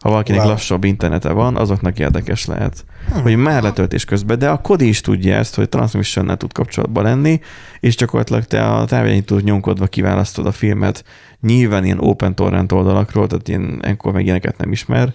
Ha 0.00 0.08
valakinek 0.10 0.40
Wow. 0.40 0.50
lassabb 0.50 0.84
internete 0.84 1.32
van, 1.32 1.56
azoknak 1.56 1.98
érdekes 1.98 2.46
lehet. 2.46 2.84
Hmm. 3.12 3.22
Hogy 3.22 3.36
már 3.36 3.62
letöltés 3.62 4.04
közben, 4.04 4.38
de 4.38 4.48
a 4.48 4.60
Kodi 4.60 4.88
is 4.88 5.00
tudja 5.00 5.34
ezt, 5.34 5.54
hogy 5.54 5.68
transmissionnel 5.68 6.36
tud 6.36 6.52
kapcsolatban 6.52 7.04
lenni, 7.04 7.40
és 7.80 7.96
gyakorlatilag 7.96 8.44
te 8.44 8.64
a 8.64 8.84
távirányítót 8.84 9.42
nyomkodva 9.42 9.86
kiválasztod 9.86 10.46
a 10.46 10.52
filmet, 10.52 11.04
nyilván 11.40 11.84
ilyen 11.84 11.98
open 12.00 12.34
torrent 12.34 12.72
oldalakról, 12.72 13.26
tehát 13.26 13.48
ilyen 13.48 13.78
enkor 13.82 14.12
meg 14.12 14.24
ilyeneket 14.24 14.56
nem 14.58 14.72
ismer, 14.72 15.12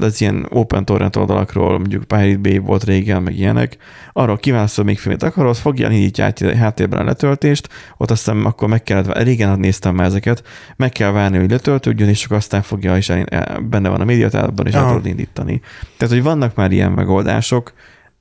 az 0.00 0.20
ilyen 0.20 0.46
open 0.48 0.84
torrent 0.84 1.16
oldalakról, 1.16 1.78
mondjuk 1.78 2.04
Pirate 2.04 2.38
Bay 2.38 2.58
volt 2.58 2.84
régen, 2.84 3.22
meg 3.22 3.38
ilyenek, 3.38 3.76
arról 4.12 4.36
kiválasztod 4.36 4.84
még 4.84 4.98
filmet 4.98 5.22
akarod, 5.22 5.56
fogja, 5.56 5.90
indítja 5.90 6.24
át 6.24 6.40
háttérben 6.40 7.00
a 7.00 7.04
letöltést, 7.04 7.68
ott 7.96 8.10
aztán 8.10 8.44
akkor 8.44 8.68
meg 8.68 8.82
kellett, 8.82 9.22
régen 9.22 9.58
néztem 9.58 9.94
már 9.94 10.06
ezeket, 10.06 10.42
meg 10.76 10.90
kell 10.90 11.10
várni, 11.10 11.38
hogy 11.38 11.50
letöltődjön, 11.50 12.08
és 12.08 12.20
csak 12.20 12.30
aztán 12.30 12.62
fogja, 12.62 12.96
és 12.96 13.08
el- 13.08 13.60
benne 13.60 13.88
van 13.88 14.00
a 14.00 14.04
médiatárban, 14.04 14.66
és 14.66 14.74
el 14.74 14.82
Aha. 14.82 14.90
tudod 14.90 15.06
indítani. 15.06 15.60
Tehát, 15.96 16.14
hogy 16.14 16.22
vannak 16.22 16.54
már 16.54 16.72
ilyen 16.72 16.92
megoldások, 16.92 17.72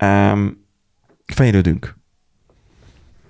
um, 0.04 0.66
fejlődünk. 1.26 1.97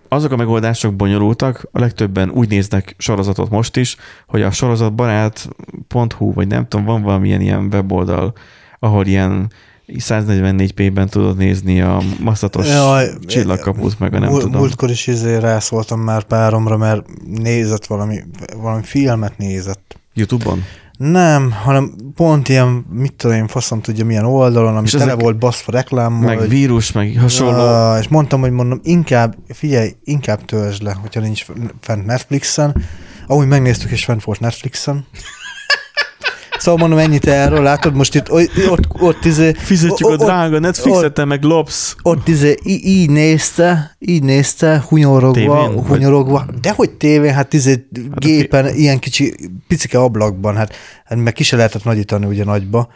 Azok 0.10 0.32
a 0.32 0.36
megoldások 0.36 0.95
bonyolultak, 0.95 1.68
a 1.72 1.80
legtöbben 1.80 2.30
úgy 2.30 2.49
néznek 2.49 2.95
sorozatot 2.97 3.49
most 3.49 3.78
is, 3.78 3.95
hogy 4.28 4.41
a 4.41 4.51
sorozatbarát.hu, 4.51 6.34
vagy 6.34 6.47
nem 6.47 6.68
tudom, 6.68 6.86
van 6.86 7.01
valamilyen 7.01 7.41
ilyen 7.41 7.68
weboldal, 7.72 8.34
ahol 8.80 9.05
ilyen 9.05 9.51
144p-ben 9.88 11.10
tudod 11.10 11.38
nézni 11.38 11.82
a 11.82 12.01
maszatos 12.20 12.68
Jaj, 12.68 13.10
csillagkaput, 13.26 13.99
meg 13.99 14.14
a 14.14 14.20
nem 14.20 14.30
Múl- 14.30 14.41
tudom. 14.41 14.60
Múltkor 14.60 14.89
is 14.89 15.08
izé 15.08 15.36
rászóltam 15.36 15.99
már 15.99 16.24
páromra, 16.24 16.78
mert 16.78 17.05
nézett 17.26 17.86
valami, 17.86 18.24
valami 18.55 18.84
filmet 18.84 19.38
nézett. 19.38 19.99
YouTube-on? 20.14 20.64
Nem, 20.97 21.51
hanem 21.51 21.93
pont 22.15 22.49
ilyen, 22.49 22.85
mit 22.89 23.13
tudom 23.13 23.35
én, 23.35 23.47
faszom 23.47 23.81
tudja 23.81 24.05
milyen 24.05 24.25
oldalon, 24.25 24.75
ami 24.75 24.85
És 24.85 24.91
tele 24.91 25.03
ezek- 25.03 25.21
volt 25.21 25.37
baszva 25.37 25.71
reklámmal. 25.71 26.27
Meg 26.27 26.37
hogy- 26.37 26.49
vírus, 26.49 26.91
meg 26.91 27.17
hasonló. 27.19 27.59
Ah, 27.59 27.99
és 27.99 28.07
mondtam, 28.07 28.39
hogy 28.41 28.51
mondom, 28.51 28.79
inkább, 28.83 29.35
figyelj, 29.49 29.95
inkább 30.03 30.45
töltsd 30.45 30.81
le, 30.83 30.93
hogyha 31.01 31.19
nincs 31.19 31.45
fent 31.81 32.05
Netflixen. 32.05 32.83
Ahogy 33.27 33.47
megnéztük, 33.47 33.91
és 33.91 34.03
fent 34.05 34.23
volt 34.23 34.39
Netflixen. 34.39 35.05
Szóval 36.68 36.88
mondom, 36.88 37.05
ennyit 37.05 37.28
erről, 37.28 37.61
látod, 37.63 37.95
most 37.95 38.15
itt 38.15 38.32
ott, 38.32 38.51
ott, 38.70 39.01
ott 39.01 39.26
izé, 39.26 39.51
Fizetjük 39.57 40.09
a 40.09 40.11
ott- 40.11 40.20
drága 40.24 40.59
Netflixet, 40.59 41.26
meg 41.26 41.43
lopsz. 41.43 41.95
ott 42.01 42.28
izé, 42.28 42.55
í- 42.63 42.86
így 42.86 43.09
nézte, 43.09 43.95
így 43.99 44.24
nézte, 44.24 44.84
hunyorogva, 44.88 45.34
Tévén, 45.34 45.76
vagy- 45.76 45.86
hunyorogva, 45.88 46.45
de 46.61 46.72
hogy 46.76 46.89
tévén, 46.91 47.34
hát 47.34 47.53
izé 47.53 47.88
a 48.11 48.18
gépen, 48.20 48.76
ilyen 48.76 48.99
kicsi, 48.99 49.36
picike 49.68 49.99
ablakban, 49.99 50.55
hát, 50.55 50.74
hát 51.05 51.18
meg 51.18 51.34
ki 51.34 51.43
se 51.43 51.55
lehetett 51.55 51.84
nagyítani 51.84 52.26
ugye 52.26 52.43
nagyba, 52.43 52.88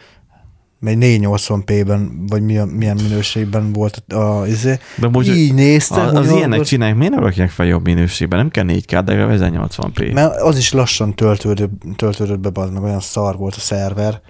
mert 0.82 0.97
480p-ben, 0.99 2.11
vagy 2.27 2.41
milyen, 2.41 2.67
milyen 2.67 2.95
minőségben 2.95 3.73
volt 3.73 4.03
a, 4.07 4.39
a 4.39 4.47
izé. 4.47 4.79
De 4.95 5.07
amúgy 5.07 5.27
így 5.27 5.53
nézte, 5.53 6.01
az, 6.01 6.13
az 6.13 6.32
ilyenek 6.32 6.61
csinálják, 6.61 6.97
miért 6.97 7.13
nem 7.13 7.23
rakják 7.23 7.49
fel 7.49 7.65
jobb 7.65 7.86
minőségben? 7.86 8.39
Nem 8.39 8.49
kell 8.49 8.65
4K, 8.67 9.01
de 9.05 9.13
legalább 9.13 9.53
1080p. 9.53 10.13
Mert 10.13 10.41
az 10.41 10.57
is 10.57 10.71
lassan 10.71 11.15
töltődött, 11.15 11.71
töltődött 11.95 12.39
be, 12.39 12.49
bazd 12.49 12.73
meg 12.73 12.84
olyan 12.84 12.99
szar 12.99 13.38
volt 13.38 13.55
a 13.55 13.59
szerver. 13.59 14.21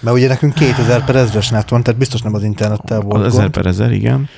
Mert 0.00 0.16
ugye 0.16 0.28
nekünk 0.28 0.54
2000 0.54 1.04
per 1.04 1.16
ezres 1.16 1.48
net 1.48 1.68
van, 1.68 1.82
tehát 1.82 1.98
biztos 1.98 2.22
nem 2.22 2.34
az 2.34 2.42
internettel 2.42 3.00
volt 3.00 3.24
Az 3.24 3.32
gond. 3.32 3.44
1000 3.44 3.50
per 3.50 3.66
1000, 3.66 3.92
igen. 3.92 4.28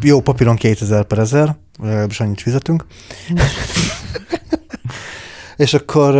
Jó, 0.00 0.20
papíron 0.20 0.56
2000 0.56 1.04
per 1.04 1.18
1000, 1.18 1.56
legalábbis 1.82 2.20
annyit 2.20 2.40
fizetünk. 2.40 2.84
és 5.56 5.74
akkor, 5.74 6.14
ö, 6.14 6.18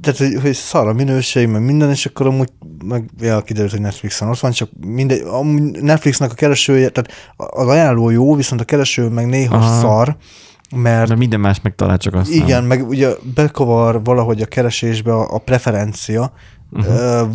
tehát, 0.00 0.18
hogy, 0.18 0.38
hogy 0.42 0.52
szar 0.52 0.88
a 0.88 0.92
minőség, 0.92 1.48
meg 1.48 1.64
minden, 1.64 1.90
és 1.90 2.06
akkor 2.06 2.26
amúgy 2.26 2.48
meg 2.84 3.10
ja, 3.20 3.40
kiderült, 3.40 3.70
hogy 3.70 3.80
Netflixen 3.80 4.28
ott 4.28 4.38
van, 4.38 4.50
csak 4.50 4.68
mindegy, 4.86 5.22
amúgy 5.26 5.82
Netflixnek 5.82 6.30
a 6.30 6.34
keresője, 6.34 6.88
tehát 6.88 7.10
az 7.36 7.66
ajánló 7.66 8.10
jó, 8.10 8.34
viszont 8.34 8.60
a 8.60 8.64
kereső 8.64 9.08
meg 9.08 9.26
néha 9.26 9.56
Aha. 9.56 9.80
szar, 9.80 10.16
mert 10.76 11.08
De 11.08 11.16
minden 11.16 11.40
más 11.40 11.60
megtalál, 11.62 11.98
csak 11.98 12.14
azt 12.14 12.30
igen, 12.30 12.64
meg 12.64 12.88
ugye 12.88 13.10
bekavar 13.34 14.04
valahogy 14.04 14.40
a 14.42 14.46
keresésbe 14.46 15.12
a, 15.12 15.34
a 15.34 15.38
preferencia. 15.38 16.32
Mhm. 16.70 16.86
Uh-huh. 16.86 17.28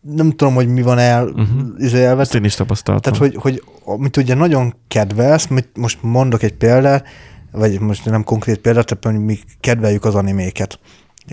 Nem 0.00 0.30
tudom, 0.30 0.54
hogy 0.54 0.68
mi 0.68 0.82
van 0.82 0.98
el, 0.98 1.24
Mhm. 1.24 1.40
uh-huh. 1.40 2.00
elve. 2.00 2.20
Ezt 2.20 2.34
én 2.34 2.44
is 2.44 2.54
tapasztaltam. 2.54 3.12
Tehát, 3.12 3.18
hogy, 3.18 3.42
hogy 3.42 3.62
amit 3.84 4.16
ugye 4.16 4.34
nagyon 4.34 4.74
kedvelsz, 4.88 5.48
most 5.74 5.98
mondok 6.02 6.42
egy 6.42 6.54
példát, 6.54 7.04
vagy 7.52 7.80
most 7.80 8.04
nem 8.04 8.24
konkrét 8.24 8.60
tehát 8.60 8.98
mondjuk 9.04 9.24
mi 9.26 9.38
kedveljük 9.60 10.04
az 10.04 10.14
animéket. 10.14 10.78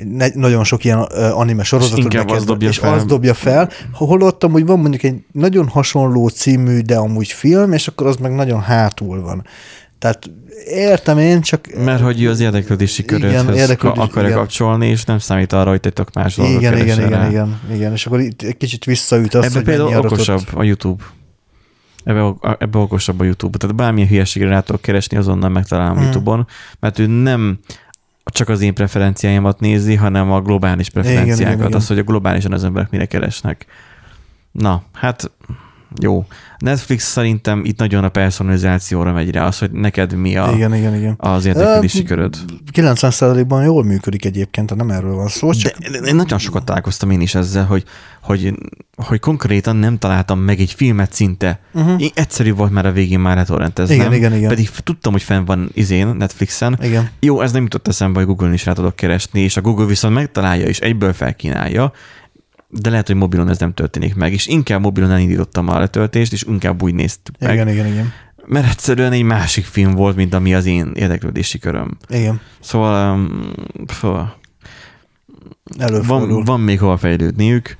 Ne, 0.04 0.28
nagyon 0.34 0.64
sok 0.64 0.84
ilyen 0.84 0.98
anime 1.32 1.64
sorozatot 1.64 2.04
bekedvel- 2.04 2.38
az 2.38 2.44
dobja 2.44 2.70
és 2.70 2.78
fel. 2.78 2.94
az 2.94 3.06
dobja 3.06 3.34
fel, 3.34 3.70
holott 3.94 4.44
amúgy 4.44 4.66
van 4.66 4.80
mondjuk 4.80 5.04
egy 5.04 5.16
nagyon 5.32 5.68
hasonló 5.68 6.28
című, 6.28 6.80
de 6.80 6.96
amúgy 6.96 7.28
film, 7.32 7.72
és 7.74 7.88
akkor 7.88 8.08
az 8.08 8.16
meg 8.16 8.36
nagyon 8.36 8.62
hátul 8.62 9.22
van. 9.22 9.46
Tehát 10.00 10.30
értem 10.66 11.18
én, 11.18 11.42
csak 11.42 11.68
Mert 11.86 12.02
hogy 12.02 12.26
az 12.26 12.40
érdeklődési 12.40 13.04
Igen, 13.04 13.20
körödhöz 13.20 13.58
érdeklődés, 13.58 13.98
ka- 13.98 14.10
akarja 14.10 14.30
igen. 14.30 14.40
kapcsolni, 14.42 14.88
és 14.88 15.04
nem 15.06 15.20
számít 15.20 15.54
arra, 15.54 15.70
hogy 15.70 15.80
te 15.80 15.90
tök 15.90 16.14
más 16.14 16.38
igen, 16.38 16.78
igen, 16.78 16.78
igen, 16.78 17.30
igen, 17.30 17.60
igen, 17.74 17.92
és 17.92 18.06
akkor 18.06 18.20
itt 18.20 18.42
egy 18.42 18.58
kicsit 18.58 18.84
visszaüt 18.86 19.34
azt, 19.34 19.46
Ebbe 19.46 19.56
hogy 19.56 19.64
például 19.64 19.98
okosabb 19.98 20.42
a 20.54 20.64
YouTube. 20.64 21.04
Ebbe, 22.06 22.34
ebbe 22.60 22.78
okosabb 22.78 23.20
a 23.20 23.24
YouTube. 23.24 23.58
Tehát 23.58 23.76
bármilyen 23.76 24.10
hülyeségre 24.10 24.50
rá 24.50 24.60
tudok 24.60 24.82
keresni, 24.82 25.18
azonnal 25.18 25.50
megtalálom 25.50 25.96
Hmm. 25.96 26.04
YouTube-on, 26.04 26.48
mert 26.80 27.00
ő 27.00 27.06
nem 27.06 27.60
csak 28.24 28.50
az 28.50 28.62
én 28.62 28.74
preferenciáimat 28.74 29.60
nézi, 29.60 29.96
hanem 29.96 30.32
a 30.32 30.42
globális 30.42 30.90
preferenciákat, 30.90 31.40
igen, 31.40 31.68
igen. 31.68 31.74
az, 31.74 31.88
hogy 31.88 32.00
a 32.00 32.04
globálisan 32.04 32.54
az 32.54 32.64
emberek 32.64 32.90
mire 32.90 33.06
keresnek. 33.06 33.66
Na, 34.52 34.84
hát 34.94 35.32
Jó. 36.02 36.26
Netflix 36.58 37.04
szerintem 37.12 37.66
itt 37.66 37.80
nagyon 37.80 38.04
a 38.04 38.10
personalizációra 38.10 39.12
megy 39.12 39.32
rá, 39.32 39.46
az, 39.46 39.60
hogy 39.60 39.72
neked 39.72 40.14
mi 40.14 40.38
a, 40.38 40.52
Igen, 40.56 40.76
igen, 40.76 40.96
igen. 40.96 41.16
az 41.18 41.46
érdeklődési 41.46 42.04
köröd. 42.04 42.36
90%-ban 42.72 43.64
jól 43.64 43.84
működik 43.84 44.26
egyébként, 44.26 44.68
tehát 44.68 44.86
nem 44.86 44.98
erről 44.98 45.16
van 45.16 45.28
szó, 45.28 45.54
csak 45.54 45.78
De 45.78 45.98
én 46.08 46.16
nagyon 46.16 46.40
sokat 46.40 46.64
találkoztam 46.64 47.10
én 47.12 47.22
is 47.22 47.36
ezzel, 47.36 47.66
hogy, 47.66 47.84
hogy, 48.22 48.54
hogy 48.96 49.20
konkrétan 49.20 49.76
nem 49.76 49.98
találtam 49.98 50.40
meg 50.40 50.60
egy 50.60 50.72
filmet 50.72 51.14
szinte. 51.14 51.60
Uh-huh. 51.74 52.02
Én 52.02 52.10
egyszerű 52.14 52.54
volt 52.54 52.72
már 52.72 52.86
a 52.86 52.92
végén 52.92 53.20
már 53.20 53.36
letorrenteznem. 53.36 53.98
Igen, 54.00 54.14
igen, 54.14 54.34
igen. 54.34 54.50
Pedig 54.50 54.70
tudtam, 54.70 55.12
hogy 55.12 55.24
fenn 55.24 55.46
van 55.46 55.70
izén, 55.74 56.08
Netflixen. 56.08 56.78
igen. 56.82 57.10
Jó, 57.20 57.42
ez 57.42 57.52
nem 57.52 57.64
jutott 57.64 57.88
eszembe, 57.88 58.18
hogy 58.20 58.28
Google-n 58.28 58.54
is 58.54 58.66
rá 58.66 58.74
tudok 58.74 58.96
keresni, 58.96 59.40
és 59.40 59.58
a 59.58 59.62
Google 59.62 59.86
viszont 59.86 60.14
megtalálja 60.14 60.66
és 60.66 60.80
egyből 60.80 61.14
felkínálja, 61.14 61.92
de 62.80 62.90
lehet, 62.90 63.08
hogy 63.08 63.16
mobilon 63.16 63.50
ez 63.50 63.60
nem 63.60 63.74
történik 63.74 64.16
meg, 64.16 64.34
és 64.34 64.48
inkább 64.48 64.82
mobilon 64.82 65.12
elindítottam 65.12 65.70
a 65.70 65.80
letöltést, 65.80 66.34
és 66.34 66.44
inkább 66.44 66.82
úgy 66.82 66.94
néztük 66.94 67.36
meg, 67.40 67.54
Igen, 67.54 67.68
igen, 67.68 67.86
igen. 67.86 68.14
mert 68.46 68.68
egyszerűen 68.70 69.12
egy 69.12 69.24
másik 69.24 69.66
film 69.66 69.94
volt, 69.94 70.16
mint 70.16 70.34
ami 70.34 70.54
az 70.56 70.66
én 70.66 70.92
érdeklődési 70.96 71.60
köröm. 71.60 71.98
Igen. 72.08 72.42
Szóval 72.60 73.16
um, 73.16 73.54
fú, 73.88 74.08
Előfordul. 75.78 76.28
van, 76.36 76.44
van 76.44 76.60
még 76.60 76.80
hova 76.80 76.98
fejlődniük, 76.98 77.78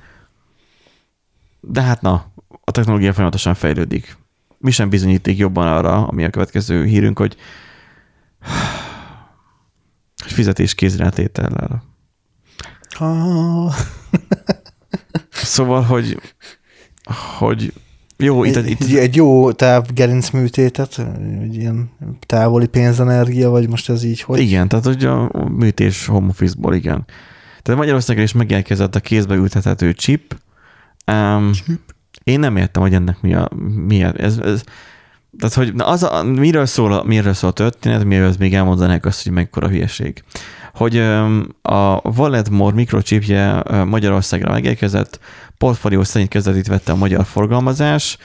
de 1.60 1.82
hát 1.82 2.00
na, 2.00 2.32
a 2.64 2.70
technológia 2.70 3.12
folyamatosan 3.12 3.54
fejlődik. 3.54 4.16
Mi 4.58 4.70
sem 4.70 4.88
bizonyíték 4.88 5.38
jobban 5.38 5.66
arra, 5.66 6.06
ami 6.06 6.24
a 6.24 6.30
következő 6.30 6.84
hírünk, 6.84 7.18
hogy, 7.18 7.36
fizetés 10.16 10.74
kézretétellel. 10.74 11.82
Ah, 12.98 13.74
Szóval, 15.30 15.82
hogy, 15.82 16.20
hogy 17.38 17.72
jó, 18.18 18.44
itt, 18.44 18.56
egy, 18.56 18.70
itt, 18.70 18.96
egy, 18.96 19.16
jó 19.16 19.52
távgerinc 19.52 20.30
műtétet, 20.30 21.06
egy 21.42 21.56
ilyen 21.56 21.90
távoli 22.26 22.66
pénzenergia, 22.66 23.50
vagy 23.50 23.68
most 23.68 23.90
ez 23.90 24.04
így 24.04 24.20
hogy? 24.20 24.40
igen, 24.40 24.68
tehát 24.68 24.84
hogy 24.84 25.04
a 25.04 25.30
műtés 25.48 26.06
home 26.06 26.28
office-ból, 26.28 26.74
igen. 26.74 27.04
Tehát 27.62 27.80
Magyarországon 27.80 28.22
is 28.22 28.32
megérkezett 28.32 28.94
a 28.94 29.00
kézbe 29.00 29.34
ültethető 29.34 29.92
chip. 29.92 30.36
Um, 31.12 31.50
én 32.24 32.40
nem 32.40 32.56
értem, 32.56 32.82
hogy 32.82 32.94
ennek 32.94 33.20
mi 33.20 33.34
a, 33.34 33.48
mi 33.86 34.04
a 34.04 34.12
ez, 34.16 34.38
ez, 34.38 34.62
tehát, 35.38 35.54
hogy 35.54 35.74
na 35.74 35.86
az 35.86 36.02
a, 36.02 36.22
miről, 36.22 36.66
szól, 36.66 36.92
a- 36.92 37.02
miről 37.02 37.32
szól 37.32 37.50
a 37.50 37.52
történet, 37.52 38.04
miről 38.04 38.34
még 38.38 38.54
elmondanák 38.54 39.04
azt, 39.06 39.22
hogy 39.22 39.32
mekkora 39.32 39.68
hülyeség. 39.68 40.24
Hogy 40.76 40.98
a 41.62 42.00
Walletmore 42.16 42.74
mikrochipje 42.74 43.62
ö, 43.64 43.84
Magyarországra 43.84 44.50
megérkezett, 44.50 45.20
portfólió 45.58 46.02
szerint 46.02 46.30
kezdetét 46.30 46.66
vette 46.66 46.92
a 46.92 46.96
magyar 46.96 47.24
forgalmazás. 47.24 48.18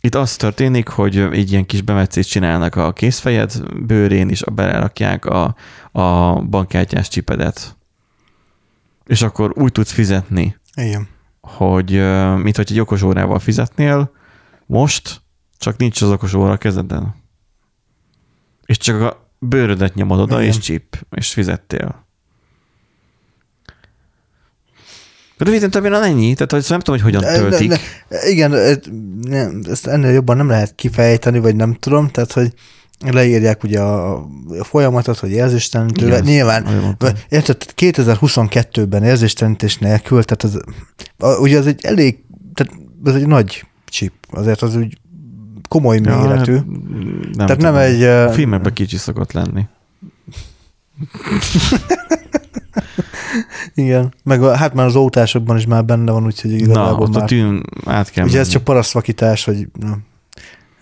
Itt 0.00 0.14
az 0.14 0.36
történik, 0.36 0.88
hogy 0.88 1.16
egy 1.16 1.50
ilyen 1.50 1.66
kis 1.66 1.82
bemetszést 1.82 2.30
csinálnak 2.30 2.76
a 2.76 2.92
készfejed 2.92 3.52
bőrén, 3.86 4.28
és 4.28 4.42
belerakják 4.54 5.24
a, 5.24 5.56
a 5.92 6.34
bankkártyás 6.42 7.08
csipedet. 7.08 7.76
És 9.06 9.22
akkor 9.22 9.52
úgy 9.54 9.72
tudsz 9.72 9.92
fizetni, 9.92 10.56
Igen. 10.74 11.08
hogy 11.40 11.90
mint 12.42 12.56
hogy 12.56 12.68
egy 12.70 12.80
okos 12.80 13.02
órával 13.02 13.38
fizetnél, 13.38 14.10
most 14.66 15.20
csak 15.58 15.76
nincs 15.76 16.02
az 16.02 16.10
okos 16.10 16.34
óra 16.34 16.52
a 16.52 16.56
kezeden. 16.56 17.14
És 18.66 18.76
csak 18.76 19.00
a 19.00 19.23
bőrödet 19.48 19.94
nyomod 19.94 20.20
oda, 20.20 20.42
Igen. 20.42 20.52
és 20.52 20.58
chip, 20.58 21.06
és 21.10 21.32
fizettél. 21.32 22.06
Röviden 25.38 25.70
többen 25.70 26.02
ennyi, 26.02 26.34
tehát 26.34 26.50
hogy 26.52 26.64
nem 26.68 26.80
tudom, 26.80 27.00
hogy 27.00 27.12
hogyan 27.12 27.34
töltik. 27.34 27.68
de- 27.68 28.28
Igen, 28.28 28.54
ez- 28.54 28.78
nem, 29.22 29.60
ezt 29.70 29.86
ennél 29.86 30.10
jobban 30.10 30.36
nem 30.36 30.48
lehet 30.48 30.74
kifejteni, 30.74 31.38
vagy 31.38 31.56
nem 31.56 31.74
tudom, 31.74 32.08
tehát 32.08 32.32
hogy 32.32 32.52
leírják 33.00 33.62
ugye 33.64 33.80
a, 33.80 34.16
a 34.58 34.64
folyamatot, 34.64 35.18
hogy 35.18 35.30
érzéstelenítő. 35.30 36.06
Igen, 36.06 36.22
Nyilván, 36.22 36.66
érted, 37.28 37.56
tehát 37.56 37.74
2022-ben 37.76 39.02
érzéstelenítés 39.02 39.78
nélkül, 39.78 40.22
tehát 40.24 40.42
az, 40.42 40.62
a, 41.18 41.38
ugye 41.40 41.58
az 41.58 41.66
egy 41.66 41.84
elég, 41.84 42.18
tehát 42.54 42.72
ez 43.04 43.14
egy 43.14 43.26
nagy 43.26 43.64
chip, 43.86 44.12
azért 44.30 44.62
az 44.62 44.76
úgy 44.76 44.98
komoly 45.74 46.00
Ja, 46.02 46.16
méretű. 46.20 46.54
hát, 46.54 46.66
nem 46.66 47.46
tehát 47.46 47.48
nem 47.48 47.56
tudom. 47.56 47.76
egy... 47.76 48.02
A 48.02 48.30
filmekben 48.32 48.72
kicsi 48.72 48.96
szokott 48.96 49.32
lenni. 49.32 49.66
Igen, 53.74 54.14
meg 54.24 54.42
a, 54.42 54.56
hát 54.56 54.74
már 54.74 54.86
az 54.86 54.96
ótásokban 54.96 55.56
is 55.56 55.66
már 55.66 55.84
benne 55.84 56.12
van, 56.12 56.24
úgyhogy 56.24 56.50
Na, 56.50 56.56
igazából 56.56 57.06
ott 57.06 57.14
a 57.14 57.18
már... 57.18 57.28
tűn 57.28 57.62
át 57.84 58.10
kell 58.10 58.24
Ugye 58.24 58.38
ez 58.38 58.40
menni. 58.40 58.52
csak 58.52 58.64
parasztvakítás, 58.64 59.44
hogy 59.44 59.68
na. 59.80 59.98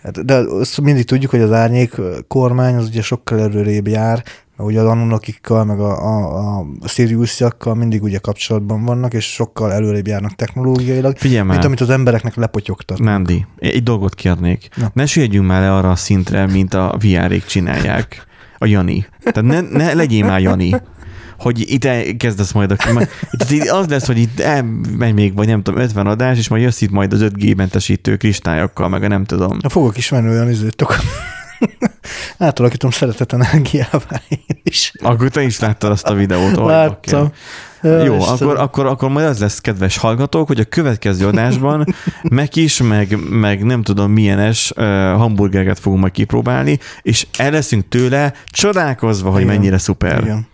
Hát, 0.03 0.25
de 0.25 0.35
azt 0.35 0.81
mindig 0.81 1.05
tudjuk, 1.05 1.31
hogy 1.31 1.39
az 1.41 1.51
árnyék 1.51 1.95
kormány 2.27 2.75
az 2.75 2.87
ugye 2.87 3.01
sokkal 3.01 3.39
előrébb 3.39 3.87
jár, 3.87 4.23
mert 4.57 4.69
ugye 4.69 4.79
az 4.79 4.87
Anunnakikkal, 4.87 5.63
meg 5.65 5.79
a, 5.79 5.91
a, 6.05 6.59
a 6.79 6.87
Siriusjakkal 6.87 7.75
mindig 7.75 8.03
ugye 8.03 8.17
kapcsolatban 8.17 8.85
vannak, 8.85 9.13
és 9.13 9.25
sokkal 9.25 9.73
előrébb 9.73 10.07
járnak 10.07 10.35
technológiailag, 10.35 11.17
Figyelj 11.17 11.47
mint 11.47 11.63
amit 11.63 11.81
az 11.81 11.89
embereknek 11.89 12.35
lepotyogtat. 12.35 12.99
Nándi, 12.99 13.45
egy 13.59 13.83
dolgot 13.83 14.15
kérnék. 14.15 14.69
Na. 14.75 14.91
Ne 14.93 15.05
süllyedjünk 15.05 15.47
már 15.47 15.61
le 15.61 15.75
arra 15.75 15.89
a 15.89 15.95
szintre, 15.95 16.47
mint 16.47 16.73
a 16.73 16.97
VR-ék 16.99 17.45
csinálják. 17.45 18.25
A 18.57 18.65
Jani. 18.65 19.05
Tehát 19.23 19.49
ne, 19.49 19.77
ne 19.77 19.93
legyél 19.93 20.25
már 20.25 20.41
Jani 20.41 20.75
hogy 21.43 21.71
itt 21.71 22.17
kezdesz 22.17 22.51
majd 22.51 22.71
a... 22.71 22.75
Itt 23.31 23.49
itt 23.49 23.69
az 23.69 23.87
lesz, 23.87 24.05
hogy 24.05 24.17
itt 24.17 24.39
elmegy 24.39 25.13
még, 25.13 25.33
vagy 25.33 25.47
nem 25.47 25.63
tudom, 25.63 25.79
50 25.79 26.07
adás, 26.07 26.37
és 26.37 26.47
majd 26.47 26.61
jössz 26.61 26.81
itt 26.81 26.91
majd 26.91 27.13
az 27.13 27.21
5G 27.23 27.55
mentesítő 27.55 28.17
kristályokkal, 28.17 28.89
meg 28.89 29.03
a 29.03 29.07
nem 29.07 29.23
tudom. 29.23 29.57
Na, 29.61 29.69
fogok 29.69 29.97
is 29.97 30.09
menni 30.09 30.29
olyan 30.29 30.49
izőtök. 30.49 30.95
Átalakítom 32.37 32.89
szeretet 32.89 33.33
energiává 33.33 34.21
én 34.27 34.61
is. 34.63 34.91
Akkor 35.01 35.29
te 35.29 35.41
is 35.41 35.59
láttad 35.59 35.91
azt 35.91 36.07
a 36.07 36.13
videót. 36.13 36.55
Láttam. 36.55 37.31
Ja, 37.81 38.03
Jó, 38.03 38.21
akkor, 38.21 38.59
akkor, 38.59 38.85
akkor 38.85 39.09
majd 39.09 39.25
az 39.25 39.39
lesz, 39.39 39.59
kedves 39.59 39.97
hallgatók, 39.97 40.47
hogy 40.47 40.59
a 40.59 40.63
következő 40.63 41.27
adásban 41.27 41.95
meg 42.23 42.55
is, 42.55 42.81
meg, 42.81 43.17
meg 43.29 43.63
nem 43.63 43.83
tudom 43.83 44.11
milyenes 44.11 44.71
uh, 44.75 44.83
hamburgereket 45.15 45.79
fogunk 45.79 46.01
majd 46.01 46.13
kipróbálni, 46.13 46.79
és 47.01 47.27
el 47.37 47.51
leszünk 47.51 47.87
tőle 47.89 48.33
csodálkozva, 48.45 49.29
hogy 49.29 49.41
Igen. 49.41 49.55
mennyire 49.55 49.77
szuper. 49.77 50.21
Igen. 50.21 50.47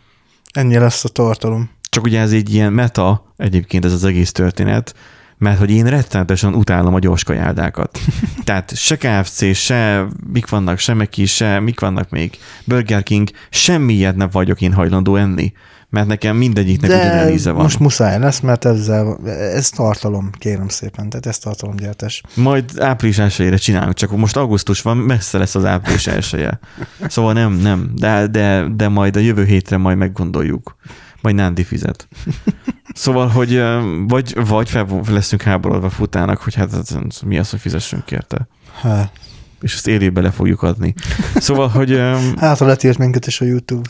Ennyi 0.51 0.77
lesz 0.77 1.03
a 1.03 1.09
tartalom. 1.09 1.69
Csak 1.89 2.03
ugye 2.03 2.19
ez 2.19 2.31
egy 2.31 2.53
ilyen 2.53 2.73
meta 2.73 3.33
egyébként 3.37 3.85
ez 3.85 3.93
az 3.93 4.03
egész 4.03 4.31
történet, 4.31 4.95
mert 5.39 5.59
hogy 5.59 5.71
én 5.71 5.85
rettenetesen 5.85 6.53
utálom 6.53 6.93
a 6.93 6.99
gyors 6.99 7.23
kajáldákat. 7.23 7.99
Tehát 8.43 8.75
se 8.75 8.97
KFC, 8.97 9.55
se 9.55 10.07
mik 10.33 10.49
vannak, 10.49 10.77
se 10.77 10.93
Meki, 10.93 11.25
se 11.25 11.59
mik 11.59 11.79
vannak 11.79 12.09
még, 12.09 12.37
Burger 12.65 13.03
King, 13.03 13.29
semmi 13.49 13.93
ilyet 13.93 14.15
nem 14.15 14.29
vagyok 14.31 14.61
én 14.61 14.73
hajlandó 14.73 15.15
enni, 15.15 15.53
mert 15.89 16.07
nekem 16.07 16.35
mindegyiknek 16.35 16.89
ugyanilyen 16.89 17.29
íze 17.29 17.51
van. 17.51 17.61
most 17.61 17.79
muszáj 17.79 18.19
lesz, 18.19 18.39
mert 18.39 18.65
ezzel, 18.65 19.17
ez 19.53 19.69
tartalom, 19.69 20.29
kérem 20.37 20.67
szépen, 20.67 21.09
tehát 21.09 21.25
ez 21.25 21.37
tartalomgyártás. 21.37 22.21
Majd 22.33 22.71
április 22.79 23.17
1 23.17 23.53
csinálunk, 23.55 23.93
csak 23.93 24.17
most 24.17 24.37
augusztus 24.37 24.81
van, 24.81 24.97
messze 24.97 25.37
lesz 25.37 25.55
az 25.55 25.65
április 25.65 26.07
1 26.07 26.47
Szóval 27.07 27.33
nem, 27.33 27.53
nem, 27.53 27.91
de, 27.95 28.27
de, 28.27 28.65
de 28.75 28.87
majd 28.87 29.15
a 29.15 29.19
jövő 29.19 29.45
hétre 29.45 29.77
majd 29.77 29.97
meggondoljuk. 29.97 30.75
Majd 31.21 31.35
Nándi 31.35 31.63
fizet. 31.63 32.07
Szóval, 32.93 33.27
hogy 33.27 33.61
vagy, 34.07 34.33
vagy 34.47 34.69
fel 34.69 34.87
leszünk 35.09 35.41
háborodva 35.41 35.89
futának, 35.89 36.37
hogy 36.41 36.55
hát 36.55 36.73
ez- 36.73 37.19
mi 37.25 37.37
az, 37.39 37.49
hogy 37.49 37.59
fizessünk 37.59 38.11
érte. 38.11 38.47
Hát, 38.81 39.11
És 39.61 39.73
ezt 39.73 39.87
élőbe 39.87 40.21
le 40.21 40.31
fogjuk 40.31 40.61
adni. 40.63 40.93
Szóval, 41.35 41.67
hogy 41.67 42.01
hát 42.37 42.57
ha 42.57 42.65
letilt 42.65 42.97
minket 42.97 43.27
is 43.27 43.41
a 43.41 43.45
YouTube. 43.45 43.89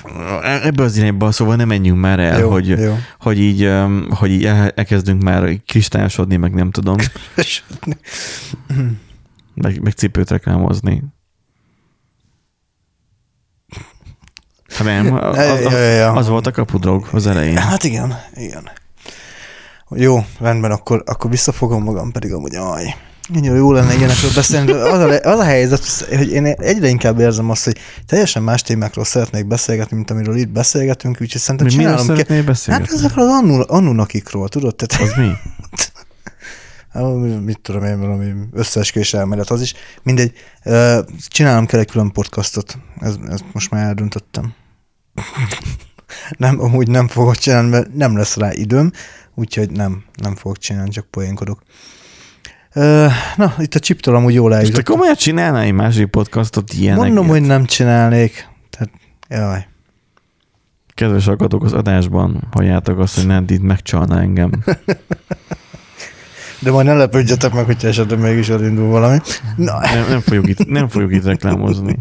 ebbe 0.63 0.83
az 0.83 0.97
irányba, 0.97 1.31
szóval 1.31 1.55
nem 1.55 1.67
menjünk 1.67 1.99
már 1.99 2.19
el, 2.19 2.39
jó, 2.39 2.49
hogy, 2.51 2.67
jó. 2.67 2.97
hogy 3.19 3.39
így, 3.39 3.69
hogy 4.09 4.31
így 4.31 4.45
el- 4.45 4.69
elkezdünk 4.75 5.21
már 5.23 5.61
kristályosodni, 5.65 6.35
meg 6.35 6.53
nem 6.53 6.71
tudom, 6.71 6.95
meg, 9.53 9.81
meg 9.81 9.93
cipőt 9.93 10.29
reklámozni. 10.29 11.03
Nem, 14.83 15.13
az, 15.13 15.35
Ja, 15.35 15.51
az, 15.53 15.61
ja, 15.61 15.77
ja. 15.79 16.11
az 16.11 16.27
volt 16.27 16.47
a 16.47 16.51
kapudrog 16.51 17.07
az 17.11 17.27
elején. 17.27 17.57
Hát 17.57 17.83
igen, 17.83 18.19
igen. 18.35 18.69
Jó, 19.95 20.25
rendben, 20.39 20.71
akkor, 20.71 21.03
akkor 21.05 21.29
visszafogom 21.29 21.83
magam, 21.83 22.11
pedig 22.11 22.33
amúgy 22.33 22.55
aj. 22.55 22.95
Nagyon 23.33 23.55
jó 23.55 23.71
lenne 23.71 23.93
ilyenekről 23.93 24.31
beszélni, 24.35 24.71
de 24.71 24.77
az 24.77 24.99
a, 24.99 25.31
az 25.31 25.39
a 25.39 25.43
helyzet, 25.43 25.85
hogy 26.17 26.31
én 26.31 26.45
egyre 26.45 26.87
inkább 26.87 27.19
érzem 27.19 27.49
azt, 27.49 27.63
hogy 27.63 27.77
teljesen 28.07 28.43
más 28.43 28.61
témákról 28.61 29.05
szeretnék 29.05 29.45
beszélgetni, 29.45 29.95
mint 29.95 30.11
amiről 30.11 30.35
itt 30.37 30.49
beszélgetünk, 30.49 31.17
úgyhogy 31.21 31.41
szerintem 31.41 31.67
Mi 31.67 31.73
csinálom 31.73 32.05
szeretnél 32.05 32.37
Hát 32.37 32.45
beszélgetni? 32.45 32.95
ezekről 32.95 33.25
az 33.25 33.31
annu, 33.31 33.61
annunakikról, 33.67 34.49
tudod? 34.49 34.75
Tehát, 34.75 35.03
Az 35.09 35.17
mi? 35.17 35.31
Hát, 36.91 37.03
mit 37.45 37.59
tudom 37.61 37.83
én, 37.83 37.99
valami 37.99 38.33
összeesküvés 38.51 39.13
elmélet 39.13 39.49
az 39.49 39.61
is. 39.61 39.73
Mindegy, 40.03 40.33
Ö, 40.63 40.99
csinálnom 41.27 41.65
kell 41.65 41.79
egy 41.79 41.91
külön 41.91 42.11
podcastot. 42.11 42.77
Ez, 42.99 43.15
ezt 43.27 43.43
most 43.51 43.71
már 43.71 43.85
eldöntöttem. 43.85 44.53
nem, 46.37 46.61
amúgy 46.61 46.87
nem 46.87 47.07
fogok 47.07 47.35
csinálni, 47.35 47.69
mert 47.69 47.93
nem 47.93 48.17
lesz 48.17 48.37
rá 48.37 48.51
időm, 48.53 48.91
úgyhogy 49.35 49.71
nem, 49.71 50.03
nem 50.21 50.35
fogok 50.35 50.57
csinálni, 50.57 50.89
csak 50.89 51.05
poénkodok. 51.05 51.61
Na, 53.35 53.53
itt 53.57 53.75
a 53.75 53.79
chiptől 53.79 54.15
amúgy 54.15 54.33
jól 54.33 54.49
És 54.49 54.55
te 54.55 54.61
eljutott. 54.61 54.83
komolyan 54.85 55.15
csinálnál 55.15 55.61
egy 55.61 55.71
másik 55.71 56.07
podcastot 56.07 56.73
ilyenekért? 56.73 57.13
Mondom, 57.13 57.27
hogy 57.27 57.41
nem 57.41 57.65
csinálnék. 57.65 58.47
Tehát, 58.69 58.89
jaj. 59.29 59.67
Kedves 60.93 61.25
hallgatók, 61.25 61.63
az 61.63 61.73
adásban 61.73 62.47
halljátok 62.51 62.99
azt, 62.99 63.15
hogy 63.15 63.25
Nandi 63.25 63.53
itt 63.53 63.61
megcsalna 63.61 64.19
engem. 64.19 64.51
De 66.59 66.71
majd 66.71 66.85
ne 66.85 66.93
lepődjetek 66.93 67.53
meg, 67.53 67.65
hogyha 67.65 67.87
esetleg 67.87 68.19
mégis 68.19 68.49
elindul 68.49 68.87
valami. 68.87 69.17
Na, 69.55 69.79
Nem, 69.79 70.05
nem, 70.09 70.19
fogjuk 70.19 70.47
itt, 70.47 70.65
nem 70.67 70.87
fogjuk 70.87 71.13
itt 71.13 71.23
reklámozni. 71.25 71.99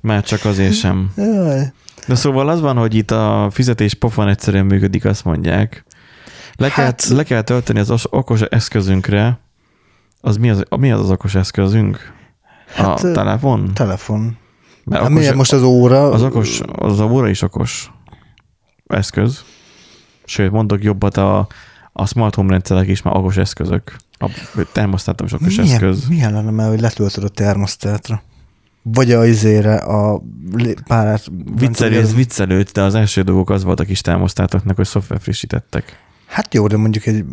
Már 0.00 0.22
csak 0.22 0.44
azért 0.44 0.74
sem. 0.74 1.10
jaj. 1.16 1.72
De 2.06 2.14
szóval 2.14 2.48
az 2.48 2.60
van, 2.60 2.76
hogy 2.76 2.94
itt 2.94 3.10
a 3.10 3.48
fizetés 3.52 3.94
pofon 3.94 4.28
egyszerűen 4.28 4.66
működik, 4.66 5.04
azt 5.04 5.24
mondják. 5.24 5.84
Le, 6.56 6.68
hát... 6.70 7.06
Kell, 7.06 7.16
le 7.16 7.22
kell 7.22 7.42
tölteni 7.42 7.78
az 7.78 7.90
os- 7.90 8.06
okos 8.10 8.40
eszközünkre. 8.40 9.38
Az 10.20 10.36
mi 10.36 10.50
az, 10.50 10.62
mi 10.78 10.90
az, 10.92 11.00
az 11.00 11.10
okos 11.10 11.34
eszközünk? 11.34 12.12
A 12.76 12.82
Hát, 12.82 13.12
telefon? 13.12 13.70
Telefon. 13.74 14.36
Mert 14.84 15.02
Hát 15.02 15.10
okos, 15.10 15.20
miért 15.22 15.34
most 15.36 15.52
az 15.52 15.62
óra? 15.62 16.10
az 16.10 16.22
okos, 16.22 16.60
az 16.72 17.00
a 17.00 17.04
óra 17.04 17.28
is 17.28 17.42
okos 17.42 17.90
eszköz. 18.86 19.44
Sőt, 20.24 20.50
mondok 20.50 20.82
jobbat, 20.82 21.16
a, 21.16 21.46
a 21.92 22.06
smart 22.06 22.34
home 22.34 22.50
rendszerek 22.50 22.88
is 22.88 23.02
már 23.02 23.16
okos 23.16 23.36
eszközök. 23.36 23.96
A 24.18 24.30
termosztátom 24.72 25.26
is 25.26 25.32
okos 25.32 25.56
milyen, 25.56 25.74
eszköz. 25.74 26.08
milyen 26.08 26.32
lenne 26.32 26.50
már, 26.50 26.68
hogy 26.68 26.80
letöltöd 26.80 27.24
a 27.24 27.28
termosztátra? 27.28 28.22
Vagy 28.82 29.12
a 29.12 29.26
izére 29.26 29.74
a 29.74 30.22
párát. 30.86 31.30
Ez 31.78 32.14
viccelőt, 32.14 32.72
de 32.72 32.82
az 32.82 32.94
első 32.94 33.22
dolgok 33.22 33.50
az 33.50 33.64
volt 33.64 33.80
a 33.80 33.84
kis 33.84 34.00
termosztátoknak, 34.00 34.76
hogy 34.76 34.86
szoftver 34.86 35.20
frissítettek. 35.20 35.98
Hát 36.26 36.54
jó, 36.54 36.66
de 36.66 36.76
mondjuk 36.76 37.06
egy 37.06 37.24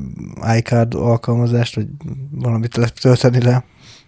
iCard 0.57 0.93
alkalmazást, 0.93 1.75
vagy 1.75 1.87
valamit 2.31 2.75
letölteni 2.75 3.41
le, 3.41 3.63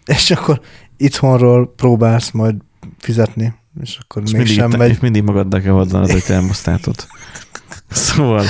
és 0.06 0.32
akkor 0.32 0.62
itthonról 0.98 1.74
próbálsz 1.76 2.32
majd 2.32 2.56
fizetni, 2.98 3.54
és 3.82 3.98
akkor 4.02 4.22
És 4.22 4.32
mindig, 4.32 4.48
mégsem 4.50 4.70
te, 4.70 4.78
megy. 4.78 4.90
és 4.90 5.00
mindig 5.00 5.24
magaddal 5.24 5.62
kell 5.62 5.74
hozdanod 5.74 6.10
egy 6.10 6.24
termosztátot. 6.24 7.08
Szóval, 7.90 8.44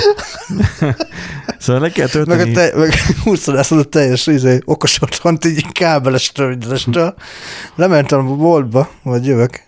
szóval 1.58 1.82
le 1.82 1.88
kell 1.90 2.08
Meg, 2.14 2.22
a 2.22 2.24
tölteni. 2.24 2.52
te, 2.52 2.72
meg 2.76 2.92
húztanászod 3.24 3.78
a 3.78 3.84
teljes 3.84 4.26
izé, 4.26 4.58
okos 4.64 5.02
otthont 5.02 5.44
így 5.44 5.72
kábelestre, 5.72 6.46
mindenestre. 6.48 7.14
Lementem 7.74 8.28
a 8.28 8.36
boltba, 8.36 8.90
vagy 9.02 9.26
jövök. 9.26 9.60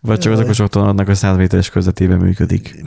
Vagy 0.00 0.18
csak 0.18 0.32
az 0.32 0.40
okos 0.40 0.58
otthonodnak 0.58 1.08
a 1.08 1.14
100 1.14 1.36
méteres 1.36 1.70
közvetében 1.70 2.18
működik. 2.18 2.84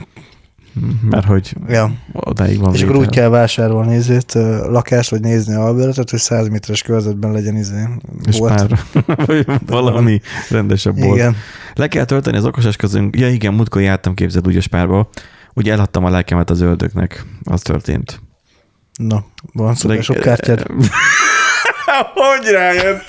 Mert 1.10 1.26
hogy 1.26 1.54
Ja. 1.68 1.90
odáig 2.12 2.58
van 2.60 2.74
És 2.74 2.82
akkor 2.82 2.92
vétel. 2.94 3.08
úgy 3.08 3.14
kell 3.14 3.28
vásárolni 3.28 3.94
izét, 3.96 4.34
ö, 4.34 4.70
lakást, 4.70 5.10
vagy 5.10 5.20
nézni 5.20 5.54
a 5.54 5.60
albérletet, 5.64 6.10
hogy 6.10 6.18
100 6.18 6.48
méteres 6.48 6.82
körzetben 6.82 7.32
legyen 7.32 7.56
izé. 7.56 7.88
és 8.26 8.38
bolt. 8.38 8.54
pár, 8.54 8.78
vagy 9.26 9.46
valami 9.66 10.20
rendesebb 10.50 10.98
volt. 11.00 11.34
Le 11.74 11.86
kell 11.88 12.04
tölteni 12.04 12.36
az 12.36 12.44
okos 12.44 12.64
eszközünk. 12.64 13.16
Ja 13.18 13.28
igen, 13.28 13.54
múltkor 13.54 13.82
jártam 13.82 14.14
képzeld 14.14 14.46
úgy 14.46 14.56
a 14.56 14.60
spárba. 14.60 15.08
Ugye 15.58 15.72
eladtam 15.72 16.04
a 16.04 16.10
lelkemet 16.10 16.50
az 16.50 16.60
öldöknek. 16.60 17.24
Az 17.44 17.62
történt. 17.62 18.20
Na, 18.98 19.24
van 19.52 19.76
Leg- 19.82 20.02
sok 20.02 20.16
kártyád. 20.16 20.66
hogy 22.14 22.50
rájött? 22.52 23.08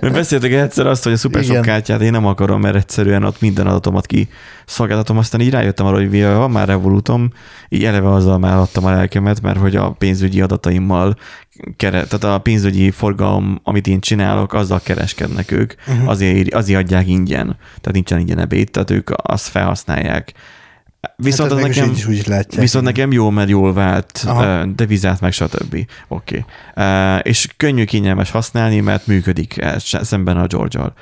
Mert 0.00 0.12
beszéltek 0.12 0.52
egyszer 0.52 0.86
azt, 0.86 1.04
hogy 1.04 1.12
a 1.12 1.16
szuper 1.16 1.44
sok 1.44 1.62
kártyát 1.62 2.00
én 2.00 2.10
nem 2.10 2.26
akarom, 2.26 2.60
mert 2.60 2.76
egyszerűen 2.76 3.24
ott 3.24 3.40
minden 3.40 3.66
adatomat 3.66 4.06
ki 4.06 4.28
szolgáltatom, 4.66 5.18
aztán 5.18 5.40
így 5.40 5.50
rájöttem 5.50 5.86
arra, 5.86 5.96
hogy 5.96 6.22
van 6.22 6.50
már 6.50 6.68
Revolutom, 6.68 7.32
így 7.68 7.84
eleve 7.84 8.12
azzal 8.12 8.38
már 8.38 8.56
adtam 8.56 8.84
a 8.84 8.90
lelkemet, 8.90 9.40
mert 9.40 9.58
hogy 9.58 9.76
a 9.76 9.90
pénzügyi 9.90 10.40
adataimmal, 10.40 11.16
kere, 11.76 12.04
tehát 12.04 12.36
a 12.36 12.38
pénzügyi 12.38 12.90
forgalom, 12.90 13.60
amit 13.62 13.86
én 13.86 14.00
csinálok, 14.00 14.52
azzal 14.52 14.80
kereskednek 14.84 15.50
ők, 15.50 15.74
uh-huh. 15.88 16.08
azért, 16.08 16.54
azért 16.54 16.80
adják 16.80 17.08
ingyen, 17.08 17.46
tehát 17.64 17.92
nincsen 17.92 18.18
ingyen 18.18 18.38
ebéd, 18.38 18.70
tehát 18.70 18.90
ők 18.90 19.10
azt 19.16 19.48
felhasználják. 19.48 20.32
Viszont 21.16 21.52
hát 21.52 21.58
az 21.58 21.66
nekem... 21.66 21.90
Így 21.90 22.04
úgy 22.08 22.26
látják. 22.26 22.60
Viszont 22.60 22.84
nekem 22.84 23.12
jó, 23.12 23.30
mert 23.30 23.48
jól 23.48 23.72
vált 23.72 24.24
Aha. 24.26 24.64
Devizát, 24.64 25.20
meg 25.20 25.32
stb. 25.32 25.86
Oké. 26.08 26.44
Okay. 26.74 27.18
És 27.22 27.48
könnyű, 27.56 27.84
kényelmes 27.84 28.30
használni, 28.30 28.80
mert 28.80 29.06
működik 29.06 29.64
szemben 29.78 30.36
a 30.36 30.46
George-al. 30.46 30.92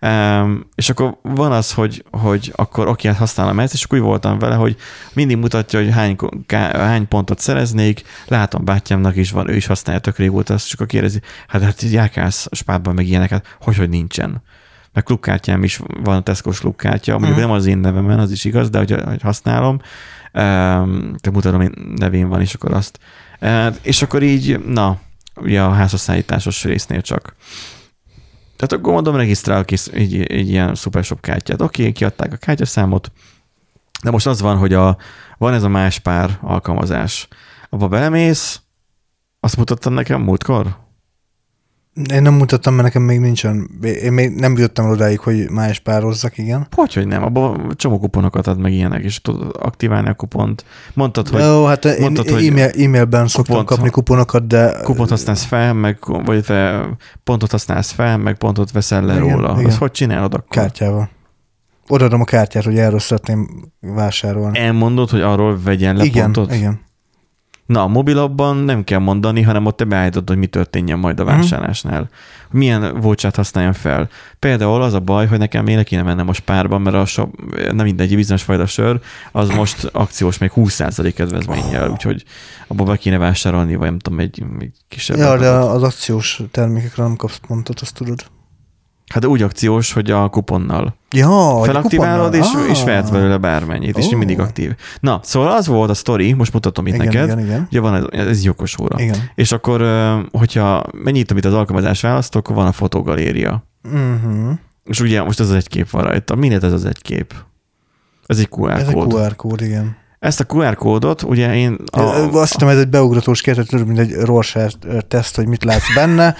Um, 0.00 0.66
és 0.74 0.90
akkor 0.90 1.18
van 1.22 1.52
az, 1.52 1.72
hogy, 1.72 2.04
hogy 2.10 2.52
akkor 2.54 2.88
oké, 2.88 3.08
hát 3.08 3.16
használom 3.16 3.60
ezt, 3.60 3.72
és 3.72 3.84
akkor 3.84 3.98
úgy 3.98 4.04
voltam 4.04 4.38
vele, 4.38 4.54
hogy 4.54 4.76
mindig 5.12 5.36
mutatja, 5.36 5.78
hogy 5.78 5.92
hány, 5.92 6.16
ká- 6.46 6.76
hány 6.76 7.08
pontot 7.08 7.38
szereznék, 7.38 8.02
látom 8.26 8.64
bátyámnak 8.64 9.16
is 9.16 9.30
van, 9.30 9.50
ő 9.50 9.56
is 9.56 9.66
használja 9.66 10.00
tök 10.00 10.18
régóta, 10.18 10.54
azt 10.54 10.68
csak 10.68 10.80
akkor 10.80 10.92
kérdezi, 10.92 11.20
hát, 11.48 11.62
hát 11.62 11.82
járkálsz 11.82 12.46
spárban 12.50 12.94
meg 12.94 13.06
ilyeneket, 13.06 13.56
hogy, 13.60 13.76
hogy 13.76 13.88
nincsen. 13.88 14.42
Meg 14.96 15.04
klubkártyám 15.04 15.64
is 15.64 15.80
van, 16.02 16.16
a 16.16 16.20
Tesco-s 16.22 16.60
klubkártya, 16.60 17.12
mondjuk 17.12 17.32
Mhm. 17.32 17.40
nem 17.40 17.50
az 17.50 17.66
én 17.66 17.78
nevemen, 17.78 18.18
az 18.18 18.30
is 18.30 18.44
igaz, 18.44 18.70
de 18.70 18.78
hogy, 18.78 18.90
hogy 19.04 19.22
használom, 19.22 19.80
um, 20.32 21.14
de 21.22 21.30
mutatom, 21.30 21.60
én 21.60 21.72
nevén 21.96 22.28
van, 22.28 22.40
és 22.40 22.54
akkor 22.54 22.72
azt. 22.72 22.98
Uh, 23.40 23.74
és 23.82 24.02
akkor 24.02 24.22
így, 24.22 24.64
na, 24.66 24.98
ugye 25.34 25.62
a 25.62 25.70
házhozszállításos 25.70 26.64
résznél 26.64 27.00
csak. 27.00 27.34
Tehát 28.56 28.72
akkor 28.72 28.92
mondom, 28.92 29.16
regisztrálok 29.16 29.70
is 29.70 29.86
egy, 29.86 30.22
egy 30.22 30.48
ilyen 30.48 30.74
Supershop 30.74 31.20
kártyát. 31.20 31.60
Oké, 31.62 31.80
okay, 31.80 31.92
kiadták 31.92 32.32
a 32.32 32.36
kártyaszámot, 32.36 33.12
de 34.02 34.10
most 34.10 34.26
az 34.26 34.40
van, 34.40 34.56
hogy 34.56 34.72
a, 34.72 34.96
van 35.38 35.54
ez 35.54 35.62
a 35.62 35.68
más 35.68 35.98
pár 35.98 36.38
alkalmazás. 36.42 37.28
Abba 37.70 37.88
belemész, 37.88 38.60
azt 39.40 39.56
mutattam 39.56 39.92
nekem 39.92 40.20
múltkor? 40.22 40.84
Én 42.12 42.22
nem 42.22 42.34
mutattam, 42.34 42.72
mert 42.74 42.84
nekem 42.84 43.02
még 43.02 43.20
nincsen. 43.20 43.70
Én 43.82 44.12
még 44.12 44.34
nem 44.34 44.52
jutottam 44.56 44.90
odáig, 44.90 45.18
hogy 45.18 45.50
más 45.50 45.78
pározzak, 45.78 46.38
igen. 46.38 46.66
Hogy, 46.74 46.94
hogy 46.94 47.06
nem? 47.06 47.22
Abban 47.22 47.72
csomó 47.76 47.98
kuponokat 47.98 48.46
ad 48.46 48.58
meg 48.58 48.72
ilyenek, 48.72 49.02
és 49.04 49.20
tudod 49.20 49.56
aktiválni 49.60 50.08
a 50.08 50.14
kupont. 50.14 50.64
Mondtad, 50.94 51.28
hogy 51.28 51.40
Jó, 51.42 51.64
hát 51.64 51.84
én 51.84 52.00
mondtad, 52.00 52.28
hogy 52.30 52.46
e-mail, 52.46 52.70
e-mailben 52.84 53.26
szoktam 53.26 53.56
kupont- 53.56 53.66
kapni 53.68 53.90
kuponokat, 53.90 54.46
de 54.46 54.76
kupont 54.82 55.08
használsz 55.10 55.44
fel, 55.44 55.72
meg, 55.74 55.98
vagy 56.24 56.44
fe, 56.44 56.86
pontot 57.24 57.50
használsz 57.50 57.90
fel, 57.90 58.16
meg 58.18 58.36
pontot 58.36 58.70
veszel 58.70 59.04
le 59.04 59.14
Igen, 59.14 59.28
róla. 59.28 59.52
igen. 59.54 59.64
Azt 59.66 59.78
hogy 59.78 59.90
csinálod 59.90 60.34
akkor? 60.34 60.48
kártyával. 60.48 61.08
Odaadom 61.88 62.20
a 62.20 62.24
kártyát, 62.24 62.64
hogy 62.64 62.78
erről 62.78 62.98
szeretném 62.98 63.48
vásárolni. 63.80 64.58
Elmondod, 64.58 65.10
hogy 65.10 65.20
arról 65.20 65.58
vegyen 65.64 65.96
le 65.96 66.04
igen, 66.04 66.22
pontot? 66.32 66.54
igen. 66.54 66.80
Na, 67.66 67.82
a 67.82 67.86
mobilabban 67.86 68.56
nem 68.56 68.84
kell 68.84 68.98
mondani, 68.98 69.42
hanem 69.42 69.66
ott 69.66 69.76
te 69.76 69.84
beállítod, 69.84 70.28
hogy 70.28 70.36
mi 70.38 70.46
történjen 70.46 70.98
majd 70.98 71.20
a 71.20 71.24
Mhm. 71.24 71.32
vásárlásnál. 71.34 72.08
Milyen 72.50 73.00
vouchert 73.00 73.36
használjon 73.36 73.72
fel. 73.72 74.08
Például 74.38 74.82
az 74.82 74.92
a 74.94 75.00
baj, 75.00 75.26
hogy 75.26 75.38
nekem 75.38 75.66
én 75.66 75.84
kéne 75.84 76.02
mennem 76.02 76.28
a 76.28 76.32
spárba, 76.32 76.78
mert 76.78 76.96
a 76.96 77.04
shop, 77.04 77.34
nem 77.72 77.86
mindegy, 77.86 78.14
bizonyos 78.16 78.42
fajta 78.42 78.66
sör, 78.66 79.00
az 79.32 79.48
most 79.48 79.84
akciós 79.84 80.38
még 80.38 80.50
20% 80.54 81.12
kedvezménnyel, 81.14 81.90
úgyhogy 81.90 82.24
abba 82.66 82.84
be 82.84 82.96
kéne 82.96 83.18
vásárolni, 83.18 83.74
vagy 83.74 83.88
nem 83.88 83.98
tudom, 83.98 84.18
egy, 84.18 84.42
egy 84.58 84.72
kisebb. 84.88 85.16
Ja, 85.16 85.36
de 85.38 85.48
az 85.50 85.82
akciós 85.82 86.42
termékekre 86.50 87.02
nem 87.02 87.16
kapsz 87.16 87.40
pontot, 87.46 87.80
azt 87.80 87.94
tudod. 87.94 88.24
Hát 89.12 89.24
úgy 89.24 89.42
akciós, 89.42 89.92
hogy 89.92 90.10
a 90.10 90.28
kuponnal. 90.28 90.96
Ja, 91.10 91.60
Felaktiválod, 91.62 92.34
és, 92.34 92.46
kuponnal. 92.46 92.70
és 92.70 92.84
vehetsz 92.84 93.10
belőle 93.10 93.36
bármennyit, 93.36 93.98
és 93.98 94.06
Ó. 94.12 94.16
mindig 94.16 94.40
aktív. 94.40 94.74
Na, 95.00 95.20
szóval 95.22 95.52
az 95.52 95.66
volt 95.66 95.90
a 95.90 95.94
sztori, 95.94 96.32
most 96.32 96.52
mutatom 96.52 96.86
itt 96.86 96.94
igen, 96.94 97.06
neked. 97.06 97.24
Igen, 97.24 97.38
igen, 97.38 97.66
Ugye 97.70 97.80
van 97.80 97.94
ez, 97.94 98.26
ez 98.26 98.38
egy 98.38 98.48
okos 98.48 98.78
óra. 98.78 99.00
igen. 99.00 99.16
És 99.34 99.52
akkor, 99.52 99.80
hogyha 100.32 100.84
mennyit, 100.92 101.30
amit 101.30 101.44
az 101.44 101.52
alkalmazás 101.52 102.00
választok, 102.00 102.48
van 102.48 102.66
a 102.66 102.72
fotogaléria. 102.72 103.64
Uh-huh. 103.84 104.50
És 104.84 105.00
ugye 105.00 105.22
most 105.22 105.40
ez 105.40 105.48
az 105.48 105.54
egy 105.54 105.68
kép 105.68 105.90
van 105.90 106.02
rajta. 106.02 106.34
Minél 106.34 106.64
ez 106.64 106.72
az 106.72 106.84
egy 106.84 107.02
kép? 107.02 107.34
Ez 108.26 108.38
egy 108.38 108.48
QR 108.50 108.70
Ez 108.70 108.88
egy 108.88 108.94
kód. 108.94 109.12
QR 109.12 109.36
kód, 109.36 109.60
igen. 109.60 109.96
Ezt 110.18 110.40
a 110.40 110.44
QR 110.54 110.74
kódot, 110.74 111.22
ugye 111.22 111.54
én... 111.54 111.76
A, 111.92 112.00
azt 112.00 112.52
hiszem, 112.52 112.68
ez 112.68 112.78
egy 112.78 112.88
beugratós 112.88 113.40
kérdés, 113.40 113.66
mint 113.70 113.98
egy 113.98 114.12
Rorschach 114.14 114.76
teszt, 115.08 115.36
hogy 115.36 115.46
mit 115.46 115.64
látsz 115.64 115.94
benne. 115.94 116.34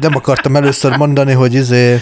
Nem 0.00 0.14
akartam 0.14 0.56
először 0.56 0.96
mondani, 0.96 1.32
hogy 1.32 1.54
izé... 1.54 2.00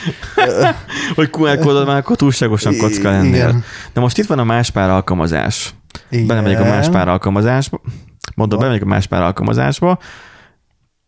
hogy 1.15 1.31
QR 1.33 1.59
kódot 1.59 1.87
már 1.87 1.97
akkor 1.97 2.17
túlságosan 2.17 2.77
kocka 2.77 3.11
lennél. 3.11 3.49
Igen. 3.49 3.65
Na 3.93 4.01
most 4.01 4.19
itt 4.19 4.27
van 4.27 4.39
a 4.39 4.45
más 4.45 4.71
pár 4.71 4.91
alkalmazás. 4.91 5.75
Igen. 6.11 6.27
Belemegyek 6.27 6.61
a 6.61 6.65
más 6.65 6.89
pár 6.89 7.09
alkalmazásba. 7.09 7.81
Mondom, 8.35 8.59
Van. 8.59 8.69
belemegyek 8.69 8.87
a 8.87 8.95
más 8.95 9.07
pár 9.07 9.23
alkalmazásba, 9.23 9.99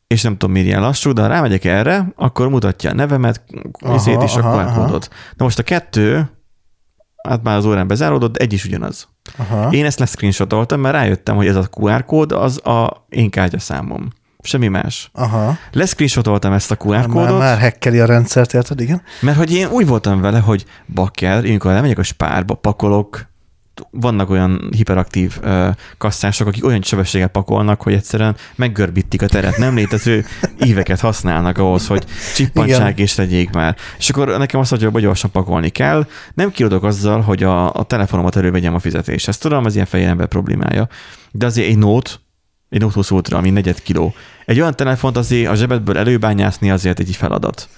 és 0.06 0.22
nem 0.22 0.32
tudom, 0.32 0.52
miért 0.52 0.66
ilyen 0.66 0.80
lassú, 0.80 1.12
de 1.12 1.22
ha 1.22 1.28
rámegyek 1.28 1.64
erre, 1.64 2.12
akkor 2.16 2.48
mutatja 2.48 2.90
a 2.90 2.94
nevemet, 2.94 3.42
Aha, 3.80 3.94
ezért 3.94 4.22
is 4.22 4.36
a 4.36 4.38
aha, 4.38 4.56
QR 4.56 4.66
aha. 4.66 4.84
kódot. 4.84 5.08
Na 5.36 5.44
most 5.44 5.58
a 5.58 5.62
kettő, 5.62 6.30
hát 7.28 7.42
már 7.42 7.56
az 7.56 7.64
órán 7.64 7.86
bezáródott, 7.86 8.32
de 8.32 8.40
egy 8.40 8.52
is 8.52 8.64
ugyanaz. 8.64 9.08
Aha. 9.36 9.70
Én 9.70 9.84
ezt 9.84 9.98
leszcreenshotoltam, 9.98 10.80
mert 10.80 10.94
rájöttem, 10.94 11.36
hogy 11.36 11.46
ez 11.46 11.56
a 11.56 11.68
QR 11.76 12.04
kód 12.04 12.32
az 12.32 12.66
a 12.66 13.06
én 13.08 13.30
kártyaszámom. 13.30 14.08
Semmi 14.42 14.68
más. 14.68 15.10
Aha. 15.12 15.56
Leszcreenshotoltam 15.72 16.52
ezt 16.52 16.70
a 16.70 16.76
QR 16.76 16.96
Már, 16.96 17.06
kódot, 17.06 17.38
már 17.38 17.60
hackeli 17.60 17.98
a 17.98 18.06
rendszert, 18.06 18.54
érted? 18.54 18.80
Igen. 18.80 19.02
mert 19.20 19.36
hogy 19.36 19.52
én 19.52 19.68
úgy 19.68 19.86
voltam 19.86 20.20
vele, 20.20 20.38
hogy 20.38 20.64
bakker, 20.94 21.44
én 21.44 21.50
amikor 21.50 21.72
lemegyek 21.72 21.98
a 21.98 22.02
spárba, 22.02 22.54
pakolok 22.54 23.28
vannak 23.90 24.30
olyan 24.30 24.68
hiperaktív 24.76 25.38
ö, 25.42 25.68
kasszások, 25.98 26.46
akik 26.46 26.64
olyan 26.64 26.82
sebességgel 26.82 27.28
pakolnak, 27.28 27.82
hogy 27.82 27.92
egyszerűen 27.92 28.36
meggörbítik 28.54 29.22
a 29.22 29.26
teret. 29.26 29.56
Nem 29.56 29.74
létező 29.74 30.24
éveket 30.58 31.00
használnak 31.00 31.58
ahhoz, 31.58 31.86
hogy 31.86 32.04
csippantsák 32.34 32.98
és 32.98 33.14
tegyék 33.14 33.50
már. 33.50 33.76
És 33.98 34.10
akkor 34.10 34.38
nekem 34.38 34.60
azt 34.60 34.70
mondja, 34.70 34.90
hogy 34.90 35.02
gyorsan 35.02 35.30
pakolni 35.30 35.68
kell. 35.68 36.06
Nem 36.34 36.50
kiadok 36.50 36.84
azzal, 36.84 37.20
hogy 37.20 37.42
a, 37.42 37.74
a 37.74 37.82
telefonomat 37.82 38.36
elővegyem 38.36 38.74
a 38.74 38.78
fizetéshez. 38.78 39.38
Tudom, 39.38 39.66
ez 39.66 39.74
ilyen 39.74 39.86
fehér 39.86 40.06
ember 40.06 40.26
problémája. 40.26 40.88
De 41.30 41.46
azért 41.46 41.68
egy 41.68 41.78
Note, 41.78 42.10
egy 42.68 42.80
Note 42.80 42.94
20 42.94 43.10
Ultra, 43.10 43.38
ami 43.38 43.50
negyed 43.50 43.82
kiló. 43.82 44.14
Egy 44.46 44.60
olyan 44.60 44.76
telefont 44.76 45.16
azért 45.16 45.50
a 45.50 45.54
zsebedből 45.54 45.98
előbányászni 45.98 46.70
azért 46.70 46.98
egy 46.98 47.16
feladat. 47.16 47.68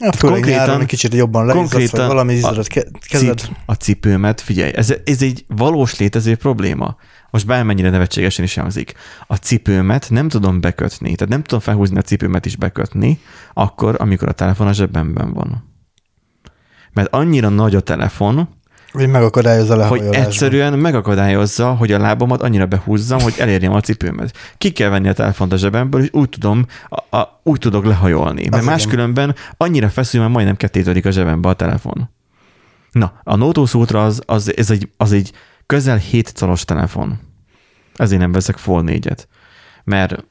Ja, 0.00 0.12
főleg 0.12 0.34
konkrétan- 0.34 0.66
nyáron 0.66 0.86
kicsit 0.86 1.14
jobban 1.14 1.46
leizzadt, 1.46 1.90
vagy 1.90 2.06
valami 2.06 2.32
a 2.32 2.36
izzadat 2.36 2.66
ke- 2.66 2.90
kezed. 3.08 3.38
Cip, 3.38 3.50
a 3.66 3.72
cipőmet, 3.72 4.40
figyelj, 4.40 4.72
ez, 4.74 4.94
ez 5.04 5.22
egy 5.22 5.44
valós 5.48 5.98
létező 5.98 6.36
probléma. 6.36 6.96
Most 7.30 7.46
bármennyire 7.46 7.90
nevetségesen 7.90 8.44
is 8.44 8.54
hangzik. 8.54 8.92
A 9.26 9.34
cipőmet 9.36 10.10
nem 10.10 10.28
tudom 10.28 10.60
bekötni, 10.60 11.14
tehát 11.14 11.32
nem 11.32 11.42
tudom 11.42 11.60
felhúzni 11.60 11.98
a 11.98 12.02
cipőmet 12.02 12.46
is 12.46 12.56
bekötni, 12.56 13.18
akkor, 13.54 13.96
amikor 13.98 14.28
a 14.28 14.32
telefon 14.32 14.66
a 14.66 14.72
zsebemben 14.72 15.32
van. 15.32 15.72
Mert 16.92 17.14
annyira 17.14 17.48
nagy 17.48 17.74
a 17.74 17.80
telefon, 17.80 18.48
Hogy 18.94 19.08
megakadályozza 19.08 19.74
a 19.74 19.86
hogy 19.86 20.02
egyszerűen 20.10 20.78
megakadályozza, 20.78 21.74
hogy 21.74 21.92
a 21.92 21.98
lábamat 21.98 22.42
annyira 22.42 22.66
behúzzam, 22.66 23.20
hogy 23.20 23.34
elérjem 23.38 23.72
a 23.72 23.80
cipőmet. 23.80 24.36
Ki 24.58 24.72
kell 24.72 24.88
venni 24.88 25.08
a 25.08 25.12
telefont 25.12 25.52
a 25.52 25.56
zsebemből, 25.56 26.02
és 26.02 26.08
úgy 26.12 26.28
tudom, 26.28 26.66
a, 26.88 27.16
a, 27.16 27.40
úgy 27.42 27.58
tudok 27.58 27.84
lehajolni. 27.84 28.40
Mert 28.40 28.62
igen. 28.62 28.64
máskülönben 28.64 29.34
annyira 29.56 29.88
feszül, 29.88 30.20
mert 30.20 30.32
majdnem 30.32 30.56
kettétörik 30.56 31.06
a 31.06 31.10
zsebembe 31.10 31.48
a 31.48 31.54
telefon. 31.54 32.10
Na, 32.92 33.20
a 33.24 33.36
Note 33.36 33.60
20 33.60 33.74
Ultra 33.74 34.04
az, 34.04 34.22
az, 34.26 34.56
ez 34.56 34.70
egy, 34.70 34.88
az 34.96 35.12
egy 35.12 35.32
közel 35.66 35.96
7 35.96 36.32
colos 36.38 36.64
telefon. 36.64 37.18
Ezért 37.96 38.20
nem 38.20 38.32
veszek 38.32 38.56
Fold 38.56 38.88
4-et. 38.88 39.24
Mert 39.84 40.24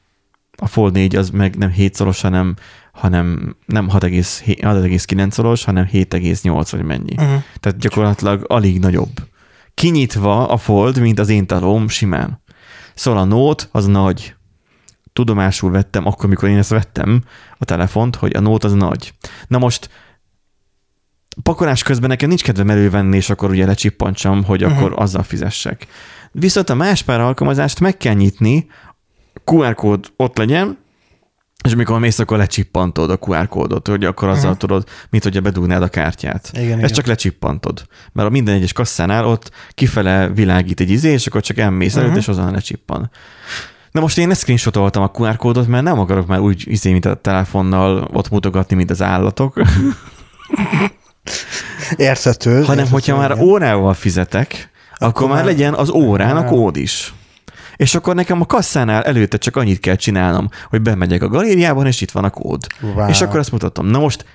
a 0.57 0.67
Fold 0.67 0.93
4 0.93 1.15
az 1.15 1.29
meg 1.29 1.57
nem 1.57 1.69
7 1.69 1.93
szoros, 1.95 2.21
hanem, 2.21 2.55
hanem 2.93 3.55
nem 3.65 3.87
6,7 3.89 4.57
6,9 4.61 5.31
szoros, 5.31 5.63
hanem 5.63 5.87
7,8 5.91 6.67
vagy 6.71 6.83
mennyi. 6.83 7.13
Uh-huh. 7.13 7.41
Tehát 7.59 7.77
gyakorlatilag 7.79 8.45
alig 8.47 8.79
nagyobb. 8.79 9.11
Kinyitva 9.73 10.47
a 10.47 10.57
fold, 10.57 10.99
mint 10.99 11.19
az 11.19 11.29
én 11.29 11.47
talóm, 11.47 11.87
simán. 11.87 12.41
Szóval 12.95 13.21
a 13.21 13.25
Note 13.25 13.63
az 13.71 13.85
nagy. 13.85 14.35
Tudomásul 15.13 15.71
vettem, 15.71 16.05
akkor, 16.05 16.29
mikor 16.29 16.49
én 16.49 16.57
ezt 16.57 16.69
vettem, 16.69 17.23
a 17.57 17.65
telefont, 17.65 18.15
hogy 18.15 18.35
a 18.35 18.39
Note 18.39 18.67
az 18.67 18.73
nagy. 18.73 19.13
Na 19.47 19.57
most 19.57 19.89
pakolás 21.43 21.83
közben 21.83 22.09
nekem 22.09 22.27
nincs 22.27 22.43
kedvem 22.43 22.69
elővenni, 22.69 23.15
és 23.15 23.29
akkor 23.29 23.49
ugye 23.49 23.65
lecsippantsam, 23.65 24.43
hogy 24.43 24.61
Mhm. 24.61 24.71
akkor 24.71 24.93
azzal 24.95 25.23
fizessek. 25.23 25.87
Viszont 26.31 26.69
a 26.69 26.75
más 26.75 27.01
pár 27.01 27.19
alkalmazást 27.19 27.79
meg 27.79 27.97
kell 27.97 28.13
nyitni, 28.13 28.67
QR 29.45 29.75
kód 29.75 30.11
ott 30.15 30.37
legyen, 30.37 30.77
és 31.63 31.73
amikor 31.73 31.99
mész, 31.99 32.19
akkor 32.19 32.37
lecsippantod 32.37 33.09
a 33.09 33.17
QR 33.17 33.47
kódot, 33.47 33.87
hogy 33.87 34.05
akkor 34.05 34.27
azzal 34.27 34.49
Mhm. 34.49 34.59
tudod, 34.59 34.87
mint 35.09 35.23
hogyha 35.23 35.41
bedugnád 35.41 35.81
a 35.81 35.87
kártyát. 35.87 36.49
Igen, 36.53 36.67
Ezt 36.69 36.77
igen. 36.77 36.89
csak 36.91 37.05
lecsippantod. 37.05 37.85
Mert 38.11 38.27
a 38.27 38.31
minden 38.31 38.55
egyes 38.55 38.73
kasszánál 38.73 39.25
ott 39.25 39.51
kifele 39.73 40.27
világít 40.27 40.79
egy 40.79 40.89
izé, 40.89 41.11
és 41.11 41.27
akkor 41.27 41.41
csak 41.41 41.57
elmész 41.57 41.95
előtt, 41.95 42.09
Mhm. 42.09 42.17
és 42.17 42.27
azon 42.27 42.51
lecsikpan. 42.51 43.09
Na 43.91 43.99
most 44.01 44.17
én 44.17 44.29
ezt 44.29 44.39
screenshotoltam 44.41 45.03
a 45.03 45.11
QR 45.17 45.35
kódot, 45.37 45.67
mert 45.67 45.83
nem 45.83 45.99
akarok 45.99 46.27
már 46.27 46.39
úgy 46.39 46.63
izé, 46.67 46.91
mint 46.91 47.05
a 47.05 47.13
telefonnal 47.15 48.09
ott 48.13 48.29
mutogatni, 48.29 48.75
mint 48.75 48.91
az 48.91 49.01
állatok, 49.01 49.53
Érthető. 51.95 52.49
hanem 52.51 52.67
érthető, 52.69 52.89
hogyha 52.89 53.17
már 53.17 53.31
igen. 53.31 53.43
órával 53.43 53.93
fizetek, 53.93 54.69
akkor, 54.93 55.07
akkor 55.07 55.27
már 55.29 55.45
legyen 55.45 55.73
az 55.73 55.89
órán 55.89 56.37
a 56.37 56.45
kód 56.45 56.75
is. 56.77 57.13
És 57.75 57.95
akkor 57.95 58.15
nekem 58.15 58.41
a 58.41 58.45
kasszánál 58.45 59.03
előtte 59.03 59.37
csak 59.37 59.55
annyit 59.55 59.79
kell 59.79 59.95
csinálnom, 59.95 60.47
hogy 60.69 60.81
bemegyek 60.81 61.23
a 61.23 61.27
galériában, 61.27 61.85
és 61.85 62.01
itt 62.01 62.11
van 62.11 62.23
a 62.23 62.29
kód. 62.29 62.67
Wow. 62.81 63.07
És 63.07 63.21
akkor 63.21 63.39
ezt 63.39 63.51
mutatom. 63.51 63.85
Na 63.85 63.99
most 63.99 64.25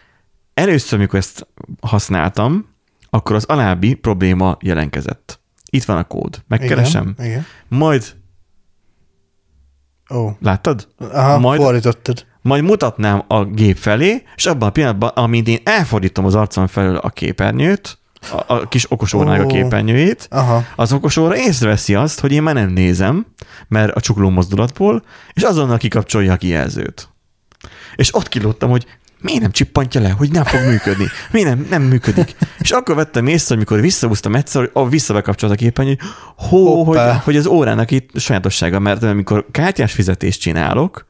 először, 0.54 0.98
amikor 0.98 1.18
ezt 1.18 1.46
használtam, 1.80 2.66
akkor 3.10 3.36
az 3.36 3.44
alábbi 3.44 3.94
probléma 3.94 4.56
jelenkezett. 4.60 5.40
Itt 5.70 5.84
van 5.84 5.96
a 5.96 6.04
kód. 6.04 6.42
Megkeresem. 6.48 7.14
Igen. 7.18 7.30
igen. 7.30 7.46
Majd, 7.68 8.16
Ó. 10.14 10.30
láttad? 10.40 10.88
Aha, 10.98 11.28
Majd- 11.28 11.42
Majd... 11.42 11.60
fordítottad. 11.60 12.26
Majd 12.42 12.64
mutatnám 12.64 13.24
a 13.28 13.44
gép 13.44 13.76
felé, 13.76 14.22
és 14.36 14.46
abban 14.46 14.68
a 14.68 14.72
pillanatban, 14.72 15.08
amint 15.08 15.48
én 15.48 15.58
elfordítom 15.64 16.24
az 16.24 16.34
arcom 16.34 16.66
felől 16.66 16.96
a 16.96 17.08
képernyőt, 17.08 17.97
a, 18.20 18.54
a 18.54 18.68
kis 18.68 18.90
okos 18.90 19.12
órának 19.12 19.44
a 19.44 19.46
képernyőjét, 19.46 20.26
Aha. 20.30 20.64
az 20.76 20.92
okos 20.92 21.16
óra 21.16 21.36
észreveszi 21.36 21.94
azt, 21.94 22.20
hogy 22.20 22.32
én 22.32 22.42
már 22.42 22.54
nem 22.54 22.68
nézem, 22.68 23.26
mert 23.68 23.94
a 23.94 24.00
csukló 24.00 24.30
mozdulatból, 24.30 25.02
és 25.32 25.42
azonnal 25.42 25.76
kikapcsolja 25.76 26.32
a 26.32 26.36
kijelzőt. 26.36 27.08
És 27.96 28.14
ott 28.14 28.28
kilódtam, 28.28 28.70
hogy 28.70 28.86
miért 29.20 29.40
nem 29.40 29.50
csippantja 29.50 30.00
le, 30.00 30.10
hogy 30.10 30.30
nem 30.30 30.44
fog 30.44 30.60
működni, 30.60 31.06
miért 31.30 31.48
nem, 31.48 31.66
nem 31.70 31.82
működik. 31.82 32.36
És 32.58 32.70
akkor 32.70 32.94
vettem 32.94 33.26
észre, 33.26 33.54
amikor 33.54 33.80
visszahúztam 33.80 34.34
egyszer, 34.34 34.60
hogy 34.60 34.70
oh, 34.72 34.90
visszabekapcsolt 34.90 35.52
a 35.52 35.54
képernyő, 35.54 35.98
hogy 35.98 36.48
hó, 36.48 36.84
hogy, 36.84 36.98
hogy 37.24 37.36
az 37.36 37.46
órának 37.46 37.90
itt 37.90 38.10
sajátossága, 38.18 38.78
mert 38.78 39.02
amikor 39.02 39.46
kártyás 39.50 39.92
fizetést 39.92 40.40
csinálok, 40.40 41.06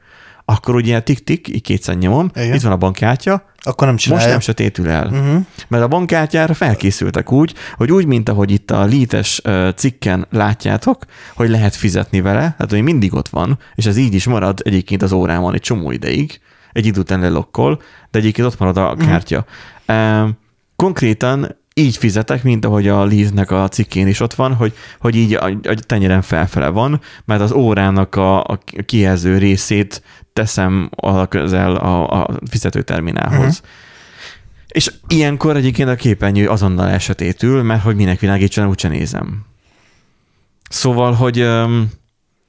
akkor 0.49 0.75
ugye 0.75 0.99
tik-tik, 0.99 1.47
így 1.47 1.61
kétszer 1.61 1.95
nyomom, 1.97 2.29
Igen. 2.35 2.53
itt 2.53 2.61
van 2.61 2.71
a 2.71 2.77
bankkártya, 2.77 3.43
Akkor 3.61 3.87
nem 3.87 3.95
csinálja. 3.95 4.23
most 4.23 4.35
nem 4.35 4.43
sötétül 4.43 4.89
el. 4.89 5.07
Uh-huh. 5.07 5.45
Mert 5.67 5.83
a 5.83 5.87
bankkártyára 5.87 6.53
felkészültek 6.53 7.31
úgy, 7.31 7.53
hogy 7.75 7.91
úgy, 7.91 8.05
mint 8.05 8.29
ahogy 8.29 8.51
itt 8.51 8.71
a 8.71 8.83
lítes 8.83 9.41
cikken 9.75 10.27
látjátok, 10.29 11.05
hogy 11.35 11.49
lehet 11.49 11.75
fizetni 11.75 12.21
vele, 12.21 12.55
hát 12.57 12.69
hogy 12.69 12.81
mindig 12.81 13.13
ott 13.13 13.29
van, 13.29 13.59
és 13.75 13.85
ez 13.85 13.97
így 13.97 14.13
is 14.13 14.25
marad 14.25 14.59
egyébként 14.63 15.01
az 15.01 15.11
órámon 15.11 15.53
egy 15.53 15.61
csomó 15.61 15.91
ideig, 15.91 16.39
egy 16.73 16.85
idő 16.85 16.99
után 16.99 17.19
lelokkol, 17.19 17.81
de 18.11 18.19
egyébként 18.19 18.47
ott 18.47 18.59
marad 18.59 18.77
a 18.77 18.95
kártya. 18.95 19.45
Uh, 19.87 20.29
konkrétan 20.75 21.57
így 21.73 21.97
fizetek, 21.97 22.43
mint 22.43 22.65
ahogy 22.65 22.87
a 22.87 23.05
Leave-nek 23.05 23.51
a 23.51 23.67
cikkén 23.67 24.07
is 24.07 24.19
ott 24.19 24.33
van, 24.33 24.53
hogy, 24.53 24.73
hogy 24.99 25.15
így 25.15 25.33
a, 25.33 25.45
a 25.45 25.73
tenyerem 25.85 26.21
felfele 26.21 26.67
van, 26.67 27.01
mert 27.25 27.41
az 27.41 27.51
órának 27.51 28.15
a, 28.15 28.43
a 28.43 28.59
kijelző 28.85 29.37
részét 29.37 30.01
teszem 30.39 30.89
a 30.95 31.27
közel 31.27 31.75
a, 31.75 32.21
a 32.21 32.29
fizetőterminálhoz. 32.49 33.59
Mhm. 33.59 33.69
És 34.67 34.91
ilyenkor 35.07 35.55
egyébként 35.55 35.89
a 35.89 35.95
képernyő 35.95 36.47
azonnal 36.47 36.87
elsötétül, 36.87 37.63
mert 37.63 37.81
hogy 37.81 37.95
minek 37.95 38.19
világítson, 38.19 38.67
úgyse 38.67 38.87
nézem. 38.87 39.45
Szóval, 40.69 41.13
hogy 41.13 41.39
öm, 41.39 41.89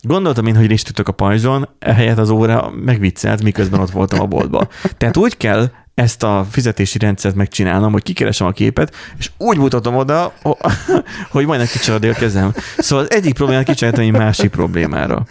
gondoltam 0.03 0.47
én, 0.47 0.57
hogy 0.57 0.67
részt 0.67 0.99
a 0.99 1.13
pajzson, 1.13 1.69
ehelyett 1.79 2.19
az 2.19 2.31
óra 2.31 2.73
megviccelt, 2.85 3.43
miközben 3.43 3.81
ott 3.81 3.91
voltam 3.91 4.21
a 4.21 4.27
boltban. 4.27 4.69
Tehát 4.97 5.17
úgy 5.17 5.37
kell 5.37 5.71
ezt 5.95 6.23
a 6.23 6.47
fizetési 6.51 6.99
rendszert 6.99 7.35
megcsinálnom, 7.35 7.93
hogy 7.93 8.03
kikeresem 8.03 8.47
a 8.47 8.51
képet, 8.51 8.95
és 9.19 9.31
úgy 9.37 9.57
mutatom 9.57 9.97
oda, 9.97 10.33
hogy 11.35 11.47
majdnem 11.47 11.69
kicsaradja 11.69 12.11
a 12.11 12.15
kezem. 12.15 12.53
Szóval 12.79 13.05
az 13.05 13.13
egyik 13.13 13.35
problémát 13.35 13.65
kicseréltem 13.65 14.05
egy 14.05 14.13
másik 14.13 14.51
problémára. 14.51 15.27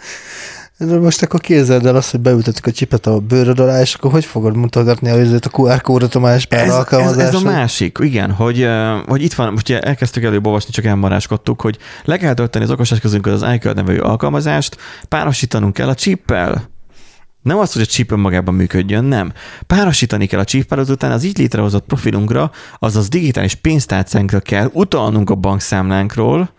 De 0.84 0.98
most 0.98 1.22
akkor 1.22 1.40
képzeld 1.40 1.86
el 1.86 1.96
azt, 1.96 2.10
hogy 2.10 2.20
beültetik 2.20 2.66
a 2.66 2.72
csipet 2.72 3.06
a 3.06 3.18
bőröd 3.18 3.60
alá, 3.60 3.80
és 3.80 3.94
akkor 3.94 4.10
hogy 4.10 4.24
fogod 4.24 4.56
mutatni 4.56 5.10
a, 5.10 5.36
a 5.40 5.48
QR 5.52 5.80
kódot 5.80 6.14
a 6.14 6.20
más 6.20 6.46
Ez, 6.50 6.74
ez, 6.90 7.16
ez 7.16 7.34
a 7.34 7.40
másik, 7.40 7.98
igen, 8.00 8.30
hogy, 8.30 8.68
hogy 9.06 9.22
itt 9.22 9.32
van, 9.32 9.52
most 9.52 9.68
ugye 9.68 9.80
elkezdtük 9.80 10.22
előbb 10.24 10.46
olvasni, 10.46 10.70
csak 10.72 10.84
elmaráskodtuk, 10.84 11.60
hogy 11.60 11.78
le 12.04 12.16
kell 12.16 12.34
tölteni 12.34 12.64
az 12.64 12.70
okoseszközünkön 12.70 13.32
az 13.32 13.46
iCloud 13.54 13.76
nevű 13.76 13.98
alkalmazást, 13.98 14.76
párosítanunk 15.08 15.72
kell 15.72 15.88
a 15.88 15.94
chippel. 15.94 16.68
Nem 17.42 17.58
az, 17.58 17.72
hogy 17.72 17.82
a 17.82 17.86
chip 17.86 18.12
önmagában 18.12 18.54
működjön, 18.54 19.04
nem. 19.04 19.32
Párosítani 19.66 20.26
kell 20.26 20.40
a 20.40 20.44
chippel, 20.44 20.78
azután 20.78 21.10
az 21.10 21.24
így 21.24 21.38
létrehozott 21.38 21.86
profilunkra, 21.86 22.50
azaz 22.78 23.08
digitális 23.08 23.54
pénztárcánkra 23.54 24.40
kell 24.40 24.70
utalnunk 24.72 25.30
a 25.30 25.34
bankszámlánkról, 25.34 26.50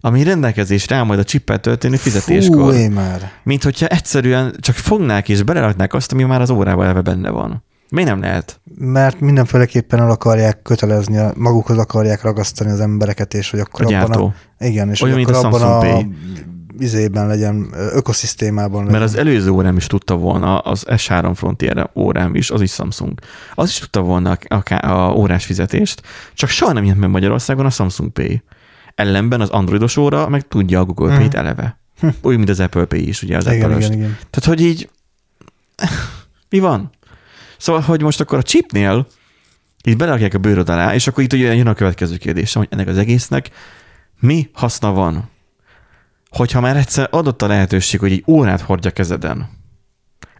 ami 0.00 0.22
rendelkezésre 0.22 0.96
áll 0.96 1.04
majd 1.04 1.18
a 1.18 1.24
chippel 1.24 1.60
történő 1.60 1.96
fizetéskor. 1.96 2.74
Fú, 2.74 2.90
már. 2.90 3.30
Mint 3.42 3.62
hogyha 3.62 3.86
egyszerűen 3.86 4.54
csak 4.60 4.74
fognák 4.74 5.28
és 5.28 5.42
beleraknák 5.42 5.94
azt, 5.94 6.12
ami 6.12 6.22
már 6.22 6.40
az 6.40 6.50
órában 6.50 6.84
eleve 6.84 7.00
benne 7.00 7.30
van. 7.30 7.64
Miért 7.88 8.08
nem 8.08 8.20
lehet? 8.20 8.60
Mert 8.78 9.20
mindenféleképpen 9.20 10.00
el 10.00 10.10
akarják 10.10 10.62
kötelezni, 10.62 11.22
magukhoz 11.34 11.78
akarják 11.78 12.22
ragasztani 12.22 12.70
az 12.70 12.80
embereket, 12.80 13.34
és 13.34 13.50
hogy 13.50 13.60
akkor 13.60 13.80
A 13.80 13.84
abban 13.84 13.98
gyártó. 13.98 14.32
a, 14.58 14.64
igen, 14.64 14.90
és 14.90 15.02
Olyan, 15.02 15.16
hogy 15.16 15.34
akkor 15.34 15.44
a 15.44 15.46
abban 15.46 15.62
a 15.62 15.80
Samsung 15.80 16.14
izében 16.78 17.26
legyen, 17.26 17.68
ökoszisztémában 17.72 18.84
legyen. 18.84 19.00
Mert 19.00 19.12
az 19.12 19.18
előző 19.18 19.50
órám 19.50 19.76
is 19.76 19.86
tudta 19.86 20.16
volna, 20.16 20.58
az 20.58 20.84
S3 20.88 21.32
Frontier 21.34 21.90
órám 21.94 22.34
is, 22.34 22.50
az 22.50 22.60
is 22.60 22.72
Samsung. 22.72 23.18
Az 23.54 23.68
is 23.68 23.78
tudta 23.78 24.00
volna 24.00 24.38
a, 24.48 24.54
a, 24.54 24.90
a 24.90 25.12
órás 25.14 25.44
fizetést, 25.44 26.02
csak 26.34 26.48
soha 26.48 26.72
nem 26.72 26.82
jelent 26.82 27.00
meg 27.00 27.10
Magyarországon 27.10 27.66
a 27.66 27.70
Samsung 27.70 28.12
Pay. 28.12 28.42
Ellenben 28.94 29.40
az 29.40 29.48
androidos 29.48 29.96
óra 29.96 30.28
meg 30.28 30.48
tudja 30.48 30.80
a 30.80 30.84
Google 30.84 31.16
Pay-t 31.16 31.34
eleve. 31.34 31.78
Úgy, 32.22 32.36
mint 32.36 32.48
az 32.48 32.60
Apple 32.60 32.84
Pay 32.84 33.08
is, 33.08 33.22
ugye 33.22 33.36
az 33.36 33.44
Hm. 33.44 33.52
igen, 33.52 33.70
apple 33.70 33.84
igen, 33.84 33.98
igen. 33.98 34.18
Tehát, 34.30 34.48
hogy 34.48 34.60
így 34.60 34.90
mi 36.50 36.58
van? 36.58 36.90
Szóval, 37.58 37.80
hogy 37.80 38.02
most 38.02 38.20
akkor 38.20 38.38
a 38.38 38.42
chipnél 38.42 39.06
így 39.84 39.96
belerakják 39.96 40.34
a 40.34 40.38
bőröd 40.38 40.68
alá, 40.68 40.94
és 40.94 41.06
akkor 41.06 41.22
itt 41.22 41.32
ugye 41.32 41.54
jön 41.54 41.66
a 41.66 41.74
következő 41.74 42.16
kérdésem, 42.16 42.62
hogy 42.62 42.70
ennek 42.72 42.88
az 42.88 42.98
egésznek 42.98 43.50
Mi 44.20 44.50
haszna 44.52 44.92
van, 44.92 45.28
hogyha 46.30 46.60
már 46.60 46.76
egyszer 46.76 47.08
adott 47.10 47.42
a 47.42 47.46
lehetőség, 47.46 48.00
hogy 48.00 48.12
egy 48.12 48.24
órát 48.26 48.60
hordja 48.60 48.90
kezeden, 48.90 49.48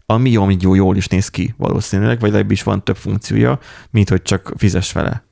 ami 0.05 0.29
jó, 0.29 0.49
jó, 0.59 0.75
jól 0.75 0.95
is 0.95 1.07
néz 1.07 1.29
ki 1.29 1.53
valószínűleg, 1.57 2.19
vagy 2.19 2.29
legalábbis 2.29 2.57
is 2.57 2.63
van 2.63 2.83
több 2.83 2.97
funkciója, 2.97 3.59
mint 3.89 4.09
hogy 4.09 4.21
csak 4.21 4.53
fizes 4.57 4.91
vele. 4.91 5.23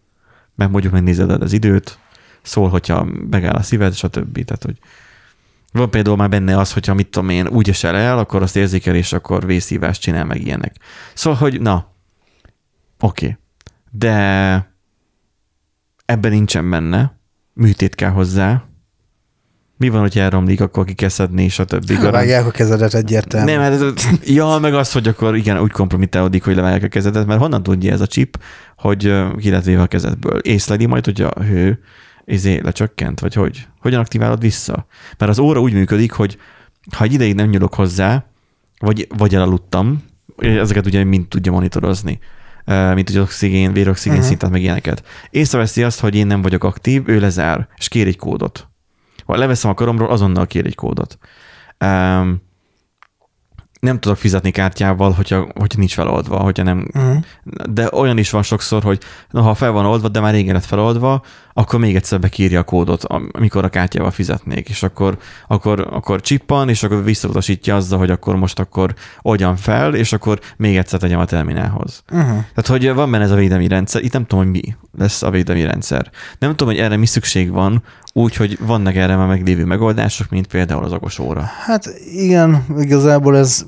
Mert 0.56 0.72
mondjuk 0.72 0.94
megnézed 0.94 1.30
az 1.30 1.54
időt, 1.54 2.00
szól, 2.50 2.70
hogyha 2.70 3.08
megáll 3.30 3.56
a 3.56 3.62
szíved, 3.62 3.94
stb. 3.94 4.44
Tehát, 4.46 4.64
hogy 4.64 4.78
van 5.72 5.90
például 5.90 6.16
már 6.16 6.30
benne 6.30 6.58
az, 6.58 6.74
hogyha 6.74 6.94
mit 6.94 7.08
tudom 7.08 7.30
én, 7.30 7.48
úgy 7.48 7.70
esel 7.70 7.96
el, 7.96 8.18
akkor 8.18 8.42
azt 8.42 8.56
érzékel, 8.56 8.96
és 8.96 9.14
akkor 9.14 9.46
vészhívást 9.46 10.02
csinál 10.02 10.26
meg 10.26 10.42
ilyenek. 10.42 10.76
Szóval, 11.14 11.40
hogy 11.40 11.62
na, 11.62 11.94
oké. 13.00 13.26
Okay. 13.26 13.38
De 13.92 14.74
ebben 16.06 16.32
nincsen 16.32 16.70
benne, 16.70 17.18
műtét 17.54 17.96
kell 17.96 18.10
hozzá. 18.10 18.64
Mi 19.78 19.90
van, 19.90 20.02
hogy 20.02 20.20
elromlik, 20.20 20.62
akkor 20.62 20.86
ki 20.86 20.94
kell 20.94 21.10
szedni, 21.10 21.44
és 21.44 21.60
a 21.60 21.66
többi. 21.66 21.98
Levágják 22.02 22.46
a 22.46 22.52
kezedet 22.52 22.94
egyértelműen. 22.94 23.60
Nem, 23.60 23.70
mert 23.70 23.82
ez, 23.82 24.08
ja, 24.24 24.58
meg 24.62 24.74
az, 24.74 24.92
hogy 24.92 25.08
akkor 25.08 25.36
igen, 25.36 25.60
úgy 25.60 25.72
kompromittálódik, 25.72 26.44
hogy 26.44 26.56
levágják 26.56 26.84
a 26.84 26.88
kezedet, 26.88 27.26
mert 27.26 27.40
honnan 27.40 27.64
tudja 27.64 27.92
ez 27.92 28.02
a 28.02 28.08
chip, 28.08 28.40
hogy 28.78 29.14
ki 29.38 29.50
lett 29.50 29.64
véve 29.64 29.82
a 29.82 29.88
kezedből. 29.88 30.40
Észleli 30.40 30.86
majd, 30.86 31.06
hogy 31.06 31.22
a 31.22 31.44
hő 31.44 31.80
izé 32.30 32.60
lecsökkent, 32.64 33.20
vagy 33.20 33.34
hogy? 33.34 33.68
Hogyan 33.80 34.00
aktiválod 34.00 34.40
vissza? 34.40 34.86
Mert 35.18 35.32
az 35.32 35.40
óra 35.40 35.60
úgy 35.60 35.74
működik, 35.74 36.12
hogy 36.12 36.38
ha 36.96 37.04
egy 37.04 37.14
ideig 37.14 37.36
nem 37.36 37.50
nyúlok 37.50 37.74
hozzá, 37.74 38.26
vagy, 38.80 39.08
vagy 39.18 39.36
elaludtam, 39.36 40.04
ezeket 40.38 40.86
ugye 40.86 41.04
mind 41.04 41.28
tudja 41.28 41.52
monitorozni, 41.52 42.20
mint 42.94 43.10
hogy 43.10 43.18
oxigén, 43.20 43.74
véroxigén 43.74 44.14
uh-huh. 44.14 44.30
szintet, 44.30 44.50
meg 44.50 44.62
ilyeneket. 44.62 45.04
Észreveszi 45.30 45.84
azt, 45.84 46.00
hogy 46.00 46.16
én 46.16 46.28
nem 46.28 46.42
vagyok 46.42 46.64
aktív, 46.64 47.10
ő 47.10 47.20
lezár, 47.20 47.68
és 47.78 47.88
kér 47.88 48.08
egy 48.08 48.18
kódot. 48.18 48.68
Ha 49.26 49.38
leveszem 49.38 49.72
a 49.72 49.74
karomról, 49.74 50.10
azonnal 50.10 50.48
kér 50.48 50.66
egy 50.66 50.76
kódot. 50.76 51.18
Um, 51.80 52.42
nem 53.80 54.00
tudok 54.00 54.18
fizetni 54.18 54.52
kártyával, 54.52 55.12
hogyha, 55.12 55.38
hogyha 55.38 55.78
nincs 55.78 55.94
feloldva, 55.94 56.38
hogyha 56.38 56.64
nem. 56.64 56.88
Uh-huh. 56.94 57.18
De 57.70 57.90
olyan 57.94 58.18
is 58.18 58.30
van 58.30 58.44
sokszor, 58.44 58.84
hogy 58.84 59.00
na, 59.30 59.42
ha 59.42 59.54
fel 59.54 59.72
van 59.72 59.86
oldva, 59.86 60.08
de 60.08 60.20
már 60.20 60.34
régen 60.34 60.54
lett 60.54 60.66
feloldva, 60.66 61.22
akkor 61.54 61.80
még 61.80 61.96
egyszer 61.96 62.20
bekírja 62.20 62.60
a 62.60 62.64
kódot, 62.64 63.04
amikor 63.32 63.64
a 63.64 63.70
kártyával 63.70 64.12
fizetnék, 64.12 64.70
és 64.70 64.84
akkor, 64.84 65.18
akkor, 65.48 65.88
akkor 65.92 66.22
csippan, 66.22 66.70
és 66.70 66.84
akkor 66.84 67.04
visszautasítja 67.04 67.76
azzal, 67.76 68.00
hogy 68.00 68.10
akkor 68.10 68.36
most 68.36 68.60
akkor 68.60 68.94
oldjam 69.22 69.56
fel, 69.56 69.96
és 69.96 70.14
akkor 70.14 70.40
még 70.58 70.78
egyszer 70.78 71.00
tegyem 71.00 71.20
a 71.20 71.26
terminálhoz. 71.26 72.04
Uh-huh. 72.12 72.28
Tehát, 72.28 72.68
hogy 72.68 72.94
van 72.94 73.12
benne 73.12 73.24
ez 73.24 73.32
a 73.32 73.36
védelmi 73.36 73.68
rendszer, 73.68 74.04
itt 74.04 74.14
nem 74.14 74.26
tudom, 74.26 74.44
hogy 74.44 74.54
mi 74.54 74.76
lesz 74.98 75.22
a 75.22 75.30
védelmi 75.30 75.64
rendszer. 75.64 76.10
Nem 76.40 76.50
tudom, 76.50 76.74
hogy 76.74 76.84
erre 76.84 76.98
mi 76.98 77.06
szükség 77.06 77.52
van, 77.52 77.84
úgyhogy 78.14 78.58
vannak 78.66 78.96
erre 78.96 79.16
már 79.16 79.28
meglévő 79.28 79.66
megoldások, 79.66 80.30
mint 80.30 80.48
például 80.48 80.84
az 80.84 80.94
okos 80.94 81.20
óra. 81.20 81.42
Hát 81.42 81.94
igen, 82.12 82.66
igazából 82.78 83.38
ez 83.38 83.66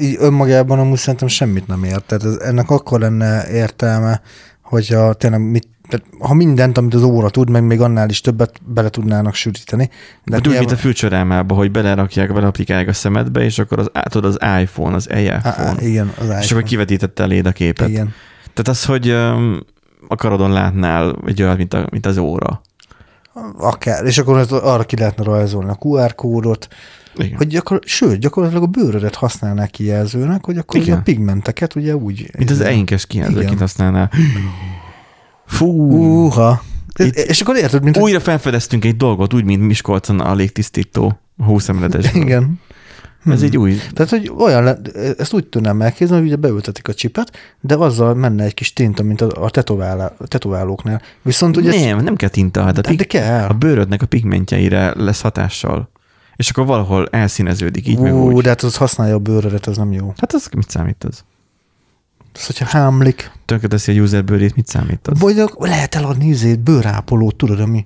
így 0.00 0.16
önmagában 0.18 0.78
amúgy 0.78 0.98
szerintem 0.98 1.28
semmit 1.28 1.66
nem 1.66 1.84
ért. 1.84 2.04
Tehát 2.04 2.24
ez, 2.24 2.34
ennek 2.34 2.70
akkor 2.70 3.00
lenne 3.00 3.50
értelme, 3.50 4.20
hogyha 4.62 5.12
tényleg 5.12 5.40
mit, 5.40 5.68
tehát 5.88 6.06
ha 6.18 6.34
mindent, 6.34 6.78
amit 6.78 6.94
az 6.94 7.02
óra 7.02 7.30
tud, 7.30 7.50
meg 7.50 7.64
még 7.64 7.80
annál 7.80 8.08
is 8.08 8.20
többet 8.20 8.60
bele 8.64 8.88
tudnának 8.88 9.34
sűríteni. 9.34 9.90
De 10.24 10.36
úgy, 10.36 10.58
mint 10.58 10.72
a 10.72 10.76
fülcsörámába, 10.76 11.54
hogy 11.54 11.70
belerakják, 11.70 12.32
beleaplikálják 12.32 12.88
a 12.88 12.92
szemedbe, 12.92 13.40
és 13.40 13.58
akkor 13.58 13.78
az, 13.78 13.90
átod 13.92 14.24
az 14.24 14.38
iPhone, 14.60 14.94
az 14.94 15.10
EIA 15.10 15.38
phone. 15.38 15.82
Igen, 15.82 16.06
az 16.06 16.22
iPhone. 16.22 16.40
És 16.40 16.50
akkor 16.50 16.62
kivetítette 16.62 17.22
eléd 17.22 17.46
a 17.46 17.52
képet. 17.52 17.88
Igen. 17.88 18.14
Tehát 18.40 18.68
az, 18.68 18.84
hogy 18.84 19.10
um, 19.10 19.60
a 20.08 20.16
karodon 20.16 20.52
látnál 20.52 21.18
egy 21.26 21.42
olyan, 21.42 21.56
mint, 21.56 21.74
a, 21.74 21.86
mint 21.90 22.06
az 22.06 22.18
óra. 22.18 22.60
Akár, 23.58 24.04
és 24.04 24.18
akkor 24.18 24.46
arra 24.50 24.84
ki 24.84 24.96
lehetne 24.96 25.24
rajzolni 25.24 25.70
a 25.70 25.78
QR 25.80 26.14
kódot, 26.14 26.68
igen. 27.18 27.36
Hogy 27.36 27.46
gyakor, 27.46 27.80
sőt, 27.84 28.18
gyakorlatilag 28.18 28.62
a 28.62 28.66
bőrödet 28.66 29.14
használnák 29.14 29.70
kijelzőnek, 29.70 30.44
hogy 30.44 30.58
akkor 30.58 30.80
Igen. 30.80 30.98
a 30.98 31.02
pigmenteket 31.02 31.74
ugye 31.74 31.96
úgy... 31.96 32.30
Mint 32.38 32.50
az 32.50 32.60
einkes 32.60 33.06
kijelzőként 33.06 33.58
használná. 33.58 34.10
Fú! 35.46 35.66
Uha. 36.26 36.62
Itt 36.98 37.14
és 37.14 37.40
akkor 37.40 37.56
érted, 37.56 37.82
mint... 37.82 37.96
Újra 37.96 38.20
felfedeztünk 38.20 38.84
egy 38.84 38.96
dolgot, 38.96 39.34
úgy, 39.34 39.44
mint 39.44 39.62
Miskolcon 39.62 40.20
a 40.20 40.34
légtisztító 40.34 41.18
hószemledesből. 41.38 42.22
Igen. 42.22 42.60
Hmm. 43.26 43.34
Ez 43.34 43.42
egy 43.42 43.56
új. 43.56 43.76
Tehát, 43.92 44.10
hogy 44.10 44.32
olyan, 44.38 44.64
le, 44.64 44.78
ezt 45.18 45.32
úgy 45.32 45.46
tudnám 45.46 45.82
elképzelni, 45.82 46.22
hogy 46.22 46.32
ugye 46.32 46.40
beültetik 46.40 46.88
a 46.88 46.94
csipet, 46.94 47.30
de 47.60 47.74
azzal 47.74 48.14
menne 48.14 48.44
egy 48.44 48.54
kis 48.54 48.72
tinta, 48.72 49.02
mint 49.02 49.20
a, 49.20 49.44
a, 49.44 49.50
tetoválá, 49.50 50.12
tetoválóknál. 50.26 51.02
Viszont 51.22 51.56
ugye... 51.56 51.80
Nem, 51.80 52.04
nem 52.04 52.16
kell 52.16 52.28
tinta, 52.28 52.62
hát 52.62 52.78
a, 52.78 52.80
de, 52.80 52.94
de 52.94 53.04
kell. 53.04 53.48
a 53.48 53.52
bőrödnek 53.52 54.02
a 54.02 54.06
pigmentjeire 54.06 54.92
lesz 54.96 55.20
hatással 55.20 55.88
és 56.36 56.50
akkor 56.50 56.66
valahol 56.66 57.08
elszíneződik 57.10 57.88
így, 57.88 57.98
Ú, 57.98 58.02
meg 58.02 58.14
úgy. 58.14 58.42
de 58.42 58.48
hát 58.48 58.62
az 58.62 58.76
használja 58.76 59.14
a 59.14 59.18
bőrödet, 59.18 59.66
az 59.66 59.76
nem 59.76 59.92
jó. 59.92 60.12
Hát 60.16 60.32
az 60.32 60.48
mit 60.56 60.70
számít 60.70 61.04
az? 61.04 61.24
Az, 62.34 62.46
hogyha 62.46 62.64
hámlik. 62.64 63.30
Tönkreteszi 63.44 63.98
a 63.98 64.02
user 64.02 64.24
bőrét, 64.24 64.56
mit 64.56 64.66
számít 64.66 65.08
az? 65.08 65.20
Vagy 65.20 65.42
lehet 65.58 65.94
eladni 65.94 66.26
izét, 66.26 66.60
bőrápolót, 66.60 67.36
tudod, 67.36 67.60
ami... 67.60 67.82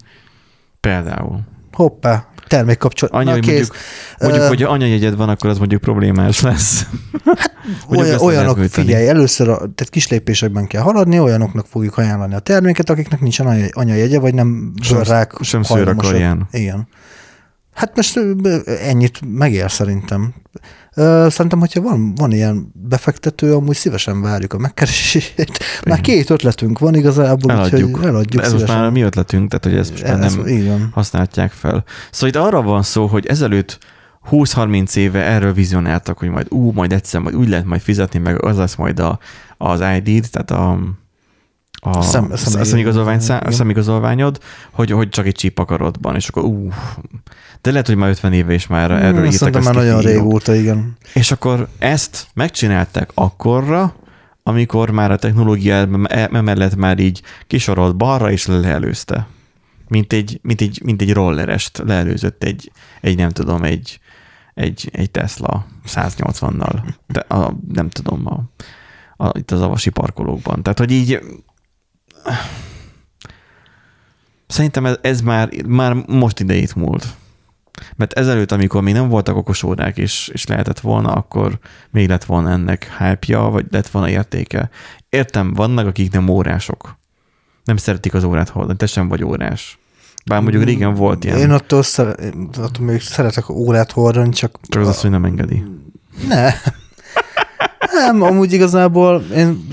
Például. 0.80 1.40
Hoppá, 1.72 2.28
termékkapcsolat. 2.50 3.14
Anya, 3.14 3.32
hogy 3.32 3.46
mondjuk, 3.46 3.76
mondjuk, 4.20 4.42
uh, 4.42 4.48
hogy 4.48 4.62
anyajegyed 4.62 5.16
van, 5.16 5.28
akkor 5.28 5.50
az 5.50 5.58
mondjuk 5.58 5.80
problémás 5.80 6.40
lesz. 6.40 6.86
Hát, 7.24 7.50
olyan, 7.98 8.20
olyanok, 8.20 8.58
figyelj, 8.58 9.08
először 9.08 9.48
a, 9.48 9.56
tehát 9.56 9.88
kis 9.90 10.08
lépésekben 10.08 10.66
kell 10.66 10.82
haladni, 10.82 11.18
olyanoknak 11.18 11.66
fogjuk 11.66 11.98
ajánlani 11.98 12.34
a 12.34 12.38
terméket, 12.38 12.90
akiknek 12.90 13.20
nincs 13.20 13.40
anyajegye, 13.70 14.18
vagy 14.18 14.34
nem. 14.34 14.72
Sem, 14.82 15.26
sem 15.40 15.62
szőr 15.62 15.94
Igen. 16.50 16.88
Hát 17.74 17.96
most 17.96 18.20
ennyit 18.66 19.20
megér 19.26 19.70
szerintem. 19.70 20.34
Szerintem, 21.28 21.58
hogyha 21.58 21.80
van, 21.80 22.14
van 22.14 22.32
ilyen 22.32 22.72
befektető, 22.74 23.54
amúgy 23.54 23.76
szívesen 23.76 24.22
várjuk 24.22 24.52
a 24.52 24.58
megkeresését. 24.58 25.58
Már 25.88 26.00
két 26.00 26.30
ötletünk 26.30 26.78
van 26.78 26.94
igazából, 26.94 27.50
eladjuk. 27.50 27.88
úgyhogy 27.88 28.06
eladjuk 28.06 28.42
Ez 28.42 28.52
most 28.52 28.66
már 28.66 28.84
a 28.84 28.90
mi 28.90 29.00
ötletünk, 29.00 29.48
tehát 29.48 29.64
hogy 29.64 29.76
ezt 29.76 29.90
most 29.90 30.02
már 30.02 30.18
nem 30.18 30.46
igen. 30.46 30.90
használják 30.92 31.50
fel. 31.52 31.84
Szóval 32.10 32.28
itt 32.28 32.36
arra 32.36 32.62
van 32.62 32.82
szó, 32.82 33.06
hogy 33.06 33.26
ezelőtt 33.26 33.78
20-30 34.30 34.96
éve 34.96 35.22
erről 35.24 35.52
vizionáltak, 35.52 36.18
hogy 36.18 36.28
majd 36.28 36.46
ú, 36.50 36.70
majd 36.72 36.92
egyszer 36.92 37.20
majd 37.20 37.34
úgy 37.36 37.48
lehet 37.48 37.64
majd 37.64 37.80
fizetni, 37.80 38.18
meg 38.18 38.44
az 38.44 38.56
lesz 38.56 38.74
majd 38.74 38.98
a, 38.98 39.18
az 39.56 39.82
ID-t, 39.96 40.30
tehát 40.30 40.50
a, 40.50 40.78
a, 41.80 42.02
szem, 42.02 42.30
szem, 42.34 42.64
szemigazolvány, 42.64 43.20
a 43.40 43.50
szemigazolványod, 43.50 44.40
hogy, 44.70 44.90
hogy 44.90 45.08
csak 45.08 45.26
egy 45.26 45.34
csíp 45.34 45.58
akarodban, 45.58 46.14
és 46.14 46.28
akkor 46.28 46.44
ú, 46.44 46.68
de 47.60 47.70
lehet, 47.70 47.86
hogy 47.86 47.96
már 47.96 48.08
50 48.08 48.32
éve 48.32 48.54
is 48.54 48.66
már 48.66 48.90
erről 48.90 49.20
hmm, 49.20 49.30
írtak. 49.30 49.62
már 49.62 49.74
nagyon 49.74 50.00
régóta, 50.00 50.54
igen. 50.54 50.96
És 51.14 51.30
akkor 51.30 51.68
ezt 51.78 52.26
megcsinálták 52.34 53.10
akkorra, 53.14 53.94
amikor 54.42 54.90
már 54.90 55.10
a 55.10 55.16
technológia 55.16 55.86
mellett 56.30 56.76
már 56.76 56.98
így 56.98 57.22
kisorolt 57.46 57.96
balra, 57.96 58.30
és 58.30 58.46
leelőzte. 58.46 59.26
Mint 59.88 60.12
egy, 60.12 60.38
mint 60.42 60.60
egy, 60.60 60.80
mint 60.84 61.02
egy 61.02 61.12
rollerest 61.12 61.82
leelőzött 61.86 62.44
egy, 62.44 62.72
egy 63.00 63.16
nem 63.16 63.30
tudom, 63.30 63.62
egy, 63.62 64.00
egy, 64.54 64.90
egy 64.92 65.10
Tesla 65.10 65.66
180-nal. 65.88 66.82
De 67.06 67.20
a, 67.20 67.56
nem 67.72 67.88
tudom, 67.88 68.22
a, 68.26 68.42
a, 69.24 69.38
itt 69.38 69.50
az 69.50 69.60
avasi 69.60 69.90
parkolókban. 69.90 70.62
Tehát, 70.62 70.78
hogy 70.78 70.90
így 70.90 71.20
szerintem 74.46 74.86
ez, 74.86 74.96
ez 75.00 75.20
már, 75.20 75.48
már 75.66 75.94
most 76.06 76.40
idejét 76.40 76.74
múlt. 76.74 77.06
Mert 77.96 78.12
ezelőtt, 78.12 78.52
amikor 78.52 78.82
még 78.82 78.94
nem 78.94 79.08
voltak 79.08 79.36
okos 79.36 79.62
órák, 79.62 79.98
és, 79.98 80.30
és 80.32 80.46
lehetett 80.46 80.80
volna, 80.80 81.12
akkor 81.12 81.58
még 81.90 82.08
lett 82.08 82.24
volna 82.24 82.50
ennek 82.50 82.96
hype 82.98 83.36
vagy 83.36 83.66
lett 83.70 83.88
volna 83.88 84.08
értéke. 84.08 84.70
Értem, 85.08 85.54
vannak, 85.54 85.86
akik 85.86 86.12
nem 86.12 86.28
órások. 86.28 86.98
Nem 87.64 87.76
szeretik 87.76 88.14
az 88.14 88.24
órát 88.24 88.48
hallani, 88.48 88.76
te 88.76 88.86
sem 88.86 89.08
vagy 89.08 89.24
órás. 89.24 89.78
Bár 90.26 90.40
mondjuk 90.40 90.64
régen 90.64 90.94
volt 90.94 91.24
ilyen. 91.24 91.38
Én 91.38 91.50
attól, 91.50 91.82
szere, 91.82 92.14
attól 92.58 92.84
még 92.86 93.00
szeretek 93.00 93.48
órát 93.48 93.90
hordani, 93.90 94.30
csak... 94.30 94.58
Csak 94.68 94.82
az 94.82 94.88
azt, 94.88 95.00
hogy 95.00 95.10
nem 95.10 95.24
engedi. 95.24 95.64
Ne. 96.28 96.52
nem, 98.04 98.22
amúgy 98.22 98.52
igazából 98.52 99.22
én 99.22 99.64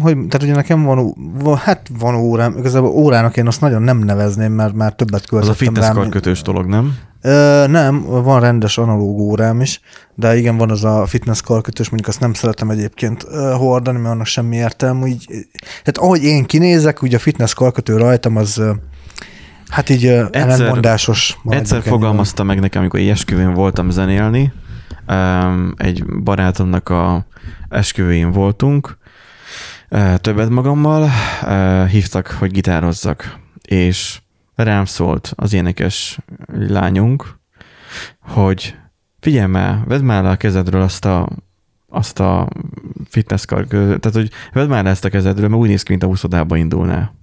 hogy, 0.00 0.14
tehát 0.14 0.42
ugye 0.42 0.54
nekem 0.54 0.82
van, 0.82 1.14
hát 1.56 1.90
van 1.98 2.14
órám, 2.14 2.56
igazából 2.56 2.90
órának 2.90 3.36
én 3.36 3.46
azt 3.46 3.60
nagyon 3.60 3.82
nem 3.82 3.98
nevezném, 3.98 4.52
mert 4.52 4.74
már 4.74 4.92
többet 4.92 5.26
költöttem 5.26 5.54
Az 5.54 5.62
a 5.62 5.64
fitness 5.64 5.94
karkötős 5.94 6.42
dolog, 6.42 6.66
nem? 6.66 6.96
Ö, 7.20 7.64
nem, 7.68 8.04
van 8.04 8.40
rendes 8.40 8.78
analóg 8.78 9.18
órám 9.18 9.60
is, 9.60 9.80
de 10.14 10.36
igen, 10.36 10.56
van 10.56 10.70
az 10.70 10.84
a 10.84 11.06
fitness 11.06 11.40
karkötős, 11.40 11.88
mondjuk 11.88 12.10
azt 12.10 12.20
nem 12.20 12.34
szeretem 12.34 12.70
egyébként 12.70 13.22
hordani, 13.56 13.98
mert 13.98 14.14
annak 14.14 14.26
semmi 14.26 14.56
értelme. 14.56 15.06
Így, 15.06 15.26
hát 15.84 15.98
ahogy 15.98 16.22
én 16.22 16.44
kinézek, 16.44 17.02
ugye 17.02 17.16
a 17.16 17.20
fitness 17.20 17.54
karkötő 17.54 17.96
rajtam 17.96 18.36
az 18.36 18.62
hát 19.68 19.88
így 19.88 20.06
egyszer, 20.06 20.28
ellenmondásos. 20.32 21.38
Egyszer 21.48 21.82
fogalmazta 21.82 22.42
meg 22.42 22.60
nekem, 22.60 22.80
amikor 22.80 23.00
esküvőn 23.00 23.54
voltam 23.54 23.90
zenélni, 23.90 24.52
egy 25.76 26.04
barátomnak 26.22 26.88
a 26.88 27.26
esküvőjén 27.68 28.32
voltunk, 28.32 28.96
többet 30.16 30.48
magammal, 30.48 31.10
hívtak, 31.86 32.26
hogy 32.26 32.50
gitározzak, 32.50 33.38
és 33.62 34.20
rám 34.54 34.84
szólt 34.84 35.32
az 35.36 35.52
énekes 35.52 36.18
lányunk, 36.52 37.38
hogy 38.20 38.74
figyelj 39.20 39.46
már, 39.46 39.78
vedd 39.86 40.02
már 40.02 40.24
a 40.24 40.36
kezedről 40.36 40.82
azt 40.82 41.04
a, 41.04 41.28
azt 41.88 42.20
a 42.20 42.48
fitness 43.08 43.44
kar, 43.44 43.66
tehát 43.66 44.12
hogy 44.12 44.30
vedd 44.52 44.68
már 44.68 44.86
ezt 44.86 45.04
a 45.04 45.08
kezedről, 45.08 45.48
mert 45.48 45.60
úgy 45.60 45.68
néz 45.68 45.82
ki, 45.82 45.90
mint 45.90 46.02
a 46.02 46.06
úszodába 46.06 46.56
indulnál. 46.56 47.14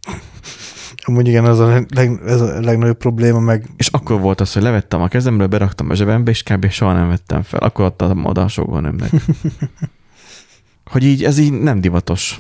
Amúgy 1.04 1.28
igen, 1.28 1.46
ez 1.46 1.60
a, 1.60 1.86
leg, 1.96 2.20
ez 2.26 2.42
a 2.42 2.60
legnagyobb 2.60 2.98
probléma, 2.98 3.40
meg 3.40 3.70
És 3.78 3.88
akkor 3.88 4.20
volt 4.20 4.42
az, 4.42 4.54
hogy 4.54 4.62
levettem 4.62 5.02
a 5.02 5.08
kezemről, 5.08 5.48
beraktam 5.48 5.90
a 5.90 5.96
zsebembe, 5.96 6.32
és 6.32 6.44
kb. 6.44 6.70
soha 6.70 6.94
nem 6.94 7.08
vettem 7.08 7.42
fel. 7.42 7.60
Akkor 7.60 7.86
adtam 7.86 8.26
oda 8.26 8.42
a 8.42 8.48
sógornőmnek. 8.48 9.12
hogy 10.92 11.04
így, 11.04 11.24
ez 11.24 11.38
így 11.38 11.52
nem 11.52 11.82
divatos. 11.82 12.40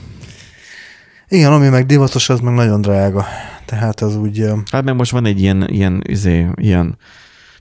Igen, 1.31 1.51
ami 1.51 1.67
meg 1.67 1.85
divatos, 1.85 2.29
az 2.29 2.39
meg 2.39 2.53
nagyon 2.53 2.81
drága. 2.81 3.25
Tehát 3.65 4.01
az 4.01 4.15
úgy, 4.15 4.45
Hát 4.71 4.83
meg 4.83 4.95
most 4.95 5.11
van 5.11 5.25
egy 5.25 5.41
ilyen, 5.41 5.67
ilyen, 5.67 6.01
izé, 6.07 6.47
ilyen 6.55 6.97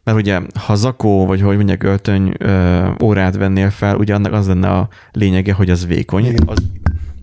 mert 0.05 0.19
ugye, 0.19 0.41
ha 0.55 0.75
zakó, 0.75 1.27
vagy 1.27 1.41
hogy 1.41 1.57
mondják, 1.57 1.83
öltöny 1.83 2.35
ö, 2.39 2.89
órát 3.03 3.37
vennél 3.37 3.71
fel, 3.71 3.97
ugye 3.97 4.15
annak 4.15 4.33
az 4.33 4.47
lenne 4.47 4.69
a 4.71 4.89
lényege, 5.11 5.53
hogy 5.53 5.71
az 5.71 5.87
vékony. 5.87 6.25
Igen. 6.25 6.43
Az, 6.47 6.59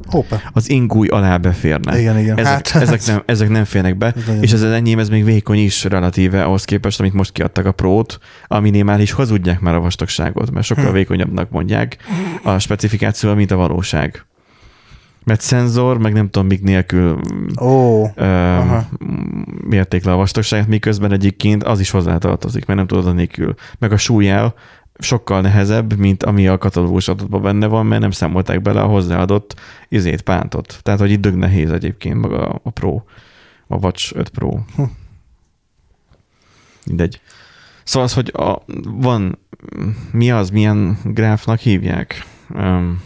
hoppá, 0.08 0.42
az 0.54 0.70
ingúj 0.70 1.08
alá 1.08 1.38
beférne. 1.38 2.00
igen, 2.00 2.20
igen. 2.20 2.38
Ezek, 2.38 2.68
hát, 2.68 2.82
ezek, 2.82 3.06
nem, 3.06 3.24
ezek 3.26 3.50
nem 3.50 3.64
férnek 3.64 3.98
be, 3.98 4.14
Ez 4.16 4.42
és 4.42 4.52
ez 4.52 4.62
az 4.62 4.72
enyém, 4.72 5.00
ez 5.00 5.10
még 5.10 5.24
vékony 5.24 5.58
is 5.58 5.84
relatíve 5.84 6.44
ahhoz 6.44 6.66
képest, 6.66 7.00
amit 7.00 7.14
most 7.14 7.32
kiadtak 7.32 7.66
a 7.66 7.72
Pro-t, 7.72 8.20
aminél 8.48 8.84
már 8.84 9.00
is 9.00 9.12
hazudják 9.12 9.60
már 9.60 9.76
a 9.76 9.80
vastagságot, 9.80 10.52
mert 10.52 10.66
sokkal 10.66 10.88
Hm. 10.88 10.94
vékonyabbnak 10.94 11.50
mondják 11.50 11.98
a 12.44 12.60
specifikáció, 12.60 13.34
mint 13.34 13.52
a 13.52 13.56
valóság. 13.56 14.26
Mert 15.28 15.42
szenzor, 15.42 15.98
meg 15.98 16.14
nem 16.14 16.30
tudom, 16.30 16.48
mik 16.48 16.62
nélkül 16.62 17.20
Ó, 17.62 18.06
ö, 18.16 18.60
mérték 19.68 20.04
le 20.04 20.12
a 20.12 20.16
vastagságot, 20.16 20.68
miközben 20.68 21.12
egyébként 21.12 21.64
az 21.64 21.80
is 21.80 21.90
hozzátartozik, 21.90 22.66
mert 22.66 22.80
nem 22.80 22.88
tudod 22.88 23.08
a 23.08 23.12
nélkül. 23.12 23.56
Meg 23.80 23.92
a 23.92 23.98
súlyjel 23.98 24.54
sokkal 25.00 25.42
nehezebb, 25.42 25.98
mint 25.98 26.24
ami 26.24 26.48
a 26.48 26.58
katalógus 26.58 27.08
adatban 27.08 27.42
benne 27.42 27.68
van, 27.68 27.86
mert 27.86 28.02
nem 28.02 28.12
számolták 28.12 28.62
bele 28.62 28.82
a 28.82 28.88
hozzáadott 28.88 29.60
izét, 29.90 30.22
pántot. 30.22 30.80
Tehát, 30.82 31.00
hogy 31.00 31.12
itt 31.12 31.22
dög 31.22 31.36
nehéz 31.36 31.72
egyébként 31.72 32.20
maga 32.20 32.60
a 32.64 32.70
Pro, 32.70 33.02
a 33.68 33.76
Watch 33.76 34.16
5 34.16 34.30
Pro. 34.30 34.60
Hm. 34.76 34.84
Mindegy. 36.86 37.22
Szóval 37.84 38.08
az, 38.08 38.14
hogy 38.14 38.32
a, 38.36 38.64
van, 38.84 39.40
mi 40.12 40.32
az, 40.32 40.50
milyen 40.50 40.98
gráfnak 41.04 41.60
hívják 41.60 42.26
um, 42.50 43.02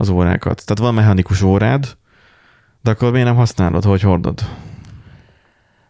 az 0.00 0.08
órákat. 0.08 0.62
Tehát 0.64 0.78
van 0.78 0.94
mechanikus 0.94 1.42
órád, 1.42 1.96
de 2.82 2.90
akkor 2.90 3.10
miért 3.10 3.26
nem 3.26 3.36
használod, 3.36 3.84
hogy 3.84 4.00
hordod? 4.00 4.40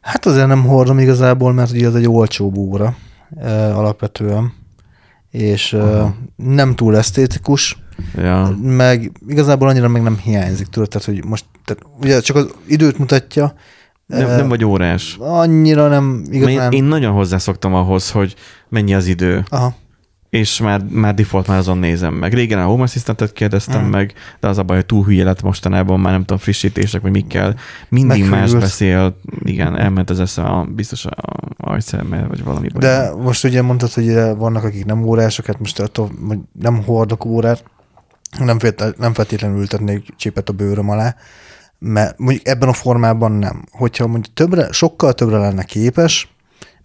hát 0.01 0.27
azért 0.27 0.47
nem 0.47 0.65
hordom 0.65 0.99
igazából, 0.99 1.53
mert 1.53 1.70
ugye 1.70 1.87
ez 1.87 1.95
egy 1.95 2.09
olcsóbb 2.09 2.57
óra 2.57 2.97
ö, 3.43 3.49
alapvetően, 3.51 4.53
és 5.31 5.73
Aha. 5.73 6.15
nem 6.37 6.74
túl 6.74 6.97
esztétikus, 6.97 7.78
Ja. 8.16 8.57
meg 8.62 9.12
igazából 9.27 9.69
annyira 9.69 9.89
meg 9.89 10.03
nem 10.03 10.16
hiányzik, 10.19 10.66
tudod, 10.66 10.89
tehát 10.89 11.07
hogy 11.07 11.24
most, 11.24 11.45
tehát 11.65 11.82
ugye 12.03 12.20
csak 12.20 12.37
az 12.37 12.55
időt 12.66 12.99
mutatja, 12.99 13.55
Nem, 14.07 14.28
ö, 14.28 14.37
nem 14.37 14.49
vagy 14.49 14.65
órás. 14.65 15.16
annyira 15.20 15.89
nem 15.89 16.23
Én, 16.32 16.43
igazán. 16.43 16.73
én 16.73 16.85
nagyon 16.85 17.12
hozzászoktam 17.12 17.74
ahhoz, 17.74 18.11
hogy 18.11 18.35
mennyi 18.69 18.95
az 18.95 19.07
idő, 19.07 19.45
Aha, 19.49 19.74
és 20.31 20.61
már, 20.61 20.82
már 20.90 21.15
default 21.15 21.47
már 21.47 21.59
azon 21.59 21.78
nézem 21.78 22.15
meg. 22.15 22.32
Régen 22.35 22.59
a 22.59 22.65
Home 22.65 22.82
Assistant-et 22.82 23.32
kérdeztem 23.32 23.85
Mm. 23.85 23.90
meg, 23.90 24.12
de 24.40 24.48
az 24.48 24.59
a 24.59 24.62
baj, 24.62 24.77
hogy 24.77 24.86
túl 24.86 25.05
hülye 25.05 25.24
lett 25.24 25.43
mostanában, 25.43 26.01
már 26.01 26.12
nem 26.12 26.20
tudom, 26.20 26.39
frissítések, 26.39 27.01
vagy 27.02 27.11
mikkel. 27.11 27.57
Mindig 27.89 28.20
más 28.23 28.31
Meghűlsz. 28.31 28.62
beszél, 28.62 29.16
igen, 29.43 29.77
elment 29.77 30.11
az 30.11 30.20
eszem, 30.20 30.44
a, 30.44 30.65
biztos 30.65 31.05
a 31.07 31.15
ajszemmel, 31.57 32.28
vagy 32.28 32.44
valami 32.44 32.69
baj. 32.69 32.81
de 32.81 33.15
most 33.15 33.44
ugye 33.44 33.62
mondtad, 33.62 33.93
hogy 33.93 34.15
vannak, 34.36 34.65
akik 34.65 34.85
nem 34.85 35.02
órások, 35.02 35.47
hát 35.47 35.59
most 35.59 35.81
attól, 35.81 36.11
hogy 36.28 36.39
nem 36.61 36.82
hordok 36.85 37.24
órát, 37.24 37.65
nem, 38.39 38.59
félt, 38.59 38.94
nem 38.98 39.15
feltétlenül 39.15 39.59
ültetnék 39.61 40.09
csipet 40.16 40.48
a 40.48 40.52
bőröm 40.52 40.90
alá, 40.90 41.16
mert 41.78 42.19
mondjuk 42.19 42.47
ebben 42.47 42.69
a 42.69 42.73
formában 42.73 43.32
nem. 43.32 43.65
Hogyha 43.70 44.07
mondjuk 44.07 44.35
többre, 44.35 44.73
sokkal 44.73 45.12
többre 45.12 45.39
lenne 45.39 45.62
képes, 45.62 46.28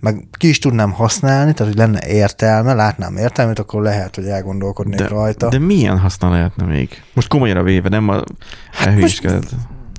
meg 0.05 0.27
ki 0.31 0.47
is 0.47 0.59
tudnám 0.59 0.91
használni, 0.91 1.53
tehát 1.53 1.73
hogy 1.73 1.81
lenne 1.81 2.07
értelme, 2.07 2.73
látnám 2.73 3.17
értelmét, 3.17 3.59
akkor 3.59 3.81
lehet, 3.81 4.15
hogy 4.15 4.25
elgondolkodnék 4.25 4.99
de, 4.99 5.07
rajta. 5.07 5.49
de 5.49 5.59
milyen 5.59 5.99
haszna 5.99 6.29
lehetne 6.29 6.65
még? 6.65 7.01
Most 7.13 7.27
komolyra 7.27 7.63
véve, 7.63 7.89
nem 7.89 8.09
a 8.09 8.23
elhülyéskedett. 8.83 9.49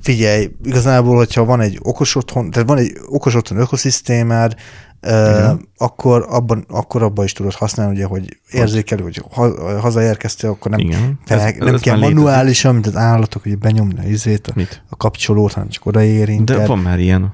Figyelj, 0.02 0.50
igazából, 0.64 1.16
hogyha 1.16 1.44
van 1.44 1.60
egy 1.60 1.78
okos 1.82 2.14
otthon, 2.14 2.50
tehát 2.50 2.68
van 2.68 2.78
egy 2.78 2.92
okos 3.06 3.34
otthon 3.34 3.58
ökoszisztémád, 3.58 4.54
uh, 5.02 5.50
akkor 5.76 6.26
abban, 6.28 6.64
akkor 6.68 7.02
abban 7.02 7.24
is 7.24 7.32
tudod 7.32 7.54
használni, 7.54 7.94
ugye, 7.94 8.04
hogy 8.04 8.38
érzékelő, 8.50 9.02
hogy 9.02 9.22
ha, 9.30 9.80
hazaérkeztél, 9.80 10.50
akkor 10.50 10.70
nem, 10.70 10.80
Igen. 10.80 11.18
fel, 11.24 11.40
Ez- 11.40 11.54
nem 11.58 11.74
ez 11.74 11.80
kell 11.80 11.98
manuálisan, 11.98 12.72
mint 12.74 12.86
az 12.86 12.96
állatok, 12.96 13.42
hogy 13.42 13.58
benyomni 13.58 13.98
a 13.98 14.08
izét, 14.08 14.46
a, 14.46 14.52
Mit? 14.54 14.82
a 14.88 14.96
kapcsolót, 14.96 15.52
hanem 15.52 15.68
csak 15.68 15.86
odaérinted, 15.86 16.56
De 16.56 16.66
van 16.66 16.78
már 16.78 16.98
ilyen. 16.98 17.32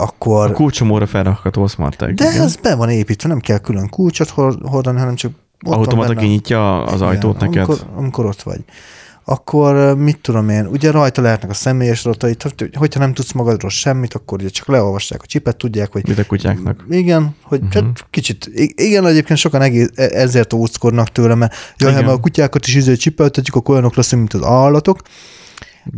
A 0.00 0.02
akkor... 0.02 0.52
kulcsomóra 0.52 1.06
felrakható 1.06 1.66
smart 1.66 1.96
tag. 1.96 2.14
de 2.14 2.30
igen. 2.30 2.42
ez 2.42 2.56
be 2.56 2.74
van 2.74 2.88
építve, 2.90 3.28
nem 3.28 3.38
kell 3.40 3.58
külön 3.58 3.88
kulcsot 3.88 4.28
hord- 4.28 4.66
hordani, 4.66 4.98
hanem 4.98 5.14
csak 5.14 5.32
ott 5.66 5.74
Automata 5.74 6.14
kinyitja 6.14 6.84
az 6.84 7.00
ajtót 7.00 7.36
Igen, 7.36 7.48
neked. 7.48 7.68
Amikor, 7.68 7.86
amikor 7.96 8.26
ott 8.26 8.42
vagy. 8.42 8.60
Akkor 9.24 9.96
mit 9.96 10.18
tudom 10.18 10.48
én, 10.48 10.66
ugye 10.66 10.90
rajta 10.90 11.22
lehetnek 11.22 11.50
a 11.50 11.54
személyes 11.54 12.04
adatait, 12.06 12.42
hogy- 12.42 12.70
hogyha 12.74 13.00
nem 13.00 13.14
tudsz 13.14 13.32
magadról 13.32 13.70
semmit, 13.70 14.14
akkor 14.14 14.38
ugye 14.40 14.48
csak 14.48 14.66
leolvassák 14.68 15.22
a 15.22 15.26
csipet, 15.26 15.56
tudják, 15.56 15.92
hogy 15.92 16.08
Mit 16.08 16.18
a 16.18 16.26
kutyáknak. 16.26 16.84
igen, 16.90 17.34
hogy 17.42 17.60
uh-huh. 17.62 17.88
kicsit, 18.10 18.50
i- 18.54 18.74
igen, 18.76 19.06
egyébként 19.06 19.38
sokan 19.38 19.62
egész, 19.62 19.90
e- 19.94 20.10
ezért 20.12 20.52
óckodnak 20.52 21.08
tőle, 21.08 21.34
mert 21.34 21.54
jaj, 21.78 22.02
ha 22.02 22.10
a 22.10 22.20
kutyákat 22.20 22.66
is 22.66 22.74
izé 22.74 22.94
csipeltetjük, 22.94 23.54
akkor 23.56 23.74
olyanok 23.74 23.94
leszünk, 23.94 24.20
mint 24.20 24.44
az 24.44 24.50
állatok. 24.50 25.00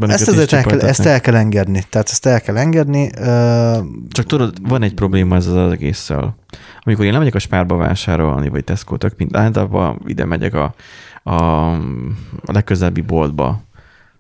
Ezt 0.01 0.29
azért 0.29 0.53
el 0.53 0.63
kell, 0.63 0.81
ezt 0.81 1.07
el 1.07 1.21
kell 1.21 1.35
engedni. 1.35 1.83
Tehát 1.89 2.09
ezt 2.09 2.27
el 2.27 2.41
kell 2.41 2.57
engedni. 2.57 3.11
Csak 4.09 4.27
tudod, 4.27 4.69
van 4.69 4.83
egy 4.83 4.95
probléma 4.95 5.37
ez 5.37 5.47
az 5.47 5.73
egésszel. 5.73 6.37
Amikor 6.81 7.05
én 7.05 7.13
lemegyek 7.13 7.35
a 7.35 7.39
spárba 7.39 7.77
vásárolni, 7.77 8.49
vagy 8.49 8.65
Tesco, 8.65 8.97
tök 8.97 9.17
mint 9.17 9.37
általában 9.37 10.01
ide 10.07 10.25
megyek 10.25 10.55
a, 10.55 10.75
a, 11.23 11.73
a 12.45 12.53
legközelebbi 12.53 13.01
boltba. 13.01 13.63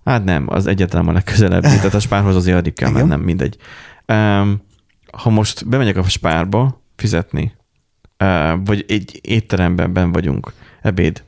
Hát 0.05 0.25
nem, 0.25 0.45
az 0.49 0.67
egyetlen 0.67 1.09
a 1.09 1.13
legközelebbi, 1.13 1.67
tehát 1.67 1.95
a 1.95 2.01
spárhoz 2.01 2.37
azért 2.37 2.57
addig 2.57 2.75
kell 2.75 2.91
mennem, 2.91 3.21
mindegy. 3.21 3.57
Um, 4.07 4.63
ha 5.13 5.31
most 5.31 5.69
bemegyek 5.69 5.97
a 5.97 6.03
spárba 6.03 6.83
fizetni, 6.97 7.53
uh, 8.19 8.65
vagy 8.65 8.85
egy 8.89 9.21
étteremben 9.23 9.93
ben 9.93 10.13
vagyunk, 10.13 10.53
ebéd, 10.83 11.25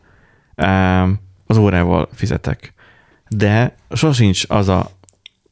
um, 0.56 1.20
az 1.46 1.56
órával 1.56 2.08
fizetek. 2.12 2.74
De 3.28 3.74
sosincs 3.90 4.44
az 4.48 4.68
a 4.68 4.90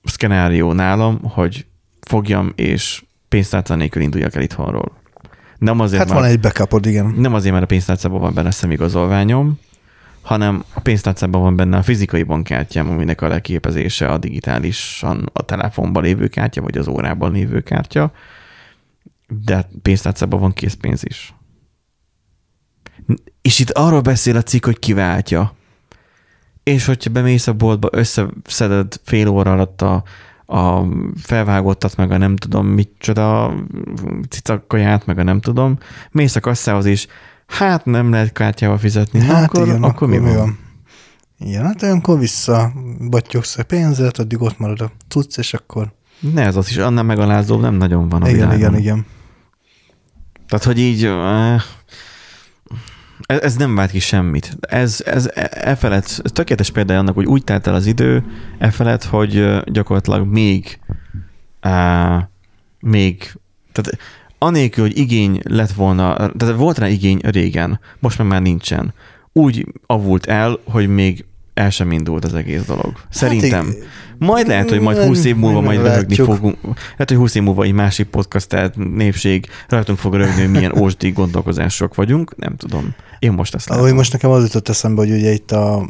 szkenárió 0.05 0.73
nálam, 0.73 1.21
hogy 1.23 1.67
fogjam 2.01 2.53
és 2.57 3.05
pénztárca 3.29 3.75
nélkül 3.75 4.03
induljak 4.03 4.35
el 4.35 4.43
itthonról. 4.43 4.93
Nem 5.59 5.81
azért, 5.81 5.99
hát 5.99 6.09
mert, 6.09 6.21
van 6.21 6.31
egy 6.31 6.41
backupod, 6.41 6.87
igen. 6.87 7.07
nem 7.07 7.35
azért, 7.35 7.53
mert 7.53 7.65
a 7.65 7.69
pénztárcában 7.69 8.21
van 8.21 8.35
benne 8.35 8.51
szemigazolványom, 8.51 9.59
hanem 10.23 10.65
a 10.75 10.81
pénztárcában 10.81 11.41
van 11.41 11.57
benne 11.57 11.77
a 11.77 11.83
fizikai 11.83 12.23
bankkártyám, 12.23 12.91
aminek 12.91 13.21
a 13.21 13.29
leképezése 13.29 14.09
a 14.09 14.19
digitálisan 14.19 15.31
a 15.33 15.43
telefonban 15.43 16.03
lévő 16.03 16.29
kártya, 16.29 16.61
vagy 16.63 16.79
az 16.79 16.89
órában 16.89 17.33
lévő 17.33 17.61
kártya, 17.61 18.13
de 19.27 19.69
pénztárcában 19.83 20.41
van 20.41 20.53
készpénz 20.53 21.05
is. 21.05 21.35
És 23.43 23.59
itt 23.59 23.71
arról 23.71 24.01
beszél 24.01 24.37
a 24.37 24.43
cikk, 24.43 24.65
hogy 24.65 24.79
kiváltja. 24.79 25.55
És 26.63 26.85
hogyha 26.85 27.11
bemész 27.11 27.47
a 27.47 27.53
boltba, 27.53 27.89
összeszeded 27.93 29.01
fél 29.05 29.29
óra 29.29 29.53
alatt 29.53 29.83
a, 29.83 30.03
a 30.47 30.87
felvágottat, 31.17 31.97
meg 31.97 32.11
a 32.11 32.17
nem 32.17 32.37
tudom 32.37 32.67
micsoda 32.67 33.55
cicakaját, 34.29 35.07
meg 35.07 35.19
a 35.19 35.23
nem 35.23 35.41
tudom, 35.41 35.79
mész 36.11 36.37
a 36.37 36.41
kasszához 36.41 36.87
is, 36.87 37.07
hát 37.47 37.85
nem 37.85 38.11
lehet 38.11 38.33
kártyával 38.33 38.79
fizetni, 38.79 39.21
Hát 39.21 39.45
akkor, 39.45 39.67
igen, 39.67 39.83
akkor, 39.83 40.09
mi 40.09 40.19
van? 40.19 40.59
Igen, 41.39 41.65
hát 41.65 41.83
olyankor 41.83 42.19
vissza 42.19 42.73
batyogsz 43.11 43.59
a 43.59 43.63
pénzet, 43.63 44.19
addig 44.19 44.43
ott 44.43 44.59
marad 44.59 44.81
a 44.81 44.91
cucc, 45.09 45.39
és 45.39 45.55
akkor... 45.55 45.93
Ne, 46.21 46.43
ez 46.43 46.57
az 46.57 46.69
is, 46.69 46.77
annál 46.77 47.05
megalázó 47.05 47.61
nem 47.61 47.75
nagyon 47.75 48.09
van 48.09 48.23
a 48.23 48.29
igen, 48.29 48.39
világon. 48.39 48.59
igen, 48.59 48.77
igen. 48.79 49.07
Tehát, 50.49 50.65
hogy 50.65 50.79
így 50.79 51.05
eh, 51.05 51.63
ez, 53.27 53.41
ez 53.41 53.57
nem 53.57 53.75
vált 53.75 53.91
ki 53.91 53.99
semmit. 53.99 54.57
Ez, 54.61 55.03
ez 55.07 55.31
e 55.51 55.75
felett, 55.75 56.05
ez 56.05 56.31
tökéletes 56.33 56.71
példája 56.71 56.99
annak, 56.99 57.15
hogy 57.15 57.27
úgy 57.27 57.45
telt 57.45 57.67
el 57.67 57.75
az 57.75 57.87
idő, 57.87 58.25
e 58.59 58.71
felett, 58.71 59.05
hogy 59.05 59.63
gyakorlatilag 59.65 60.27
még 60.27 60.79
á, 61.61 62.29
még, 62.81 63.33
tehát 63.73 63.99
anélkül, 64.39 64.85
hogy 64.85 64.99
igény 64.99 65.41
lett 65.45 65.73
volna, 65.73 66.17
tehát 66.17 66.57
volt 66.57 66.79
rá 66.79 66.89
igény 66.89 67.21
régen, 67.23 67.81
most 67.99 68.19
már 68.19 68.27
már 68.27 68.43
nincsen. 68.43 68.95
Úgy 69.33 69.67
avult 69.87 70.27
el, 70.27 70.59
hogy 70.65 70.89
még 70.89 71.25
el 71.55 71.71
sem 71.71 71.93
indult 71.93 72.25
az 72.25 72.35
egész 72.35 72.65
dolog. 72.65 72.93
Szerintem. 73.11 73.67
Hát, 73.67 73.77
Majd 74.19 74.47
lehet, 74.47 74.69
hogy 74.69 74.81
majd 74.81 74.99
20 74.99 75.25
év 75.25 75.37
múlva 75.37 75.61
majd 75.61 75.81
röhögni 75.81 76.15
fogunk. 76.15 76.57
Lehet, 76.63 77.09
hogy 77.09 77.17
20 77.17 77.35
év 77.35 77.43
múlva 77.43 77.63
egy 77.65 77.73
másik 77.73 78.07
podcast, 78.07 78.49
tehát 78.49 78.77
népség 78.77 79.47
rajtunk 79.69 79.99
fog 79.99 80.15
röhögni, 80.15 80.41
hogy 80.41 80.51
milyen 80.51 80.79
ósdi 80.79 81.11
gondolkozások 81.11 81.95
vagyunk. 81.95 82.37
Nem 82.37 82.57
tudom. 82.57 82.95
Én 83.19 83.33
most 83.33 83.55
ezt 83.55 83.69
látom. 83.69 83.85
Ahogy 83.85 83.97
most 83.97 84.13
nekem 84.13 84.31
az 84.31 84.43
jutott 84.43 84.69
eszembe, 84.69 85.01
hogy 85.01 85.11
ugye 85.11 85.33
itt 85.33 85.51
a, 85.51 85.89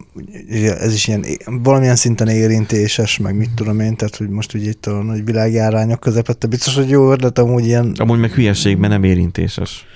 ugye 0.48 0.76
ez 0.78 0.92
is 0.92 1.08
ilyen 1.08 1.24
valamilyen 1.62 1.96
szinten 1.96 2.28
érintéses, 2.28 3.18
meg 3.18 3.36
mit 3.36 3.50
tudom 3.50 3.80
én, 3.80 3.96
tehát 3.96 4.16
hogy 4.16 4.28
most 4.28 4.54
ugye 4.54 4.68
itt 4.68 4.86
a 4.86 5.02
nagy 5.02 5.24
világjárányok 5.24 6.00
közepette, 6.00 6.46
biztos, 6.46 6.74
hogy 6.74 6.88
jó 6.88 7.12
ötlet, 7.12 7.38
amúgy 7.38 7.64
ilyen, 7.64 7.94
Amúgy 7.96 8.18
meg 8.18 8.30
hülyeség, 8.30 8.76
mert 8.76 8.92
nem 8.92 9.04
érintéses. 9.04 9.86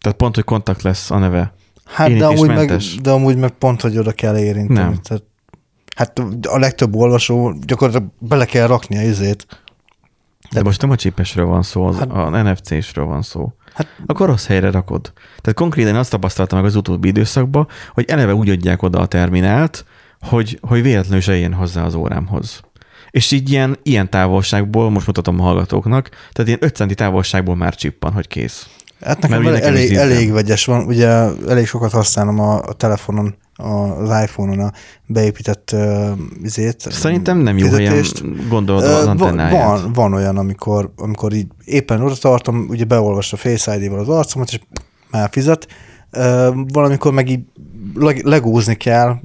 Tehát 0.00 0.18
pont, 0.18 0.34
hogy 0.34 0.44
kontakt 0.44 0.82
lesz 0.82 1.10
a 1.10 1.18
neve. 1.18 1.54
Hát 1.92 2.16
de 2.16 2.26
amúgy, 2.26 2.48
meg, 2.48 2.76
de 3.02 3.10
amúgy 3.10 3.36
meg 3.36 3.50
pont, 3.50 3.80
hogy 3.80 3.98
oda 3.98 4.12
kell 4.12 4.38
érinteni. 4.38 4.78
Nem. 4.78 5.00
Tehát, 5.02 5.22
hát 5.96 6.18
a 6.48 6.58
legtöbb 6.58 6.94
olvasó 6.94 7.54
gyakorlatilag 7.66 8.12
bele 8.18 8.44
kell 8.44 8.66
rakni 8.66 8.96
a 8.96 9.02
izét. 9.02 9.46
De 10.50 10.62
most 10.62 10.80
nem 10.80 10.90
a 10.90 10.96
csípesről 10.96 11.46
van 11.46 11.62
szó, 11.62 11.84
az, 11.84 11.98
Hát- 11.98 12.12
a 12.12 12.42
NFC-sről 12.42 13.04
van 13.04 13.22
szó. 13.22 13.52
Hát 13.74 13.86
Akkor 14.06 14.26
rossz 14.26 14.46
helyre 14.46 14.70
rakod. 14.70 15.12
Tehát 15.40 15.58
konkrétan 15.58 15.96
azt 15.96 16.10
tapasztaltam 16.10 16.58
meg 16.58 16.66
az 16.66 16.76
utóbbi 16.76 17.08
időszakban, 17.08 17.68
hogy 17.92 18.04
eleve 18.08 18.34
úgy 18.34 18.50
adják 18.50 18.82
oda 18.82 19.00
a 19.00 19.06
terminált, 19.06 19.84
hogy, 20.20 20.58
hogy 20.60 20.82
véletlenül 20.82 21.20
se 21.20 21.34
éljen 21.34 21.54
hozzá 21.54 21.84
az 21.84 21.94
órámhoz. 21.94 22.60
És 23.10 23.30
így 23.30 23.50
ilyen, 23.50 23.78
ilyen 23.82 24.10
távolságból, 24.10 24.90
most 24.90 25.06
mutatom 25.06 25.40
a 25.40 25.42
hallgatóknak, 25.42 26.08
tehát 26.08 26.46
ilyen 26.46 26.58
5 26.62 26.74
centi 26.74 26.94
távolságból 26.94 27.56
már 27.56 27.74
csippan, 27.74 28.12
hogy 28.12 28.28
kész. 28.28 28.68
Hát 29.04 29.20
nekem, 29.20 29.42
Mert 29.42 29.64
elég, 29.64 29.90
nekem 29.90 30.10
elég, 30.10 30.32
vegyes 30.32 30.64
van, 30.64 30.84
ugye 30.84 31.08
elég 31.48 31.66
sokat 31.66 31.90
használom 31.92 32.40
a, 32.40 32.54
a 32.54 32.72
telefonon, 32.72 33.34
a, 33.54 33.68
az 33.68 34.22
iPhone-on 34.22 34.58
a 34.60 34.72
beépített 35.06 35.70
uh, 35.72 36.08
izét. 36.42 36.80
Szerintem 36.90 37.38
nem 37.38 37.58
jó 37.58 37.68
helyen 37.68 38.04
gondolod 38.48 38.82
az 38.84 39.06
antennáját. 39.06 39.80
van, 39.80 39.92
van 39.92 40.14
olyan, 40.14 40.36
amikor, 40.36 40.92
amikor 40.96 41.32
így 41.32 41.46
éppen 41.64 42.02
oda 42.02 42.14
tartom, 42.14 42.66
ugye 42.68 42.84
beolvassa 42.84 43.36
Face 43.36 43.76
ID-val 43.76 43.98
az 43.98 44.08
arcomat, 44.08 44.50
és 44.50 44.60
már 45.10 45.28
fizet. 45.32 45.66
Ö, 46.10 46.50
Valamikor 46.72 47.12
meg 47.12 47.30
így 47.30 47.40
leg- 47.94 48.24
legózni 48.24 48.74
kell, 48.74 49.16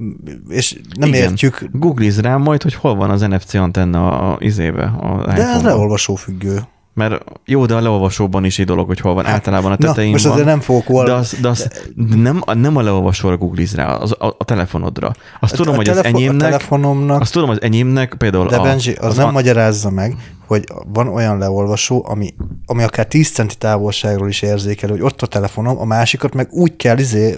és 0.48 0.80
nem 0.98 1.08
Igen. 1.08 1.20
értjük, 1.20 1.68
Googliz 1.72 2.20
rá 2.20 2.36
majd, 2.36 2.62
hogy 2.62 2.74
hol 2.74 2.94
van 2.94 3.10
az 3.10 3.20
NFC 3.20 3.54
antenna 3.54 4.32
a 4.32 4.36
izébe, 4.40 4.84
a 4.84 5.32
de 5.34 5.48
ez 5.48 5.62
leolvasó 5.62 6.14
függő. 6.14 6.62
Mert 6.98 7.24
jó, 7.44 7.66
de 7.66 7.74
a 7.74 7.80
leolvasóban 7.80 8.44
is 8.44 8.58
egy 8.58 8.66
dolog, 8.66 8.86
hogy 8.86 9.00
hol 9.00 9.14
van. 9.14 9.26
Általában 9.26 9.72
a 9.72 9.76
Na, 9.78 9.86
tetején 9.86 10.10
most 10.10 10.24
van. 10.24 10.32
azért 10.32 10.46
nem 10.48 10.60
fogok 10.60 10.86
De, 10.86 10.92
olvasni. 10.92 11.36
az, 11.36 11.42
de 11.42 11.48
az 11.48 11.68
nem, 12.16 12.42
nem 12.54 12.76
a 12.76 12.82
leolvasóra 12.82 13.36
googliz 13.36 13.74
rá, 13.74 13.94
az, 13.94 14.12
a, 14.18 14.26
a 14.38 14.44
telefonodra. 14.44 15.12
Azt 15.40 15.54
tudom, 15.54 15.72
a, 15.72 15.76
hogy 15.76 15.88
az 15.88 15.96
telefo- 15.96 16.14
a 16.14 16.18
enyémnek, 16.22 16.50
telefonomnak 16.50 17.20
azt 17.20 17.32
tudom, 17.32 17.50
az 17.50 17.62
enyémnek 17.62 18.14
például 18.18 18.46
De 18.48 18.56
a, 18.56 18.62
Benji, 18.62 18.92
az, 18.92 19.06
az 19.06 19.16
nem 19.16 19.26
a, 19.26 19.30
magyarázza 19.30 19.90
meg, 19.90 20.16
hogy 20.46 20.64
van 20.92 21.08
olyan 21.08 21.38
leolvasó, 21.38 22.04
ami, 22.08 22.34
ami 22.66 22.82
akár 22.82 23.06
10 23.06 23.30
centi 23.30 23.54
távolságról 23.54 24.28
is 24.28 24.42
érzékel, 24.42 24.90
hogy 24.90 25.00
ott 25.00 25.22
a 25.22 25.26
telefonom, 25.26 25.78
a 25.78 25.84
másikat 25.84 26.34
meg 26.34 26.48
úgy 26.50 26.76
kell 26.76 26.98
izé 26.98 27.36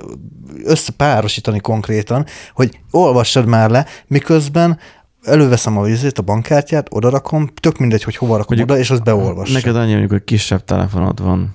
összepárosítani 0.64 1.60
konkrétan, 1.60 2.26
hogy 2.54 2.80
olvassad 2.90 3.46
már 3.46 3.70
le, 3.70 3.86
miközben 4.06 4.78
előveszem 5.22 5.78
a 5.78 5.82
vizét, 5.82 6.18
a 6.18 6.22
bankkártyát, 6.22 6.86
odarakom, 6.90 7.48
tök 7.60 7.78
mindegy, 7.78 8.02
hogy 8.02 8.16
hova 8.16 8.36
rakom 8.36 8.58
oda, 8.58 8.78
és 8.78 8.90
az 8.90 9.00
beolvassa. 9.00 9.52
Neked 9.52 9.76
annyi, 9.76 9.90
mondjuk, 9.90 10.10
hogy 10.10 10.24
kisebb 10.24 10.64
telefonod 10.64 11.22
van. 11.22 11.54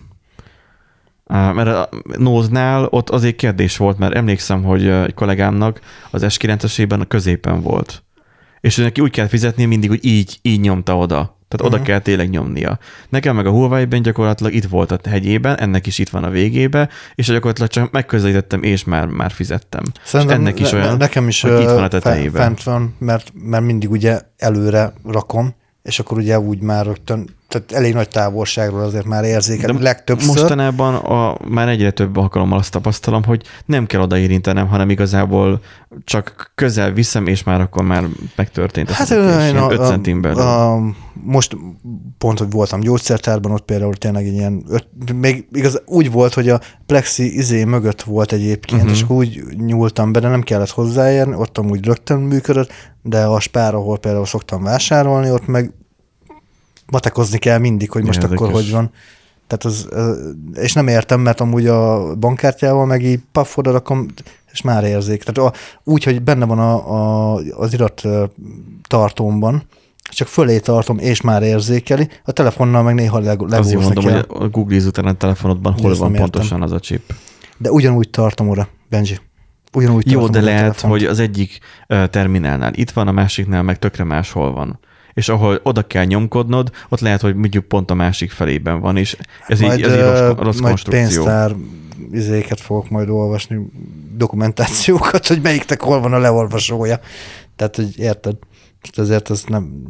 Mert 1.28 1.68
a 1.68 1.90
Nóznál 2.18 2.88
ott 2.90 3.10
azért 3.10 3.36
kérdés 3.36 3.78
volt, 3.78 3.98
mert 3.98 4.16
emlékszem, 4.16 4.64
hogy 4.64 4.88
egy 4.88 5.14
kollégámnak 5.14 5.80
az 6.12 6.24
S9-esében 6.28 7.00
a 7.00 7.06
középen 7.06 7.62
volt. 7.62 8.04
És 8.62 8.76
neki 8.76 9.02
úgy 9.02 9.12
kell 9.12 9.28
fizetni 9.28 9.66
mindig, 9.66 9.90
hogy 9.90 10.06
így, 10.06 10.40
így 10.42 10.60
nyomta 10.60 10.98
oda. 10.98 11.38
Tehát 11.58 11.72
oda 11.72 11.78
Mhm. 11.82 11.86
kell 11.92 12.00
tényleg 12.00 12.30
nyomnia. 12.30 12.80
Nekem 13.10 13.36
meg 13.36 13.46
a 13.46 13.50
Huawei-ben 13.52 14.02
gyakorlatilag 14.02 14.54
itt 14.54 14.66
volt 14.66 14.92
a 14.92 15.00
hegyében, 15.10 15.58
ennek 15.60 15.88
is 15.88 16.00
itt 16.00 16.10
van 16.10 16.24
a 16.24 16.30
végébe, 16.30 16.90
és 17.16 17.28
gyakorlatilag 17.28 17.70
csak 17.70 17.92
megközelítettem, 17.92 18.64
és 18.64 18.84
már, 18.84 19.06
már 19.06 19.32
fizettem. 19.32 19.84
Szerintem 20.04 20.42
és 20.42 20.46
ennek 20.48 20.60
is 20.60 20.70
ne- 20.70 20.78
olyan, 20.78 20.98
nekem 20.98 21.28
is 21.28 21.42
hogy 21.42 21.62
itt 21.62 21.68
van 21.70 21.84
a 21.84 21.88
tetejében. 21.88 22.42
Fent 22.42 22.64
van, 22.64 22.96
mert, 23.00 23.32
mert 23.44 23.64
mindig 23.64 23.92
ugye 23.92 24.22
előre 24.38 24.94
rakom, 25.04 25.56
és 25.84 26.00
akkor 26.00 26.18
ugye 26.18 26.40
úgy 26.40 26.62
már 26.62 26.86
rögtön, 26.86 27.30
tehát 27.56 27.84
elég 27.84 27.94
nagy 27.94 28.08
távolságról 28.08 28.82
azért 28.82 29.06
már 29.06 29.24
érzékel, 29.24 29.74
De 29.74 29.84
legtöbbször. 29.84 30.28
Mostanában 30.28 30.96
a, 30.96 31.38
már 31.48 31.70
egyre 31.70 31.92
több 31.92 32.18
alkalommal 32.18 32.58
azt 32.58 32.72
tapasztalom, 32.72 33.24
hogy 33.24 33.44
nem 33.66 33.86
kell 33.86 34.02
odaérintenem, 34.02 34.68
hanem 34.68 34.90
igazából 34.90 35.62
csak 36.04 36.52
közel 36.56 36.92
viszem, 36.92 37.28
és 37.28 37.44
már 37.44 37.62
akkor 37.62 37.84
már 37.84 38.04
megtörtént. 38.36 38.90
Hát 38.90 39.10
én 39.10 39.56
a, 39.56 39.72
5 39.72 39.86
centin 39.86 40.22
belül. 40.22 40.40
a, 40.40 40.80
most 41.14 41.58
pont, 42.18 42.40
hogy 42.40 42.52
voltam 42.52 42.80
gyógyszertárban, 42.80 43.52
ott 43.52 43.66
például 43.66 43.94
tényleg 43.94 44.26
egy 44.26 44.34
ilyen, 44.34 44.64
öt, 44.70 44.88
még 45.14 45.48
igaz, 45.52 45.82
úgy 45.86 46.12
volt, 46.12 46.34
hogy 46.34 46.50
a 46.50 46.60
plexi 46.86 47.38
izé 47.38 47.64
mögött 47.64 48.02
volt 48.02 48.32
egyébként, 48.32 48.82
uh-huh. 48.82 48.96
és 48.96 49.04
akkor 49.04 49.16
úgy 49.16 49.44
nyúltam 49.58 50.12
be, 50.12 50.20
de 50.20 50.28
nem 50.28 50.42
kellett 50.42 50.70
hozzáérni, 50.70 51.36
ott 51.36 51.58
amúgy 51.58 51.86
rögtön 51.86 52.20
működött, 52.20 52.72
de 53.02 53.24
a 53.24 53.40
spár, 53.40 53.76
ahol 53.76 53.98
például 53.98 54.26
szoktam 54.26 54.64
vásárolni, 54.64 55.32
ott 55.32 55.48
meg 55.48 55.74
matekozni 56.92 57.38
kell 57.38 57.58
mindig, 57.58 57.92
hogy 57.92 58.04
most 58.04 58.22
Érdekes. 58.22 58.40
akkor 58.40 58.54
hogy 58.54 58.72
van. 58.72 58.92
Tehát 59.48 59.64
az, 59.66 59.88
és 60.54 60.74
nem 60.74 60.88
értem, 60.88 61.20
mert 61.20 61.40
amúgy 61.40 61.68
a 61.68 62.16
bankkártyával 62.16 62.86
meg 62.86 63.04
így 63.04 63.20
paff 63.32 63.58
oda 63.58 63.72
rakom, 63.72 64.06
és 64.52 64.62
már 64.62 64.84
érzik. 64.84 65.24
Tehát 65.24 65.54
a, 65.54 65.58
úgy, 65.84 66.04
hogy 66.04 66.22
benne 66.22 66.46
van 66.46 66.60
a, 66.60 66.74
a, 66.74 67.42
az 67.58 67.74
irat 67.74 68.02
ö, 68.04 68.26
tartómban, 68.88 69.64
csak 70.10 70.28
fölé 70.28 70.60
tartom, 70.60 70.98
és 70.98 71.22
már 71.22 71.44
érzékeli, 71.44 72.10
a 72.24 72.32
telefonnal 72.32 72.84
meg 72.84 72.94
néha 72.96 73.20
leg, 73.20 73.42
Azért 73.54 73.82
mondom, 73.82 74.06
kell. 74.06 74.26
hogy 74.28 74.44
a 74.44 74.50
Google 74.50 74.78
után 74.86 75.06
a 75.06 75.14
telefonodban 75.14 75.74
hol 75.74 75.92
Ezt 75.92 76.00
van 76.00 76.14
pontosan 76.14 76.62
az 76.62 76.72
a 76.72 76.80
chip. 76.80 77.14
De 77.58 77.72
ugyanúgy 77.72 78.10
tartom 78.10 78.50
oda, 78.50 78.68
Benji. 78.90 79.20
Ugyanúgy 79.74 80.12
Jó, 80.12 80.28
de 80.28 80.42
lehet, 80.42 80.82
hogy 80.82 81.04
az 81.04 81.20
egyik 81.20 81.60
terminálnál 82.10 82.74
itt 82.74 82.92
van, 82.92 83.08
a 83.08 83.12
másiknál 83.12 83.64
meg 83.64 83.80
tökre 83.80 84.04
máshol 84.04 84.54
van. 84.54 84.80
És 85.16 85.30
ahol 85.30 85.60
oda 85.64 85.82
kell 85.82 86.04
nyomkodnod, 86.04 86.72
ott 86.90 87.00
lehet, 87.00 87.22
hogy 87.22 87.36
mondjuk 87.36 87.66
pont 87.66 87.92
a 87.92 87.94
másik 87.94 88.32
felében 88.32 88.80
van, 88.80 88.98
és 88.98 89.18
ez 89.48 89.62
így, 89.62 89.82
ez 89.82 89.94
így 89.94 90.02
rossz, 90.02 90.38
rossz 90.38 90.60
majd 90.60 90.74
konstrukció. 90.74 91.24
pénztár 91.24 91.56
izéket 92.12 92.60
fogok 92.60 92.90
majd 92.90 93.10
olvasni, 93.10 93.58
dokumentációkat, 94.16 95.28
hogy 95.28 95.42
melyiknek 95.42 95.82
hol 95.82 96.00
van 96.00 96.14
a 96.14 96.18
leolvasója. 96.18 97.00
Tehát, 97.56 97.76
hogy 97.76 98.00
érted? 98.00 98.36
Most 98.80 99.00
ezért 99.00 99.30
ez 99.30 99.44
nem... 99.48 99.84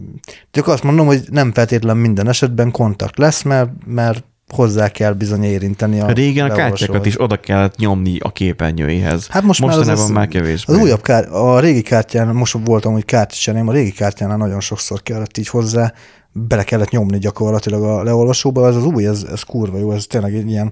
Csak 0.51 0.67
azt 0.67 0.83
mondom, 0.83 1.05
hogy 1.05 1.21
nem 1.29 1.53
feltétlen 1.53 1.97
minden 1.97 2.27
esetben 2.27 2.71
kontakt 2.71 3.17
lesz, 3.17 3.41
mert, 3.41 3.69
mert 3.85 4.23
hozzá 4.53 4.87
kell 4.87 5.13
bizony 5.13 5.43
érinteni 5.43 5.99
a 5.99 6.07
Régen 6.11 6.49
a 6.49 6.53
kártyákat 6.55 7.05
is 7.05 7.21
oda 7.21 7.39
kellett 7.39 7.75
nyomni 7.77 8.17
a 8.19 8.31
képernyőihez. 8.31 9.27
Hát 9.27 9.43
most 9.43 9.59
már 9.61 9.69
az- 9.69 9.75
Mostanában 9.75 10.05
az- 10.05 10.11
már 10.11 10.27
kevésbé. 10.27 10.73
Az 10.73 10.79
újabb 10.79 11.01
kár, 11.01 11.27
a 11.31 11.59
régi 11.59 11.81
kártyán, 11.81 12.27
most 12.35 12.57
voltam, 12.65 12.93
hogy 12.93 13.05
kártyacserém, 13.05 13.67
a 13.67 13.71
régi 13.71 13.91
kártyánál 13.91 14.37
nagyon 14.37 14.59
sokszor 14.59 15.01
kellett 15.03 15.37
így 15.37 15.47
hozzá, 15.47 15.93
bele 16.31 16.63
kellett 16.63 16.89
nyomni 16.89 17.17
gyakorlatilag 17.17 17.83
a 17.83 18.03
leolvasóba, 18.03 18.67
ez 18.67 18.75
az 18.75 18.85
új, 18.85 19.07
ez, 19.07 19.25
ez 19.31 19.41
kurva 19.43 19.77
jó, 19.77 19.91
ez 19.91 20.05
tényleg 20.05 20.35
egy 20.35 20.49
ilyen 20.49 20.71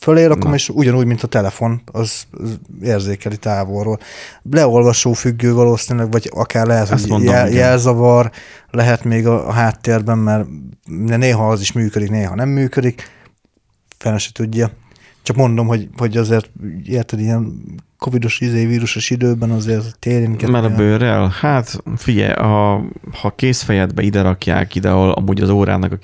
fölé 0.00 0.24
rakom, 0.24 0.50
Na. 0.50 0.56
és 0.56 0.68
ugyanúgy, 0.68 1.06
mint 1.06 1.22
a 1.22 1.26
telefon, 1.26 1.82
az, 1.92 2.26
az 2.30 2.58
érzékeli 2.82 3.36
távolról. 3.36 3.98
Leolvasó 4.50 5.12
függő 5.12 5.52
valószínűleg, 5.52 6.10
vagy 6.10 6.30
akár 6.34 6.66
lehet, 6.66 6.90
Azt 6.90 7.00
hogy 7.00 7.10
mondom, 7.10 7.34
jel, 7.34 7.46
igen. 7.46 7.58
jelzavar 7.58 8.30
lehet 8.70 9.04
még 9.04 9.26
a, 9.26 9.48
a 9.48 9.52
háttérben, 9.52 10.18
mert 10.18 10.46
néha 11.16 11.48
az 11.48 11.60
is 11.60 11.72
működik, 11.72 12.10
néha 12.10 12.34
nem 12.34 12.48
működik, 12.48 13.10
fel 13.98 14.18
se 14.18 14.30
tudja. 14.32 14.70
Csak 15.22 15.36
mondom, 15.36 15.66
hogy, 15.66 15.88
hogy 15.96 16.16
azért 16.16 16.50
érted, 16.84 17.20
ilyen 17.20 17.64
covidos 17.98 18.40
izé, 18.40 18.66
vírusos 18.66 19.10
időben 19.10 19.50
azért 19.50 19.98
térinket. 19.98 20.50
Mert 20.50 20.64
a 20.64 20.74
bőrrel? 20.74 21.34
Hát 21.40 21.82
figyelj, 21.96 22.32
a, 22.32 22.84
ha 23.12 23.30
készfejedbe 23.36 24.02
ide 24.02 24.22
rakják, 24.22 24.74
ide, 24.74 24.90
ahol 24.90 25.10
amúgy 25.10 25.40
az 25.40 25.48
órának 25.48 25.92
a 25.92 25.98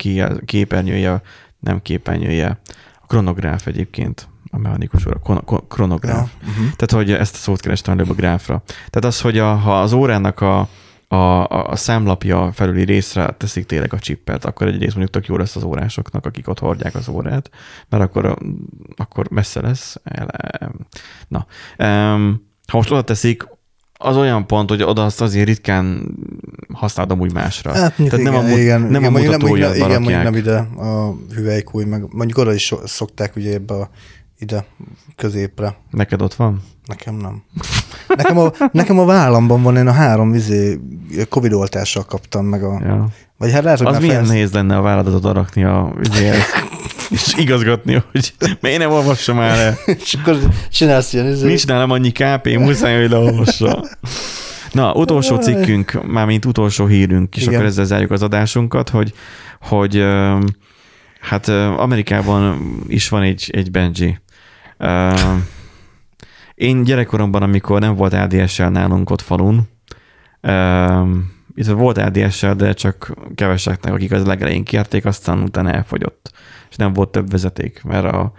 képernyője, 0.45 1.21
nem 1.59 1.81
képernyője, 1.81 2.59
kronográf 3.07 3.67
egyébként, 3.67 4.27
a 4.49 4.57
mechanikus 4.57 5.05
óra, 5.05 5.19
kon- 5.19 5.67
kronográf. 5.67 6.31
Ja, 6.41 6.47
uh-huh. 6.49 6.65
Tehát, 6.75 6.91
hogy 6.91 7.11
ezt 7.11 7.35
a 7.35 7.37
szót 7.37 7.61
kerestem 7.61 7.93
előbb 7.93 8.09
a 8.09 8.13
gráfra. 8.13 8.63
Tehát 8.65 9.05
az, 9.05 9.21
hogy 9.21 9.37
a, 9.37 9.55
ha 9.55 9.81
az 9.81 9.93
órának 9.93 10.41
a, 10.41 10.69
a, 11.07 11.47
a, 11.47 11.75
számlapja 11.75 12.51
felüli 12.51 12.83
részre 12.83 13.35
teszik 13.37 13.65
tényleg 13.65 13.93
a 13.93 13.99
csippet, 13.99 14.45
akkor 14.45 14.67
egyrészt 14.67 14.95
mondjuk 14.95 15.09
tök 15.09 15.25
jó 15.25 15.37
lesz 15.37 15.55
az 15.55 15.63
órásoknak, 15.63 16.25
akik 16.25 16.47
ott 16.47 16.59
hordják 16.59 16.95
az 16.95 17.07
órát, 17.07 17.49
mert 17.89 18.03
akkor, 18.03 18.37
akkor 18.95 19.29
messze 19.29 19.61
lesz. 19.61 19.97
Na, 21.27 21.45
ha 22.67 22.77
most 22.77 22.91
oda 22.91 23.01
teszik, 23.01 23.47
az 23.97 24.17
olyan 24.17 24.47
pont, 24.47 24.69
hogy 24.69 24.83
oda 24.83 25.05
azt 25.05 25.21
azért 25.21 25.47
ritkán 25.47 26.15
használom 26.73 27.19
úgy 27.19 27.33
másra. 27.33 27.71
Hát 27.73 27.95
Tehát 27.95 28.17
igen, 28.17 28.21
nem 28.21 28.35
a, 28.35 28.49
igen, 28.49 28.81
nem 28.81 28.93
a 28.93 28.97
igen, 28.97 29.11
mondjuk 29.11 29.41
nem, 29.41 29.75
igen, 29.75 30.01
mondjuk 30.01 30.23
nem 30.23 30.35
ide 30.35 30.57
a 30.57 31.15
hüvelykúj, 31.35 31.83
meg 31.83 32.05
mondjuk 32.11 32.37
oda 32.37 32.53
is 32.53 32.73
szokták 32.85 33.35
ugye 33.35 33.53
ebbe 33.53 33.73
a 33.73 33.89
ide, 34.39 34.65
középre. 35.15 35.75
Neked 35.91 36.21
ott 36.21 36.33
van? 36.33 36.61
Nekem 36.85 37.15
nem. 37.15 37.43
Nekem 38.17 38.37
a, 38.37 38.51
nekem 38.71 38.99
a 38.99 39.05
vállamban 39.05 39.61
van, 39.61 39.77
én 39.77 39.87
a 39.87 39.91
három 39.91 40.31
vizé 40.31 40.79
Covid 41.29 41.53
oltással 41.53 42.03
kaptam 42.05 42.45
meg 42.45 42.63
a... 42.63 42.79
Ja. 42.83 43.07
Vagy 43.37 43.51
hát 43.51 43.63
lehet, 43.63 43.77
hogy 43.79 43.87
Az 43.87 43.99
milyen 43.99 44.15
felsz- 44.15 44.29
nehéz 44.29 44.51
lenne 44.53 44.77
a 44.77 44.81
válladatot 44.81 45.25
arakni 45.25 45.63
a 45.63 45.93
ügyéhez, 45.99 46.41
és 47.09 47.33
igazgatni, 47.37 48.03
hogy 48.11 48.33
miért 48.61 48.79
nem 48.79 48.91
olvassa 48.91 49.33
már 49.33 49.57
el. 49.59 49.77
És 50.03 50.13
akkor 50.13 50.37
csinálsz 50.71 51.13
ilyen 51.13 51.27
izé- 51.27 51.47
Nincs 51.47 51.67
nálam 51.67 51.91
annyi 51.91 52.11
KP, 52.11 52.57
muszáj, 52.57 52.99
hogy 53.01 53.09
leolvassa. 53.09 53.85
Na, 54.71 54.93
utolsó 54.93 55.35
cikkünk, 55.41 56.03
mármint 56.07 56.45
utolsó 56.45 56.85
hírünk, 56.85 57.35
és 57.35 57.41
Igen. 57.41 57.53
akkor 57.53 57.65
ezzel 57.65 57.85
zárjuk 57.85 58.11
az 58.11 58.23
adásunkat, 58.23 58.89
hogy, 58.89 59.13
hogy 59.61 60.05
hát 61.21 61.47
Amerikában 61.77 62.57
is 62.87 63.09
van 63.09 63.21
egy, 63.21 63.49
egy 63.53 63.71
Benji. 63.71 64.19
Én 66.55 66.83
gyerekkoromban, 66.83 67.41
amikor 67.41 67.79
nem 67.79 67.95
volt 67.95 68.13
ADSL 68.13 68.63
nálunk 68.63 69.09
ott 69.09 69.21
falun, 69.21 69.67
öm, 70.41 71.35
itt 71.55 71.65
volt 71.65 71.97
ADSL, 71.97 72.51
de 72.51 72.73
csak 72.73 73.13
keveseknek, 73.35 73.93
akik 73.93 74.11
az 74.11 74.25
legelején 74.25 74.63
kérték, 74.63 75.05
aztán 75.05 75.41
utána 75.41 75.71
elfogyott. 75.71 76.31
És 76.69 76.75
nem 76.75 76.93
volt 76.93 77.11
több 77.11 77.31
vezeték, 77.31 77.83
mert 77.83 78.05
a 78.05 78.31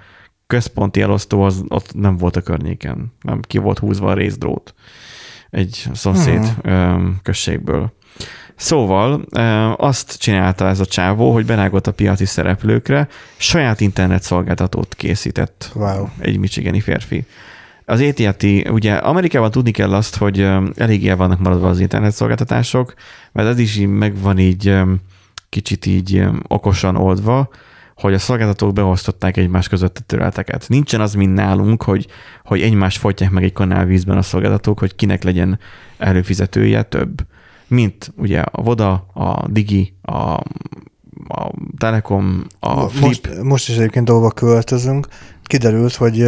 központi 0.46 1.00
elosztó 1.00 1.42
az 1.42 1.64
ott 1.68 1.94
nem 1.94 2.16
volt 2.16 2.36
a 2.36 2.40
környéken. 2.40 3.12
Nem 3.20 3.40
ki 3.40 3.58
volt 3.58 3.78
húzva 3.78 4.10
a 4.10 4.14
részdrót 4.14 4.74
egy 5.50 5.88
szomszéd 5.92 6.46
hmm. 6.62 7.18
községből. 7.22 7.92
Szóval 8.58 9.24
azt 9.76 10.18
csinálta 10.18 10.66
ez 10.66 10.80
a 10.80 10.86
csávó, 10.86 11.32
hogy 11.32 11.46
berágott 11.46 11.86
a 11.86 11.92
piaci 11.92 12.24
szereplőkre, 12.24 13.08
saját 13.36 13.80
internetszolgáltatót 13.80 14.94
készített 14.94 15.70
Wow. 15.74 16.06
egy 16.18 16.38
michigani 16.38 16.80
férfi. 16.80 17.26
Az 17.84 18.00
AT&T, 18.00 18.44
ugye 18.70 18.94
Amerikában 18.94 19.50
tudni 19.50 19.70
kell 19.70 19.94
azt, 19.94 20.16
hogy 20.16 20.40
ö, 20.40 20.64
eléggé 20.76 21.08
el 21.08 21.16
vannak 21.16 21.38
maradva 21.38 21.68
az 21.68 21.80
internetszolgáltatások, 21.80 22.94
mert 23.32 23.48
ez 23.48 23.58
is 23.58 23.76
így 23.76 23.86
megvan 23.86 24.38
így 24.38 24.76
kicsit 25.48 25.86
így 25.86 26.24
okosan 26.48 26.96
oldva, 26.96 27.48
hogy 27.96 28.14
a 28.14 28.18
szolgáltatók 28.18 28.72
beosztották 28.72 29.36
egymás 29.36 29.68
között 29.68 29.98
a 29.98 30.02
területeket. 30.06 30.64
Nincsen 30.68 31.00
az, 31.00 31.14
mint 31.14 31.34
nálunk, 31.34 31.82
hogy, 31.82 32.06
hogy 32.44 32.60
egymás 32.60 32.96
folytják 32.96 33.30
meg 33.30 33.44
egy 33.44 33.52
kanálvízben 33.52 34.16
a 34.16 34.22
szolgáltatók, 34.22 34.78
hogy 34.78 34.94
kinek 34.94 35.22
legyen 35.22 35.58
előfizetője 35.98 36.82
több. 36.82 37.22
Mint 37.68 38.12
ugye 38.16 38.40
a 38.40 38.62
Voda, 38.62 38.92
a 39.14 39.48
Digi, 39.48 39.94
a, 40.02 40.32
a 41.28 41.52
Telekom, 41.78 42.46
a 42.60 42.88
Flip. 42.88 43.02
most, 43.02 43.42
most 43.42 43.68
is 43.68 43.76
egyébként 43.76 44.10
ahova 44.10 44.30
költözünk, 44.30 45.08
kiderült, 45.42 45.94
hogy 45.94 46.26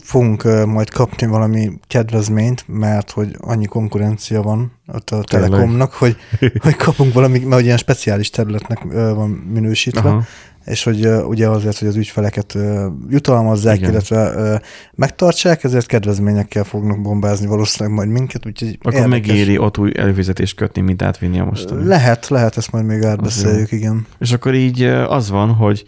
fogunk 0.00 0.66
majd 0.66 0.90
kapni 0.90 1.26
valami 1.26 1.72
kedvezményt, 1.86 2.64
mert 2.66 3.10
hogy 3.10 3.36
annyi 3.40 3.64
konkurencia 3.64 4.42
van 4.42 4.72
ott 4.86 5.10
a? 5.10 5.22
Telekomnak, 5.22 5.92
hogy, 5.92 6.16
hogy 6.58 6.76
kapunk 6.76 7.12
valami, 7.12 7.38
mert 7.38 7.54
hogy 7.54 7.64
ilyen 7.64 7.76
speciális 7.76 8.30
területnek 8.30 8.82
van 8.92 9.30
minősítve, 9.30 10.08
Aha. 10.08 10.22
És 10.64 10.82
hogy 10.82 11.06
ugye 11.06 11.48
azért, 11.48 11.78
hogy 11.78 11.88
az 11.88 11.96
ügyfeleket 11.96 12.54
ö, 12.54 12.86
jutalmazzák, 13.08 13.76
Igen. 13.76 13.90
illetve 13.90 14.32
ö, 14.34 14.56
megtartsák, 14.94 15.64
ezért 15.64 15.86
kedvezményekkel 15.86 16.64
fognak 16.64 17.02
bombázni 17.02 17.46
valószínűleg 17.46 17.96
majd 17.96 18.08
minket, 18.08 18.46
úgyhogy 18.46 18.78
Akkor 18.80 18.92
érdekes. 18.92 19.10
megéri 19.28 19.58
ott 19.58 19.78
új 19.78 19.92
előfizetést 19.96 20.56
kötni, 20.56 20.80
mint 20.80 21.02
átvinni 21.02 21.38
a 21.40 21.44
mostani. 21.44 21.84
Lehet, 21.84 22.28
lehet, 22.28 22.56
ezt 22.56 22.72
majd 22.72 22.84
még 22.84 23.02
átbeszéljük, 23.02 23.72
igen. 23.72 24.06
És 24.18 24.32
akkor 24.32 24.54
így 24.54 24.82
az 25.08 25.30
van, 25.30 25.48
hogy, 25.52 25.84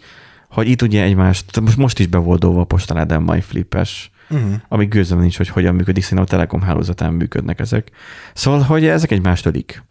hogy 0.49 0.69
itt 0.69 0.81
ugye 0.81 1.03
egymást, 1.03 1.59
most, 1.59 1.77
most 1.77 1.99
is 1.99 2.07
be 2.07 2.17
volt 2.17 2.39
dolva 2.39 2.61
a 2.61 2.65
postaláden 2.65 3.21
my 3.21 3.41
flipes, 3.41 4.09
Uh-huh. 4.29 4.53
amíg 4.67 4.89
gőzöm 4.89 5.19
nincs, 5.19 5.37
hogy 5.37 5.47
hogyan 5.49 5.75
működik, 5.75 6.03
szerintem 6.03 6.25
a 6.27 6.29
Telekom 6.29 6.61
hálózatán 6.61 7.13
működnek 7.13 7.59
ezek. 7.59 7.91
Szóval, 8.33 8.61
hogy 8.61 8.85
ezek 8.85 9.11
egymást 9.11 9.45
ölik. 9.45 9.83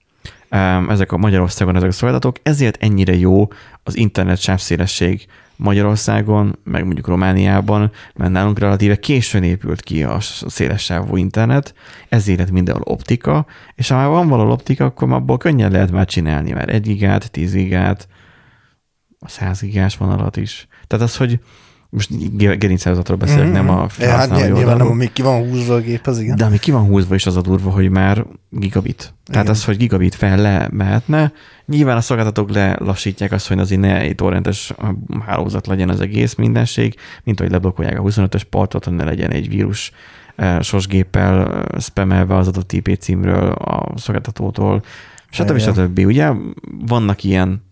Ezek 0.89 1.13
a 1.13 1.17
Magyarországon 1.17 1.77
ezek 1.77 1.89
a 1.89 1.93
szolgáltatók, 1.93 2.37
ezért 2.43 2.83
ennyire 2.83 3.15
jó 3.17 3.49
az 3.85 3.97
internet 3.97 4.39
sávszélesség 4.39 5.27
Magyarországon, 5.57 6.59
meg 6.65 6.85
mondjuk 6.85 7.07
Romániában, 7.07 7.91
mert 8.15 8.31
nálunk 8.31 8.59
relatíve 8.59 8.97
későn 8.97 9.43
épült 9.43 9.81
ki 9.81 10.03
a 10.03 10.21
széles 10.47 10.83
sávú 10.83 11.17
internet, 11.17 11.75
ezért 12.09 12.39
lett 12.39 12.51
mindenhol 12.51 12.83
optika, 12.85 13.47
és 13.75 13.89
ha 13.89 13.97
már 13.97 14.09
van 14.09 14.29
valahol 14.29 14.51
optika, 14.51 14.85
akkor 14.85 15.13
abból 15.13 15.37
könnyen 15.37 15.71
lehet 15.71 15.91
már 15.91 16.07
csinálni, 16.07 16.53
mert 16.53 16.69
1 16.69 16.83
gigát, 16.83 17.31
10 17.31 17.53
gigát, 17.53 18.09
a 19.19 19.29
100 19.29 19.61
gigás 19.61 19.97
vonalat 19.97 20.37
is. 20.37 20.69
Tehát 20.87 21.05
az, 21.05 21.17
hogy 21.17 21.41
most 21.95 22.37
gerinceházatról 22.37 23.17
beszélek, 23.17 23.53
nem 23.53 23.69
a 23.69 23.89
hát 23.99 24.31
nyilván 24.31 24.77
nem, 24.77 24.87
amíg 24.87 25.13
ki 25.13 25.23
van 25.23 25.49
húzva 25.49 25.75
a 25.75 25.81
géphez, 25.81 26.19
igen. 26.19 26.37
De 26.37 26.45
ami 26.45 26.59
ki 26.59 26.71
van 26.71 26.85
húzva 26.85 27.15
is 27.15 27.27
az 27.27 27.37
a 27.37 27.41
durva, 27.41 27.71
hogy 27.71 27.91
már 27.91 28.25
gigabit. 28.51 29.15
Tehát 29.25 29.43
Igen. 29.43 29.57
az, 29.57 29.65
hogy 29.65 29.77
gigabit 29.77 30.15
fel 30.15 30.37
le 30.37 30.69
mehetne, 30.73 31.33
nyilván 31.67 31.97
a 31.97 32.01
szolgáltatók 32.01 32.51
lelassítják 32.51 33.33
azt, 33.33 33.49
hogy 33.49 33.59
azért 33.59 33.81
ne 33.81 33.99
egy 33.99 34.15
torrentes 34.15 34.73
hálózat 35.27 35.67
legyen 35.67 35.89
az 35.89 36.01
egész 36.01 36.35
mindenség, 36.35 36.95
mint 37.25 37.41
hogy 37.41 37.51
leblokkolják 37.51 37.99
a 37.99 38.03
25-ös 38.03 38.43
portot, 38.51 38.85
hogy 38.85 38.95
ne 38.95 39.05
legyen 39.05 39.31
egy 39.31 39.49
vírus 39.49 39.93
sosgéppel 40.61 41.65
spamelve 41.81 42.37
az 42.37 42.49
adott 42.49 42.73
IP 42.73 42.97
címről 42.99 43.51
a 43.51 43.93
szolgáltatótól, 43.97 44.83
stb. 45.31 45.59
Stb. 45.59 45.99
Ugye 45.99 46.33
vannak 46.87 47.25
ilyen 47.25 47.65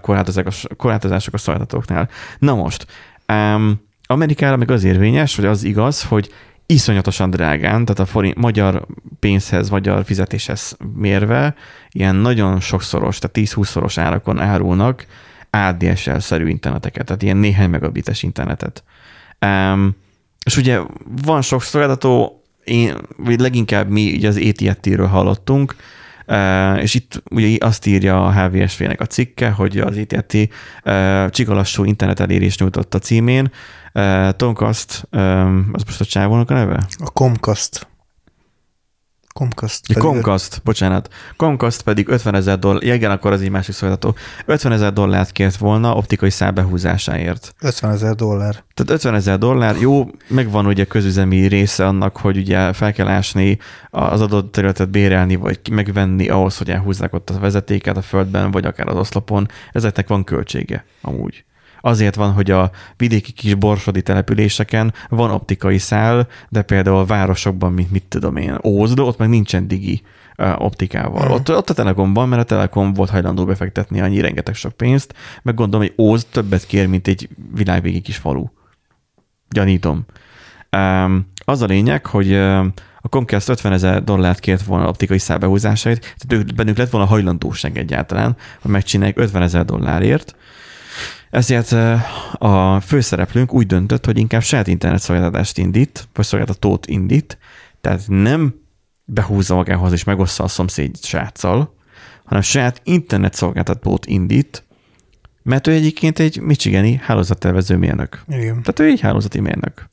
korlátozások, 0.00 0.76
korlátozások 0.76 1.34
a 1.34 1.38
szolgáltatóknál. 1.38 2.08
Na 2.38 2.54
most, 2.54 2.86
um, 3.28 3.84
Amerikára 4.06 4.56
meg 4.56 4.70
az 4.70 4.84
érvényes, 4.84 5.36
hogy 5.36 5.44
az 5.44 5.64
igaz, 5.64 6.02
hogy 6.02 6.30
iszonyatosan 6.66 7.30
drágán, 7.30 7.84
tehát 7.84 7.98
a 7.98 8.06
forint, 8.06 8.36
magyar 8.36 8.86
pénzhez, 9.20 9.68
magyar 9.68 10.04
fizetéshez 10.04 10.76
mérve, 10.94 11.54
ilyen 11.90 12.14
nagyon 12.16 12.60
sokszoros, 12.60 13.18
tehát 13.18 13.50
10-20-szoros 13.50 13.98
árakon 13.98 14.40
árulnak 14.40 15.06
ADSL-szerű 15.50 16.48
interneteket, 16.48 17.06
tehát 17.06 17.22
ilyen 17.22 17.36
néhány 17.36 17.70
megabites 17.70 18.22
internetet. 18.22 18.84
Um, 19.46 19.96
és 20.44 20.56
ugye 20.56 20.80
van 21.22 21.42
sok 21.42 21.62
szolgáltató, 21.62 22.42
én, 22.64 22.96
vagy 23.16 23.40
leginkább 23.40 23.88
mi 23.88 24.14
ugye 24.14 24.28
az 24.28 24.36
AT&T-ről 24.36 25.06
hallottunk, 25.06 25.76
és 26.80 26.94
itt 26.94 27.22
ugye 27.30 27.56
azt 27.60 27.86
írja 27.86 28.26
a 28.26 28.32
HVSV-nek 28.32 29.00
a 29.00 29.06
cikke, 29.06 29.50
hogy 29.50 29.78
az 29.78 29.96
AT&T 29.96 30.34
uh, 30.34 31.30
csikalassú 31.30 31.84
internet 31.84 32.20
elérést 32.20 32.60
nyújtott 32.60 32.94
a 32.94 32.98
címén. 32.98 33.50
Tomcast, 34.36 35.06
az 35.72 35.82
most 35.86 36.00
a 36.00 36.04
csávónak 36.04 36.50
a 36.50 36.54
neve? 36.54 36.86
A 36.98 37.10
Comcast. 37.10 37.86
Comcast. 39.36 39.86
Pedig- 39.86 40.02
Comcast, 40.02 40.60
bocsánat. 40.64 41.08
Comcast 41.36 41.82
pedig 41.82 42.08
50 42.08 42.34
ezer 42.34 42.58
dollár, 42.58 42.82
igen, 42.82 43.10
akkor 43.10 43.32
az 43.32 43.40
egy 43.40 43.50
másik 43.50 43.74
szolgáltató. 43.74 44.16
50 44.46 44.72
ezer 44.72 44.92
dollárt 44.92 45.32
kért 45.32 45.56
volna 45.56 45.94
optikai 45.94 46.30
szál 46.30 46.50
behúzásáért. 46.50 47.54
50 47.60 47.90
ezer 47.90 48.14
dollár. 48.14 48.64
Tehát 48.74 48.92
50 48.92 49.14
ezer 49.14 49.38
dollár, 49.38 49.76
jó, 49.80 50.06
megvan 50.28 50.66
ugye 50.66 50.84
közüzemi 50.84 51.46
része 51.46 51.86
annak, 51.86 52.16
hogy 52.16 52.36
ugye 52.36 52.72
fel 52.72 52.92
kell 52.92 53.08
ásni 53.08 53.58
az 53.90 54.20
adott 54.20 54.52
területet 54.52 54.90
bérelni, 54.90 55.34
vagy 55.34 55.60
megvenni 55.70 56.28
ahhoz, 56.28 56.56
hogy 56.58 56.70
elhúzzák 56.70 57.12
ott 57.14 57.30
a 57.30 57.38
vezetéket 57.38 57.96
a 57.96 58.02
földben, 58.02 58.50
vagy 58.50 58.64
akár 58.64 58.88
az 58.88 58.96
oszlopon. 58.96 59.48
Ezeknek 59.72 60.08
van 60.08 60.24
költsége 60.24 60.84
amúgy. 61.00 61.44
Azért 61.86 62.14
van, 62.14 62.32
hogy 62.32 62.50
a 62.50 62.70
vidéki 62.96 63.32
kis 63.32 63.54
borsodi 63.54 64.02
településeken 64.02 64.94
van 65.08 65.30
optikai 65.30 65.78
szál, 65.78 66.26
de 66.48 66.62
például 66.62 66.96
a 66.96 67.04
városokban, 67.04 67.72
mint 67.72 67.90
mit 67.90 68.04
tudom 68.08 68.36
én, 68.36 68.58
Ózd, 68.64 68.98
ott 68.98 69.18
meg 69.18 69.28
nincsen 69.28 69.68
digi 69.68 70.02
optikával. 70.58 71.24
Mhm. 71.24 71.32
Ott, 71.32 71.50
ott 71.50 71.70
a 71.70 71.74
Telekom 71.74 72.14
van, 72.14 72.28
mert 72.28 72.42
a 72.42 72.44
Telekom 72.44 72.92
volt 72.92 73.10
hajlandó 73.10 73.44
befektetni 73.44 74.00
annyi 74.00 74.20
rengeteg 74.20 74.54
sok 74.54 74.72
pénzt, 74.72 75.14
meg 75.42 75.54
gondolom, 75.54 75.86
hogy 75.86 76.04
Ózd 76.04 76.26
többet 76.30 76.66
kér, 76.66 76.86
mint 76.86 77.08
egy 77.08 77.28
világvégi 77.54 78.00
kis 78.00 78.16
falu. 78.16 78.44
Gyanítom. 79.48 80.04
Um, 80.76 81.26
az 81.44 81.62
a 81.62 81.66
lényeg, 81.66 82.06
hogy 82.06 82.34
a 83.00 83.08
Comcast 83.10 83.48
50 83.48 83.72
ezer 83.72 84.04
dollárt 84.04 84.40
kért 84.40 84.64
volna 84.64 84.88
optikai 84.88 85.18
szálbehúzásáért, 85.18 86.00
tehát 86.00 86.44
ők, 86.44 86.54
bennük 86.54 86.76
lett 86.76 86.90
volna 86.90 87.06
hajlandóság 87.06 87.78
egyáltalán, 87.78 88.36
hogy 88.60 88.70
megcsinálják 88.70 89.18
50 89.18 89.42
ezer 89.42 89.64
dollárért. 89.64 90.36
Ezért 91.30 91.72
a 92.32 92.80
főszereplőnk 92.80 93.52
úgy 93.52 93.66
döntött, 93.66 94.04
hogy 94.04 94.18
inkább 94.18 94.42
saját 94.42 94.66
internet 94.66 95.00
szolgáltatást 95.00 95.58
indít, 95.58 96.08
vagy 96.14 96.24
szolgáltatót 96.24 96.86
indít, 96.86 97.38
tehát 97.80 98.02
nem 98.06 98.54
behúzza 99.04 99.54
magához 99.54 99.92
és 99.92 100.04
megossza 100.04 100.44
a 100.44 100.48
szomszéd 100.48 100.96
sráccal, 101.02 101.74
hanem 102.24 102.42
saját 102.42 102.80
internet 102.84 103.34
szolgáltatót 103.34 104.06
indít, 104.06 104.64
mert 105.42 105.66
ő 105.66 105.72
egyébként 105.72 106.18
egy 106.18 106.40
michigani 106.40 107.00
hálózattervező 107.02 107.76
mérnök. 107.76 108.22
Igen. 108.28 108.62
Tehát 108.62 108.80
ő 108.80 108.84
egy 108.84 109.00
hálózati 109.00 109.40
mérnök. 109.40 109.88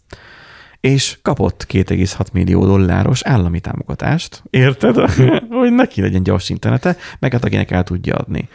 És 0.80 1.18
kapott 1.22 1.66
2,6 1.70 2.32
millió 2.32 2.66
dolláros 2.66 3.22
állami 3.24 3.60
támogatást. 3.60 4.44
Érted? 4.50 4.96
hogy 5.50 5.72
neki 5.72 6.02
legyen 6.02 6.24
gyors 6.24 6.50
internete, 6.50 6.98
meg 7.20 7.32
hát 7.32 7.46
akinek 7.46 7.72
el 7.72 7.84
tudja 7.84 8.16
adni. 8.16 8.50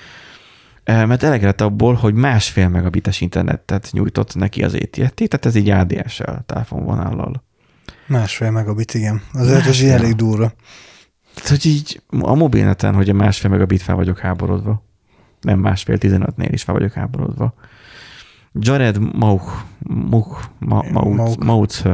Mert 0.97 1.23
elegre 1.23 1.47
lett 1.47 1.61
abból, 1.61 1.95
hogy 1.95 2.15
másfél 2.15 2.69
megabites 2.69 3.21
internetet 3.21 3.89
nyújtott 3.93 4.35
neki 4.35 4.63
az 4.63 4.75
AT&T, 4.75 5.15
tehát 5.15 5.47
ez 5.47 5.55
így 5.55 5.71
ADSL 5.71 6.33
telefonvonállal. 6.47 7.45
Másfél 8.07 8.51
megabit, 8.51 8.95
igen. 8.95 9.23
Azért 9.33 9.67
ez 9.67 9.83
így 9.83 9.89
elég 9.89 10.15
durva. 10.15 10.53
Tehát, 11.35 11.49
hogy 11.49 11.67
így 11.67 12.03
a 12.19 12.35
mobilneten, 12.35 12.95
hogy 12.95 13.09
a 13.09 13.13
másfél 13.13 13.51
megabit 13.51 13.83
fel 13.83 13.95
vagyok 13.95 14.19
háborodva. 14.19 14.87
Nem 15.41 15.59
másfél, 15.59 15.97
15-nél 16.01 16.49
is 16.53 16.63
fel 16.63 16.75
vagyok 16.75 16.93
háborodva. 16.93 17.55
Jared 18.53 19.17
Mauch, 19.17 19.53
Mauch, 19.79 20.49
Mauch, 20.59 21.39
Mauch, 21.39 21.87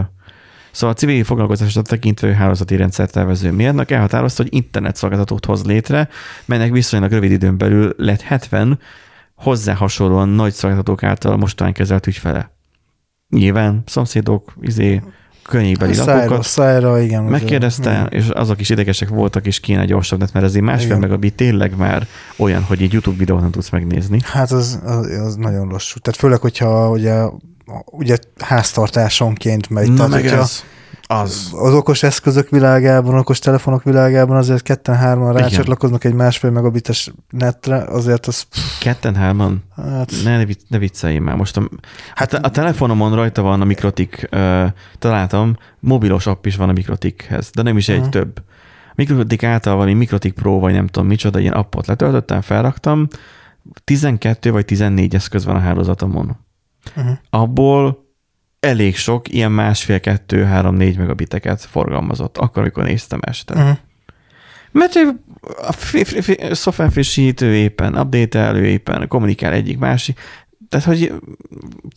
Szóval 0.75 0.95
a 0.95 0.99
civil 0.99 1.25
foglalkozásra 1.25 1.83
tekintve 1.83 2.35
hálózati 2.35 2.77
rendszertervező 2.77 3.51
mérnök 3.51 3.91
elhatározta, 3.91 4.43
hogy 4.43 4.55
internet 4.55 4.97
szolgáltatót 4.97 5.45
hoz 5.45 5.65
létre, 5.65 6.09
melynek 6.45 6.73
viszonylag 6.73 7.11
rövid 7.11 7.31
időn 7.31 7.59
belül 7.59 7.95
lett 7.97 8.21
70 8.21 8.79
hozzá 9.35 9.75
hasonlóan 9.75 10.29
nagy 10.29 10.53
szolgáltatók 10.53 11.03
által 11.03 11.37
mostan 11.37 11.73
kezelt 11.73 12.07
ügyfele. 12.07 12.51
Nyilván 13.29 13.83
szomszédok, 13.87 14.53
izé, 14.61 15.03
könnyékbeli 15.49 15.97
lapokat. 15.97 16.45
Szájra, 16.45 17.01
igen. 17.01 17.23
Megkérdezte, 17.23 17.91
igen. 17.91 18.09
és 18.11 18.29
azok 18.29 18.61
is 18.61 18.71
idegesek 18.71 19.09
voltak, 19.09 19.47
és 19.47 19.61
kéne 19.61 19.85
gyorsabb, 19.85 20.19
mert 20.33 20.47
azért 20.47 20.65
másfél 20.65 20.99
megabit 20.99 21.35
tényleg 21.35 21.77
már 21.77 22.07
olyan, 22.37 22.63
hogy 22.63 22.83
egy 22.83 22.93
YouTube 22.93 23.17
videót 23.17 23.41
nem 23.41 23.51
tudsz 23.51 23.71
megnézni. 23.71 24.21
Hát 24.25 24.51
az, 24.51 24.81
az, 24.85 25.07
az 25.07 25.37
nagyon 25.37 25.69
lassú. 25.69 25.99
Tehát 25.99 26.21
főleg, 26.21 26.41
hogyha 26.41 26.91
ugye, 26.91 27.25
ugye 27.85 28.17
háztartásonként 28.39 29.71
megy. 29.71 29.89
Na 29.89 29.95
tehát, 29.95 30.11
meg 30.11 30.27
ez. 30.27 30.65
Az. 31.07 31.51
Az 31.53 31.75
okos 31.75 32.03
eszközök 32.03 32.49
világában, 32.49 33.19
okos 33.19 33.39
telefonok 33.39 33.83
világában 33.83 34.37
azért 34.37 34.63
ketten-hárman 34.63 35.33
rácsatlakoznak 35.33 36.05
egy 36.05 36.15
másfél 36.15 36.51
megabites 36.51 37.13
netre, 37.31 37.77
azért 37.77 38.27
az... 38.27 38.47
Ketten-hárman? 38.81 39.63
Hát... 39.77 40.13
Ne, 40.25 40.45
ne 40.69 40.79
viccelj 40.79 41.19
már. 41.19 41.37
Most 41.37 41.57
a, 41.57 41.69
hát 42.15 42.33
a, 42.33 42.39
a 42.43 42.51
telefonomon 42.51 43.15
rajta 43.15 43.43
van 43.43 43.61
a 43.61 43.65
Mikrotik, 43.65 44.29
uh, 44.33 44.67
találtam, 44.99 45.57
mobilos 45.81 46.27
app 46.27 46.47
is 46.47 46.57
van 46.57 46.69
a 46.69 46.73
Mikrotikhez, 46.73 47.51
de 47.51 47.63
nem 47.63 47.77
is 47.77 47.89
egy 47.89 47.97
uh-huh. 47.97 48.13
több. 48.13 48.43
Mikrotik 48.95 49.43
által 49.43 49.75
valami 49.75 49.95
Mikrotik 49.95 50.33
Pro, 50.33 50.59
vagy 50.59 50.73
nem 50.73 50.87
tudom 50.87 51.09
micsoda, 51.09 51.39
ilyen 51.39 51.53
appot 51.53 51.87
letöltöttem, 51.87 52.41
felraktam, 52.41 53.09
12 53.85 54.51
vagy 54.51 54.65
14 54.65 55.15
eszköz 55.15 55.45
van 55.45 55.57
a 55.57 55.61
hálózatomon. 55.61 56.37
Uh-huh. 56.97 57.17
Abból 57.31 58.04
elég 58.65 58.97
sok 58.97 59.29
ilyen 59.29 59.53
másfél, 59.53 60.01
kettő, 60.01 60.45
három, 60.45 60.75
négy 60.75 60.97
megabiteket 60.97 61.65
forgalmazott, 61.65 62.39
akkor, 62.39 62.63
amikor 62.63 62.85
néztem 62.85 63.21
este. 63.23 63.55
Uh-huh. 63.55 63.77
Mert 64.71 64.95
a 65.69 65.73
szoftver 66.55 66.93
frissítő 66.93 67.55
éppen, 67.55 67.99
update 67.99 68.61
éppen, 68.61 69.09
kommunikál 69.09 69.53
egyik 69.53 69.79
másik, 69.79 70.21
tehát, 70.69 70.87
hogy 70.87 71.13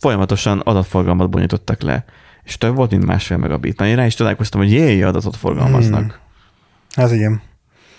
folyamatosan 0.00 0.58
adatforgalmat 0.58 1.30
bonyolítottak 1.30 1.82
le. 1.82 2.04
És 2.44 2.58
több 2.58 2.74
volt, 2.74 2.90
mint 2.90 3.04
másfél 3.04 3.36
megabit. 3.36 3.78
Mert 3.78 3.90
én 3.90 3.96
rá 3.96 4.06
is 4.06 4.14
találkoztam, 4.14 4.60
hogy 4.60 4.70
jéj 4.70 5.02
adatot 5.02 5.36
forgalmaznak. 5.36 6.00
Hmm. 6.00 7.02
Hát 7.02 7.12
igen. 7.12 7.42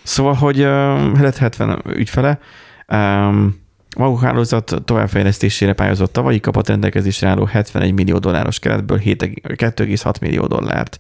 Szóval, 0.04 0.34
hogy 0.34 0.60
uh, 0.60 1.34
70 1.38 1.82
ügyfele, 1.86 2.40
um, 2.88 3.56
Maguk 3.98 4.22
hálózat 4.22 4.82
továbbfejlesztésére 4.86 5.74
pályázott 5.74 6.14
tavalyi 6.14 6.40
kapott 6.40 6.68
rendelkezésre 6.68 7.28
álló 7.28 7.46
71 7.46 7.94
millió 7.94 8.18
dolláros 8.18 8.60
keretből 8.60 9.00
2,6 9.04 10.22
millió 10.22 10.46
dollárt. 10.46 11.00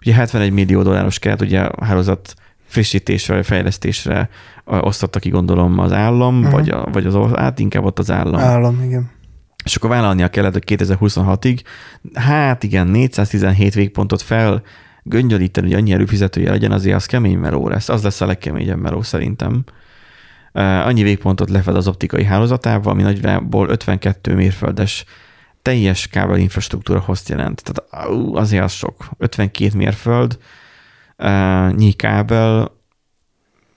Ugye 0.00 0.14
71 0.14 0.50
millió 0.52 0.82
dolláros 0.82 1.18
keret 1.18 1.40
ugye 1.40 1.60
a 1.60 1.84
hálózat 1.84 2.34
frissítésre, 2.64 3.42
fejlesztésre 3.42 4.28
osztotta 4.64 5.18
ki 5.18 5.28
gondolom 5.28 5.78
az 5.78 5.92
állam, 5.92 6.38
uh-huh. 6.38 6.52
vagy, 6.52 6.70
a, 6.70 6.88
vagy 6.92 7.06
az 7.06 7.16
át 7.34 7.58
inkább 7.58 7.84
ott 7.84 7.98
az 7.98 8.10
állam. 8.10 8.40
Állam, 8.40 8.82
igen. 8.82 9.10
És 9.64 9.76
akkor 9.76 9.90
vállalnia 9.90 10.28
kellett, 10.28 10.52
hogy 10.52 10.64
2026-ig, 10.66 11.60
hát 12.14 12.62
igen, 12.62 12.86
417 12.86 13.74
végpontot 13.74 14.22
fel 14.22 14.62
göngyölíteni, 15.02 15.66
hogy 15.66 15.76
annyi 15.76 15.92
előfizetője 15.92 16.50
legyen, 16.50 16.72
azért 16.72 16.96
az 16.96 17.06
kemény 17.06 17.38
meló 17.38 17.68
lesz. 17.68 17.88
Az 17.88 18.02
lesz 18.02 18.20
a 18.20 18.26
legkeményebb 18.26 18.78
meló 18.78 19.02
szerintem 19.02 19.64
annyi 20.60 21.02
végpontot 21.02 21.50
lefed 21.50 21.76
az 21.76 21.88
optikai 21.88 22.24
hálózatával, 22.24 22.92
ami 22.92 23.02
nagyjából 23.02 23.68
52 23.68 24.34
mérföldes 24.34 25.04
teljes 25.62 26.08
kábel 26.08 26.38
infrastruktúra 26.38 27.00
host 27.00 27.28
jelent. 27.28 27.62
Tehát 27.62 27.92
azért 28.32 28.64
az 28.64 28.72
sok. 28.72 29.08
52 29.18 29.76
mérföld, 29.76 30.38
nyi 31.76 31.92
kábel, 31.92 32.76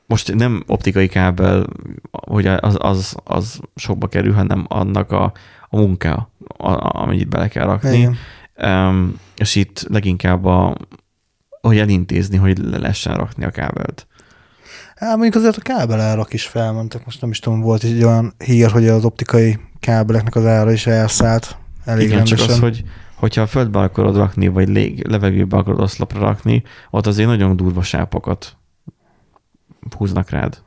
most 0.05 0.33
nem 0.33 0.63
optikai 0.67 1.07
kábel, 1.07 1.65
hogy 2.11 2.47
az, 2.47 2.77
az, 2.79 3.15
az 3.23 3.59
sokba 3.75 4.07
kerül, 4.07 4.33
hanem 4.33 4.65
annak 4.67 5.11
a, 5.11 5.33
a 5.69 5.77
munka, 5.77 6.31
amit 6.57 7.21
itt 7.21 7.27
bele 7.27 7.47
kell 7.47 7.65
rakni. 7.65 7.97
Igen. 7.97 8.15
Um, 8.63 9.19
és 9.35 9.55
itt 9.55 9.85
leginkább 9.89 10.45
a, 10.45 10.77
hogy 11.61 11.77
elintézni, 11.77 12.37
hogy 12.37 12.57
le 12.57 12.77
lehessen 12.77 13.15
rakni 13.15 13.43
a 13.43 13.49
kábelt. 13.49 14.07
Hát 14.95 15.11
mondjuk 15.11 15.35
azért 15.35 15.57
a 15.57 15.61
kábelárak 15.61 16.33
is 16.33 16.45
felmentek, 16.45 17.05
most 17.05 17.21
nem 17.21 17.29
is 17.29 17.39
tudom, 17.39 17.61
volt 17.61 17.83
egy 17.83 18.03
olyan 18.03 18.33
hír, 18.37 18.71
hogy 18.71 18.87
az 18.87 19.05
optikai 19.05 19.59
kábeleknek 19.79 20.35
az 20.35 20.45
ára 20.45 20.71
is 20.71 20.87
elszállt 20.87 21.57
elég 21.85 22.05
Igen, 22.05 22.17
rendesen. 22.17 22.37
csak 22.37 22.49
az, 22.49 22.59
hogy 22.59 22.83
hogyha 23.15 23.41
a 23.41 23.47
földbe 23.47 23.79
akarod 23.79 24.15
rakni, 24.15 24.47
vagy 24.47 24.67
lég, 24.67 25.07
levegőbe 25.07 25.57
akarod 25.57 25.79
oszlopra 25.79 26.19
rakni, 26.19 26.63
ott 26.89 27.07
azért 27.07 27.27
nagyon 27.27 27.55
durva 27.55 27.83
sápokat 27.83 28.57
húznak 29.97 30.29
rád. 30.29 30.61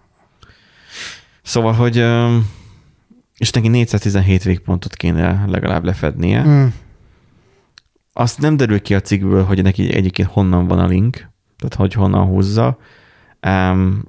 Szóval, 1.42 1.72
hogy 1.72 1.96
és 3.36 3.50
neki 3.50 3.68
417 3.68 4.42
végpontot 4.42 4.94
kéne 4.94 5.44
legalább 5.46 5.84
lefednie. 5.84 6.42
Hmm. 6.42 6.74
Azt 8.12 8.40
nem 8.40 8.56
derül 8.56 8.82
ki 8.82 8.94
a 8.94 9.00
cikkből, 9.00 9.44
hogy 9.44 9.62
neki 9.62 9.94
egyébként 9.94 10.28
honnan 10.28 10.66
van 10.66 10.78
a 10.78 10.86
link, 10.86 11.16
tehát 11.58 11.74
hogy 11.74 11.92
honnan 11.92 12.26
húzza, 12.26 12.78
Um, 13.46 14.02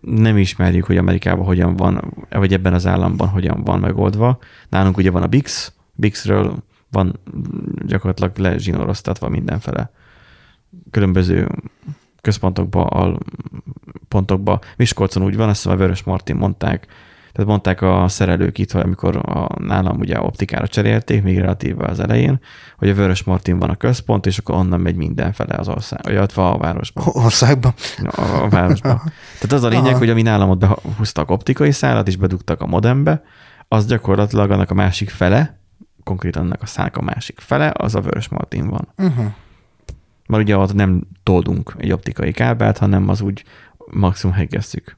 nem 0.00 0.36
ismerjük, 0.36 0.84
hogy 0.84 0.96
Amerikában 0.96 1.44
hogyan 1.44 1.76
van, 1.76 2.14
vagy 2.30 2.52
ebben 2.52 2.74
az 2.74 2.86
államban 2.86 3.28
hogyan 3.28 3.64
van 3.64 3.80
megoldva. 3.80 4.38
Nálunk 4.68 4.96
ugye 4.96 5.10
van 5.10 5.22
a 5.22 5.26
Bix, 5.26 5.72
Bixről 5.94 6.56
van 6.90 7.18
gyakorlatilag 7.86 8.36
lezsinóroztatva 8.36 9.28
mindenfele. 9.28 9.90
Különböző 10.90 11.48
központokba, 12.20 12.84
al 12.86 13.18
pontokba. 14.08 14.60
Miskolcon 14.76 15.22
úgy 15.22 15.36
van, 15.36 15.48
azt 15.48 15.62
hiszem 15.62 15.76
a 15.76 15.80
Vörös 15.80 16.02
Martin 16.02 16.36
mondták, 16.36 16.86
tehát 17.32 17.50
mondták 17.50 17.82
a 17.82 18.08
szerelők 18.08 18.58
itt, 18.58 18.72
hogy 18.72 18.82
amikor 18.82 19.16
a, 19.16 19.48
nálam 19.58 19.98
ugye 19.98 20.20
optikára 20.20 20.66
cserélték, 20.66 21.22
még 21.22 21.38
relatíve 21.38 21.86
az 21.86 22.00
elején, 22.00 22.40
hogy 22.76 22.88
a 22.88 22.94
Vörös 22.94 23.22
Martin 23.22 23.58
van 23.58 23.70
a 23.70 23.76
központ, 23.76 24.26
és 24.26 24.38
akkor 24.38 24.54
onnan 24.54 24.80
megy 24.80 24.96
mindenfele 24.96 25.54
az 25.54 25.68
ország, 25.68 26.00
vagy 26.02 26.16
a 26.34 26.58
városba. 26.58 27.02
Országba? 27.04 27.74
A, 28.04 28.22
a 28.22 28.48
városba. 28.48 29.02
Tehát 29.34 29.52
az 29.52 29.62
a 29.62 29.68
lényeg, 29.68 29.86
Aha. 29.86 29.98
hogy 29.98 30.10
ami 30.10 30.22
nálam 30.22 30.50
ott 30.50 30.58
behúztak 30.58 31.30
optikai 31.30 31.70
szálat, 31.70 32.08
és 32.08 32.16
bedugtak 32.16 32.60
a 32.60 32.66
modembe, 32.66 33.22
az 33.68 33.86
gyakorlatilag 33.86 34.50
annak 34.50 34.70
a 34.70 34.74
másik 34.74 35.10
fele, 35.10 35.58
konkrétan 36.04 36.42
annak 36.42 36.62
a 36.62 36.66
szák 36.66 36.96
a 36.96 37.02
másik 37.02 37.40
fele, 37.40 37.72
az 37.76 37.94
a 37.94 38.00
Vörös 38.00 38.28
Martin 38.28 38.68
van. 38.68 38.88
Uh-huh. 38.98 39.26
Mert 40.26 40.42
ugye 40.42 40.56
ott 40.56 40.74
nem 40.74 41.02
toldunk 41.22 41.74
egy 41.78 41.92
optikai 41.92 42.32
kábelt, 42.32 42.78
hanem 42.78 43.08
az 43.08 43.20
úgy 43.20 43.44
maximum 43.90 44.36
heggesszük, 44.36 44.96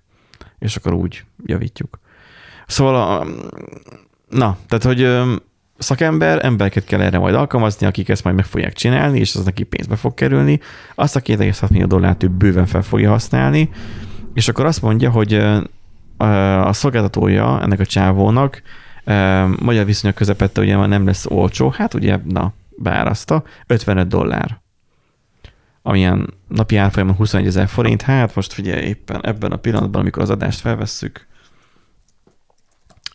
és 0.59 0.77
akkor 0.77 0.93
úgy 0.93 1.24
javítjuk. 1.44 1.98
Szóval, 2.66 2.94
a, 2.94 3.26
na, 4.28 4.56
tehát, 4.68 4.84
hogy 4.84 5.08
szakember, 5.78 6.44
embereket 6.44 6.84
kell 6.84 7.00
erre 7.00 7.18
majd 7.18 7.34
alkalmazni, 7.34 7.86
akik 7.86 8.08
ezt 8.08 8.24
majd 8.24 8.36
meg 8.36 8.44
fogják 8.44 8.72
csinálni, 8.72 9.18
és 9.18 9.34
az 9.34 9.44
neki 9.44 9.62
pénzbe 9.62 9.96
fog 9.96 10.14
kerülni. 10.14 10.60
Azt 10.94 11.16
a 11.16 11.20
2,6 11.20 11.70
millió 11.70 11.86
dollárt 11.86 12.22
ő 12.22 12.28
bőven 12.28 12.66
fel 12.66 12.82
fogja 12.82 13.10
használni, 13.10 13.70
és 14.34 14.48
akkor 14.48 14.64
azt 14.64 14.82
mondja, 14.82 15.10
hogy 15.10 15.34
a 16.64 16.72
szolgáltatója 16.72 17.62
ennek 17.62 17.80
a 17.80 17.86
csávónak 17.86 18.62
magyar 19.60 19.84
viszonyok 19.84 20.16
közepette 20.16 20.60
ugye 20.60 20.76
már 20.76 20.88
nem 20.88 21.06
lesz 21.06 21.26
olcsó, 21.26 21.70
hát 21.70 21.94
ugye, 21.94 22.18
na, 22.24 22.52
beáraszta, 22.76 23.42
55 23.66 24.08
dollár. 24.08 24.62
Amilyen 25.82 26.34
napi 26.48 26.76
árfolyamon 26.76 27.14
21 27.14 27.46
ezer 27.46 27.68
forint, 27.68 28.02
hát 28.02 28.34
most 28.34 28.52
figyelj 28.52 28.82
éppen 28.86 29.26
ebben 29.26 29.52
a 29.52 29.56
pillanatban, 29.56 30.00
amikor 30.00 30.22
az 30.22 30.30
adást 30.30 30.60
felvesszük, 30.60 31.26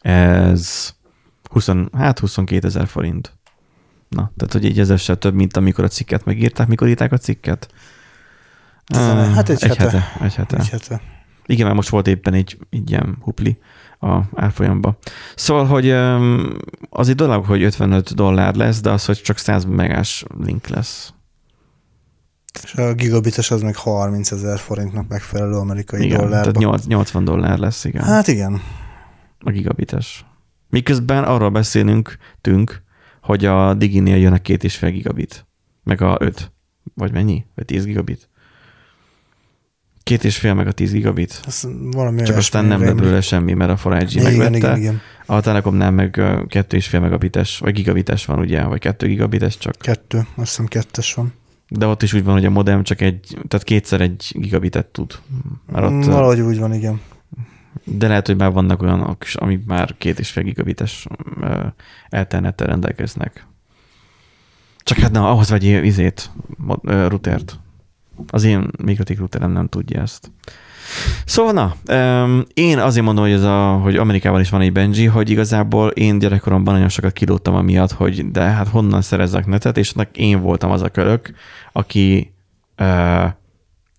ez 0.02 0.94
20, 1.50 1.70
hát 1.94 2.20
22 2.20 2.68
ezer 2.68 2.88
forint. 2.88 3.38
Na, 4.10 4.32
tehát 4.38 4.54
hogy 4.54 4.66
így 4.66 4.80
ezessel 4.80 5.16
több, 5.16 5.34
mint 5.34 5.58
amikor 5.58 5.84
a 5.84 5.88
cikket 5.88 6.26
megírták. 6.26 6.68
Mikor 6.68 6.88
írták 6.88 7.12
a 7.12 7.18
cikket? 7.18 7.68
Hát 8.96 9.50
egy, 9.50 9.64
egy 9.64 9.76
hete. 9.76 9.84
hete. 9.84 10.26
Egy 10.26 10.36
hete. 10.36 10.58
Egy 10.58 10.70
hete. 10.70 11.02
Igen, 11.46 11.64
mert 11.64 11.76
most 11.76 11.90
volt 11.90 12.08
éppen 12.08 12.34
egy, 12.34 12.58
egy 12.70 12.90
ilyen 12.90 13.18
hupli 13.22 13.58
a 14.00 14.20
árfolyamba. 14.36 14.98
Szóval, 15.36 15.66
hogy 15.66 15.90
az 16.90 17.10
egy 17.10 17.16
dolog, 17.16 17.46
hogy 17.46 17.64
55 17.64 18.16
dollár 18.16 18.56
lesz, 18.56 18.82
de 18.82 18.90
az, 18.90 19.06
hogy 19.06 19.22
csak 19.22 19.38
100 19.38 19.66
megás 19.66 20.26
link 20.40 20.68
lesz. 20.68 21.14
És 22.64 22.74
a 22.74 22.94
gigabites 22.94 23.52
az 23.52 23.62
meg 23.62 23.76
30 23.76 24.32
ezer 24.32 24.60
forintnak 24.60 25.08
megfelelő 25.08 25.56
amerikai 25.56 26.04
igen, 26.04 26.18
dollárba. 26.18 26.52
Tehát 26.52 26.88
80 26.88 27.24
dollár 27.24 27.58
lesz, 27.58 27.86
igen. 27.86 28.04
Hát 28.04 28.28
igen. 28.28 28.62
A 29.40 29.52
gigabites. 29.52 30.26
Miközben 30.70 31.24
arról 31.24 31.50
beszélünk, 31.50 32.18
tünk, 32.42 32.84
hogy 33.22 33.46
a 33.46 33.74
Diginél 33.74 34.18
jön 34.18 34.34
a 34.34 34.38
két 34.38 34.64
és 34.64 34.76
fél 34.76 34.90
gigabit. 34.90 35.48
Meg 35.84 36.02
a 36.02 36.18
5. 36.20 36.52
Vagy 36.94 37.12
mennyi? 37.12 37.46
Vagy 37.56 37.66
10 37.66 37.86
gigabit? 37.86 38.30
Két 40.04 40.24
és 40.24 40.38
fél 40.38 40.54
meg 40.54 40.68
a 40.68 40.72
10 40.72 40.92
gigabit. 40.92 41.40
Ez 41.48 41.68
valami 41.82 42.22
Csak 42.24 42.38
aztán 42.38 42.66
nem 42.66 42.82
lett 42.82 42.96
belőle 42.96 43.22
semmi, 43.22 43.54
mert 43.54 43.86
a 43.86 43.90
4G 43.90 44.12
Igen, 44.12 44.24
megvette. 44.24 44.58
igen, 44.58 44.78
igen. 44.78 45.00
A 45.26 45.42
Telekomnál 45.42 45.92
meg 45.92 46.22
kettő 46.48 46.78
és 46.78 46.88
fél 46.88 47.00
megabites, 47.00 47.58
vagy 47.58 47.74
gigabites 47.74 48.26
van 48.26 48.40
ugye, 48.40 48.64
vagy 48.64 48.80
kettő 48.80 49.08
gigabites 49.08 49.58
csak. 49.58 49.76
Kettő, 49.80 50.18
azt 50.18 50.28
hiszem 50.36 50.66
kettes 50.66 51.14
van. 51.14 51.34
De 51.68 51.86
ott 51.86 52.04
is 52.04 52.14
úgy 52.14 52.24
van, 52.24 52.34
hogy 52.34 52.46
a 52.46 52.50
modem 52.50 52.84
csak 52.84 53.02
egy, 53.02 53.38
tehát 53.48 53.66
kétszer 53.66 54.02
egy 54.02 54.32
gigabitet 54.34 54.86
tud. 54.86 55.20
Már 55.72 55.84
ott, 55.84 56.06
Valahogy 56.06 56.40
úgy 56.40 56.60
van, 56.60 56.74
igen. 56.74 57.02
De 57.84 58.08
lehet, 58.08 58.28
hogy 58.28 58.38
már 58.38 58.52
vannak 58.52 58.82
olyanok 58.82 59.24
is, 59.24 59.36
amik 59.36 59.66
már 59.66 59.96
két 59.98 60.20
és 60.20 60.30
fél 60.30 60.44
gigabites 60.44 61.08
elternettel 62.10 62.68
rendelkeznek. 62.68 63.48
Csak 64.78 64.98
hát 64.98 65.12
na, 65.12 65.32
ahhoz 65.32 65.50
vegyél 65.50 65.84
izét, 65.84 66.32
routert. 66.84 67.60
Az 68.28 68.44
én 68.44 68.68
mikrotik 68.84 69.20
routerem 69.20 69.52
nem 69.52 69.68
tudja 69.68 70.02
ezt. 70.02 70.32
Szóval 71.26 71.54
na, 71.54 71.76
én 72.54 72.80
azért 72.80 73.06
mondom, 73.06 73.24
hogy, 73.24 73.34
ez 73.34 73.44
a, 73.44 73.72
hogy 73.72 73.96
Amerikában 73.96 74.40
is 74.40 74.50
van 74.50 74.62
egy 74.62 74.72
Benji, 74.72 75.06
hogy 75.06 75.30
igazából 75.30 75.90
én 75.90 76.20
gyerekkoromban 76.20 76.74
nagyon 76.74 76.90
sokat 76.90 77.14
kilóttam 77.14 77.56
amiatt, 77.56 77.92
hogy 77.92 78.32
de 78.32 78.42
hát 78.42 78.68
honnan 78.68 79.02
szerezzek 79.02 79.46
netet, 79.46 79.78
és 79.78 79.94
én 80.14 80.42
voltam 80.42 80.72
az 80.72 80.82
a 80.82 80.90
körök, 80.90 81.34
aki, 81.72 82.34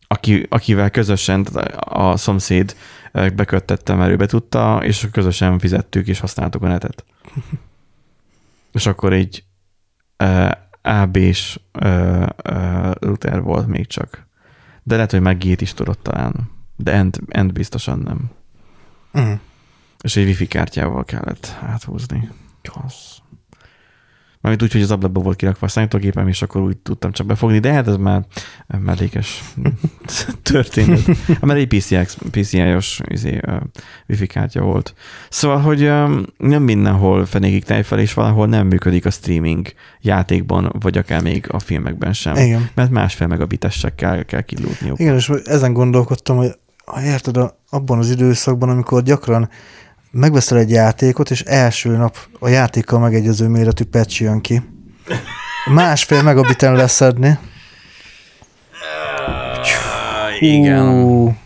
aki 0.06 0.46
akivel 0.48 0.90
közösen 0.90 1.46
a 1.78 2.16
szomszéd 2.16 2.74
ö, 3.12 3.30
beköttette, 3.30 3.94
mert 3.94 4.10
ő 4.10 4.16
be 4.16 4.26
tudta, 4.26 4.80
és 4.84 5.08
közösen 5.12 5.58
fizettük 5.58 6.06
és 6.06 6.20
használtuk 6.20 6.62
a 6.62 6.68
netet. 6.68 7.04
és 8.72 8.86
akkor 8.86 9.14
így 9.14 9.44
ö, 10.16 10.48
AB-s 10.82 11.60
router 13.00 13.42
volt 13.42 13.66
még 13.66 13.86
csak. 13.86 14.26
De 14.82 14.94
lehet, 14.94 15.10
hogy 15.10 15.20
meg 15.20 15.38
G-t 15.38 15.60
is 15.60 15.74
tudott 15.74 16.02
talán. 16.02 16.50
De 16.76 16.92
end, 16.92 17.18
end 17.28 17.52
biztosan 17.52 17.98
nem. 17.98 18.30
Uh-huh. 19.12 19.38
És 20.00 20.16
egy 20.16 20.24
wifi 20.24 20.46
kártyával 20.46 21.04
kellett 21.04 21.56
áthúzni. 21.60 22.30
Az. 22.84 23.18
Mármint 24.40 24.62
úgy, 24.62 24.72
hogy 24.72 24.82
az 24.82 24.90
ablakba 24.90 25.20
volt 25.20 25.36
kirakva 25.36 25.66
a 25.66 25.68
számítógépem, 25.68 26.28
és 26.28 26.42
akkor 26.42 26.60
úgy 26.60 26.76
tudtam 26.76 27.12
csak 27.12 27.26
befogni, 27.26 27.58
de 27.58 27.72
hát 27.72 27.88
ez 27.88 27.96
már 27.96 28.24
mellékes 28.78 29.42
történet. 30.42 31.06
Mert 31.40 31.58
egy 31.58 31.66
PCI-os, 31.66 32.16
PCI-os 32.30 33.00
izé, 33.08 33.40
uh, 33.46 33.54
wifi 34.08 34.26
kártya 34.26 34.60
volt. 34.60 34.94
Szóval, 35.28 35.58
hogy 35.58 35.82
um, 35.82 36.24
nem 36.36 36.62
mindenhol 36.62 37.26
fenékig 37.26 37.64
tejfel, 37.64 37.98
és 37.98 38.14
valahol 38.14 38.46
nem 38.46 38.66
működik 38.66 39.06
a 39.06 39.10
streaming 39.10 39.72
játékban, 40.00 40.72
vagy 40.80 40.98
akár 40.98 41.22
még 41.22 41.46
a 41.48 41.58
filmekben 41.58 42.12
sem. 42.12 42.36
Igen. 42.36 42.70
Mert 42.74 42.90
másfél 42.90 43.26
megabitessel 43.26 43.94
kell, 43.94 44.22
kell 44.22 44.42
kilútniuk. 44.42 44.98
Igen, 44.98 45.14
és 45.14 45.28
ezen 45.44 45.72
gondolkodtam, 45.72 46.36
hogy 46.36 46.50
ha 46.84 47.02
érted, 47.02 47.36
abban 47.70 47.98
az 47.98 48.10
időszakban, 48.10 48.68
amikor 48.68 49.02
gyakran 49.02 49.48
megveszel 50.10 50.58
egy 50.58 50.70
játékot, 50.70 51.30
és 51.30 51.40
első 51.40 51.90
nap 51.90 52.16
a 52.38 52.48
játékkal 52.48 52.98
megegyező 52.98 53.48
méretű 53.48 53.84
patch 53.84 54.20
jön 54.20 54.40
ki. 54.40 54.62
Másfél 55.66 56.22
megabiten 56.22 56.74
leszedni. 56.74 57.38
Igen. 60.38 60.88
Ú, 60.88 61.36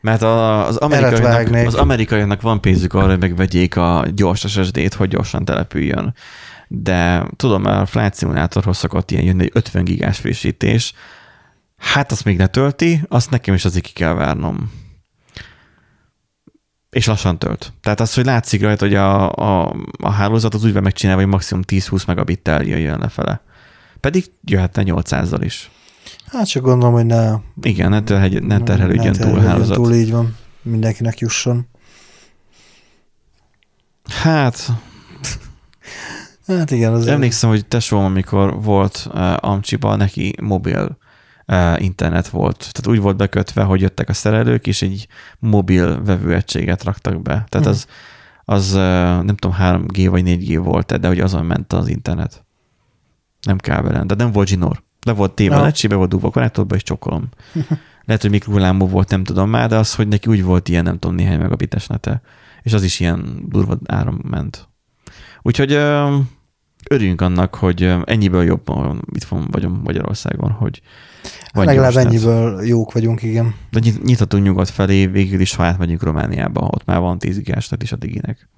Mert 0.00 0.22
az, 0.22 0.76
amerikaiaknak, 0.76 1.66
az 1.66 1.74
amerikaiaknak 1.74 2.40
van 2.40 2.60
pénzük 2.60 2.94
arra, 2.94 3.08
hogy 3.08 3.18
megvegyék 3.18 3.76
a 3.76 4.04
gyors 4.14 4.40
SSD-t, 4.48 4.94
hogy 4.94 5.08
gyorsan 5.08 5.44
települjön. 5.44 6.14
De 6.68 7.26
tudom, 7.36 7.62
mert 7.62 7.80
a 7.80 7.86
Flight 7.86 8.18
Simulatorhoz 8.18 8.76
szokott 8.76 9.10
ilyen 9.10 9.24
jönni 9.24 9.42
egy 9.42 9.50
50 9.52 9.84
gigás 9.84 10.18
frissítés. 10.18 10.92
Hát 11.76 12.12
azt 12.12 12.24
még 12.24 12.36
ne 12.36 12.46
tölti, 12.46 13.00
azt 13.08 13.30
nekem 13.30 13.54
is 13.54 13.64
azért 13.64 13.84
ki 13.84 13.92
kell 13.92 14.12
várnom. 14.12 14.72
És 16.90 17.06
lassan 17.06 17.38
tölt. 17.38 17.72
Tehát 17.80 18.00
az, 18.00 18.14
hogy 18.14 18.24
látszik 18.24 18.62
rajta, 18.62 18.84
hogy 18.84 18.94
a, 18.94 19.32
a, 19.32 19.76
a 19.98 20.10
hálózat 20.10 20.54
az 20.54 20.64
úgy 20.64 20.72
van 20.72 20.82
megcsinálva, 20.82 21.20
hogy 21.20 21.30
maximum 21.30 21.62
10-20 21.66 22.06
megabittel 22.06 22.62
jöjjön 22.62 22.98
lefele. 22.98 23.40
Pedig 24.00 24.24
jöhetne 24.44 24.82
800-zal 24.86 25.40
is. 25.44 25.70
hát 26.26 26.48
csak 26.48 26.62
gondolom, 26.62 26.94
hogy 26.94 27.06
ne, 27.06 27.32
Igen, 27.62 27.90
ne, 27.90 28.02
terhel, 28.02 28.28
ne 28.28 28.60
terhelődjön 28.60 29.12
túl 29.12 29.38
a 29.38 29.42
hálózat. 29.42 29.76
túl, 29.76 29.94
így 29.94 30.10
van. 30.10 30.36
Mindenkinek 30.62 31.18
jusson. 31.18 31.68
Hát, 34.04 34.72
Hát 36.46 36.70
igen, 36.70 36.92
az 36.92 37.06
Emlékszem, 37.06 37.50
hogy 37.50 37.66
tesóm, 37.66 38.04
amikor 38.04 38.62
volt 38.62 39.08
uh, 39.14 39.34
Amcsiba, 39.40 39.96
neki 39.96 40.34
mobil 40.42 40.98
internet 41.76 42.28
volt. 42.28 42.58
Tehát 42.58 42.86
úgy 42.86 43.00
volt 43.00 43.16
bekötve, 43.16 43.62
hogy 43.62 43.80
jöttek 43.80 44.08
a 44.08 44.12
szerelők, 44.12 44.66
és 44.66 44.82
egy 44.82 45.06
mobil 45.38 46.02
vevőegységet 46.02 46.84
raktak 46.84 47.22
be. 47.22 47.44
Tehát 47.48 47.66
Mhm. 47.66 47.68
az, 47.68 47.86
az 48.44 48.72
nem 49.24 49.36
tudom, 49.36 49.56
3G 49.60 50.06
vagy 50.10 50.22
4G 50.24 50.60
volt, 50.64 51.00
de 51.00 51.08
hogy 51.08 51.20
azon 51.20 51.44
ment 51.46 51.72
az 51.72 51.88
internet. 51.88 52.44
Nem 53.42 53.58
kábelen, 53.58 54.06
de 54.06 54.14
nem 54.14 54.32
volt 54.32 54.48
zsinór. 54.48 54.82
Le 55.06 55.12
volt 55.12 55.34
téve 55.34 55.54
Ja. 55.54 55.60
a 55.60 55.64
lecsébe, 55.64 55.94
volt 55.94 56.08
dugva 56.10 56.28
a 56.28 56.30
konnektorba, 56.30 56.74
és 56.74 56.82
csokolom. 56.82 57.28
Lehet, 58.04 58.22
hogy 58.22 58.30
mikrohullámú 58.30 58.88
volt, 58.88 59.10
nem 59.10 59.24
tudom 59.24 59.50
már, 59.50 59.68
de 59.68 59.76
az, 59.76 59.94
hogy 59.94 60.08
neki 60.08 60.28
úgy 60.30 60.42
volt 60.44 60.68
ilyen, 60.68 60.84
nem 60.84 60.98
tudom, 60.98 61.16
néhány 61.16 61.38
megabites 61.38 61.86
nete. 61.86 62.20
És 62.62 62.72
az 62.72 62.82
is 62.82 63.00
ilyen 63.00 63.44
durva 63.48 63.78
áram 63.86 64.20
ment. 64.22 64.68
Úgyhogy 65.42 65.78
örüljünk 66.92 67.20
annak, 67.20 67.54
hogy 67.54 67.94
ennyiből 68.04 68.44
jobban 68.44 69.02
itt 69.12 69.24
van 69.24 69.46
vagyunk 69.50 69.82
Magyarországon, 69.82 70.50
hogy 70.50 70.82
van 71.52 71.64
Legalább 71.64 71.92
gyors 71.92 72.04
net. 72.04 72.12
ennyiből 72.12 72.66
jók 72.66 72.92
vagyunk, 72.92 73.22
igen. 73.22 73.54
De 73.70 73.78
nyit- 73.78 74.02
nyithatunk 74.02 74.44
nyugat 74.44 74.68
felé, 74.70 75.06
végül 75.06 75.40
is, 75.40 75.54
ha 75.54 75.64
átmegyünk 75.64 76.02
Romániába, 76.02 76.60
ott 76.60 76.84
már 76.84 77.00
van 77.00 77.18
10 77.18 77.36
gigásnet 77.36 77.82
is 77.82 77.92
a 77.92 77.96
diginek. 77.96 78.48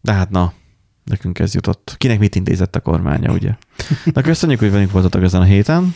De 0.00 0.12
hát 0.12 0.30
na, 0.30 0.52
nekünk 1.04 1.38
ez 1.38 1.54
jutott. 1.54 1.94
Kinek 1.98 2.18
mit 2.18 2.34
intézett 2.34 2.76
a 2.76 2.80
kormánya, 2.80 3.32
ugye? 3.32 3.54
Na 4.04 4.20
köszönjük, 4.22 4.58
hogy 4.58 4.70
velünk 4.70 4.90
voltatok 4.90 5.22
ezen 5.22 5.40
a 5.40 5.44
héten. 5.44 5.94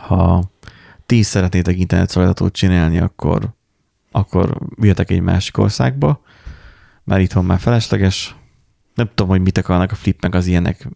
Ha 0.00 0.50
ti 1.06 1.18
is 1.18 1.26
szeretnétek 1.26 1.78
internetszolgáltatót 1.78 2.52
csinálni, 2.52 2.98
akkor, 2.98 3.54
akkor 4.10 4.58
jöttek 4.80 5.10
egy 5.10 5.20
másik 5.20 5.58
országba, 5.58 6.20
mert 7.04 7.20
itthon 7.22 7.44
már 7.44 7.58
felesleges. 7.58 8.34
Nem 8.94 9.08
tudom, 9.14 9.28
hogy 9.28 9.40
mit 9.40 9.58
akarnak 9.58 9.92
a 9.92 9.94
flipnek 9.94 10.34
az 10.34 10.46
ilyenek 10.46 10.88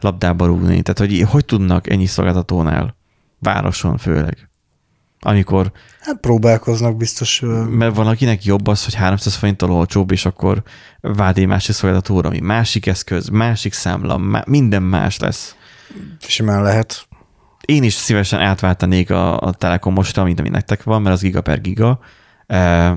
labdába 0.00 0.46
rúgni. 0.46 0.82
Tehát, 0.82 0.98
hogy 0.98 1.20
hogy 1.30 1.44
tudnak 1.44 1.90
ennyi 1.90 2.06
szolgáltatónál, 2.06 2.96
városon 3.38 3.96
főleg, 3.96 4.48
amikor, 5.20 5.72
Hát 6.00 6.20
próbálkoznak 6.20 6.96
biztos. 6.96 7.40
mert 7.68 7.94
van 7.94 8.06
akinek 8.06 8.44
jobb 8.44 8.66
az, 8.66 8.84
hogy 8.84 8.94
300 8.94 9.34
forinttal 9.34 9.70
olcsóbb, 9.70 10.10
és 10.10 10.24
akkor 10.24 10.62
vád 11.00 11.38
egy 11.38 11.46
másik 11.46 11.74
szolgáltatóra, 11.74 12.28
ami 12.28 12.40
másik 12.40 12.86
eszköz, 12.86 13.28
másik 13.28 13.72
számla, 13.72 14.16
má- 14.16 14.46
minden 14.46 14.82
más 14.82 15.18
lesz. 15.18 15.56
Simán 16.20 16.62
lehet. 16.62 17.06
Én 17.60 17.82
is 17.82 17.92
szívesen 17.92 18.40
átváltanék 18.40 19.10
a, 19.10 19.40
a 19.40 19.52
Telekomosra, 19.52 20.24
mint 20.24 20.40
ami 20.40 20.48
nektek 20.48 20.82
van, 20.82 21.02
mert 21.02 21.14
az 21.14 21.20
giga 21.20 21.40
per 21.40 21.60
giga. 21.60 22.00
E, 22.46 22.96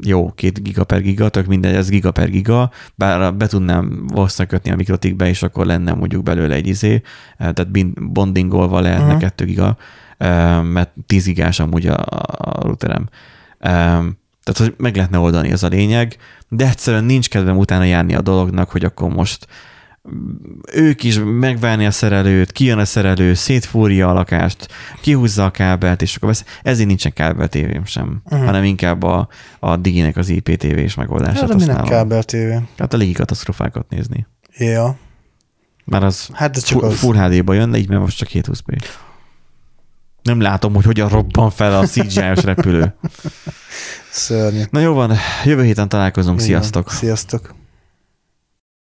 jó, 0.00 0.30
két 0.34 0.62
giga 0.62 0.84
per 0.84 1.00
giga, 1.00 1.28
tök 1.28 1.46
mindegy, 1.46 1.74
ez 1.74 1.88
giga 1.88 2.10
per 2.10 2.30
giga, 2.30 2.70
bár 2.94 3.34
be 3.34 3.46
tudnám 3.46 4.06
kötni 4.48 4.70
a 4.70 4.76
mikrotikbe, 4.76 5.28
és 5.28 5.42
akkor 5.42 5.66
lenne 5.66 5.92
mondjuk 5.92 6.22
belőle 6.22 6.54
egy 6.54 6.66
izé, 6.66 7.02
tehát 7.38 7.68
bondingolva 8.12 8.80
lehetne 8.80 9.12
Mhm. 9.12 9.18
2 9.18 9.44
giga, 9.44 9.76
mert 10.62 10.90
10 11.06 11.24
gigás 11.24 11.60
amúgy 11.60 11.86
a, 11.86 11.96
a 12.36 12.62
routerem. 12.62 13.08
Tehát, 14.44 14.58
hogy 14.58 14.74
meg 14.76 14.96
lehetne 14.96 15.18
oldani, 15.18 15.50
ez 15.50 15.62
a 15.62 15.68
lényeg, 15.68 16.16
de 16.48 16.68
egyszerűen 16.68 17.04
nincs 17.04 17.28
kedvem 17.28 17.56
utána 17.56 17.84
járni 17.84 18.14
a 18.14 18.20
dolognak, 18.20 18.70
hogy 18.70 18.84
akkor 18.84 19.08
most 19.08 19.46
ők 20.72 21.04
is 21.04 21.18
megvárni 21.24 21.86
a 21.86 21.90
szerelőt, 21.90 22.52
kijön 22.52 22.78
a 22.78 22.84
szerelő, 22.84 23.34
szétfúrja 23.34 24.08
a 24.08 24.12
lakást, 24.12 24.68
kihúzza 25.00 25.44
a 25.44 25.50
kábelt, 25.50 26.02
és 26.02 26.16
akkor 26.16 26.28
vesz. 26.28 26.44
Ezért 26.62 26.88
nincsen 26.88 27.12
kábel 27.12 27.48
tévém 27.48 27.84
sem, 27.84 28.22
Mhm. 28.24 28.44
hanem 28.44 28.64
inkább 28.64 29.02
a, 29.02 29.28
a 29.60 29.76
Diginek 29.76 30.16
az 30.16 30.28
IPTV-s 30.28 30.94
megoldását 30.94 31.38
Hát, 31.38 31.46
de 31.48 31.52
használom. 31.54 31.88
kábel 31.88 32.22
tévé? 32.22 32.58
Hát 32.78 32.92
a 32.94 32.96
légi 32.96 33.12
katasztrofákat 33.12 33.88
nézni. 33.88 34.26
Ja. 34.58 34.96
Már 35.84 36.04
az 36.04 36.28
Hát 36.32 36.56
ez 36.56 36.62
csak 36.62 36.78
full, 36.80 36.88
az. 36.88 36.98
full 36.98 37.16
HD-ba 37.16 37.52
jönne, 37.52 37.78
így 37.78 37.88
mert 37.88 38.00
most 38.00 38.16
csak 38.16 38.28
720p. 38.32 38.82
Nem 40.22 40.40
látom, 40.40 40.74
hogy 40.74 40.84
hogyan 40.84 41.08
robban 41.08 41.50
fel 41.50 41.78
a 41.78 41.86
CGI-os 41.86 42.42
repülő. 42.42 42.94
Szörnyű. 44.10 44.62
Na 44.70 44.80
jó 44.80 44.92
van, 44.94 45.12
jövő 45.44 45.62
héten 45.64 45.88
találkozunk, 45.88 46.34
Igen. 46.36 46.46
sziasztok! 46.48 46.90
Sziasztok. 46.90 47.54